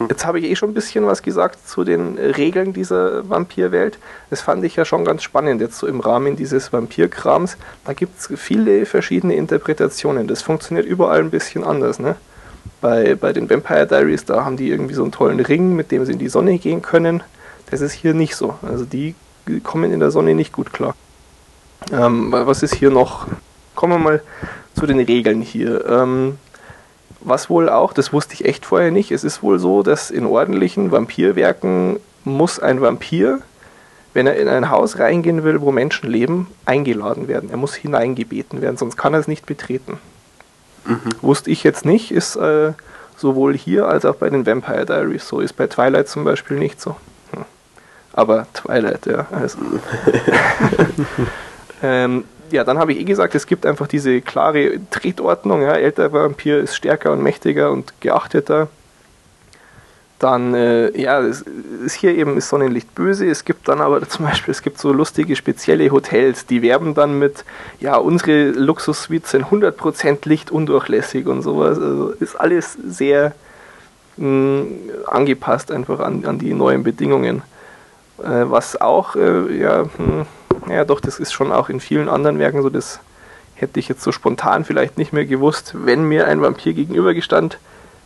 Hm. 0.01 0.09
Jetzt 0.09 0.27
habe 0.27 0.41
ich 0.41 0.47
eh 0.47 0.57
schon 0.57 0.71
ein 0.71 0.75
bisschen 0.75 1.07
was 1.07 1.23
gesagt 1.23 1.69
zu 1.69 1.85
den 1.85 2.19
Regeln 2.19 2.73
dieser 2.73 3.29
Vampirwelt. 3.29 3.99
Das 4.31 4.41
fand 4.41 4.65
ich 4.65 4.75
ja 4.75 4.85
schon 4.85 5.05
ganz 5.05 5.23
spannend, 5.23 5.61
jetzt 5.61 5.79
so 5.79 5.87
im 5.87 6.01
Rahmen 6.01 6.35
dieses 6.35 6.73
Vampirkrams. 6.73 7.57
Da 7.85 7.93
gibt 7.93 8.19
es 8.19 8.29
viele 8.41 8.85
verschiedene 8.85 9.37
Interpretationen. 9.37 10.27
Das 10.27 10.43
funktioniert 10.43 10.87
überall 10.87 11.21
ein 11.21 11.31
bisschen 11.31 11.63
anders. 11.63 12.01
Ne? 12.01 12.17
bei, 12.81 13.15
bei 13.15 13.33
den 13.33 13.49
Vampire 13.49 13.87
Diaries, 13.87 14.25
da 14.25 14.45
haben 14.45 14.57
die 14.57 14.69
irgendwie 14.69 14.95
so 14.95 15.03
einen 15.03 15.13
tollen 15.13 15.41
Ring, 15.41 15.77
mit 15.77 15.91
dem 15.91 16.05
sie 16.05 16.13
in 16.13 16.19
die 16.19 16.29
Sonne 16.29 16.59
gehen 16.59 16.83
können. 16.83 17.23
Das 17.71 17.81
ist 17.81 17.93
hier 17.93 18.15
nicht 18.15 18.35
so. 18.35 18.55
Also 18.63 18.85
die 18.85 19.15
kommen 19.63 19.93
in 19.93 20.01
der 20.01 20.11
Sonne 20.11 20.35
nicht 20.35 20.53
gut 20.53 20.73
klar. 20.73 20.95
Ähm, 21.93 22.33
was 22.33 22.63
ist 22.63 22.75
hier 22.75 22.91
noch? 22.91 23.27
Kommen 23.75 23.95
wir 23.95 23.99
mal 23.99 24.23
zu 24.75 24.87
den 24.87 25.01
Regeln 25.01 25.41
hier. 25.41 25.87
Ähm, 25.87 26.39
was 27.21 27.51
wohl 27.51 27.69
auch, 27.69 27.93
das 27.93 28.13
wusste 28.13 28.35
ich 28.35 28.45
echt 28.45 28.67
vorher 28.67 28.91
nicht, 28.91 29.11
es 29.11 29.25
ist 29.25 29.43
wohl 29.43 29.59
so, 29.59 29.83
dass 29.83 30.11
in 30.11 30.27
ordentlichen 30.27 30.91
Vampirwerken 30.91 31.99
muss 32.25 32.59
ein 32.59 32.81
Vampir, 32.81 33.41
wenn 34.13 34.27
er 34.27 34.37
in 34.37 34.49
ein 34.49 34.71
Haus 34.71 34.99
reingehen 34.99 35.45
will, 35.45 35.61
wo 35.61 35.71
Menschen 35.71 36.11
leben, 36.11 36.49
eingeladen 36.65 37.29
werden. 37.29 37.51
Er 37.51 37.57
muss 37.57 37.75
hineingebeten 37.75 38.61
werden, 38.61 38.77
sonst 38.77 38.97
kann 38.97 39.15
er 39.15 39.21
es 39.21 39.29
nicht 39.29 39.47
betreten. 39.47 39.99
Mhm. 40.85 41.01
Wusste 41.21 41.51
ich 41.51 41.63
jetzt 41.63 41.85
nicht, 41.85 42.11
ist 42.11 42.37
äh, 42.37 42.73
sowohl 43.17 43.57
hier 43.57 43.87
als 43.87 44.05
auch 44.05 44.17
bei 44.17 44.31
den 44.31 44.47
Vampire 44.47 44.87
Diaries 44.87 45.29
so. 45.29 45.41
Ist 45.41 45.53
bei 45.57 45.67
Twilight 45.67 46.09
zum 46.09 46.25
Beispiel 46.25 46.59
nicht 46.59 46.81
so. 46.81 46.97
Hm. 47.33 47.45
Aber 48.13 48.47
Twilight, 48.55 49.07
ja. 49.07 49.27
Also. 49.31 49.59
ähm, 51.83 52.25
ja, 52.53 52.65
dann 52.65 52.79
habe 52.79 52.93
ich 52.93 53.01
eh 53.01 53.05
gesagt, 53.05 53.35
es 53.35 53.47
gibt 53.47 53.67
einfach 53.67 53.87
diese 53.87 54.21
klare 54.21 54.79
Tretordnung. 54.91 55.63
Ja. 55.63 55.73
Älterer 55.73 56.13
Vampir 56.13 56.59
ist 56.59 56.77
stärker 56.77 57.13
und 57.13 57.23
mächtiger 57.23 57.71
und 57.71 57.93
geachteter. 58.01 58.69
Dann, 60.19 60.53
äh, 60.53 61.01
ja, 61.01 61.21
es 61.21 61.45
ist 61.85 61.95
hier 61.95 62.15
eben 62.15 62.37
ist 62.37 62.51
Sonnenlicht 62.51 62.95
böse. 62.95 63.27
Es 63.27 63.45
gibt 63.47 63.69
dann 63.69 63.81
aber 63.81 64.07
zum 64.09 64.27
Beispiel, 64.27 64.53
es 64.53 64.63
gibt 64.63 64.79
so 64.79 64.93
lustige 64.93 65.35
spezielle 65.35 65.91
Hotels, 65.91 66.45
die 66.45 66.61
werben 66.61 66.95
dann 66.95 67.19
mit, 67.19 67.45
ja, 67.81 67.97
unsere 67.97 68.51
Luxussuites 68.51 69.31
sind 69.31 69.47
100% 69.47 70.29
lichtundurchlässig 70.29 71.27
und 71.27 71.41
sowas. 71.41 71.79
Also 71.79 72.11
ist 72.11 72.37
alles 72.37 72.77
sehr, 72.87 73.33
mh, 74.19 74.65
angepasst 75.07 75.73
einfach 75.73 76.01
an, 76.01 76.27
an 76.27 76.39
die 76.39 76.53
neuen 76.53 76.83
Bedingungen. 76.83 77.43
Äh, 78.19 78.45
was 78.45 78.79
auch, 78.79 79.17
äh, 79.17 79.57
ja, 79.57 79.85
mh, 79.85 80.27
ja 80.69 80.85
doch, 80.85 81.01
das 81.01 81.19
ist 81.19 81.33
schon 81.33 81.53
auch 81.53 81.69
in 81.69 81.81
vielen 81.81 82.09
anderen 82.09 82.39
Werken 82.39 82.63
so, 82.63 82.71
das 82.71 83.01
hätte 83.55 83.79
ich 83.81 83.89
jetzt 83.89 84.03
so 84.03 84.13
spontan 84.13 84.65
vielleicht 84.65 84.99
nicht 84.99 85.13
mehr 85.13 85.27
gewusst, 85.27 85.75
wenn 85.75 86.05
mir 86.05 86.27
ein 86.27 86.41
Vampir 86.41 86.73
gegenübergestanden 86.73 87.59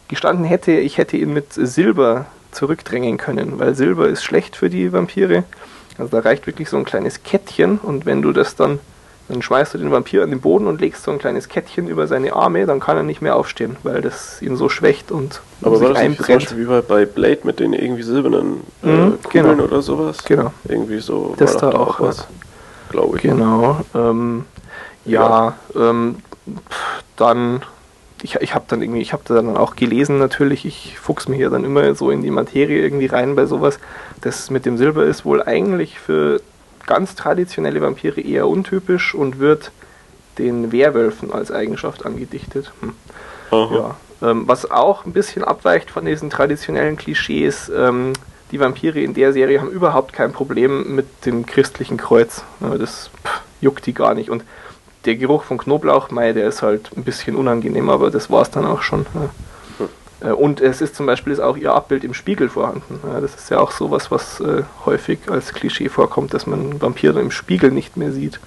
gestanden 0.08 0.44
hätte, 0.44 0.72
ich 0.72 0.98
hätte 0.98 1.16
ihn 1.16 1.32
mit 1.32 1.52
Silber 1.52 2.26
zurückdrängen 2.52 3.16
können, 3.16 3.58
weil 3.58 3.74
Silber 3.74 4.08
ist 4.08 4.22
schlecht 4.22 4.56
für 4.56 4.70
die 4.70 4.92
Vampire. 4.92 5.44
Also 5.98 6.10
da 6.10 6.20
reicht 6.20 6.46
wirklich 6.46 6.68
so 6.68 6.76
ein 6.76 6.84
kleines 6.84 7.22
Kettchen. 7.22 7.78
Und 7.78 8.06
wenn 8.06 8.22
du 8.22 8.32
das 8.32 8.56
dann, 8.56 8.78
dann 9.28 9.40
schmeißt 9.40 9.74
du 9.74 9.78
den 9.78 9.90
Vampir 9.90 10.22
an 10.22 10.30
den 10.30 10.40
Boden 10.40 10.66
und 10.66 10.80
legst 10.80 11.04
so 11.04 11.10
ein 11.10 11.18
kleines 11.18 11.48
Kettchen 11.48 11.88
über 11.88 12.06
seine 12.06 12.34
Arme, 12.34 12.66
dann 12.66 12.80
kann 12.80 12.96
er 12.96 13.02
nicht 13.02 13.22
mehr 13.22 13.36
aufstehen, 13.36 13.76
weil 13.82 14.02
das 14.02 14.42
ihn 14.42 14.56
so 14.56 14.68
schwächt 14.68 15.10
und 15.10 15.40
Aber 15.62 15.80
war 15.80 15.90
das 15.90 15.98
einbrennt. 15.98 16.50
Nicht 16.52 16.58
wie 16.58 16.82
bei 16.82 17.06
Blade 17.06 17.40
mit 17.44 17.60
den 17.60 17.72
irgendwie 17.72 18.02
silbernen 18.02 18.60
äh, 18.82 18.86
mhm, 18.86 19.22
Kugeln 19.22 19.44
genau. 19.46 19.64
oder 19.64 19.82
sowas? 19.82 20.18
Genau. 20.24 20.52
Irgendwie 20.68 20.98
so 20.98 21.34
das 21.38 21.56
da 21.56 21.70
auch 21.70 22.00
was, 22.00 22.26
glaube 22.90 23.16
ich. 23.16 23.22
Genau. 23.22 23.80
Ähm, 23.94 24.44
ja, 25.06 25.54
ja. 25.74 25.90
Ähm, 25.90 26.16
dann 27.16 27.62
ich, 28.24 28.36
ich 28.36 28.54
habe 28.54 28.64
dann 28.68 28.80
irgendwie, 28.80 29.02
ich 29.02 29.12
habe 29.12 29.22
dann 29.26 29.56
auch 29.56 29.76
gelesen 29.76 30.18
natürlich, 30.18 30.64
ich 30.64 30.98
fuchs 30.98 31.28
mir 31.28 31.36
hier 31.36 31.50
dann 31.50 31.62
immer 31.62 31.94
so 31.94 32.10
in 32.10 32.22
die 32.22 32.30
Materie 32.30 32.80
irgendwie 32.80 33.06
rein 33.06 33.36
bei 33.36 33.44
sowas. 33.44 33.78
Das 34.22 34.50
mit 34.50 34.64
dem 34.64 34.78
Silber 34.78 35.04
ist 35.04 35.26
wohl 35.26 35.42
eigentlich 35.42 35.98
für 35.98 36.40
ganz 36.86 37.14
traditionelle 37.14 37.80
Vampire 37.80 38.20
eher 38.20 38.48
untypisch 38.48 39.14
und 39.14 39.38
wird 39.38 39.72
den 40.38 40.72
Werwölfen 40.72 41.32
als 41.32 41.50
Eigenschaft 41.50 42.04
angedichtet. 42.04 42.72
Hm. 42.80 42.94
Ja. 43.50 43.96
Ähm, 44.22 44.48
was 44.48 44.70
auch 44.70 45.04
ein 45.04 45.12
bisschen 45.12 45.44
abweicht 45.44 45.90
von 45.90 46.04
diesen 46.04 46.30
traditionellen 46.30 46.96
Klischees, 46.96 47.70
ähm, 47.74 48.14
die 48.50 48.60
Vampire 48.60 49.00
in 49.00 49.14
der 49.14 49.32
Serie 49.32 49.60
haben 49.60 49.70
überhaupt 49.70 50.12
kein 50.12 50.32
Problem 50.32 50.94
mit 50.94 51.26
dem 51.26 51.46
christlichen 51.46 51.96
Kreuz. 51.96 52.44
Das 52.60 53.10
pff, 53.24 53.40
juckt 53.60 53.86
die 53.86 53.94
gar 53.94 54.14
nicht. 54.14 54.30
Und 54.30 54.44
der 55.04 55.16
Geruch 55.16 55.42
von 55.42 55.58
Knoblauch, 55.58 56.10
mei, 56.10 56.32
der 56.32 56.46
ist 56.46 56.62
halt 56.62 56.90
ein 56.96 57.04
bisschen 57.04 57.36
unangenehm, 57.36 57.90
aber 57.90 58.10
das 58.10 58.30
war 58.30 58.42
es 58.42 58.50
dann 58.50 58.64
auch 58.64 58.82
schon. 58.82 59.06
Ja. 59.14 59.30
Hm. 60.24 60.34
Und 60.34 60.60
es 60.60 60.80
ist 60.80 60.94
zum 60.94 61.06
Beispiel 61.06 61.32
ist 61.32 61.40
auch 61.40 61.56
ihr 61.56 61.72
Abbild 61.72 62.04
im 62.04 62.14
Spiegel 62.14 62.48
vorhanden. 62.48 63.00
Ja, 63.06 63.20
das 63.20 63.34
ist 63.34 63.50
ja 63.50 63.58
auch 63.58 63.70
sowas, 63.70 64.10
was 64.10 64.40
äh, 64.40 64.62
häufig 64.86 65.18
als 65.28 65.52
Klischee 65.52 65.88
vorkommt, 65.88 66.34
dass 66.34 66.46
man 66.46 66.80
Vampire 66.80 67.20
im 67.20 67.30
Spiegel 67.30 67.70
nicht 67.70 67.96
mehr 67.96 68.12
sieht. 68.12 68.40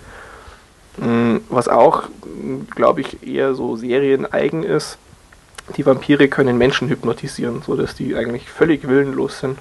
Mhm, 0.98 1.42
was 1.50 1.68
auch, 1.68 2.04
glaube 2.76 3.02
ich, 3.02 3.26
eher 3.26 3.54
so 3.54 3.76
serieneigen 3.76 4.64
ist, 4.64 4.98
die 5.76 5.86
Vampire 5.86 6.28
können 6.28 6.58
Menschen 6.58 6.88
hypnotisieren, 6.90 7.62
sodass 7.62 7.94
die 7.94 8.16
eigentlich 8.16 8.50
völlig 8.50 8.88
willenlos 8.88 9.40
sind. 9.40 9.60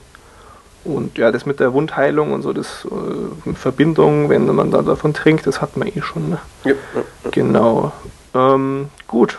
Und 0.85 1.19
ja, 1.19 1.33
das 1.33 1.47
mit 1.47 1.59
der 1.59 1.73
Wundheilung 1.73 2.33
und 2.33 2.43
so, 2.43 2.53
das 2.53 2.87
äh, 2.87 3.55
Verbindung, 3.55 4.29
wenn 4.29 4.47
man 4.55 4.71
da 4.71 4.83
davon 4.83 5.13
trinkt, 5.15 5.47
das 5.47 5.61
hat 5.61 5.77
man 5.77 5.89
eh 5.89 6.01
schon. 6.01 6.31
Ne? 6.31 6.39
Ja, 6.65 6.75
Genau. 7.33 7.93
Ähm, 8.35 8.89
gut. 9.09 9.39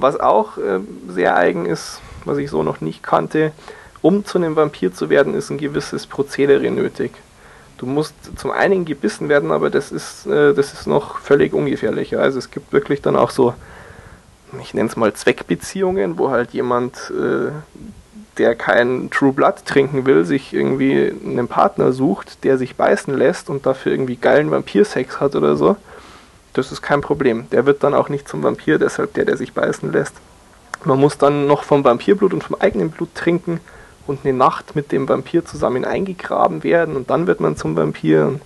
Was 0.00 0.18
auch 0.18 0.58
äh, 0.58 0.80
sehr 1.08 1.36
eigen 1.36 1.66
ist, 1.66 2.00
was 2.24 2.38
ich 2.38 2.50
so 2.50 2.62
noch 2.62 2.80
nicht 2.80 3.02
kannte, 3.02 3.52
um 4.00 4.24
zu 4.24 4.38
einem 4.38 4.54
Vampir 4.54 4.92
zu 4.94 5.10
werden, 5.10 5.34
ist 5.34 5.50
ein 5.50 5.58
gewisses 5.58 6.06
Prozedere 6.06 6.70
nötig. 6.70 7.12
Du 7.78 7.86
musst 7.86 8.14
zum 8.36 8.50
einen 8.50 8.84
gebissen 8.84 9.28
werden, 9.28 9.50
aber 9.50 9.70
das 9.70 9.92
ist, 9.92 10.26
äh, 10.26 10.54
das 10.54 10.72
ist 10.72 10.86
noch 10.86 11.18
völlig 11.18 11.52
ungefährlicher. 11.52 12.20
Also 12.20 12.38
es 12.38 12.50
gibt 12.50 12.72
wirklich 12.72 13.02
dann 13.02 13.16
auch 13.16 13.30
so, 13.30 13.54
ich 14.62 14.72
nenne 14.72 14.88
es 14.88 14.96
mal 14.96 15.12
Zweckbeziehungen, 15.12 16.18
wo 16.18 16.30
halt 16.30 16.52
jemand 16.52 16.96
äh, 17.10 17.50
der 18.38 18.54
kein 18.54 19.10
True 19.10 19.32
Blood 19.32 19.64
trinken 19.64 20.06
will, 20.06 20.24
sich 20.24 20.54
irgendwie 20.54 21.12
einen 21.24 21.48
Partner 21.48 21.92
sucht, 21.92 22.44
der 22.44 22.56
sich 22.56 22.76
beißen 22.76 23.16
lässt 23.16 23.50
und 23.50 23.66
dafür 23.66 23.92
irgendwie 23.92 24.16
geilen 24.16 24.50
Vampirsex 24.50 25.20
hat 25.20 25.34
oder 25.34 25.56
so, 25.56 25.76
das 26.52 26.72
ist 26.72 26.82
kein 26.82 27.00
Problem. 27.00 27.48
Der 27.50 27.66
wird 27.66 27.82
dann 27.82 27.94
auch 27.94 28.08
nicht 28.08 28.28
zum 28.28 28.42
Vampir, 28.42 28.78
deshalb 28.78 29.14
der, 29.14 29.24
der 29.24 29.36
sich 29.36 29.52
beißen 29.52 29.92
lässt. 29.92 30.14
Man 30.84 31.00
muss 31.00 31.18
dann 31.18 31.46
noch 31.46 31.64
vom 31.64 31.84
Vampirblut 31.84 32.32
und 32.32 32.44
vom 32.44 32.56
eigenen 32.60 32.90
Blut 32.90 33.14
trinken 33.14 33.60
und 34.06 34.20
eine 34.24 34.32
Nacht 34.32 34.76
mit 34.76 34.92
dem 34.92 35.08
Vampir 35.08 35.44
zusammen 35.44 35.84
eingegraben 35.84 36.64
werden 36.64 36.96
und 36.96 37.10
dann 37.10 37.26
wird 37.26 37.40
man 37.40 37.56
zum 37.56 37.76
Vampir. 37.76 38.40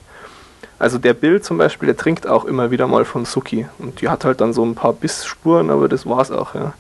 Also 0.79 0.99
der 0.99 1.15
Bill 1.15 1.41
zum 1.41 1.59
Beispiel, 1.59 1.87
der 1.87 1.97
trinkt 1.97 2.27
auch 2.27 2.45
immer 2.45 2.71
wieder 2.71 2.87
mal 2.87 3.05
von 3.05 3.25
Suki 3.25 3.67
und 3.79 4.01
die 4.01 4.09
hat 4.09 4.25
halt 4.25 4.41
dann 4.41 4.53
so 4.53 4.65
ein 4.65 4.75
paar 4.75 4.93
Bissspuren, 4.93 5.71
aber 5.71 5.89
das 5.89 6.07
war's 6.07 6.31
auch, 6.31 6.55
ja. 6.55 6.75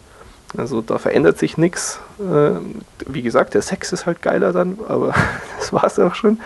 Also 0.56 0.82
da 0.82 0.98
verändert 0.98 1.38
sich 1.38 1.56
nichts. 1.56 2.00
Äh, 2.18 2.58
wie 3.06 3.22
gesagt, 3.22 3.54
der 3.54 3.62
Sex 3.62 3.92
ist 3.92 4.04
halt 4.04 4.20
geiler 4.20 4.52
dann, 4.52 4.78
aber 4.86 5.14
das 5.58 5.72
war 5.72 5.84
es 5.84 5.98
auch 5.98 6.14
schon. 6.14 6.40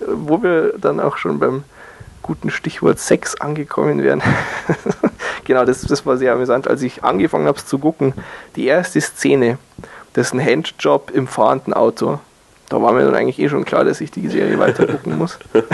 Wo 0.00 0.42
wir 0.42 0.74
dann 0.78 1.00
auch 1.00 1.16
schon 1.16 1.38
beim 1.38 1.64
guten 2.22 2.50
Stichwort 2.50 2.98
Sex 2.98 3.34
angekommen 3.40 4.02
wären. 4.02 4.22
genau, 5.44 5.64
das, 5.64 5.82
das 5.82 6.06
war 6.06 6.16
sehr 6.16 6.32
amüsant, 6.32 6.68
als 6.68 6.82
ich 6.82 7.04
angefangen 7.04 7.46
habe 7.46 7.62
zu 7.64 7.78
gucken. 7.78 8.14
Die 8.56 8.66
erste 8.66 9.00
Szene, 9.00 9.58
das 10.12 10.28
ist 10.28 10.34
ein 10.34 10.44
Handjob 10.44 11.10
im 11.10 11.26
fahrenden 11.26 11.74
Auto. 11.74 12.20
Da 12.68 12.80
war 12.80 12.92
mir 12.92 13.04
dann 13.04 13.14
eigentlich 13.14 13.38
eh 13.38 13.48
schon 13.48 13.64
klar, 13.64 13.84
dass 13.84 14.00
ich 14.00 14.10
die 14.10 14.28
Serie 14.28 14.58
weiter 14.58 14.86
gucken 14.86 15.18
muss. 15.18 15.38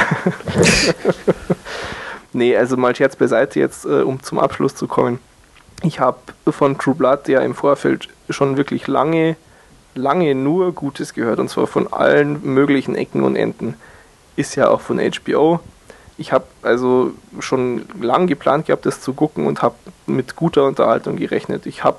nee, 2.32 2.56
also 2.56 2.76
mal 2.76 2.94
Scherz 2.96 3.14
beiseite 3.14 3.60
jetzt, 3.60 3.84
äh, 3.84 4.02
um 4.02 4.22
zum 4.22 4.38
Abschluss 4.38 4.74
zu 4.74 4.88
kommen 4.88 5.20
ich 5.82 6.00
habe 6.00 6.18
von 6.48 6.78
True 6.78 6.94
Blood 6.94 7.28
ja 7.28 7.40
im 7.40 7.54
Vorfeld 7.54 8.08
schon 8.28 8.56
wirklich 8.56 8.86
lange, 8.86 9.36
lange 9.94 10.34
nur 10.34 10.72
Gutes 10.72 11.14
gehört 11.14 11.38
und 11.38 11.48
zwar 11.48 11.66
von 11.66 11.92
allen 11.92 12.44
möglichen 12.44 12.94
Ecken 12.94 13.22
und 13.22 13.36
Enden. 13.36 13.74
Ist 14.36 14.56
ja 14.56 14.68
auch 14.68 14.80
von 14.80 14.98
HBO. 14.98 15.60
Ich 16.18 16.32
habe 16.32 16.44
also 16.62 17.12
schon 17.40 17.86
lange 18.00 18.26
geplant 18.26 18.66
gehabt, 18.66 18.84
das 18.84 19.00
zu 19.00 19.14
gucken 19.14 19.46
und 19.46 19.62
habe 19.62 19.76
mit 20.06 20.36
guter 20.36 20.66
Unterhaltung 20.66 21.16
gerechnet. 21.16 21.64
Ich 21.66 21.84
habe 21.84 21.98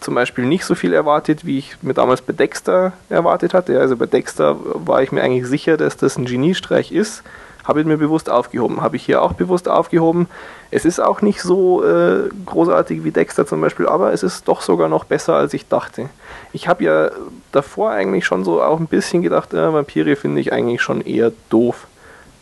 zum 0.00 0.14
Beispiel 0.14 0.46
nicht 0.46 0.64
so 0.64 0.74
viel 0.74 0.92
erwartet, 0.92 1.44
wie 1.44 1.58
ich 1.58 1.76
mir 1.82 1.94
damals 1.94 2.22
bei 2.22 2.32
Dexter 2.32 2.92
erwartet 3.08 3.54
hatte. 3.54 3.80
Also 3.80 3.96
bei 3.96 4.06
Dexter 4.06 4.56
war 4.74 5.02
ich 5.02 5.10
mir 5.10 5.22
eigentlich 5.22 5.46
sicher, 5.46 5.76
dass 5.76 5.96
das 5.96 6.16
ein 6.16 6.26
Geniestreich 6.26 6.92
ist 6.92 7.22
habe 7.64 7.80
ich 7.80 7.86
mir 7.86 7.98
bewusst 7.98 8.30
aufgehoben. 8.30 8.80
Habe 8.80 8.96
ich 8.96 9.04
hier 9.04 9.22
auch 9.22 9.34
bewusst 9.34 9.68
aufgehoben. 9.68 10.28
Es 10.70 10.84
ist 10.84 11.00
auch 11.00 11.22
nicht 11.22 11.40
so 11.40 11.84
äh, 11.84 12.28
großartig 12.46 13.04
wie 13.04 13.10
Dexter 13.10 13.46
zum 13.46 13.60
Beispiel, 13.60 13.86
aber 13.86 14.12
es 14.12 14.22
ist 14.22 14.48
doch 14.48 14.60
sogar 14.60 14.88
noch 14.88 15.04
besser, 15.04 15.34
als 15.34 15.54
ich 15.54 15.68
dachte. 15.68 16.08
Ich 16.52 16.68
habe 16.68 16.84
ja 16.84 17.10
davor 17.52 17.90
eigentlich 17.90 18.24
schon 18.24 18.44
so 18.44 18.62
auch 18.62 18.80
ein 18.80 18.86
bisschen 18.86 19.22
gedacht, 19.22 19.52
äh, 19.54 19.72
Vampire 19.72 20.16
finde 20.16 20.40
ich 20.40 20.52
eigentlich 20.52 20.82
schon 20.82 21.00
eher 21.00 21.32
doof. 21.48 21.86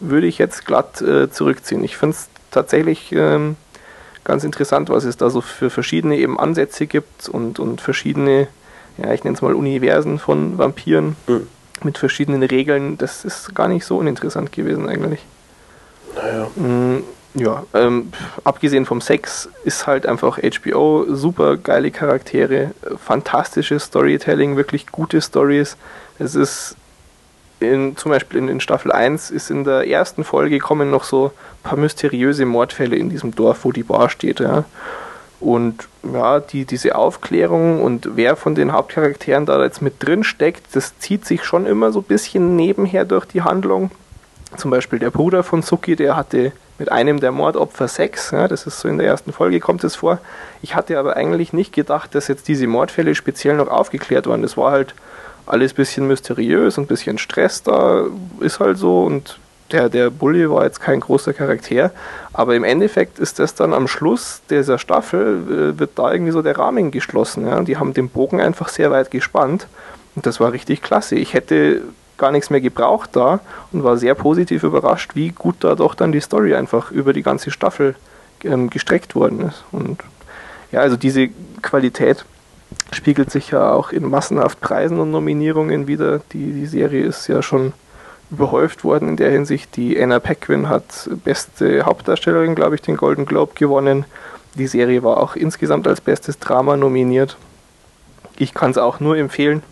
Würde 0.00 0.26
ich 0.26 0.38
jetzt 0.38 0.66
glatt 0.66 1.00
äh, 1.00 1.30
zurückziehen. 1.30 1.82
Ich 1.84 1.96
finde 1.96 2.16
es 2.16 2.28
tatsächlich 2.50 3.12
ähm, 3.12 3.56
ganz 4.24 4.44
interessant, 4.44 4.90
was 4.90 5.04
es 5.04 5.16
da 5.16 5.30
so 5.30 5.40
für 5.40 5.70
verschiedene 5.70 6.16
eben 6.16 6.38
Ansätze 6.38 6.86
gibt 6.86 7.28
und, 7.28 7.58
und 7.58 7.80
verschiedene, 7.80 8.48
ja, 8.96 9.12
ich 9.12 9.24
nenne 9.24 9.36
es 9.36 9.42
mal 9.42 9.54
Universen 9.54 10.18
von 10.18 10.58
Vampiren. 10.58 11.16
Mhm 11.26 11.48
mit 11.84 11.98
verschiedenen 11.98 12.42
Regeln, 12.42 12.98
das 12.98 13.24
ist 13.24 13.54
gar 13.54 13.68
nicht 13.68 13.84
so 13.84 13.98
uninteressant 13.98 14.52
gewesen 14.52 14.88
eigentlich. 14.88 15.20
Naja. 16.14 16.48
Mm, 16.56 17.02
ja, 17.34 17.64
ähm, 17.74 18.12
abgesehen 18.44 18.86
vom 18.86 19.00
Sex 19.00 19.48
ist 19.64 19.86
halt 19.86 20.06
einfach 20.06 20.38
HBO 20.38 21.06
super 21.08 21.56
geile 21.56 21.90
Charaktere, 21.90 22.72
fantastisches 23.04 23.84
Storytelling, 23.84 24.56
wirklich 24.56 24.86
gute 24.86 25.20
Stories. 25.20 25.76
Es 26.18 26.34
ist 26.34 26.76
in, 27.60 27.96
zum 27.96 28.10
Beispiel 28.12 28.38
in, 28.38 28.48
in, 28.48 28.60
Staffel 28.60 28.92
1 28.92 29.30
ist 29.30 29.50
in 29.50 29.64
der 29.64 29.88
ersten 29.88 30.24
Folge 30.24 30.58
kommen 30.58 30.90
noch 30.90 31.04
so 31.04 31.26
ein 31.26 31.62
paar 31.62 31.78
mysteriöse 31.78 32.46
Mordfälle 32.46 32.96
in 32.96 33.10
diesem 33.10 33.34
Dorf, 33.34 33.64
wo 33.64 33.72
die 33.72 33.82
Bar 33.82 34.10
steht, 34.10 34.40
ja. 34.40 34.64
Und 35.40 35.88
ja, 36.02 36.40
die, 36.40 36.64
diese 36.64 36.96
Aufklärung 36.96 37.80
und 37.80 38.16
wer 38.16 38.34
von 38.34 38.56
den 38.56 38.72
Hauptcharakteren 38.72 39.46
da 39.46 39.62
jetzt 39.62 39.82
mit 39.82 40.02
drin 40.04 40.24
steckt, 40.24 40.74
das 40.74 40.98
zieht 40.98 41.24
sich 41.24 41.44
schon 41.44 41.64
immer 41.64 41.92
so 41.92 42.00
ein 42.00 42.04
bisschen 42.04 42.56
nebenher 42.56 43.04
durch 43.04 43.24
die 43.24 43.42
Handlung. 43.42 43.92
Zum 44.56 44.70
Beispiel 44.70 44.98
der 44.98 45.10
Bruder 45.10 45.44
von 45.44 45.62
Suki, 45.62 45.94
der 45.94 46.16
hatte 46.16 46.52
mit 46.78 46.90
einem 46.90 47.20
der 47.20 47.32
Mordopfer 47.32 47.86
Sex, 47.86 48.30
ja, 48.30 48.48
das 48.48 48.66
ist 48.66 48.80
so 48.80 48.88
in 48.88 48.98
der 48.98 49.06
ersten 49.06 49.32
Folge 49.32 49.60
kommt 49.60 49.84
es 49.84 49.96
vor. 49.96 50.18
Ich 50.62 50.74
hatte 50.74 50.98
aber 50.98 51.16
eigentlich 51.16 51.52
nicht 51.52 51.72
gedacht, 51.72 52.14
dass 52.14 52.28
jetzt 52.28 52.48
diese 52.48 52.66
Mordfälle 52.66 53.14
speziell 53.14 53.56
noch 53.56 53.68
aufgeklärt 53.68 54.26
waren. 54.26 54.42
Das 54.42 54.56
war 54.56 54.70
halt 54.70 54.94
alles 55.48 55.72
ein 55.72 55.76
bisschen 55.76 56.06
mysteriös 56.06 56.78
und 56.78 56.84
ein 56.84 56.88
bisschen 56.88 57.18
Stress 57.18 57.62
da, 57.62 58.04
ist 58.40 58.60
halt 58.60 58.78
so 58.78 59.04
und 59.04 59.38
der, 59.72 59.88
der 59.88 60.10
Bully 60.10 60.48
war 60.50 60.64
jetzt 60.64 60.80
kein 60.80 61.00
großer 61.00 61.32
Charakter, 61.32 61.90
aber 62.32 62.56
im 62.56 62.64
Endeffekt 62.64 63.18
ist 63.18 63.38
das 63.38 63.54
dann 63.54 63.74
am 63.74 63.86
Schluss 63.86 64.40
dieser 64.48 64.78
Staffel, 64.78 65.74
äh, 65.74 65.78
wird 65.78 65.90
da 65.96 66.12
irgendwie 66.12 66.32
so 66.32 66.42
der 66.42 66.56
Rahmen 66.56 66.90
geschlossen. 66.90 67.46
Ja? 67.46 67.60
Die 67.60 67.76
haben 67.76 67.92
den 67.92 68.08
Bogen 68.08 68.40
einfach 68.40 68.68
sehr 68.68 68.90
weit 68.90 69.10
gespannt 69.10 69.66
und 70.16 70.24
das 70.26 70.40
war 70.40 70.52
richtig 70.52 70.82
klasse. 70.82 71.16
Ich 71.16 71.34
hätte 71.34 71.82
gar 72.16 72.32
nichts 72.32 72.50
mehr 72.50 72.60
gebraucht 72.60 73.10
da 73.12 73.40
und 73.72 73.84
war 73.84 73.96
sehr 73.96 74.14
positiv 74.14 74.62
überrascht, 74.64 75.12
wie 75.14 75.30
gut 75.30 75.56
da 75.60 75.74
doch 75.74 75.94
dann 75.94 76.12
die 76.12 76.20
Story 76.20 76.54
einfach 76.54 76.90
über 76.90 77.12
die 77.12 77.22
ganze 77.22 77.50
Staffel 77.50 77.94
ähm, 78.44 78.70
gestreckt 78.70 79.14
worden 79.14 79.48
ist. 79.48 79.64
Und 79.70 80.00
ja, 80.72 80.80
also 80.80 80.96
diese 80.96 81.28
Qualität 81.62 82.24
spiegelt 82.92 83.30
sich 83.30 83.50
ja 83.50 83.72
auch 83.72 83.90
in 83.90 84.08
massenhaft 84.08 84.60
Preisen 84.60 84.98
und 84.98 85.10
Nominierungen 85.10 85.86
wieder. 85.86 86.20
Die, 86.32 86.52
die 86.52 86.66
Serie 86.66 87.04
ist 87.04 87.26
ja 87.28 87.42
schon 87.42 87.72
überhäuft 88.30 88.84
worden 88.84 89.08
in 89.08 89.16
der 89.16 89.30
Hinsicht. 89.30 89.76
Die 89.76 90.00
Anna 90.00 90.18
Paquin 90.18 90.68
hat 90.68 91.08
beste 91.24 91.84
Hauptdarstellerin, 91.84 92.54
glaube 92.54 92.74
ich, 92.74 92.82
den 92.82 92.96
Golden 92.96 93.26
Globe 93.26 93.52
gewonnen. 93.54 94.04
Die 94.54 94.66
Serie 94.66 95.02
war 95.02 95.18
auch 95.18 95.36
insgesamt 95.36 95.86
als 95.86 96.00
bestes 96.00 96.38
Drama 96.38 96.76
nominiert. 96.76 97.36
Ich 98.38 98.54
kann 98.54 98.70
es 98.70 98.78
auch 98.78 99.00
nur 99.00 99.16
empfehlen. 99.16 99.62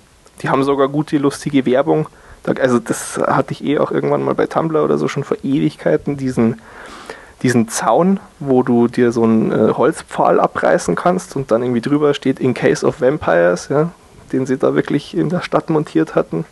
Die 0.42 0.48
haben 0.48 0.64
sogar 0.64 0.88
gute, 0.88 1.18
lustige 1.18 1.66
Werbung. 1.66 2.08
Also 2.44 2.78
das 2.78 3.18
hatte 3.18 3.52
ich 3.52 3.64
eh 3.64 3.78
auch 3.78 3.90
irgendwann 3.90 4.22
mal 4.22 4.34
bei 4.34 4.46
Tumblr 4.46 4.84
oder 4.84 4.98
so 4.98 5.08
schon 5.08 5.24
vor 5.24 5.38
Ewigkeiten, 5.42 6.16
diesen, 6.16 6.60
diesen 7.42 7.68
Zaun, 7.68 8.20
wo 8.40 8.62
du 8.62 8.88
dir 8.88 9.12
so 9.12 9.24
einen 9.24 9.52
äh, 9.52 9.72
Holzpfahl 9.74 10.40
abreißen 10.40 10.94
kannst 10.94 11.36
und 11.36 11.50
dann 11.50 11.62
irgendwie 11.62 11.80
drüber 11.80 12.14
steht 12.14 12.40
In 12.40 12.54
Case 12.54 12.86
of 12.86 13.00
Vampires, 13.00 13.68
ja, 13.68 13.90
den 14.32 14.46
sie 14.46 14.56
da 14.56 14.74
wirklich 14.74 15.16
in 15.16 15.28
der 15.28 15.42
Stadt 15.42 15.70
montiert 15.70 16.14
hatten. 16.14 16.44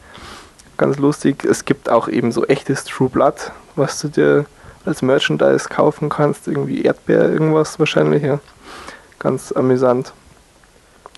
Ganz 0.77 0.98
lustig. 0.98 1.44
Es 1.44 1.65
gibt 1.65 1.89
auch 1.89 2.09
eben 2.09 2.32
so 2.32 2.44
echtes 2.47 2.85
True 2.85 3.09
Blood, 3.09 3.52
was 3.77 4.01
du 4.01 4.09
dir 4.09 4.47
als 4.85 5.02
Merchandise 5.02 5.69
kaufen 5.69 6.09
kannst. 6.09 6.48
Irgendwie 6.48 6.82
Erdbeer, 6.82 7.31
irgendwas 7.31 7.78
wahrscheinlich, 7.78 8.23
ja. 8.23 8.40
Ganz 9.19 9.52
amüsant. 9.52 10.12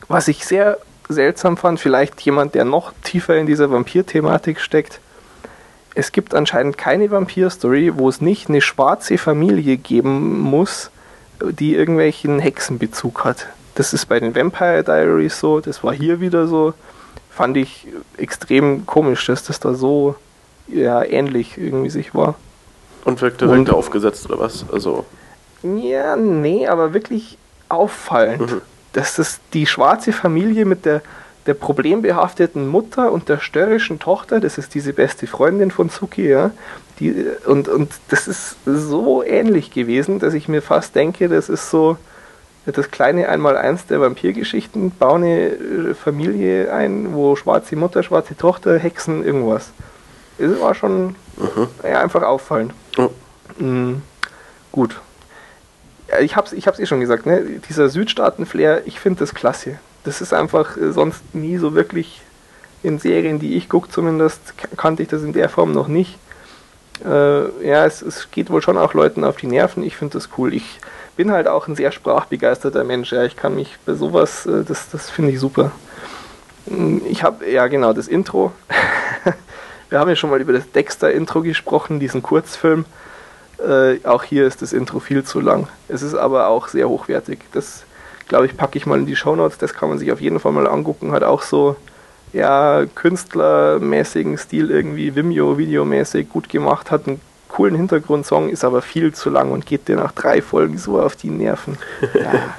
Was 0.08 0.28
ich 0.28 0.46
sehr 0.46 0.78
seltsam 1.08 1.56
fand, 1.56 1.80
vielleicht 1.80 2.20
jemand, 2.20 2.54
der 2.54 2.64
noch 2.64 2.92
tiefer 3.02 3.36
in 3.36 3.46
dieser 3.46 3.70
Vampir-Thematik 3.70 4.60
steckt. 4.60 5.00
Es 5.96 6.12
gibt 6.12 6.34
anscheinend 6.34 6.78
keine 6.78 7.10
Vampir-Story, 7.10 7.92
wo 7.96 8.08
es 8.08 8.20
nicht 8.20 8.48
eine 8.48 8.60
schwarze 8.60 9.18
Familie 9.18 9.76
geben 9.76 10.38
muss, 10.38 10.90
die 11.40 11.74
irgendwelchen 11.74 12.38
Hexenbezug 12.38 13.24
hat. 13.24 13.46
Das 13.74 13.92
ist 13.92 14.06
bei 14.06 14.20
den 14.20 14.34
Vampire 14.34 14.84
Diaries 14.84 15.40
so, 15.40 15.60
das 15.60 15.82
war 15.82 15.92
hier 15.92 16.20
wieder 16.20 16.46
so. 16.46 16.74
Fand 17.30 17.56
ich 17.56 17.88
extrem 18.16 18.86
komisch, 18.86 19.26
dass 19.26 19.42
das 19.42 19.58
da 19.58 19.74
so 19.74 20.16
ja, 20.68 21.02
ähnlich 21.02 21.58
irgendwie 21.58 21.90
sich 21.90 22.14
war. 22.14 22.34
Und 23.04 23.20
wirkt 23.20 23.40
direkt 23.40 23.58
Und, 23.58 23.70
aufgesetzt 23.70 24.28
oder 24.28 24.38
was? 24.38 24.64
Also. 24.72 25.04
Ja, 25.62 26.16
nee, 26.16 26.66
aber 26.66 26.94
wirklich 26.94 27.38
auffallend. 27.68 28.52
Mhm 28.52 28.60
dass 28.96 29.16
das 29.16 29.40
die 29.52 29.66
schwarze 29.66 30.10
Familie 30.10 30.64
mit 30.64 30.86
der, 30.86 31.02
der 31.46 31.54
problembehafteten 31.54 32.66
Mutter 32.66 33.12
und 33.12 33.28
der 33.28 33.38
störrischen 33.38 33.98
Tochter, 33.98 34.40
das 34.40 34.58
ist 34.58 34.74
diese 34.74 34.92
beste 34.92 35.26
Freundin 35.26 35.70
von 35.70 35.88
Suki, 35.88 36.28
ja, 36.28 36.50
die, 36.98 37.26
und, 37.46 37.68
und 37.68 37.92
das 38.08 38.26
ist 38.26 38.56
so 38.64 39.22
ähnlich 39.22 39.70
gewesen, 39.70 40.18
dass 40.18 40.34
ich 40.34 40.48
mir 40.48 40.62
fast 40.62 40.94
denke, 40.94 41.28
das 41.28 41.48
ist 41.48 41.70
so 41.70 41.96
das 42.64 42.90
kleine 42.90 43.28
Einmaleins 43.28 43.86
der 43.86 44.00
Vampirgeschichten, 44.00 44.90
baue 44.90 45.16
eine 45.16 45.94
Familie 45.94 46.72
ein, 46.72 47.14
wo 47.14 47.36
schwarze 47.36 47.76
Mutter, 47.76 48.02
schwarze 48.02 48.36
Tochter, 48.36 48.76
Hexen, 48.78 49.24
irgendwas. 49.24 49.70
Das 50.38 50.60
war 50.60 50.74
schon 50.74 51.14
mhm. 51.36 51.68
ja, 51.84 52.00
einfach 52.00 52.22
auffallend. 52.22 52.72
Oh. 52.98 53.10
Mhm. 53.58 54.02
Gut, 54.72 55.00
ich 56.20 56.36
habe 56.36 56.46
es 56.46 56.52
ich 56.52 56.66
hab's 56.66 56.78
eh 56.78 56.86
schon 56.86 57.00
gesagt, 57.00 57.26
ne? 57.26 57.60
dieser 57.68 57.88
Südstaaten-Flair, 57.88 58.82
ich 58.86 59.00
finde 59.00 59.20
das 59.20 59.34
klasse. 59.34 59.78
Das 60.06 60.20
ist 60.20 60.32
einfach 60.32 60.76
äh, 60.76 60.92
sonst 60.92 61.34
nie 61.34 61.58
so 61.58 61.74
wirklich 61.74 62.22
in 62.82 62.98
Serien, 62.98 63.40
die 63.40 63.56
ich 63.56 63.68
gucke 63.68 63.90
zumindest, 63.90 64.54
kannte 64.76 65.02
ich 65.02 65.08
das 65.08 65.22
in 65.22 65.32
der 65.32 65.48
Form 65.48 65.72
noch 65.72 65.88
nicht. 65.88 66.18
Äh, 67.04 67.66
ja, 67.66 67.84
es, 67.84 68.00
es, 68.00 68.30
geht 68.30 68.48
wohl 68.48 68.62
schon 68.62 68.78
auch 68.78 68.94
Leuten 68.94 69.24
auf 69.24 69.36
die 69.36 69.48
Nerven. 69.48 69.82
Ich 69.82 69.96
finde 69.96 70.14
das 70.14 70.30
cool. 70.38 70.54
Ich 70.54 70.78
bin 71.16 71.32
halt 71.32 71.48
auch 71.48 71.66
ein 71.66 71.74
sehr 71.74 71.90
sprachbegeisterter 71.90 72.84
Mensch. 72.84 73.12
Ja, 73.12 73.24
ich 73.24 73.36
kann 73.36 73.56
mich 73.56 73.76
bei 73.84 73.94
sowas, 73.94 74.46
äh, 74.46 74.62
das, 74.64 74.88
das 74.90 75.10
finde 75.10 75.32
ich 75.32 75.40
super. 75.40 75.72
Hm, 76.68 77.02
ich 77.08 77.24
habe, 77.24 77.50
ja 77.50 77.66
genau, 77.66 77.92
das 77.92 78.06
Intro. 78.08 78.52
Wir 79.90 79.98
haben 79.98 80.08
ja 80.08 80.16
schon 80.16 80.30
mal 80.30 80.40
über 80.40 80.52
das 80.52 80.70
Dexter-Intro 80.70 81.42
gesprochen, 81.42 82.00
diesen 82.00 82.22
Kurzfilm. 82.22 82.84
Äh, 83.58 84.04
auch 84.04 84.22
hier 84.22 84.46
ist 84.46 84.62
das 84.62 84.72
Intro 84.72 85.00
viel 85.00 85.24
zu 85.24 85.40
lang. 85.40 85.68
Es 85.88 86.02
ist 86.02 86.14
aber 86.14 86.48
auch 86.48 86.68
sehr 86.68 86.88
hochwertig. 86.88 87.40
Das, 87.52 87.84
glaube 88.28 88.46
ich, 88.46 88.56
packe 88.56 88.78
ich 88.78 88.86
mal 88.86 88.98
in 88.98 89.06
die 89.06 89.16
Shownotes. 89.16 89.58
Das 89.58 89.74
kann 89.74 89.88
man 89.88 89.98
sich 89.98 90.12
auf 90.12 90.20
jeden 90.20 90.40
Fall 90.40 90.52
mal 90.52 90.66
angucken. 90.66 91.12
Hat 91.12 91.22
auch 91.22 91.42
so, 91.42 91.76
ja, 92.32 92.84
künstlermäßigen 92.94 94.38
Stil 94.38 94.70
irgendwie, 94.70 95.14
Vimeo-Videomäßig 95.14 96.28
gut 96.28 96.48
gemacht. 96.48 96.90
Hat 96.90 97.06
einen 97.06 97.20
coolen 97.48 97.74
Hintergrundsong, 97.74 98.50
ist 98.50 98.64
aber 98.64 98.82
viel 98.82 99.14
zu 99.14 99.30
lang 99.30 99.50
und 99.52 99.66
geht 99.66 99.88
dir 99.88 99.96
nach 99.96 100.12
drei 100.12 100.42
Folgen 100.42 100.78
so 100.78 101.00
auf 101.00 101.16
die 101.16 101.30
Nerven. 101.30 101.78
Ja. 102.14 102.54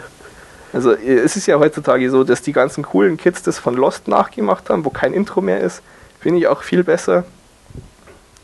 Also 0.74 0.92
äh, 0.92 1.20
es 1.20 1.36
ist 1.36 1.48
ja 1.48 1.60
heutzutage 1.60 2.10
so, 2.12 2.24
dass 2.24 2.42
die 2.42 2.52
ganzen 2.52 2.84
coolen 2.84 3.18
Kids 3.18 3.42
das 3.42 3.58
von 3.58 3.76
Lost 3.76 4.08
nachgemacht 4.08 4.70
haben, 4.70 4.86
wo 4.86 4.90
kein 4.90 5.14
Intro 5.14 5.42
mehr 5.42 5.62
ist. 5.62 5.82
Finde 6.20 6.40
ich 6.40 6.48
auch 6.48 6.62
viel 6.62 6.84
besser. 6.84 7.24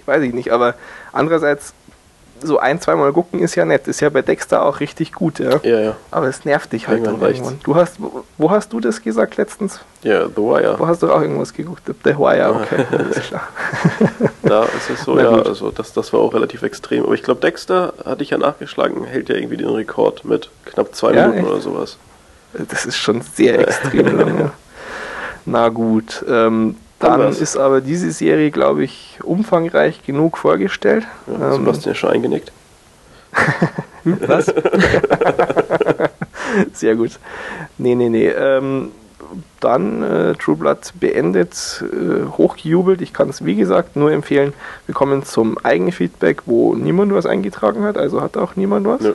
Weiß 0.06 0.22
ich 0.24 0.34
nicht, 0.34 0.52
aber 0.52 0.76
andererseits 1.12 1.74
so 2.44 2.60
ein, 2.60 2.80
zweimal 2.80 3.12
gucken 3.14 3.40
ist 3.40 3.56
ja 3.56 3.66
nett. 3.66 3.88
Ist 3.88 4.00
ja 4.00 4.10
bei 4.10 4.22
Dexter 4.22 4.64
auch 4.64 4.80
richtig 4.80 5.14
gut, 5.14 5.40
ja. 5.40 5.60
Ja, 5.64 5.80
ja. 5.80 5.96
Aber 6.12 6.28
es 6.28 6.46
nervt 6.46 6.72
dich 6.72 6.88
halt 6.88 7.04
irgendwann. 7.04 7.32
irgendwann. 7.32 7.60
Du 7.64 7.76
hast, 7.76 7.98
wo 8.38 8.52
hast 8.52 8.74
du 8.74 8.80
das 8.80 9.02
gesagt 9.02 9.38
letztens? 9.38 9.80
Ja, 10.04 10.28
The 10.28 10.38
Wire. 10.38 10.76
Wo 10.78 10.88
hast 10.88 11.02
du 11.02 11.12
auch 11.12 11.22
irgendwas 11.22 11.54
geguckt? 11.54 11.84
The 11.86 12.18
Wire, 12.18 12.54
okay. 12.56 12.86
da 14.44 14.64
ist 14.64 14.90
es 14.90 15.04
so, 15.04 15.18
ja, 15.18 15.30
also 15.30 15.72
das, 15.72 15.94
das 15.94 16.14
war 16.14 16.20
auch 16.20 16.34
relativ 16.34 16.64
extrem. 16.64 17.06
Aber 17.06 17.14
ich 17.14 17.24
glaube, 17.24 17.42
Dexter, 17.42 17.94
hatte 18.06 18.24
ich 18.24 18.32
ja 18.32 18.38
nachgeschlagen, 18.38 19.06
hält 19.06 19.30
ja 19.30 19.36
irgendwie 19.36 19.58
den 19.58 19.70
Rekord 19.70 20.26
mit 20.26 20.50
knapp 20.66 20.94
zwei 20.96 21.14
ja, 21.14 21.28
Minuten 21.28 21.40
echt? 21.40 21.48
oder 21.48 21.62
sowas. 21.62 21.98
Das 22.54 22.86
ist 22.86 22.98
schon 22.98 23.22
sehr 23.22 23.60
extrem 23.60 24.18
lang, 24.18 24.40
ja. 24.40 24.52
Na 25.46 25.70
gut, 25.70 26.24
ähm, 26.28 26.78
dann 27.04 27.30
ist 27.30 27.58
aber 27.58 27.82
diese 27.82 28.12
Serie, 28.12 28.52
glaube 28.52 28.84
ich, 28.84 29.20
umfangreich 29.24 30.04
genug 30.06 30.38
vorgestellt. 30.38 31.06
Ja, 31.28 31.54
ähm, 31.54 31.54
Sebastian 31.54 31.96
schon 31.96 32.10
eingenickt. 32.12 32.52
Was? 34.04 34.46
Sehr 36.74 36.96
gut. 36.96 37.20
Nee, 37.78 37.96
nee, 37.96 38.10
nee. 38.10 38.28
Ähm, 38.28 38.92
dann 39.60 40.04
äh, 40.04 40.36
True 40.36 40.58
Blood 40.58 40.94
beendet, 41.00 41.84
äh, 41.92 42.26
hochgejubelt. 42.38 43.02
Ich 43.02 43.14
kann 43.14 43.30
es 43.30 43.46
wie 43.46 43.56
gesagt 43.56 43.96
nur 43.96 44.12
empfehlen. 44.12 44.54
Wir 44.86 44.94
kommen 44.94 45.24
zum 45.24 45.58
Eigenfeedback, 45.64 46.44
wo 46.46 46.76
niemand 46.76 47.14
was 47.14 47.26
eingetragen 47.26 47.84
hat, 47.84 47.98
also 47.98 48.22
hat 48.22 48.38
auch 48.38 48.56
niemand 48.56 48.86
was. 48.86 49.02
Nö. 49.02 49.14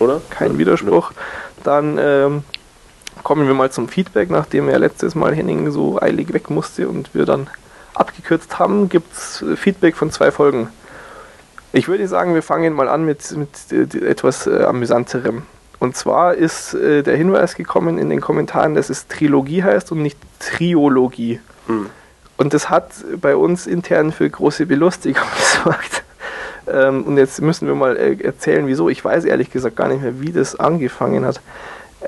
Oder? 0.00 0.20
Kein 0.30 0.58
Widerspruch. 0.58 1.10
Nö. 1.10 1.16
Dann 1.64 1.98
ähm, 2.00 2.44
kommen 3.24 3.48
wir 3.48 3.54
mal 3.54 3.72
zum 3.72 3.88
Feedback, 3.88 4.30
nachdem 4.30 4.68
ja 4.68 4.76
letztes 4.76 5.16
Mal 5.16 5.34
Henning 5.34 5.72
so 5.72 6.00
eilig 6.00 6.32
weg 6.32 6.50
musste 6.50 6.88
und 6.88 7.12
wir 7.14 7.24
dann 7.24 7.48
abgekürzt 7.94 8.58
haben, 8.58 8.88
gibt 8.88 9.12
es 9.12 9.42
äh, 9.42 9.56
Feedback 9.56 9.96
von 9.96 10.12
zwei 10.12 10.30
Folgen. 10.30 10.68
Ich 11.72 11.88
würde 11.88 12.06
sagen, 12.06 12.34
wir 12.34 12.42
fangen 12.42 12.74
mal 12.74 12.88
an 12.88 13.04
mit, 13.04 13.36
mit 13.36 13.72
äh, 13.72 14.06
etwas 14.06 14.46
äh, 14.46 14.62
amüsanterem. 14.62 15.42
Und 15.80 15.96
zwar 15.96 16.34
ist 16.34 16.74
äh, 16.74 17.02
der 17.02 17.16
Hinweis 17.16 17.56
gekommen 17.56 17.98
in 17.98 18.10
den 18.10 18.20
Kommentaren, 18.20 18.74
dass 18.74 18.90
es 18.90 19.08
Trilogie 19.08 19.64
heißt 19.64 19.90
und 19.90 20.02
nicht 20.02 20.18
Triologie. 20.38 21.40
Hm. 21.66 21.90
Und 22.36 22.52
das 22.52 22.68
hat 22.68 22.90
bei 23.20 23.36
uns 23.36 23.66
intern 23.66 24.12
für 24.12 24.28
große 24.28 24.66
Belustigung 24.66 25.24
gesorgt. 25.36 26.04
Ähm, 26.66 27.04
und 27.04 27.16
jetzt 27.16 27.40
müssen 27.40 27.66
wir 27.68 27.74
mal 27.74 27.96
äh, 27.96 28.22
erzählen, 28.22 28.66
wieso. 28.66 28.88
Ich 28.88 29.04
weiß 29.04 29.24
ehrlich 29.24 29.50
gesagt 29.50 29.76
gar 29.76 29.88
nicht 29.88 30.02
mehr, 30.02 30.20
wie 30.20 30.32
das 30.32 30.58
angefangen 30.58 31.24
hat 31.24 31.40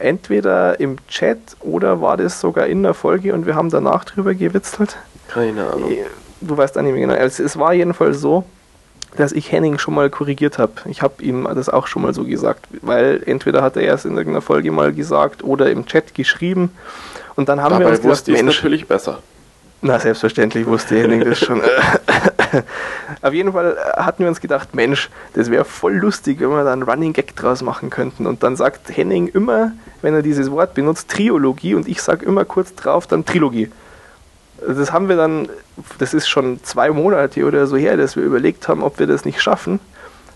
entweder 0.01 0.79
im 0.81 0.97
Chat 1.09 1.39
oder 1.61 2.01
war 2.01 2.17
das 2.17 2.41
sogar 2.41 2.67
in 2.67 2.83
der 2.83 2.95
Folge 2.95 3.35
und 3.35 3.47
wir 3.47 3.55
haben 3.55 3.71
danach 3.71 4.05
drüber 4.05 4.35
gewitzelt. 4.35 4.97
Keine 5.29 5.67
Ahnung. 5.67 5.91
Äh, 5.91 6.05
du 6.41 6.57
weißt 6.57 6.79
auch 6.79 6.83
nicht 6.83 6.93
mehr 6.93 7.07
genau. 7.07 7.15
Also 7.15 7.43
es 7.43 7.59
war 7.59 7.73
jedenfalls 7.73 8.21
so, 8.21 8.45
dass 9.17 9.33
ich 9.33 9.51
Henning 9.51 9.79
schon 9.79 9.95
mal 9.95 10.11
korrigiert 10.11 10.59
habe. 10.59 10.73
Ich 10.87 11.03
habe 11.03 11.23
ihm 11.23 11.49
das 11.55 11.69
auch 11.69 11.87
schon 11.87 12.03
mal 12.03 12.13
so 12.13 12.25
gesagt, 12.25 12.67
weil 12.83 13.23
entweder 13.27 13.63
hat 13.63 13.77
er 13.77 13.95
es 13.95 14.05
in 14.05 14.13
irgendeiner 14.13 14.43
Folge 14.43 14.71
mal 14.71 14.93
gesagt 14.93 15.43
oder 15.43 15.71
im 15.71 15.87
Chat 15.87 16.15
geschrieben 16.15 16.71
und 17.35 17.49
dann 17.49 17.61
haben 17.61 17.73
Dabei 17.73 17.85
wir 17.85 18.11
uns 18.11 18.25
gedacht, 18.25 18.29
Mensch, 18.29 18.57
natürlich 18.57 18.87
besser. 18.87 19.19
Na, 19.83 19.99
selbstverständlich 19.99 20.67
wusste 20.67 20.97
Henning 20.97 21.25
das 21.25 21.39
schon. 21.39 21.61
Auf 23.23 23.33
jeden 23.33 23.53
Fall 23.53 23.77
hatten 23.97 24.23
wir 24.23 24.29
uns 24.29 24.41
gedacht, 24.41 24.75
Mensch, 24.75 25.11
das 25.35 25.51
wäre 25.51 25.65
voll 25.65 25.95
lustig, 25.95 26.41
wenn 26.41 26.51
wir 26.51 26.65
da 26.65 26.73
einen 26.73 26.83
Running 26.83 27.13
Gag 27.13 27.35
draus 27.37 27.63
machen 27.63 27.91
könnten. 27.91 28.27
Und 28.27 28.43
dann 28.43 28.57
sagt 28.57 28.97
Henning 28.97 29.29
immer, 29.29 29.73
wenn 30.03 30.15
er 30.15 30.23
dieses 30.23 30.51
Wort 30.51 30.75
benutzt, 30.75 31.09
Triologie 31.09 31.75
und 31.75 31.89
ich 31.89 32.03
sage 32.03 32.27
immer 32.27 32.45
kurz 32.45 32.75
drauf 32.75 33.07
dann 33.07 33.25
Trilogie. 33.25 33.71
Das 34.67 34.93
haben 34.93 35.09
wir 35.09 35.17
dann, 35.17 35.49
das 35.99 36.15
ist 36.15 36.29
schon 36.29 36.63
zwei 36.63 36.91
Monate 36.91 37.45
oder 37.45 37.67
so 37.67 37.77
her, 37.77 37.97
dass 37.97 38.17
wir 38.17 38.23
überlegt 38.23 38.69
haben, 38.69 38.83
ob 38.83 38.99
wir 38.99 39.07
das 39.07 39.25
nicht 39.25 39.43
schaffen. 39.43 39.81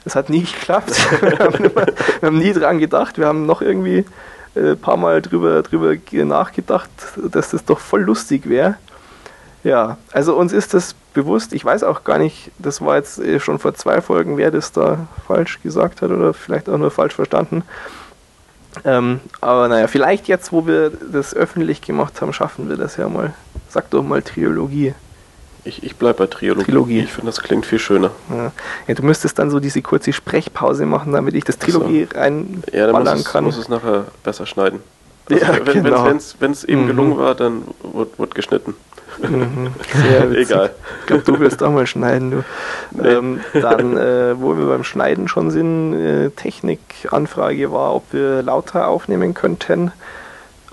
Das 0.05 0.15
hat 0.15 0.31
nie 0.31 0.41
geklappt. 0.45 0.93
wir, 1.23 1.39
haben 1.39 1.65
immer, 1.65 1.87
wir 2.20 2.27
haben 2.27 2.39
nie 2.39 2.53
dran 2.53 2.78
gedacht. 2.78 3.19
Wir 3.19 3.27
haben 3.27 3.47
noch 3.47 3.62
irgendwie 3.62 4.05
ein 4.55 4.65
äh, 4.65 4.77
paar 4.77 4.97
Mal 4.97 5.23
drüber, 5.23 5.62
drüber 5.62 5.95
nachgedacht, 6.12 6.91
dass 7.16 7.51
das 7.51 7.65
doch 7.65 7.78
voll 7.78 8.03
lustig 8.03 8.49
wäre. 8.49 8.77
Ja, 9.62 9.99
also 10.12 10.37
uns 10.37 10.53
ist 10.53 10.73
das 10.74 10.95
bewusst. 11.12 11.53
Ich 11.53 11.65
weiß 11.65 11.82
auch 11.82 12.05
gar 12.05 12.19
nicht, 12.19 12.51
das 12.59 12.81
war 12.81 12.97
jetzt 12.97 13.19
äh, 13.19 13.41
schon 13.41 13.59
vor 13.59 13.74
zwei 13.74 14.01
Folgen, 14.01 14.37
wer 14.37 14.51
das 14.51 14.73
da 14.73 15.07
falsch 15.27 15.61
gesagt 15.62 16.03
hat 16.03 16.11
oder 16.11 16.32
vielleicht 16.32 16.69
auch 16.69 16.78
nur 16.78 16.91
falsch 16.91 17.15
verstanden. 17.15 17.62
Ähm, 18.85 19.20
aber 19.41 19.69
naja, 19.69 19.89
vielleicht 19.89 20.28
jetzt, 20.28 20.53
wo 20.53 20.66
wir 20.66 20.91
das 20.91 21.35
öffentlich 21.35 21.82
gemacht 21.82 22.20
haben, 22.20 22.32
schaffen 22.32 22.69
wir 22.69 22.77
das 22.77 22.97
ja 22.97 23.09
mal. 23.09 23.35
Sag 23.69 23.91
doch 23.91 24.03
mal 24.03 24.23
Trilogie. 24.23 24.95
Ich, 25.65 25.82
ich 25.82 25.97
bleibe 25.97 26.20
bei 26.20 26.27
Trilogie. 26.27 26.65
Trilogie. 26.65 27.01
Ich 27.01 27.12
finde, 27.12 27.27
das 27.27 27.43
klingt 27.43 27.66
viel 27.66 27.78
schöner. 27.78 28.12
Ja. 28.31 28.53
ja. 28.87 28.95
du 28.95 29.03
müsstest 29.03 29.39
dann 29.39 29.51
so 29.51 29.61
diese 29.61 29.82
kurze 29.82 30.12
Sprechpause 30.12 30.87
machen, 30.87 31.12
damit 31.12 31.35
ich 31.35 31.45
das 31.45 31.59
Trilogie 31.59 32.07
so. 32.11 32.19
reinballern 32.19 32.65
ja, 32.73 32.87
dann 32.87 33.03
muss 33.03 33.20
es, 33.20 33.24
kann. 33.24 33.45
muss 33.45 33.57
es 33.59 33.69
nachher 33.69 34.07
besser 34.23 34.47
schneiden. 34.47 34.81
Also 35.28 35.45
ja, 35.45 35.66
wenn 35.66 35.87
es 36.12 36.37
genau. 36.39 36.62
eben 36.66 36.82
mhm. 36.82 36.87
gelungen 36.87 37.19
war, 37.19 37.35
dann 37.35 37.62
wird, 37.93 38.19
wird 38.19 38.35
geschnitten. 38.35 38.74
Mhm. 39.22 39.70
Egal. 40.34 40.70
Ich 41.01 41.06
glaube, 41.06 41.22
du 41.24 41.38
willst 41.40 41.62
auch 41.62 41.70
mal 41.70 41.86
schneiden. 41.86 42.30
Du. 42.30 42.44
Nee. 42.92 43.09
Ähm, 43.09 43.40
dann, 43.52 43.97
äh, 43.97 44.40
wo 44.40 44.56
wir 44.56 44.66
beim 44.66 44.84
Schneiden 44.84 45.28
schon 45.28 45.51
sind, 45.51 45.94
äh, 45.94 46.30
Technikanfrage 46.30 47.72
war, 47.72 47.94
ob 47.94 48.12
wir 48.12 48.42
lauter 48.42 48.88
aufnehmen 48.88 49.34
könnten. 49.34 49.92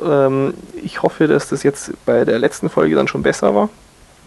Ähm, 0.03 0.53
ich 0.81 1.01
hoffe, 1.03 1.27
dass 1.27 1.49
das 1.49 1.63
jetzt 1.63 1.93
bei 2.05 2.25
der 2.25 2.39
letzten 2.39 2.69
Folge 2.69 2.95
dann 2.95 3.07
schon 3.07 3.23
besser 3.23 3.55
war. 3.55 3.69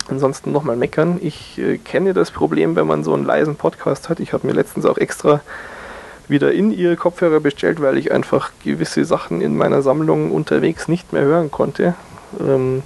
Ansonsten 0.09 0.51
nochmal 0.53 0.77
meckern. 0.77 1.19
Ich 1.23 1.59
äh, 1.59 1.79
kenne 1.79 2.15
das 2.15 2.31
Problem, 2.31 2.75
wenn 2.77 2.87
man 2.87 3.05
so 3.05 3.15
einen 3.15 3.25
leisen 3.25 3.57
Podcast 3.57 4.09
hat. 4.09 4.21
Ich 4.21 4.33
habe 4.33 4.47
mir 4.47 4.53
letztens 4.53 4.87
auch 4.87 4.99
extra 4.99 5.41
wieder 6.27 6.53
in 6.53 6.73
ihr 6.73 6.97
Kopfhörer 6.97 7.41
bestellt, 7.41 7.81
weil 7.83 7.99
ich 7.99 8.13
einfach 8.13 8.53
gewisse 8.65 9.05
Sachen 9.05 9.41
in 9.41 9.57
meiner 9.57 9.83
Sammlung 9.83 10.31
unterwegs 10.31 10.89
nicht 10.89 11.13
mehr 11.13 11.23
hören 11.23 11.51
konnte. 11.51 11.95
Ähm, 12.41 12.83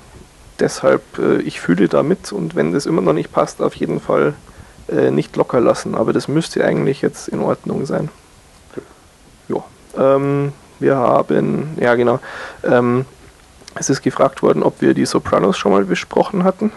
deshalb, 0.61 1.19
äh, 1.19 1.39
ich 1.39 1.61
fühle 1.61 1.89
damit 1.89 2.33
und 2.33 2.55
wenn 2.55 2.73
das 2.73 2.87
immer 2.87 3.03
noch 3.03 3.13
nicht 3.13 3.33
passt, 3.33 3.63
auf 3.63 3.75
jeden 3.75 4.01
Fall 4.01 4.35
äh, 4.89 5.11
nicht 5.11 5.37
locker 5.37 5.61
lassen. 5.61 5.95
Aber 5.95 6.13
das 6.13 6.29
müsste 6.29 6.65
eigentlich 6.65 7.03
jetzt 7.03 7.29
in 7.29 7.41
Ordnung 7.41 7.87
sein. 7.87 8.09
Ja. 9.49 9.65
Ähm, 9.97 10.53
wir 10.81 10.97
haben, 10.97 11.77
ja 11.81 11.95
genau, 11.95 12.19
ähm, 12.65 13.05
es 13.75 13.91
ist 13.91 14.03
gefragt 14.03 14.43
worden, 14.43 14.63
ob 14.63 14.81
wir 14.81 14.95
die 14.95 15.07
Sopranos 15.07 15.57
schon 15.57 15.73
mal 15.73 15.85
besprochen 15.85 16.45
hatten. 16.45 16.73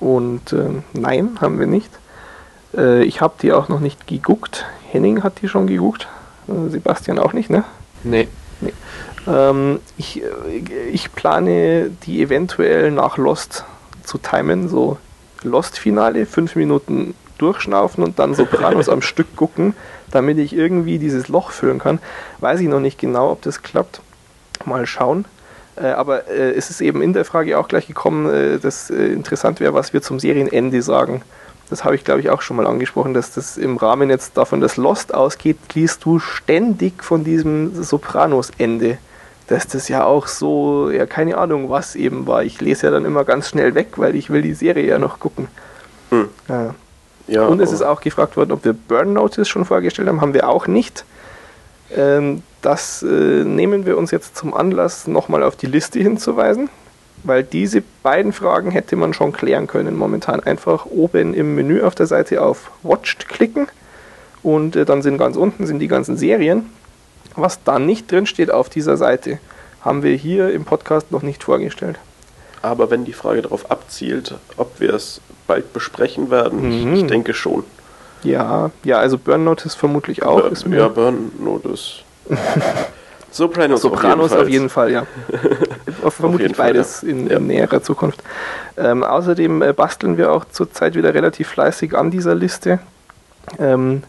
Und 0.00 0.52
äh, 0.52 0.82
nein, 0.92 1.38
haben 1.40 1.58
wir 1.58 1.66
nicht. 1.66 1.90
Äh, 2.76 3.04
ich 3.04 3.20
habe 3.20 3.34
die 3.40 3.52
auch 3.52 3.68
noch 3.68 3.80
nicht 3.80 4.06
geguckt. 4.06 4.66
Henning 4.90 5.22
hat 5.22 5.40
die 5.42 5.48
schon 5.48 5.66
geguckt. 5.66 6.08
Äh, 6.48 6.70
Sebastian 6.70 7.18
auch 7.18 7.32
nicht, 7.32 7.50
ne? 7.50 7.64
Nee. 8.02 8.28
Nee. 8.62 8.72
Ähm, 9.26 9.80
ich, 9.96 10.22
äh, 10.22 10.88
ich 10.90 11.12
plane 11.12 11.90
die 12.04 12.22
eventuell 12.22 12.90
nach 12.90 13.18
Lost 13.18 13.64
zu 14.04 14.18
timen, 14.18 14.68
so 14.68 14.98
Lost-Finale, 15.42 16.26
fünf 16.26 16.56
Minuten 16.56 17.14
durchschnaufen 17.38 18.04
und 18.04 18.18
dann 18.18 18.34
Sopranos 18.34 18.88
am 18.88 19.02
Stück 19.02 19.36
gucken, 19.36 19.74
damit 20.10 20.38
ich 20.38 20.54
irgendwie 20.54 20.98
dieses 20.98 21.28
Loch 21.28 21.50
füllen 21.50 21.78
kann. 21.78 21.98
Weiß 22.40 22.60
ich 22.60 22.68
noch 22.68 22.80
nicht 22.80 22.98
genau, 22.98 23.32
ob 23.32 23.42
das 23.42 23.62
klappt. 23.62 24.00
Mal 24.64 24.86
schauen. 24.86 25.24
Äh, 25.76 25.86
aber 25.86 26.28
äh, 26.28 26.52
es 26.52 26.70
ist 26.70 26.80
eben 26.80 27.02
in 27.02 27.12
der 27.12 27.24
Frage 27.24 27.58
auch 27.58 27.68
gleich 27.68 27.86
gekommen, 27.86 28.32
äh, 28.32 28.58
dass 28.58 28.90
äh, 28.90 29.06
interessant 29.06 29.60
wäre, 29.60 29.74
was 29.74 29.92
wir 29.92 30.02
zum 30.02 30.20
Serienende 30.20 30.82
sagen. 30.82 31.22
Das 31.72 31.84
habe 31.84 31.94
ich, 31.94 32.04
glaube 32.04 32.20
ich, 32.20 32.30
auch 32.30 32.42
schon 32.42 32.58
mal 32.58 32.66
angesprochen, 32.66 33.14
dass 33.14 33.32
das 33.32 33.56
im 33.56 33.78
Rahmen 33.78 34.10
jetzt 34.10 34.36
davon, 34.36 34.60
dass 34.60 34.76
Lost 34.76 35.14
ausgeht, 35.14 35.56
liest 35.74 36.04
du 36.04 36.18
ständig 36.18 37.02
von 37.02 37.24
diesem 37.24 37.82
Sopranos-Ende 37.82 38.98
dass 39.48 39.66
das 39.66 39.88
ja 39.88 40.04
auch 40.04 40.28
so, 40.28 40.90
ja, 40.90 41.04
keine 41.04 41.36
Ahnung, 41.36 41.68
was 41.68 41.94
eben 41.94 42.26
war. 42.26 42.42
Ich 42.42 42.60
lese 42.60 42.86
ja 42.86 42.92
dann 42.92 43.04
immer 43.04 43.24
ganz 43.24 43.48
schnell 43.48 43.74
weg, 43.74 43.88
weil 43.96 44.14
ich 44.14 44.30
will 44.30 44.40
die 44.40 44.54
Serie 44.54 44.86
ja 44.86 44.98
noch 44.98 45.20
gucken. 45.20 45.48
Hm. 46.10 46.28
Ja. 46.48 46.74
ja. 47.26 47.46
Und 47.46 47.60
es 47.60 47.72
ist 47.72 47.82
auch 47.82 48.00
gefragt 48.00 48.36
worden, 48.36 48.52
ob 48.52 48.64
wir 48.64 48.72
Burn 48.72 49.12
Notice 49.12 49.48
schon 49.48 49.64
vorgestellt 49.64 50.08
haben. 50.08 50.20
Haben 50.20 50.32
wir 50.32 50.48
auch 50.48 50.66
nicht. 50.66 51.04
Ähm, 51.94 52.42
das 52.62 53.02
äh, 53.02 53.44
nehmen 53.44 53.84
wir 53.84 53.98
uns 53.98 54.10
jetzt 54.10 54.36
zum 54.36 54.54
Anlass, 54.54 55.06
nochmal 55.06 55.42
auf 55.42 55.56
die 55.56 55.66
Liste 55.66 55.98
hinzuweisen, 55.98 56.70
weil 57.24 57.42
diese 57.42 57.82
beiden 58.02 58.32
Fragen 58.32 58.70
hätte 58.70 58.96
man 58.96 59.14
schon 59.14 59.32
klären 59.32 59.66
können 59.66 59.96
momentan. 59.96 60.40
Einfach 60.40 60.86
oben 60.86 61.34
im 61.34 61.54
Menü 61.54 61.82
auf 61.82 61.94
der 61.94 62.06
Seite 62.06 62.42
auf 62.42 62.70
Watched 62.82 63.28
klicken 63.28 63.68
und 64.42 64.76
äh, 64.76 64.84
dann 64.84 65.02
sind 65.02 65.18
ganz 65.18 65.36
unten 65.36 65.66
sind 65.66 65.78
die 65.78 65.88
ganzen 65.88 66.16
Serien 66.16 66.70
was 67.36 67.62
da 67.64 67.78
nicht 67.78 68.10
drin 68.10 68.26
steht 68.26 68.50
auf 68.50 68.68
dieser 68.68 68.96
Seite, 68.96 69.38
haben 69.80 70.02
wir 70.02 70.14
hier 70.14 70.52
im 70.52 70.64
Podcast 70.64 71.10
noch 71.10 71.22
nicht 71.22 71.42
vorgestellt. 71.44 71.98
Aber 72.60 72.90
wenn 72.90 73.04
die 73.04 73.12
Frage 73.12 73.42
darauf 73.42 73.70
abzielt, 73.70 74.34
ob 74.56 74.78
wir 74.80 74.94
es 74.94 75.20
bald 75.46 75.72
besprechen 75.72 76.30
werden, 76.30 76.84
mhm. 76.90 76.94
ich 76.94 77.06
denke 77.06 77.34
schon. 77.34 77.64
Ja, 78.22 78.70
ja, 78.84 78.98
also 78.98 79.18
Burn 79.18 79.42
Notice 79.42 79.74
vermutlich 79.74 80.22
auch. 80.22 80.40
Burn, 80.40 80.52
ist 80.52 80.66
mir 80.66 80.78
ja, 80.78 80.88
Burn 80.88 81.32
Notice. 81.40 82.02
Sopranos, 83.32 83.80
Sopranos 83.80 84.32
auf 84.32 84.48
jeden 84.48 84.68
Fall, 84.68 84.94
auf 84.94 85.08
jeden 85.08 85.08
Fall 85.08 85.50
ja. 86.02 86.10
Vermutlich 86.10 86.54
Fall, 86.54 86.68
beides 86.68 87.02
ja. 87.02 87.08
In, 87.08 87.26
in, 87.28 87.46
näherer 87.46 87.82
Zukunft. 87.82 88.22
Ähm, 88.76 89.02
außerdem 89.02 89.62
äh, 89.62 89.72
basteln 89.72 90.16
wir 90.16 90.32
auch 90.32 90.44
zurzeit 90.44 90.94
wieder 90.94 91.14
relativ 91.14 91.48
fleißig 91.48 91.96
an 91.96 92.10
dieser 92.10 92.34
Liste. 92.34 92.78
Ähm, 93.58 94.02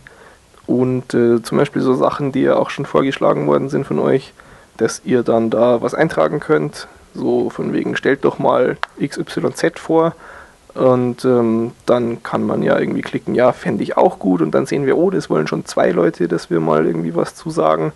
und 0.68 1.14
äh, 1.14 1.42
zum 1.42 1.58
Beispiel 1.58 1.82
so 1.82 1.94
Sachen, 1.94 2.32
die 2.32 2.42
ja 2.42 2.56
auch 2.56 2.70
schon 2.70 2.86
vorgeschlagen 2.86 3.48
worden 3.48 3.70
sind 3.70 3.86
von 3.86 4.00
euch, 4.00 4.34
dass 4.78 5.02
ihr 5.06 5.24
dann 5.24 5.50
da 5.50 5.82
was 5.82 5.94
eintragen 5.94 6.40
könnt. 6.40 6.88
So 7.14 7.50
von 7.50 7.74
wegen, 7.74 7.96
stellt 7.96 8.26
doch 8.26 8.40
mal 8.40 8.78
XYZ 9.00 9.80
vor. 9.80 10.14
Und 10.74 11.24
ähm, 11.24 11.72
dann 11.86 12.24
kann 12.24 12.44
man 12.44 12.64
ja 12.64 12.80
irgendwie 12.80 13.04
klicken, 13.04 13.36
ja, 13.36 13.52
fände 13.52 13.84
ich 13.84 13.96
auch 13.96 14.18
gut. 14.18 14.42
Und 14.42 14.52
dann 14.52 14.66
sehen 14.66 14.86
wir, 14.86 14.98
oh, 14.98 15.12
das 15.12 15.30
wollen 15.30 15.48
schon 15.48 15.66
zwei 15.66 15.92
Leute, 15.92 16.28
dass 16.28 16.50
wir 16.50 16.60
mal 16.60 16.86
irgendwie 16.86 17.16
was 17.16 17.36
zu 17.36 17.50
sagen. 17.52 17.94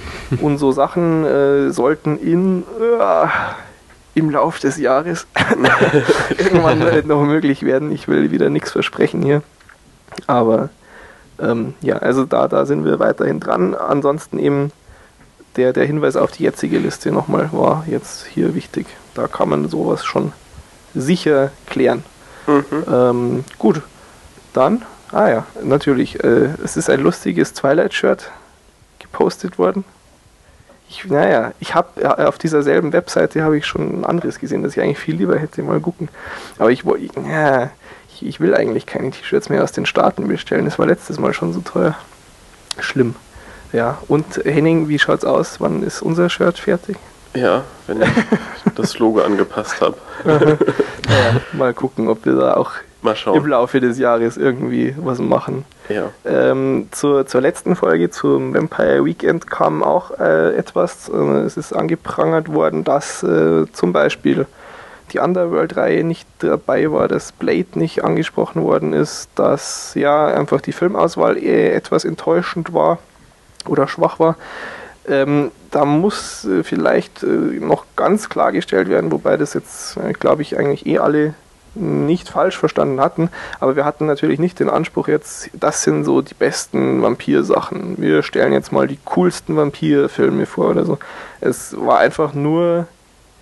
Und 0.40 0.58
so 0.58 0.72
Sachen 0.72 1.24
äh, 1.24 1.70
sollten 1.70 2.18
in 2.18 2.62
äh, 2.80 3.26
im 4.14 4.30
Lauf 4.30 4.58
des 4.58 4.78
Jahres 4.78 5.26
irgendwann 6.38 6.82
äh, 6.82 7.02
noch 7.02 7.22
möglich 7.22 7.62
werden. 7.62 7.92
Ich 7.92 8.08
will 8.08 8.30
wieder 8.30 8.50
nichts 8.50 8.72
versprechen 8.72 9.22
hier. 9.22 9.42
Aber 10.26 10.70
ähm, 11.40 11.74
ja, 11.80 11.98
also 11.98 12.24
da, 12.24 12.48
da 12.48 12.66
sind 12.66 12.84
wir 12.84 12.98
weiterhin 12.98 13.40
dran. 13.40 13.74
Ansonsten 13.74 14.38
eben 14.38 14.72
der, 15.56 15.72
der 15.72 15.84
Hinweis 15.84 16.16
auf 16.16 16.32
die 16.32 16.42
jetzige 16.42 16.78
Liste 16.78 17.12
nochmal 17.12 17.50
war 17.52 17.84
jetzt 17.88 18.26
hier 18.26 18.54
wichtig. 18.54 18.86
Da 19.14 19.28
kann 19.28 19.48
man 19.48 19.68
sowas 19.68 20.04
schon 20.04 20.32
sicher 20.94 21.50
klären. 21.66 22.02
Mhm. 22.46 22.84
Ähm, 22.90 23.44
gut, 23.58 23.82
dann, 24.52 24.82
ah 25.12 25.28
ja, 25.28 25.46
natürlich, 25.62 26.22
äh, 26.24 26.50
es 26.64 26.76
ist 26.76 26.88
ein 26.90 27.00
lustiges 27.00 27.52
Twilight-Shirt 27.52 28.30
gepostet 29.10 29.58
worden. 29.58 29.84
Ich, 30.90 31.04
naja, 31.04 31.52
ich 31.60 31.74
habe 31.74 32.26
auf 32.26 32.38
dieser 32.38 32.62
selben 32.62 32.92
Webseite 32.92 33.42
habe 33.42 33.58
ich 33.58 33.66
schon 33.66 34.00
ein 34.00 34.04
anderes 34.06 34.38
gesehen, 34.38 34.62
das 34.62 34.76
ich 34.76 34.82
eigentlich 34.82 34.98
viel 34.98 35.16
lieber 35.16 35.38
hätte 35.38 35.62
mal 35.62 35.80
gucken. 35.80 36.08
Aber 36.58 36.70
ich 36.70 36.82
ja, 37.28 37.70
ich, 38.14 38.26
ich 38.26 38.40
will 38.40 38.54
eigentlich 38.54 38.86
keine 38.86 39.10
T-Shirts 39.10 39.50
mehr 39.50 39.62
aus 39.62 39.72
den 39.72 39.84
Staaten 39.84 40.26
bestellen. 40.28 40.64
Das 40.64 40.78
war 40.78 40.86
letztes 40.86 41.18
Mal 41.18 41.34
schon 41.34 41.52
so 41.52 41.60
teuer. 41.60 41.94
Schlimm. 42.78 43.16
Ja, 43.72 43.98
und 44.08 44.40
Henning, 44.44 44.88
wie 44.88 44.98
schaut's 44.98 45.24
aus? 45.24 45.60
Wann 45.60 45.82
ist 45.82 46.00
unser 46.00 46.30
Shirt 46.30 46.58
fertig? 46.58 46.96
Ja, 47.34 47.64
wenn 47.86 48.00
ich 48.00 48.08
das 48.74 48.98
Logo 48.98 49.20
angepasst 49.20 49.82
habe. 49.82 49.96
ja, 50.24 51.40
mal 51.52 51.74
gucken, 51.74 52.08
ob 52.08 52.24
wir 52.24 52.34
da 52.34 52.54
auch 52.54 52.72
im 53.34 53.46
Laufe 53.46 53.80
des 53.80 53.98
Jahres 53.98 54.36
irgendwie 54.36 54.94
was 54.98 55.18
machen. 55.18 55.64
Ja. 55.88 56.10
Ähm, 56.24 56.88
zur, 56.90 57.26
zur 57.26 57.40
letzten 57.40 57.76
Folge, 57.76 58.10
zum 58.10 58.54
Vampire 58.54 59.04
Weekend, 59.04 59.50
kam 59.50 59.82
auch 59.82 60.18
äh, 60.18 60.56
etwas. 60.56 61.08
Äh, 61.08 61.16
es 61.16 61.56
ist 61.56 61.72
angeprangert 61.72 62.52
worden, 62.52 62.84
dass 62.84 63.22
äh, 63.22 63.66
zum 63.72 63.92
Beispiel 63.92 64.46
die 65.12 65.18
Underworld-Reihe 65.18 66.04
nicht 66.04 66.28
dabei 66.40 66.90
war, 66.92 67.08
dass 67.08 67.32
Blade 67.32 67.66
nicht 67.74 68.04
angesprochen 68.04 68.62
worden 68.62 68.92
ist, 68.92 69.30
dass 69.34 69.94
ja 69.94 70.26
einfach 70.26 70.60
die 70.60 70.72
Filmauswahl 70.72 71.42
eher 71.42 71.74
etwas 71.74 72.04
enttäuschend 72.04 72.74
war 72.74 72.98
oder 73.66 73.88
schwach 73.88 74.18
war. 74.18 74.36
Ähm, 75.08 75.50
da 75.70 75.84
muss 75.84 76.44
äh, 76.44 76.62
vielleicht 76.62 77.22
äh, 77.22 77.26
noch 77.26 77.84
ganz 77.96 78.28
klargestellt 78.28 78.88
werden, 78.88 79.10
wobei 79.10 79.36
das 79.36 79.54
jetzt, 79.54 79.96
äh, 79.96 80.12
glaube 80.12 80.42
ich, 80.42 80.58
eigentlich 80.58 80.86
eh 80.86 80.98
alle 80.98 81.34
nicht 81.78 82.28
falsch 82.28 82.56
verstanden 82.56 83.00
hatten, 83.00 83.30
aber 83.60 83.76
wir 83.76 83.84
hatten 83.84 84.06
natürlich 84.06 84.38
nicht 84.38 84.60
den 84.60 84.68
Anspruch 84.68 85.08
jetzt, 85.08 85.50
das 85.52 85.82
sind 85.82 86.04
so 86.04 86.22
die 86.22 86.34
besten 86.34 87.02
Vampirsachen. 87.02 87.96
Wir 87.98 88.22
stellen 88.22 88.52
jetzt 88.52 88.72
mal 88.72 88.86
die 88.86 88.98
coolsten 89.04 89.56
Vampirfilme 89.56 90.46
vor 90.46 90.70
oder 90.70 90.84
so. 90.84 90.98
Es 91.40 91.76
war 91.78 91.98
einfach 91.98 92.34
nur 92.34 92.86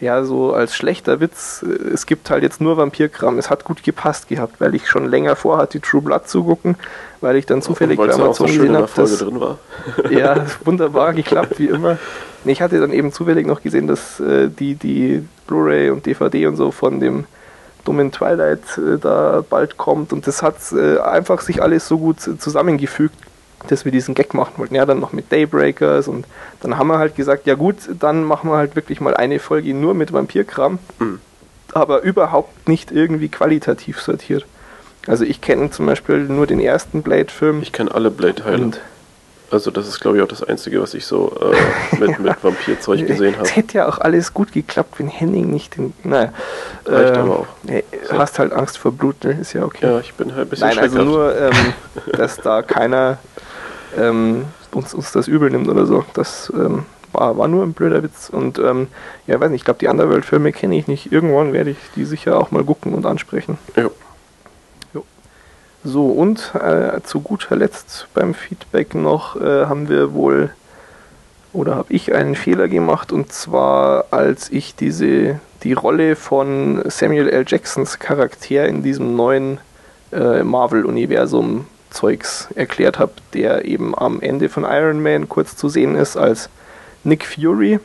ja, 0.01 0.25
so 0.25 0.53
als 0.53 0.75
schlechter 0.75 1.21
Witz, 1.21 1.63
es 1.63 2.05
gibt 2.05 2.29
halt 2.29 2.43
jetzt 2.43 2.61
nur 2.61 2.77
Vampirkram. 2.77 3.39
Es 3.39 3.49
hat 3.49 3.65
gut 3.65 3.83
gepasst 3.83 4.29
gehabt, 4.29 4.61
weil 4.61 4.75
ich 4.75 4.89
schon 4.89 5.07
länger 5.07 5.37
vorhatte, 5.37 5.81
True 5.81 6.03
Blood 6.03 6.29
zu 6.29 6.45
gucken, 6.45 6.77
weil 7.23 7.37
ich 7.37 7.47
dann 7.47 7.63
zufällig 7.63 7.97
bei 7.97 8.13
Amazon 8.13 8.47
gesehen 8.47 8.77
habe, 8.77 8.91
dass 8.95 9.19
drin 9.19 9.41
war. 9.41 9.59
ja, 10.11 10.45
wunderbar 10.65 11.15
geklappt, 11.15 11.59
wie 11.59 11.69
immer. 11.69 11.99
Ich 12.45 12.61
hatte 12.61 12.79
dann 12.79 12.93
eben 12.93 13.11
zufällig 13.11 13.47
noch 13.47 13.63
gesehen, 13.63 13.87
dass 13.87 14.21
äh, 14.21 14.49
die, 14.49 14.75
die 14.75 15.27
Blu-ray 15.47 15.91
und 15.91 16.05
DVD 16.05 16.47
und 16.47 16.57
so 16.57 16.71
von 16.71 17.01
dem 17.01 17.25
dummen 17.87 18.13
Twilight 18.13 18.61
äh, 18.79 18.99
da 18.99 19.43
bald 19.49 19.77
kommt 19.77 20.13
und 20.13 20.27
das 20.27 20.43
hat 20.43 20.57
äh, 20.73 20.99
einfach 20.99 21.41
sich 21.41 21.63
alles 21.63 21.89
so 21.89 21.99
gut 21.99 22.21
zusammengefügt 22.21 23.17
dass 23.69 23.85
wir 23.85 23.93
diesen 23.93 24.15
Gag 24.15 24.35
machen 24.35 24.55
wollten. 24.57 24.75
Ja, 24.75 24.87
dann 24.87 25.01
noch 25.01 25.13
mit 25.13 25.31
Daybreakers 25.33 26.09
und 26.09 26.27
dann 26.61 26.79
haben 26.79 26.89
wir 26.89 26.99
halt 26.99 27.17
gesagt, 27.17 27.47
ja 27.47 27.55
gut, 27.55 27.77
dann 27.99 28.25
machen 28.25 28.51
wir 28.51 28.57
halt 28.57 28.77
wirklich 28.77 29.01
mal 29.01 29.15
eine 29.15 29.39
Folge 29.39 29.75
nur 29.75 29.95
mit 29.95 30.13
Vampirkram, 30.13 30.79
mhm. 30.99 31.21
aber 31.73 32.03
überhaupt 32.03 32.69
nicht 32.69 32.93
irgendwie 32.93 33.29
qualitativ 33.29 34.01
sortiert. 34.01 34.47
Also 35.07 35.25
ich 35.25 35.41
kenne 35.41 35.71
zum 35.71 35.87
Beispiel 35.87 36.19
nur 36.19 36.47
den 36.47 36.61
ersten 36.61 37.03
Blade-Film. 37.03 37.63
Ich 37.63 37.73
kenne 37.73 37.95
alle 37.95 38.11
Blade-Teile. 38.11 38.73
Also 39.51 39.71
das 39.71 39.87
ist, 39.87 40.01
glaube 40.01 40.17
ich, 40.17 40.23
auch 40.23 40.29
das 40.29 40.43
Einzige, 40.43 40.83
was 40.83 40.95
ich 40.95 41.07
so 41.07 41.33
äh, 41.41 41.97
mit, 41.99 42.19
mit 42.19 42.37
Vampirzeug 42.43 43.07
gesehen 43.07 43.35
habe. 43.37 43.47
Es 43.47 43.55
hätte 43.55 43.79
ja 43.79 43.89
auch 43.89 43.99
alles 43.99 44.35
gut 44.35 44.53
geklappt, 44.53 44.99
wenn 44.99 45.09
Henning 45.09 45.51
nicht 45.51 45.77
den... 45.77 45.93
Naja, 46.03 46.33
Reicht 46.85 47.15
äh, 47.15 47.19
aber 47.19 47.39
auch. 47.41 47.47
Nee, 47.63 47.85
so. 48.09 48.19
Hast 48.19 48.39
halt 48.39 48.53
Angst 48.53 48.79
vor 48.79 48.93
Blut, 48.93 49.23
ne? 49.25 49.39
ist 49.41 49.53
ja 49.53 49.65
okay. 49.65 49.87
Ja, 49.87 50.01
ich 50.01 50.15
bin 50.15 50.35
halt 50.35 50.47
ein 50.47 50.51
bisschen 50.51 50.69
Nein, 50.69 50.79
also 50.79 51.03
nur, 51.03 51.37
ähm, 51.37 51.73
dass 52.13 52.37
da 52.37 52.63
keiner 52.63 53.19
ähm, 53.97 54.47
uns, 54.73 54.95
uns 54.95 55.13
das 55.13 55.29
übel 55.29 55.51
nimmt 55.51 55.69
oder 55.69 55.87
so. 55.87 56.05
Das 56.15 56.53
ähm, 56.55 56.85
war, 57.13 57.37
war 57.39 57.49
nur 57.49 57.63
ein 57.63 57.73
blöder 57.73 58.03
Witz. 58.03 58.29
Und 58.31 58.59
ähm, 58.59 58.89
ja, 59.27 59.41
weiß 59.41 59.51
nicht, 59.51 59.61
ich 59.61 59.65
glaube, 59.65 59.79
die 59.79 59.89
Underworld-Filme 59.89 60.53
kenne 60.53 60.77
ich 60.77 60.87
nicht. 60.87 61.13
Irgendwann 61.13 61.53
werde 61.53 61.71
ich 61.71 61.79
die 61.95 62.05
sicher 62.05 62.39
auch 62.39 62.51
mal 62.51 62.65
gucken 62.65 62.95
und 62.95 63.07
ansprechen. 63.07 63.59
Ja. 63.77 63.91
So, 65.87 66.07
und 66.07 66.53
äh, 66.57 67.01
zu 67.05 67.21
guter 67.21 67.55
Letzt 67.55 68.09
beim 68.13 68.35
Feedback 68.35 68.97
noch 68.97 69.37
äh, 69.37 69.67
haben 69.67 69.89
wir 69.89 70.15
wohl 70.15 70.51
oder 71.53 71.77
habe 71.77 71.93
ich 71.93 72.13
einen 72.13 72.35
Fehler 72.35 72.67
gemacht 72.67 73.13
und 73.13 73.33
zwar 73.33 74.07
als 74.11 74.51
ich 74.51 74.75
diese 74.75 75.39
die 75.63 75.75
Rolle 75.75 76.17
von 76.17 76.83
Samuel 76.87 77.29
L. 77.29 77.45
Jacksons 77.47 78.01
Charakter 78.01 78.67
in 78.67 78.83
diesem 78.83 79.15
neuen 79.15 79.59
äh, 80.11 80.43
Marvel-Universum 80.43 81.69
Zeugs 81.91 82.49
erklärt 82.57 82.99
habe, 82.99 83.13
der 83.33 83.65
eben 83.65 83.97
am 83.97 84.21
Ende 84.21 84.49
von 84.49 84.65
Iron 84.65 85.01
Man 85.01 85.29
kurz 85.29 85.57
zu 85.57 85.69
sehen 85.69 85.95
ist 85.95 86.17
als 86.17 86.49
Nick 87.05 87.25
Fury. 87.25 87.79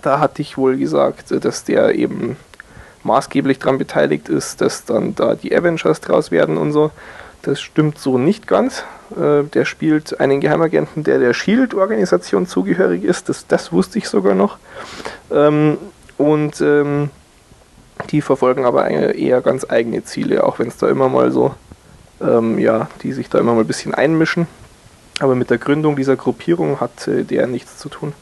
Da 0.00 0.20
hatte 0.20 0.40
ich 0.40 0.56
wohl 0.56 0.78
gesagt, 0.78 1.34
dass 1.44 1.64
der 1.64 1.94
eben 1.94 2.38
maßgeblich 3.02 3.58
daran 3.58 3.78
beteiligt 3.78 4.28
ist, 4.28 4.60
dass 4.60 4.84
dann 4.84 5.14
da 5.14 5.34
die 5.34 5.56
Avengers 5.56 6.00
draus 6.00 6.30
werden 6.30 6.56
und 6.56 6.72
so. 6.72 6.90
Das 7.42 7.60
stimmt 7.60 7.98
so 7.98 8.18
nicht 8.18 8.46
ganz. 8.46 8.84
Äh, 9.16 9.44
der 9.44 9.64
spielt 9.64 10.20
einen 10.20 10.40
Geheimagenten, 10.40 11.04
der 11.04 11.18
der 11.18 11.32
Shield-Organisation 11.32 12.46
zugehörig 12.46 13.04
ist. 13.04 13.28
Das, 13.28 13.46
das 13.46 13.72
wusste 13.72 13.98
ich 13.98 14.08
sogar 14.08 14.34
noch. 14.34 14.58
Ähm, 15.32 15.78
und 16.18 16.60
ähm, 16.60 17.10
die 18.10 18.20
verfolgen 18.20 18.64
aber 18.64 18.88
eher 18.88 19.40
ganz 19.40 19.66
eigene 19.68 20.04
Ziele, 20.04 20.44
auch 20.44 20.58
wenn 20.58 20.68
es 20.68 20.76
da 20.76 20.88
immer 20.88 21.08
mal 21.08 21.30
so, 21.30 21.54
ähm, 22.20 22.58
ja, 22.58 22.88
die 23.02 23.12
sich 23.12 23.28
da 23.28 23.38
immer 23.38 23.54
mal 23.54 23.62
ein 23.62 23.66
bisschen 23.66 23.94
einmischen. 23.94 24.46
Aber 25.20 25.34
mit 25.34 25.50
der 25.50 25.58
Gründung 25.58 25.96
dieser 25.96 26.16
Gruppierung 26.16 26.80
hat 26.80 27.08
äh, 27.08 27.24
der 27.24 27.46
nichts 27.46 27.78
zu 27.78 27.88
tun. 27.88 28.12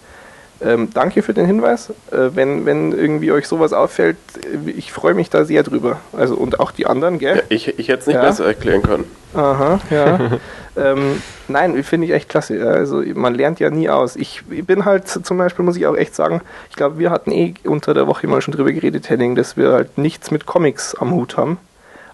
Ähm, 0.60 0.89
danke 0.93 1.22
für 1.22 1.35
den 1.35 1.47
Hinweis. 1.47 1.90
Äh, 2.10 2.30
wenn, 2.35 2.66
wenn 2.66 2.93
irgendwie 2.93 3.30
euch 3.30 3.47
sowas 3.47 3.72
auffällt, 3.72 4.16
äh, 4.43 4.70
ich 4.70 4.93
freue 4.93 5.14
mich 5.14 5.30
da 5.30 5.44
sehr 5.44 5.62
drüber. 5.62 6.01
Also 6.12 6.35
und 6.35 6.59
auch 6.59 6.72
die 6.72 6.86
anderen, 6.86 7.18
gell? 7.18 7.36
Ja, 7.36 7.43
ich, 7.48 7.78
ich 7.78 7.89
hätte 7.89 8.01
es 8.01 8.06
nicht 8.09 8.16
ja. 8.16 8.22
besser 8.22 8.47
erklären 8.47 8.82
können. 8.82 9.05
Aha, 9.35 9.80
ja. 9.90 10.18
ähm, 10.76 11.22
nein, 11.47 11.80
finde 11.85 12.09
ich 12.09 12.12
echt 12.12 12.28
klasse. 12.28 12.68
Also 12.68 13.02
man 13.14 13.35
lernt 13.35 13.60
ja 13.60 13.70
nie 13.70 13.89
aus. 13.89 14.16
Ich 14.16 14.43
bin 14.47 14.85
halt 14.85 15.06
zum 15.06 15.39
Beispiel, 15.39 15.64
muss 15.64 15.76
ich 15.76 15.86
auch 15.86 15.97
echt 15.97 16.14
sagen, 16.14 16.40
ich 16.70 16.76
glaube, 16.76 16.98
wir 16.98 17.10
hatten 17.10 17.30
eh 17.30 17.55
unter 17.64 17.94
der 17.94 18.09
Woche 18.09 18.26
mal 18.26 18.40
schon 18.40 18.52
drüber 18.52 18.72
geredet, 18.72 19.09
Henning, 19.09 19.36
dass 19.36 19.56
wir 19.56 19.72
halt 19.72 19.97
nichts 19.97 20.32
mit 20.32 20.44
Comics 20.44 20.97
am 20.97 21.12
Hut 21.12 21.36
haben. 21.36 21.59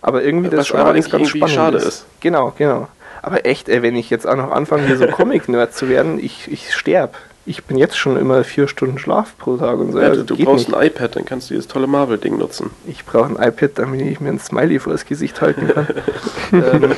Aber 0.03 0.23
irgendwie 0.23 0.51
das 0.51 0.67
schon 0.67 0.81
alles 0.81 1.09
ganz 1.09 1.31
spannend 1.31 1.51
schade 1.51 1.79
ist. 1.79 1.87
ist. 1.87 2.07
Genau, 2.21 2.53
genau. 2.59 2.89
Aber 3.23 3.47
echt, 3.47 3.71
ey, 3.71 3.81
wenn 3.81 3.97
ich 3.97 4.11
jetzt 4.11 4.27
auch 4.27 4.37
noch 4.37 4.51
anfange, 4.51 4.87
hier 4.87 4.99
so 4.99 5.07
Comic-Nerd 5.11 5.73
zu 5.73 5.89
werden, 5.89 6.23
ich, 6.23 6.53
ich 6.53 6.75
sterbe 6.75 7.15
ich 7.47 7.65
bin 7.65 7.77
jetzt 7.77 7.97
schon 7.97 8.17
immer 8.17 8.43
vier 8.45 8.69
Stunden 8.69 8.99
Schlaf 8.99 9.37
pro 9.39 9.57
Tag 9.57 9.79
und 9.79 9.93
so. 9.93 10.01
Ja, 10.01 10.15
du 10.15 10.37
brauchst 10.37 10.69
nicht. 10.69 10.77
ein 10.77 10.87
iPad, 10.87 11.17
dann 11.17 11.25
kannst 11.25 11.51
du 11.51 11.55
dieses 11.55 11.69
tolle 11.69 11.87
Marvel-Ding 11.87 12.39
nutzen. 12.39 12.71
Ich 12.87 13.05
brauche 13.05 13.27
ein 13.27 13.49
iPad, 13.49 13.73
damit 13.77 14.01
ich 14.01 14.21
mir 14.21 14.31
ein 14.31 14.39
Smiley 14.39 14.79
vor 14.79 14.93
das 14.93 15.05
Gesicht 15.05 15.41
halten 15.41 15.69
kann. 15.69 15.87
ähm, 16.53 16.95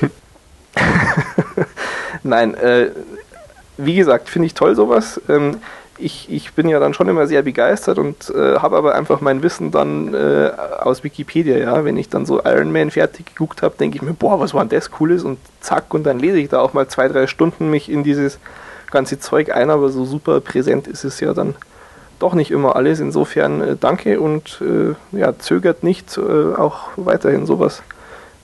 Nein, 2.23 2.55
äh, 2.55 2.91
wie 3.77 3.97
gesagt, 3.97 4.29
finde 4.29 4.47
ich 4.47 4.55
toll 4.55 4.75
sowas. 4.75 5.21
Ähm, 5.29 5.59
ich, 5.99 6.31
ich 6.31 6.53
bin 6.53 6.69
ja 6.69 6.79
dann 6.79 6.95
schon 6.95 7.09
immer 7.09 7.27
sehr 7.27 7.43
begeistert 7.43 7.99
und 7.99 8.31
äh, 8.31 8.57
habe 8.59 8.77
aber 8.77 8.95
einfach 8.95 9.21
mein 9.21 9.43
Wissen 9.43 9.71
dann 9.71 10.13
äh, 10.15 10.51
aus 10.81 11.05
Wikipedia, 11.05 11.57
ja. 11.57 11.85
Wenn 11.85 11.97
ich 11.97 12.09
dann 12.09 12.27
so 12.27 12.43
Iron 12.45 12.71
Man 12.71 12.91
fertig 12.91 13.27
geguckt 13.27 13.63
habe, 13.63 13.77
denke 13.79 13.97
ich 13.97 14.03
mir, 14.03 14.13
boah, 14.13 14.39
was 14.39 14.53
war 14.53 14.65
denn 14.65 14.79
das 14.79 14.91
Cooles 14.91 15.25
und 15.25 15.39
zack, 15.61 15.95
und 15.95 16.05
dann 16.05 16.19
lese 16.19 16.39
ich 16.39 16.51
da 16.51 16.61
auch 16.61 16.75
mal 16.75 16.87
zwei, 16.89 17.09
drei 17.09 17.27
Stunden 17.27 17.71
mich 17.71 17.91
in 17.91 18.05
dieses 18.05 18.39
ganze 18.91 19.19
Zeug 19.19 19.55
ein, 19.55 19.71
aber 19.71 19.91
so 19.91 20.05
super 20.05 20.41
präsent 20.41 20.87
ist 20.87 21.05
es 21.05 21.21
ja 21.21 21.35
dann 21.35 21.55
doch 22.19 22.35
nicht 22.35 22.51
immer 22.51 22.77
alles. 22.77 23.01
Insofern 23.01 23.61
äh, 23.61 23.77
danke 23.79 24.21
und 24.21 24.61
äh, 24.63 24.95
ja, 25.17 25.39
zögert 25.39 25.83
nicht, 25.83 26.17
äh, 26.17 26.55
auch 26.55 26.89
weiterhin 26.97 27.47
sowas 27.47 27.83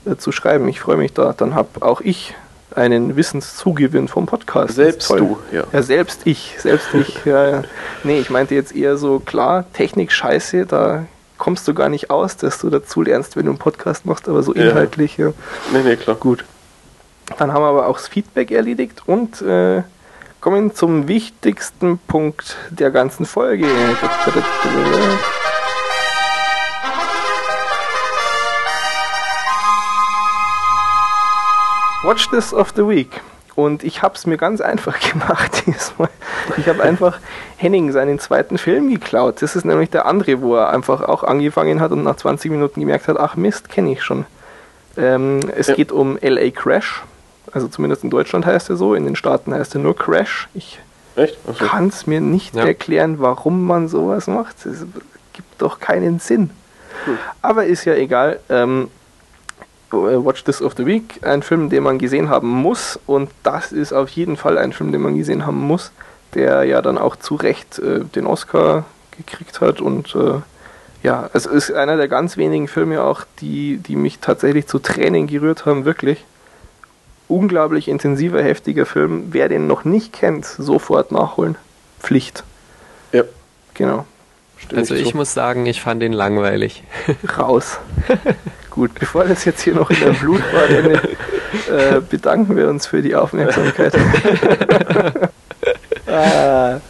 äh, 0.04 0.16
zu 0.16 0.32
schreiben. 0.32 0.68
Ich 0.68 0.80
freue 0.80 0.96
mich 0.96 1.12
da. 1.12 1.32
Dann 1.32 1.54
habe 1.54 1.82
auch 1.82 2.00
ich 2.00 2.34
einen 2.74 3.16
Wissenszugewinn 3.16 4.08
vom 4.08 4.26
Podcast. 4.26 4.74
Selbst 4.74 5.10
du, 5.10 5.38
ja. 5.50 5.64
Ja, 5.72 5.82
selbst 5.82 6.22
ich, 6.24 6.56
selbst 6.58 6.88
ich. 6.94 7.18
Ja, 7.24 7.48
ja. 7.48 7.62
Nee, 8.02 8.18
ich 8.18 8.30
meinte 8.30 8.54
jetzt 8.54 8.74
eher 8.74 8.96
so, 8.96 9.20
klar, 9.20 9.66
Technik 9.72 10.10
scheiße, 10.10 10.66
da 10.66 11.06
kommst 11.38 11.66
du 11.68 11.74
gar 11.74 11.88
nicht 11.88 12.10
aus, 12.10 12.36
dass 12.36 12.58
du 12.58 12.70
dazu 12.70 13.02
lernst, 13.02 13.36
wenn 13.36 13.44
du 13.44 13.52
einen 13.52 13.58
Podcast 13.58 14.06
machst, 14.06 14.28
aber 14.28 14.42
so 14.42 14.52
inhaltlich, 14.52 15.18
ja. 15.18 15.28
ja. 15.28 15.32
Nee, 15.72 15.82
nee, 15.84 15.96
klar. 15.96 16.16
Gut. 16.16 16.44
Dann 17.38 17.52
haben 17.52 17.62
wir 17.62 17.68
aber 17.68 17.86
auch 17.86 17.96
das 17.96 18.08
Feedback 18.08 18.50
erledigt 18.50 19.02
und 19.06 19.42
äh, 19.42 19.82
kommen 20.42 20.74
zum 20.74 21.06
wichtigsten 21.06 21.98
Punkt 21.98 22.56
der 22.70 22.90
ganzen 22.90 23.26
Folge. 23.26 23.64
Watch 32.02 32.28
This 32.30 32.52
of 32.52 32.72
the 32.74 32.88
Week. 32.88 33.20
Und 33.54 33.84
ich 33.84 34.02
habe 34.02 34.16
es 34.16 34.26
mir 34.26 34.36
ganz 34.36 34.60
einfach 34.60 34.98
gemacht 35.12 35.62
diesmal. 35.64 36.10
Ich 36.56 36.68
habe 36.68 36.82
einfach 36.82 37.20
Henning 37.56 37.92
seinen 37.92 38.18
zweiten 38.18 38.58
Film 38.58 38.90
geklaut. 38.90 39.42
Das 39.42 39.54
ist 39.54 39.64
nämlich 39.64 39.90
der 39.90 40.06
andere, 40.06 40.42
wo 40.42 40.56
er 40.56 40.70
einfach 40.70 41.02
auch 41.02 41.22
angefangen 41.22 41.80
hat 41.80 41.92
und 41.92 42.02
nach 42.02 42.16
20 42.16 42.50
Minuten 42.50 42.80
gemerkt 42.80 43.06
hat, 43.06 43.16
ach 43.16 43.36
Mist, 43.36 43.68
kenne 43.68 43.92
ich 43.92 44.02
schon. 44.02 44.26
Ähm, 44.96 45.38
es 45.54 45.68
ja. 45.68 45.74
geht 45.74 45.92
um 45.92 46.18
LA 46.20 46.50
Crash 46.50 47.04
also 47.52 47.68
zumindest 47.68 48.04
in 48.04 48.10
Deutschland 48.10 48.46
heißt 48.46 48.70
er 48.70 48.76
so, 48.76 48.94
in 48.94 49.04
den 49.04 49.16
Staaten 49.16 49.54
heißt 49.54 49.74
er 49.74 49.80
nur 49.80 49.96
Crash. 49.96 50.48
Ich 50.54 50.78
okay. 51.16 51.66
kann 51.66 51.88
es 51.88 52.06
mir 52.06 52.20
nicht 52.20 52.54
ja. 52.54 52.64
erklären, 52.64 53.18
warum 53.18 53.66
man 53.66 53.88
sowas 53.88 54.26
macht. 54.26 54.64
Es 54.64 54.86
gibt 55.32 55.60
doch 55.60 55.78
keinen 55.78 56.18
Sinn. 56.18 56.50
Hm. 57.04 57.18
Aber 57.42 57.66
ist 57.66 57.84
ja 57.84 57.94
egal. 57.94 58.40
Ähm, 58.48 58.88
Watch 59.90 60.44
This 60.44 60.62
of 60.62 60.72
the 60.78 60.86
Week, 60.86 61.20
ein 61.22 61.42
Film, 61.42 61.68
den 61.68 61.82
man 61.82 61.98
gesehen 61.98 62.30
haben 62.30 62.48
muss. 62.48 62.98
Und 63.06 63.30
das 63.42 63.72
ist 63.72 63.92
auf 63.92 64.08
jeden 64.08 64.38
Fall 64.38 64.56
ein 64.56 64.72
Film, 64.72 64.90
den 64.90 65.02
man 65.02 65.16
gesehen 65.16 65.46
haben 65.46 65.60
muss, 65.60 65.92
der 66.34 66.64
ja 66.64 66.80
dann 66.80 66.96
auch 66.96 67.16
zu 67.16 67.34
Recht 67.34 67.78
äh, 67.78 68.00
den 68.00 68.26
Oscar 68.26 68.86
gekriegt 69.18 69.60
hat. 69.60 69.82
Und 69.82 70.14
äh, 70.14 70.40
ja, 71.02 71.28
es 71.34 71.44
ist 71.44 71.70
einer 71.72 71.98
der 71.98 72.08
ganz 72.08 72.38
wenigen 72.38 72.68
Filme 72.68 73.02
auch, 73.02 73.24
die, 73.40 73.76
die 73.76 73.96
mich 73.96 74.20
tatsächlich 74.20 74.66
zu 74.66 74.78
Tränen 74.78 75.26
gerührt 75.26 75.66
haben, 75.66 75.84
wirklich 75.84 76.24
unglaublich 77.32 77.88
intensiver, 77.88 78.42
heftiger 78.42 78.86
Film. 78.86 79.28
Wer 79.30 79.48
den 79.48 79.66
noch 79.66 79.84
nicht 79.84 80.12
kennt, 80.12 80.44
sofort 80.44 81.12
nachholen. 81.12 81.56
Pflicht. 82.00 82.44
Ja. 83.12 83.24
Genau. 83.74 84.04
Stimmt 84.58 84.78
also 84.78 84.94
ich 84.94 85.10
so. 85.10 85.16
muss 85.16 85.34
sagen, 85.34 85.66
ich 85.66 85.80
fand 85.80 86.02
ihn 86.02 86.12
langweilig. 86.12 86.84
Raus. 87.38 87.78
Gut, 88.70 88.94
bevor 88.94 89.24
das 89.24 89.44
jetzt 89.44 89.62
hier 89.62 89.74
noch 89.74 89.90
in 89.90 90.00
der 90.00 90.12
Blutbad 90.12 90.70
endet, 90.70 91.04
äh, 91.04 92.00
bedanken 92.08 92.56
wir 92.56 92.68
uns 92.68 92.86
für 92.86 93.02
die 93.02 93.14
Aufmerksamkeit. 93.14 93.92
ah, 96.06 96.80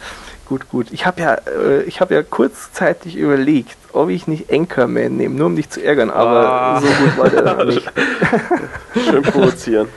gut, 0.45 0.69
gut. 0.69 0.87
Ich 0.91 1.05
habe 1.05 1.21
ja, 1.21 1.33
äh, 1.33 1.89
hab 1.89 2.11
ja 2.11 2.21
kurzzeitig 2.21 3.15
überlegt, 3.15 3.75
ob 3.91 4.09
ich 4.09 4.27
nicht 4.27 4.51
Anchorman 4.51 5.17
nehme, 5.17 5.35
nur 5.35 5.47
um 5.47 5.55
dich 5.55 5.69
zu 5.69 5.83
ärgern, 5.83 6.09
aber 6.09 6.49
ah. 6.49 6.81
so 6.81 6.87
gut 6.87 7.17
war 7.17 7.29
der 7.29 7.41
dann 7.55 7.67
nicht. 7.67 7.91
Schön 9.09 9.21
provozieren. 9.23 9.87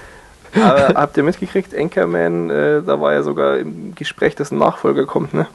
Aber 0.55 0.95
habt 0.95 1.17
ihr 1.17 1.23
mitgekriegt, 1.23 1.75
Anchorman, 1.77 2.51
äh, 2.51 2.83
da 2.83 3.01
war 3.01 3.13
ja 3.13 3.23
sogar 3.23 3.59
im 3.59 3.95
Gespräch, 3.95 4.35
dass 4.35 4.51
ein 4.51 4.59
Nachfolger 4.59 5.07
kommt, 5.07 5.35
ne? 5.35 5.47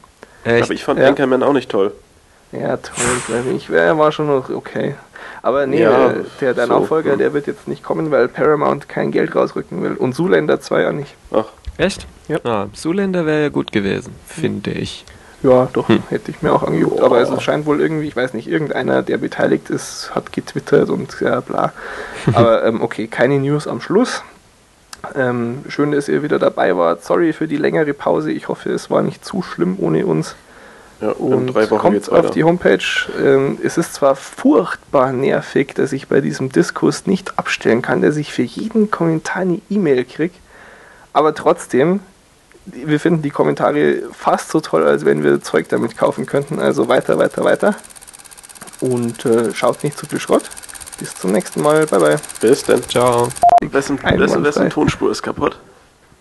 Echt? 0.43 0.63
Aber 0.63 0.73
ich 0.73 0.84
fand 0.84 0.99
ja. 0.99 1.07
Anchorman 1.07 1.43
auch 1.43 1.53
nicht 1.53 1.69
toll. 1.69 1.93
Ja, 2.51 2.77
toll, 2.77 3.43
ich. 3.55 3.69
Er 3.69 3.97
war 3.97 4.11
schon 4.11 4.27
noch 4.27 4.49
okay. 4.49 4.95
Aber 5.41 5.65
nee, 5.65 5.81
ja, 5.81 6.13
der, 6.39 6.53
der 6.53 6.68
so, 6.68 6.80
Nachfolger, 6.80 7.13
hm. 7.13 7.19
der 7.19 7.34
wird 7.34 7.47
jetzt 7.47 7.68
nicht 7.68 7.84
kommen, 7.84 8.11
weil 8.11 8.27
Paramount 8.27 8.89
kein 8.89 9.11
Geld 9.11 9.35
rausrücken 9.35 9.81
will. 9.81 9.93
Und 9.93 10.13
Zuländer 10.13 10.59
2 10.59 10.81
ja 10.81 10.91
nicht. 10.91 11.15
Ach. 11.31 11.45
Echt? 11.77 12.05
Ja. 12.27 12.38
Ah, 12.43 12.68
Zuländer 12.73 13.26
wäre 13.26 13.43
ja 13.43 13.49
gut 13.49 13.72
gewesen, 13.72 14.13
finde 14.27 14.72
ich. 14.72 15.05
Ja, 15.43 15.68
doch, 15.73 15.88
hm. 15.88 16.03
hätte 16.09 16.30
ich 16.30 16.41
mir 16.43 16.53
auch 16.53 16.61
angeguckt. 16.61 17.01
Oh. 17.01 17.05
Aber 17.05 17.19
es 17.19 17.41
scheint 17.41 17.65
wohl 17.65 17.81
irgendwie, 17.81 18.07
ich 18.07 18.15
weiß 18.15 18.34
nicht, 18.34 18.47
irgendeiner, 18.47 19.01
der 19.01 19.18
beteiligt 19.18 19.69
ist, 19.72 20.11
hat 20.13 20.31
getwittert 20.31 20.89
und 20.89 21.19
ja, 21.19 21.39
bla. 21.39 21.73
Aber 22.34 22.63
ähm, 22.63 22.81
okay, 22.81 23.07
keine 23.07 23.39
News 23.39 23.68
am 23.68 23.81
Schluss. 23.81 24.23
Ähm, 25.15 25.64
schön, 25.68 25.91
dass 25.91 26.07
ihr 26.07 26.23
wieder 26.23 26.40
dabei 26.40 26.76
wart. 26.78 27.03
Sorry 27.03 27.34
für 27.34 27.48
die 27.48 27.57
längere 27.57 27.94
Pause. 27.94 28.32
Ich 28.32 28.48
hoffe, 28.48 28.72
es 28.72 28.90
war 28.90 29.02
nicht 29.02 29.26
zu 29.26 29.41
schlimm 29.41 29.78
ohne 29.80 30.06
uns. 30.06 30.36
Ja, 31.02 31.10
und 31.10 31.48
drei 31.48 31.69
Wochen 31.72 31.82
kommt 31.82 32.11
auf 32.11 32.30
die 32.32 32.44
Homepage. 32.44 32.78
Ähm, 33.19 33.57
es 33.64 33.78
ist 33.78 33.95
zwar 33.95 34.15
furchtbar 34.15 35.11
nervig, 35.11 35.73
dass 35.73 35.94
ich 35.94 36.07
bei 36.07 36.22
diesem 36.22 36.52
Diskurs 36.52 37.07
nicht 37.07 37.40
abstellen 37.40 37.82
kann, 37.82 38.03
dass 38.03 38.18
ich 38.18 38.32
für 38.32 38.44
jeden 38.44 38.91
Kommentar 38.91 39.41
eine 39.41 39.61
E-Mail 39.69 40.06
kriege, 40.06 40.36
aber 41.11 41.34
trotzdem, 41.34 42.02
wir 42.65 42.99
finden 42.99 43.23
die 43.23 43.32
Kommentare 43.32 44.03
fast 44.14 44.49
so 44.49 44.61
toll, 44.61 44.86
als 44.86 45.03
wenn 45.03 45.23
wir 45.23 45.41
Zeug 45.41 45.68
damit 45.69 45.98
kaufen 45.98 46.28
könnten. 46.28 46.60
Also 46.60 46.88
weiter, 46.88 47.18
weiter, 47.18 47.44
weiter. 47.44 47.76
Und 48.80 49.26
äh, 49.26 49.53
schaut 49.53 49.84
nicht 49.84 49.98
zu 49.98 50.06
viel 50.06 50.19
Schrott. 50.19 50.49
Bis 51.02 51.15
zum 51.15 51.32
nächsten 51.32 51.64
Mal. 51.64 51.88
Bye, 51.88 51.99
bye. 51.99 52.15
Bis 52.41 52.64
dann. 52.64 52.88
Ciao. 52.88 53.28
Wessen, 53.72 53.99
wessen, 54.03 54.44
wessen 54.44 54.69
Tonspur 54.69 55.10
ist 55.10 55.23
kaputt? 55.23 55.57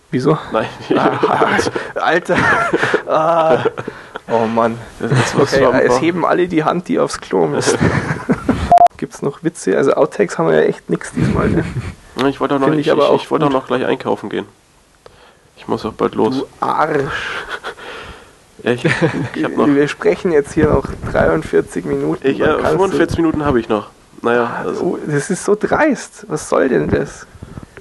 Wieso? 0.09 0.39
Nein. 0.51 0.65
Ah, 0.97 1.59
Alter. 2.01 2.35
Ah. 3.07 3.63
Oh 4.27 4.47
Mann. 4.47 4.79
Okay, 4.99 5.83
es 5.83 6.01
heben 6.01 6.25
alle 6.25 6.47
die 6.47 6.63
Hand, 6.63 6.87
die 6.87 6.97
aufs 6.97 7.21
Klo 7.21 7.45
müssen. 7.45 7.77
Gibt 8.97 9.13
es 9.13 9.21
noch 9.21 9.43
Witze? 9.43 9.77
Also 9.77 9.93
Outtakes 9.93 10.39
haben 10.39 10.47
wir 10.47 10.55
ja 10.55 10.63
echt 10.63 10.89
nichts 10.89 11.11
diesmal. 11.11 11.49
Ne? 11.49 11.63
Ich 12.27 12.39
wollte 12.39 12.55
auch, 12.55 12.59
noch, 12.59 12.69
ich, 12.69 12.87
ich, 12.87 12.87
ich, 12.87 13.13
ich 13.21 13.29
wollte 13.29 13.45
auch 13.45 13.51
noch 13.51 13.67
gleich 13.67 13.85
einkaufen 13.85 14.31
gehen. 14.31 14.47
Ich 15.57 15.67
muss 15.67 15.85
auch 15.85 15.93
bald 15.93 16.15
los. 16.15 16.39
Du 16.39 16.47
Arsch. 16.59 17.03
Ja, 18.63 18.73
ich, 18.73 18.85
ich 18.85 19.47
noch 19.57 19.65
Wir 19.65 19.87
sprechen 19.87 20.31
jetzt 20.31 20.53
hier 20.53 20.67
noch 20.67 20.87
43 21.11 21.83
Minuten. 21.83 22.27
Ich, 22.27 22.39
äh, 22.39 22.59
45 22.59 23.17
Minuten 23.17 23.43
habe 23.43 23.59
ich 23.59 23.69
noch. 23.69 23.89
Naja. 24.21 24.43
Ah, 24.43 24.67
also. 24.67 24.99
das 25.05 25.29
ist 25.29 25.43
so 25.43 25.55
dreist. 25.59 26.25
Was 26.27 26.49
soll 26.49 26.69
denn 26.69 26.89
das? 26.89 27.25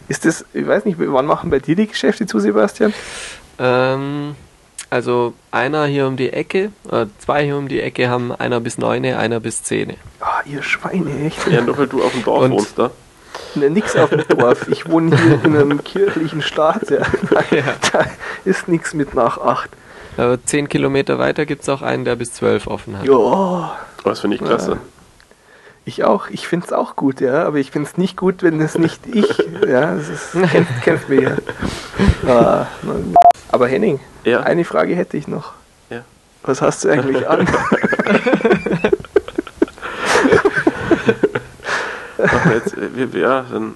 Ist 0.09 0.25
das, 0.25 0.45
ich 0.53 0.67
weiß 0.67 0.85
nicht, 0.87 0.99
wann 0.99 1.27
machen 1.27 1.51
bei 1.51 1.61
dir 1.61 1.77
die 1.77 1.87
Geschäfte 1.87 2.27
zu, 2.27 2.41
Sebastian? 2.41 2.93
Ähm, 3.59 4.35
also 4.89 5.35
einer 5.53 5.87
hier 5.87 6.09
um 6.09 6.17
die 6.17 6.33
Ecke, 6.33 6.73
äh, 6.91 7.07
zwei 7.19 7.45
hier 7.45 7.57
um 7.57 7.69
die 7.69 7.81
Ecke 7.81 8.09
haben 8.09 8.33
einer 8.33 8.59
bis 8.59 8.77
neune, 8.77 9.19
einer 9.19 9.39
bis 9.39 9.63
zehn. 9.63 9.97
Ah, 10.19 10.41
ihr 10.45 10.63
Schweine, 10.63 11.27
echt? 11.27 11.47
Ja, 11.47 11.61
nur 11.61 11.79
weil 11.79 11.87
du 11.87 12.03
auf 12.03 12.13
dem 12.13 12.25
Dorf 12.25 12.43
Und 12.43 12.53
wohnst, 12.53 12.79
da. 12.79 12.91
Ne, 13.55 13.71
nix 13.71 13.95
auf 13.95 14.11
dem 14.11 14.27
Dorf. 14.27 14.67
Ich 14.69 14.89
wohne 14.89 15.17
hier 15.17 15.45
in 15.45 15.57
einem 15.57 15.85
kirchlichen 15.85 16.43
Staat. 16.43 16.91
Ja. 16.91 17.03
ja. 17.51 17.63
Da 17.93 18.07
ist 18.45 18.67
nichts 18.67 18.95
mit 18.95 19.15
nach 19.15 19.39
acht. 19.39 19.71
Aber 20.17 20.45
zehn 20.45 20.69
Kilometer 20.69 21.19
weiter 21.19 21.47
gibt 21.47 21.63
es 21.63 21.69
auch 21.69 21.83
einen, 21.83 22.05
der 22.05 22.17
bis 22.17 22.33
zwölf 22.33 22.67
offen 22.67 22.99
hat. 22.99 23.07
Ja. 23.07 23.79
Das 24.03 24.21
finde 24.21 24.37
ich 24.37 24.43
klasse. 24.43 24.73
Ja. 24.73 24.79
Ich 25.91 26.05
auch. 26.05 26.29
Ich 26.31 26.47
finde 26.47 26.67
es 26.67 26.73
auch 26.73 26.95
gut, 26.95 27.21
ja. 27.21 27.43
Aber 27.43 27.57
ich 27.57 27.73
finde 27.73 27.89
es 27.89 27.99
nicht 27.99 28.17
gut, 28.17 28.45
wenn 28.45 28.61
es 28.61 28.79
nicht 28.79 29.09
ich. 29.13 29.27
Ja, 29.67 29.97
das 29.97 30.09
ist, 30.09 30.37
kennst, 30.53 30.71
kennst 30.85 31.09
mir 31.09 31.21
ja. 31.21 31.37
Ah, 32.29 32.69
aber 33.51 33.67
Henning, 33.67 33.99
ja. 34.23 34.39
eine 34.39 34.65
Frage 34.65 34.95
hätte 34.95 35.17
ich 35.17 35.27
noch. 35.27 35.53
Ja. 35.91 36.03
Was 36.45 36.63
hast 36.63 36.85
du 36.85 36.91
eigentlich 36.91 37.29
an? 37.29 37.41
jetzt, 42.55 42.77
wir, 42.77 43.09
ja, 43.21 43.45
dann, 43.51 43.75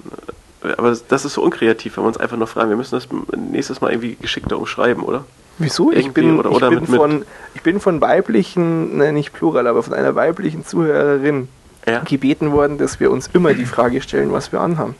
aber 0.77 0.95
das 1.09 1.25
ist 1.25 1.33
so 1.33 1.41
unkreativ, 1.43 1.97
wenn 1.97 2.05
wir 2.05 2.07
uns 2.07 2.15
einfach 2.17 2.37
nur 2.37 2.47
fragen. 2.47 2.69
Wir 2.69 2.77
müssen 2.77 2.95
das 2.95 3.09
nächstes 3.35 3.81
Mal 3.81 3.91
irgendwie 3.91 4.15
geschickter 4.15 4.57
umschreiben, 4.57 5.03
oder? 5.03 5.25
Wieso? 5.57 5.91
ich 5.91 6.13
bin, 6.13 6.39
oder, 6.39 6.49
oder 6.49 6.71
ich, 6.71 6.79
bin 6.79 6.91
mit, 6.91 7.01
von, 7.01 7.25
ich 7.55 7.61
bin 7.61 7.81
von 7.81 7.99
weiblichen, 7.99 8.99
nein, 8.99 9.15
nicht 9.15 9.33
plural, 9.33 9.67
aber 9.67 9.83
von 9.83 9.93
einer 9.93 10.15
weiblichen 10.15 10.65
Zuhörerin 10.65 11.49
ja. 11.85 11.99
gebeten 11.99 12.51
worden, 12.51 12.77
dass 12.77 12.99
wir 12.99 13.11
uns 13.11 13.29
immer 13.33 13.53
die 13.53 13.65
Frage 13.65 14.01
stellen, 14.01 14.31
was 14.31 14.51
wir 14.51 14.61
anhaben. 14.61 14.95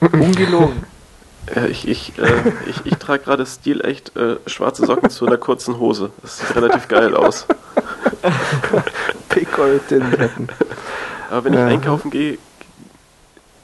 Ungelogen. 0.00 0.84
Ja, 1.54 1.64
ich, 1.68 1.88
ich, 1.88 2.18
äh, 2.18 2.52
ich, 2.66 2.84
ich 2.84 2.94
trage 2.96 3.24
gerade 3.24 3.46
stilecht 3.46 4.16
äh, 4.16 4.36
schwarze 4.46 4.86
Socken 4.86 5.10
zu 5.10 5.26
einer 5.26 5.36
kurzen 5.36 5.78
Hose. 5.78 6.10
Das 6.22 6.38
sieht 6.38 6.56
relativ 6.56 6.88
geil 6.88 7.14
aus. 7.14 7.46
Pickolten. 9.28 10.04
Aber 11.30 11.44
wenn 11.44 11.52
ich 11.54 11.58
ja. 11.58 11.66
einkaufen 11.66 12.10
gehe, 12.10 12.38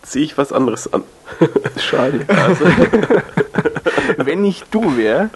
ziehe 0.02 0.24
ich 0.24 0.36
was 0.36 0.52
anderes 0.52 0.92
an. 0.92 1.04
Schade. 1.78 2.26
Also. 2.28 2.64
wenn 4.16 4.44
ich 4.44 4.64
du 4.70 4.96
wäre, 4.96 5.30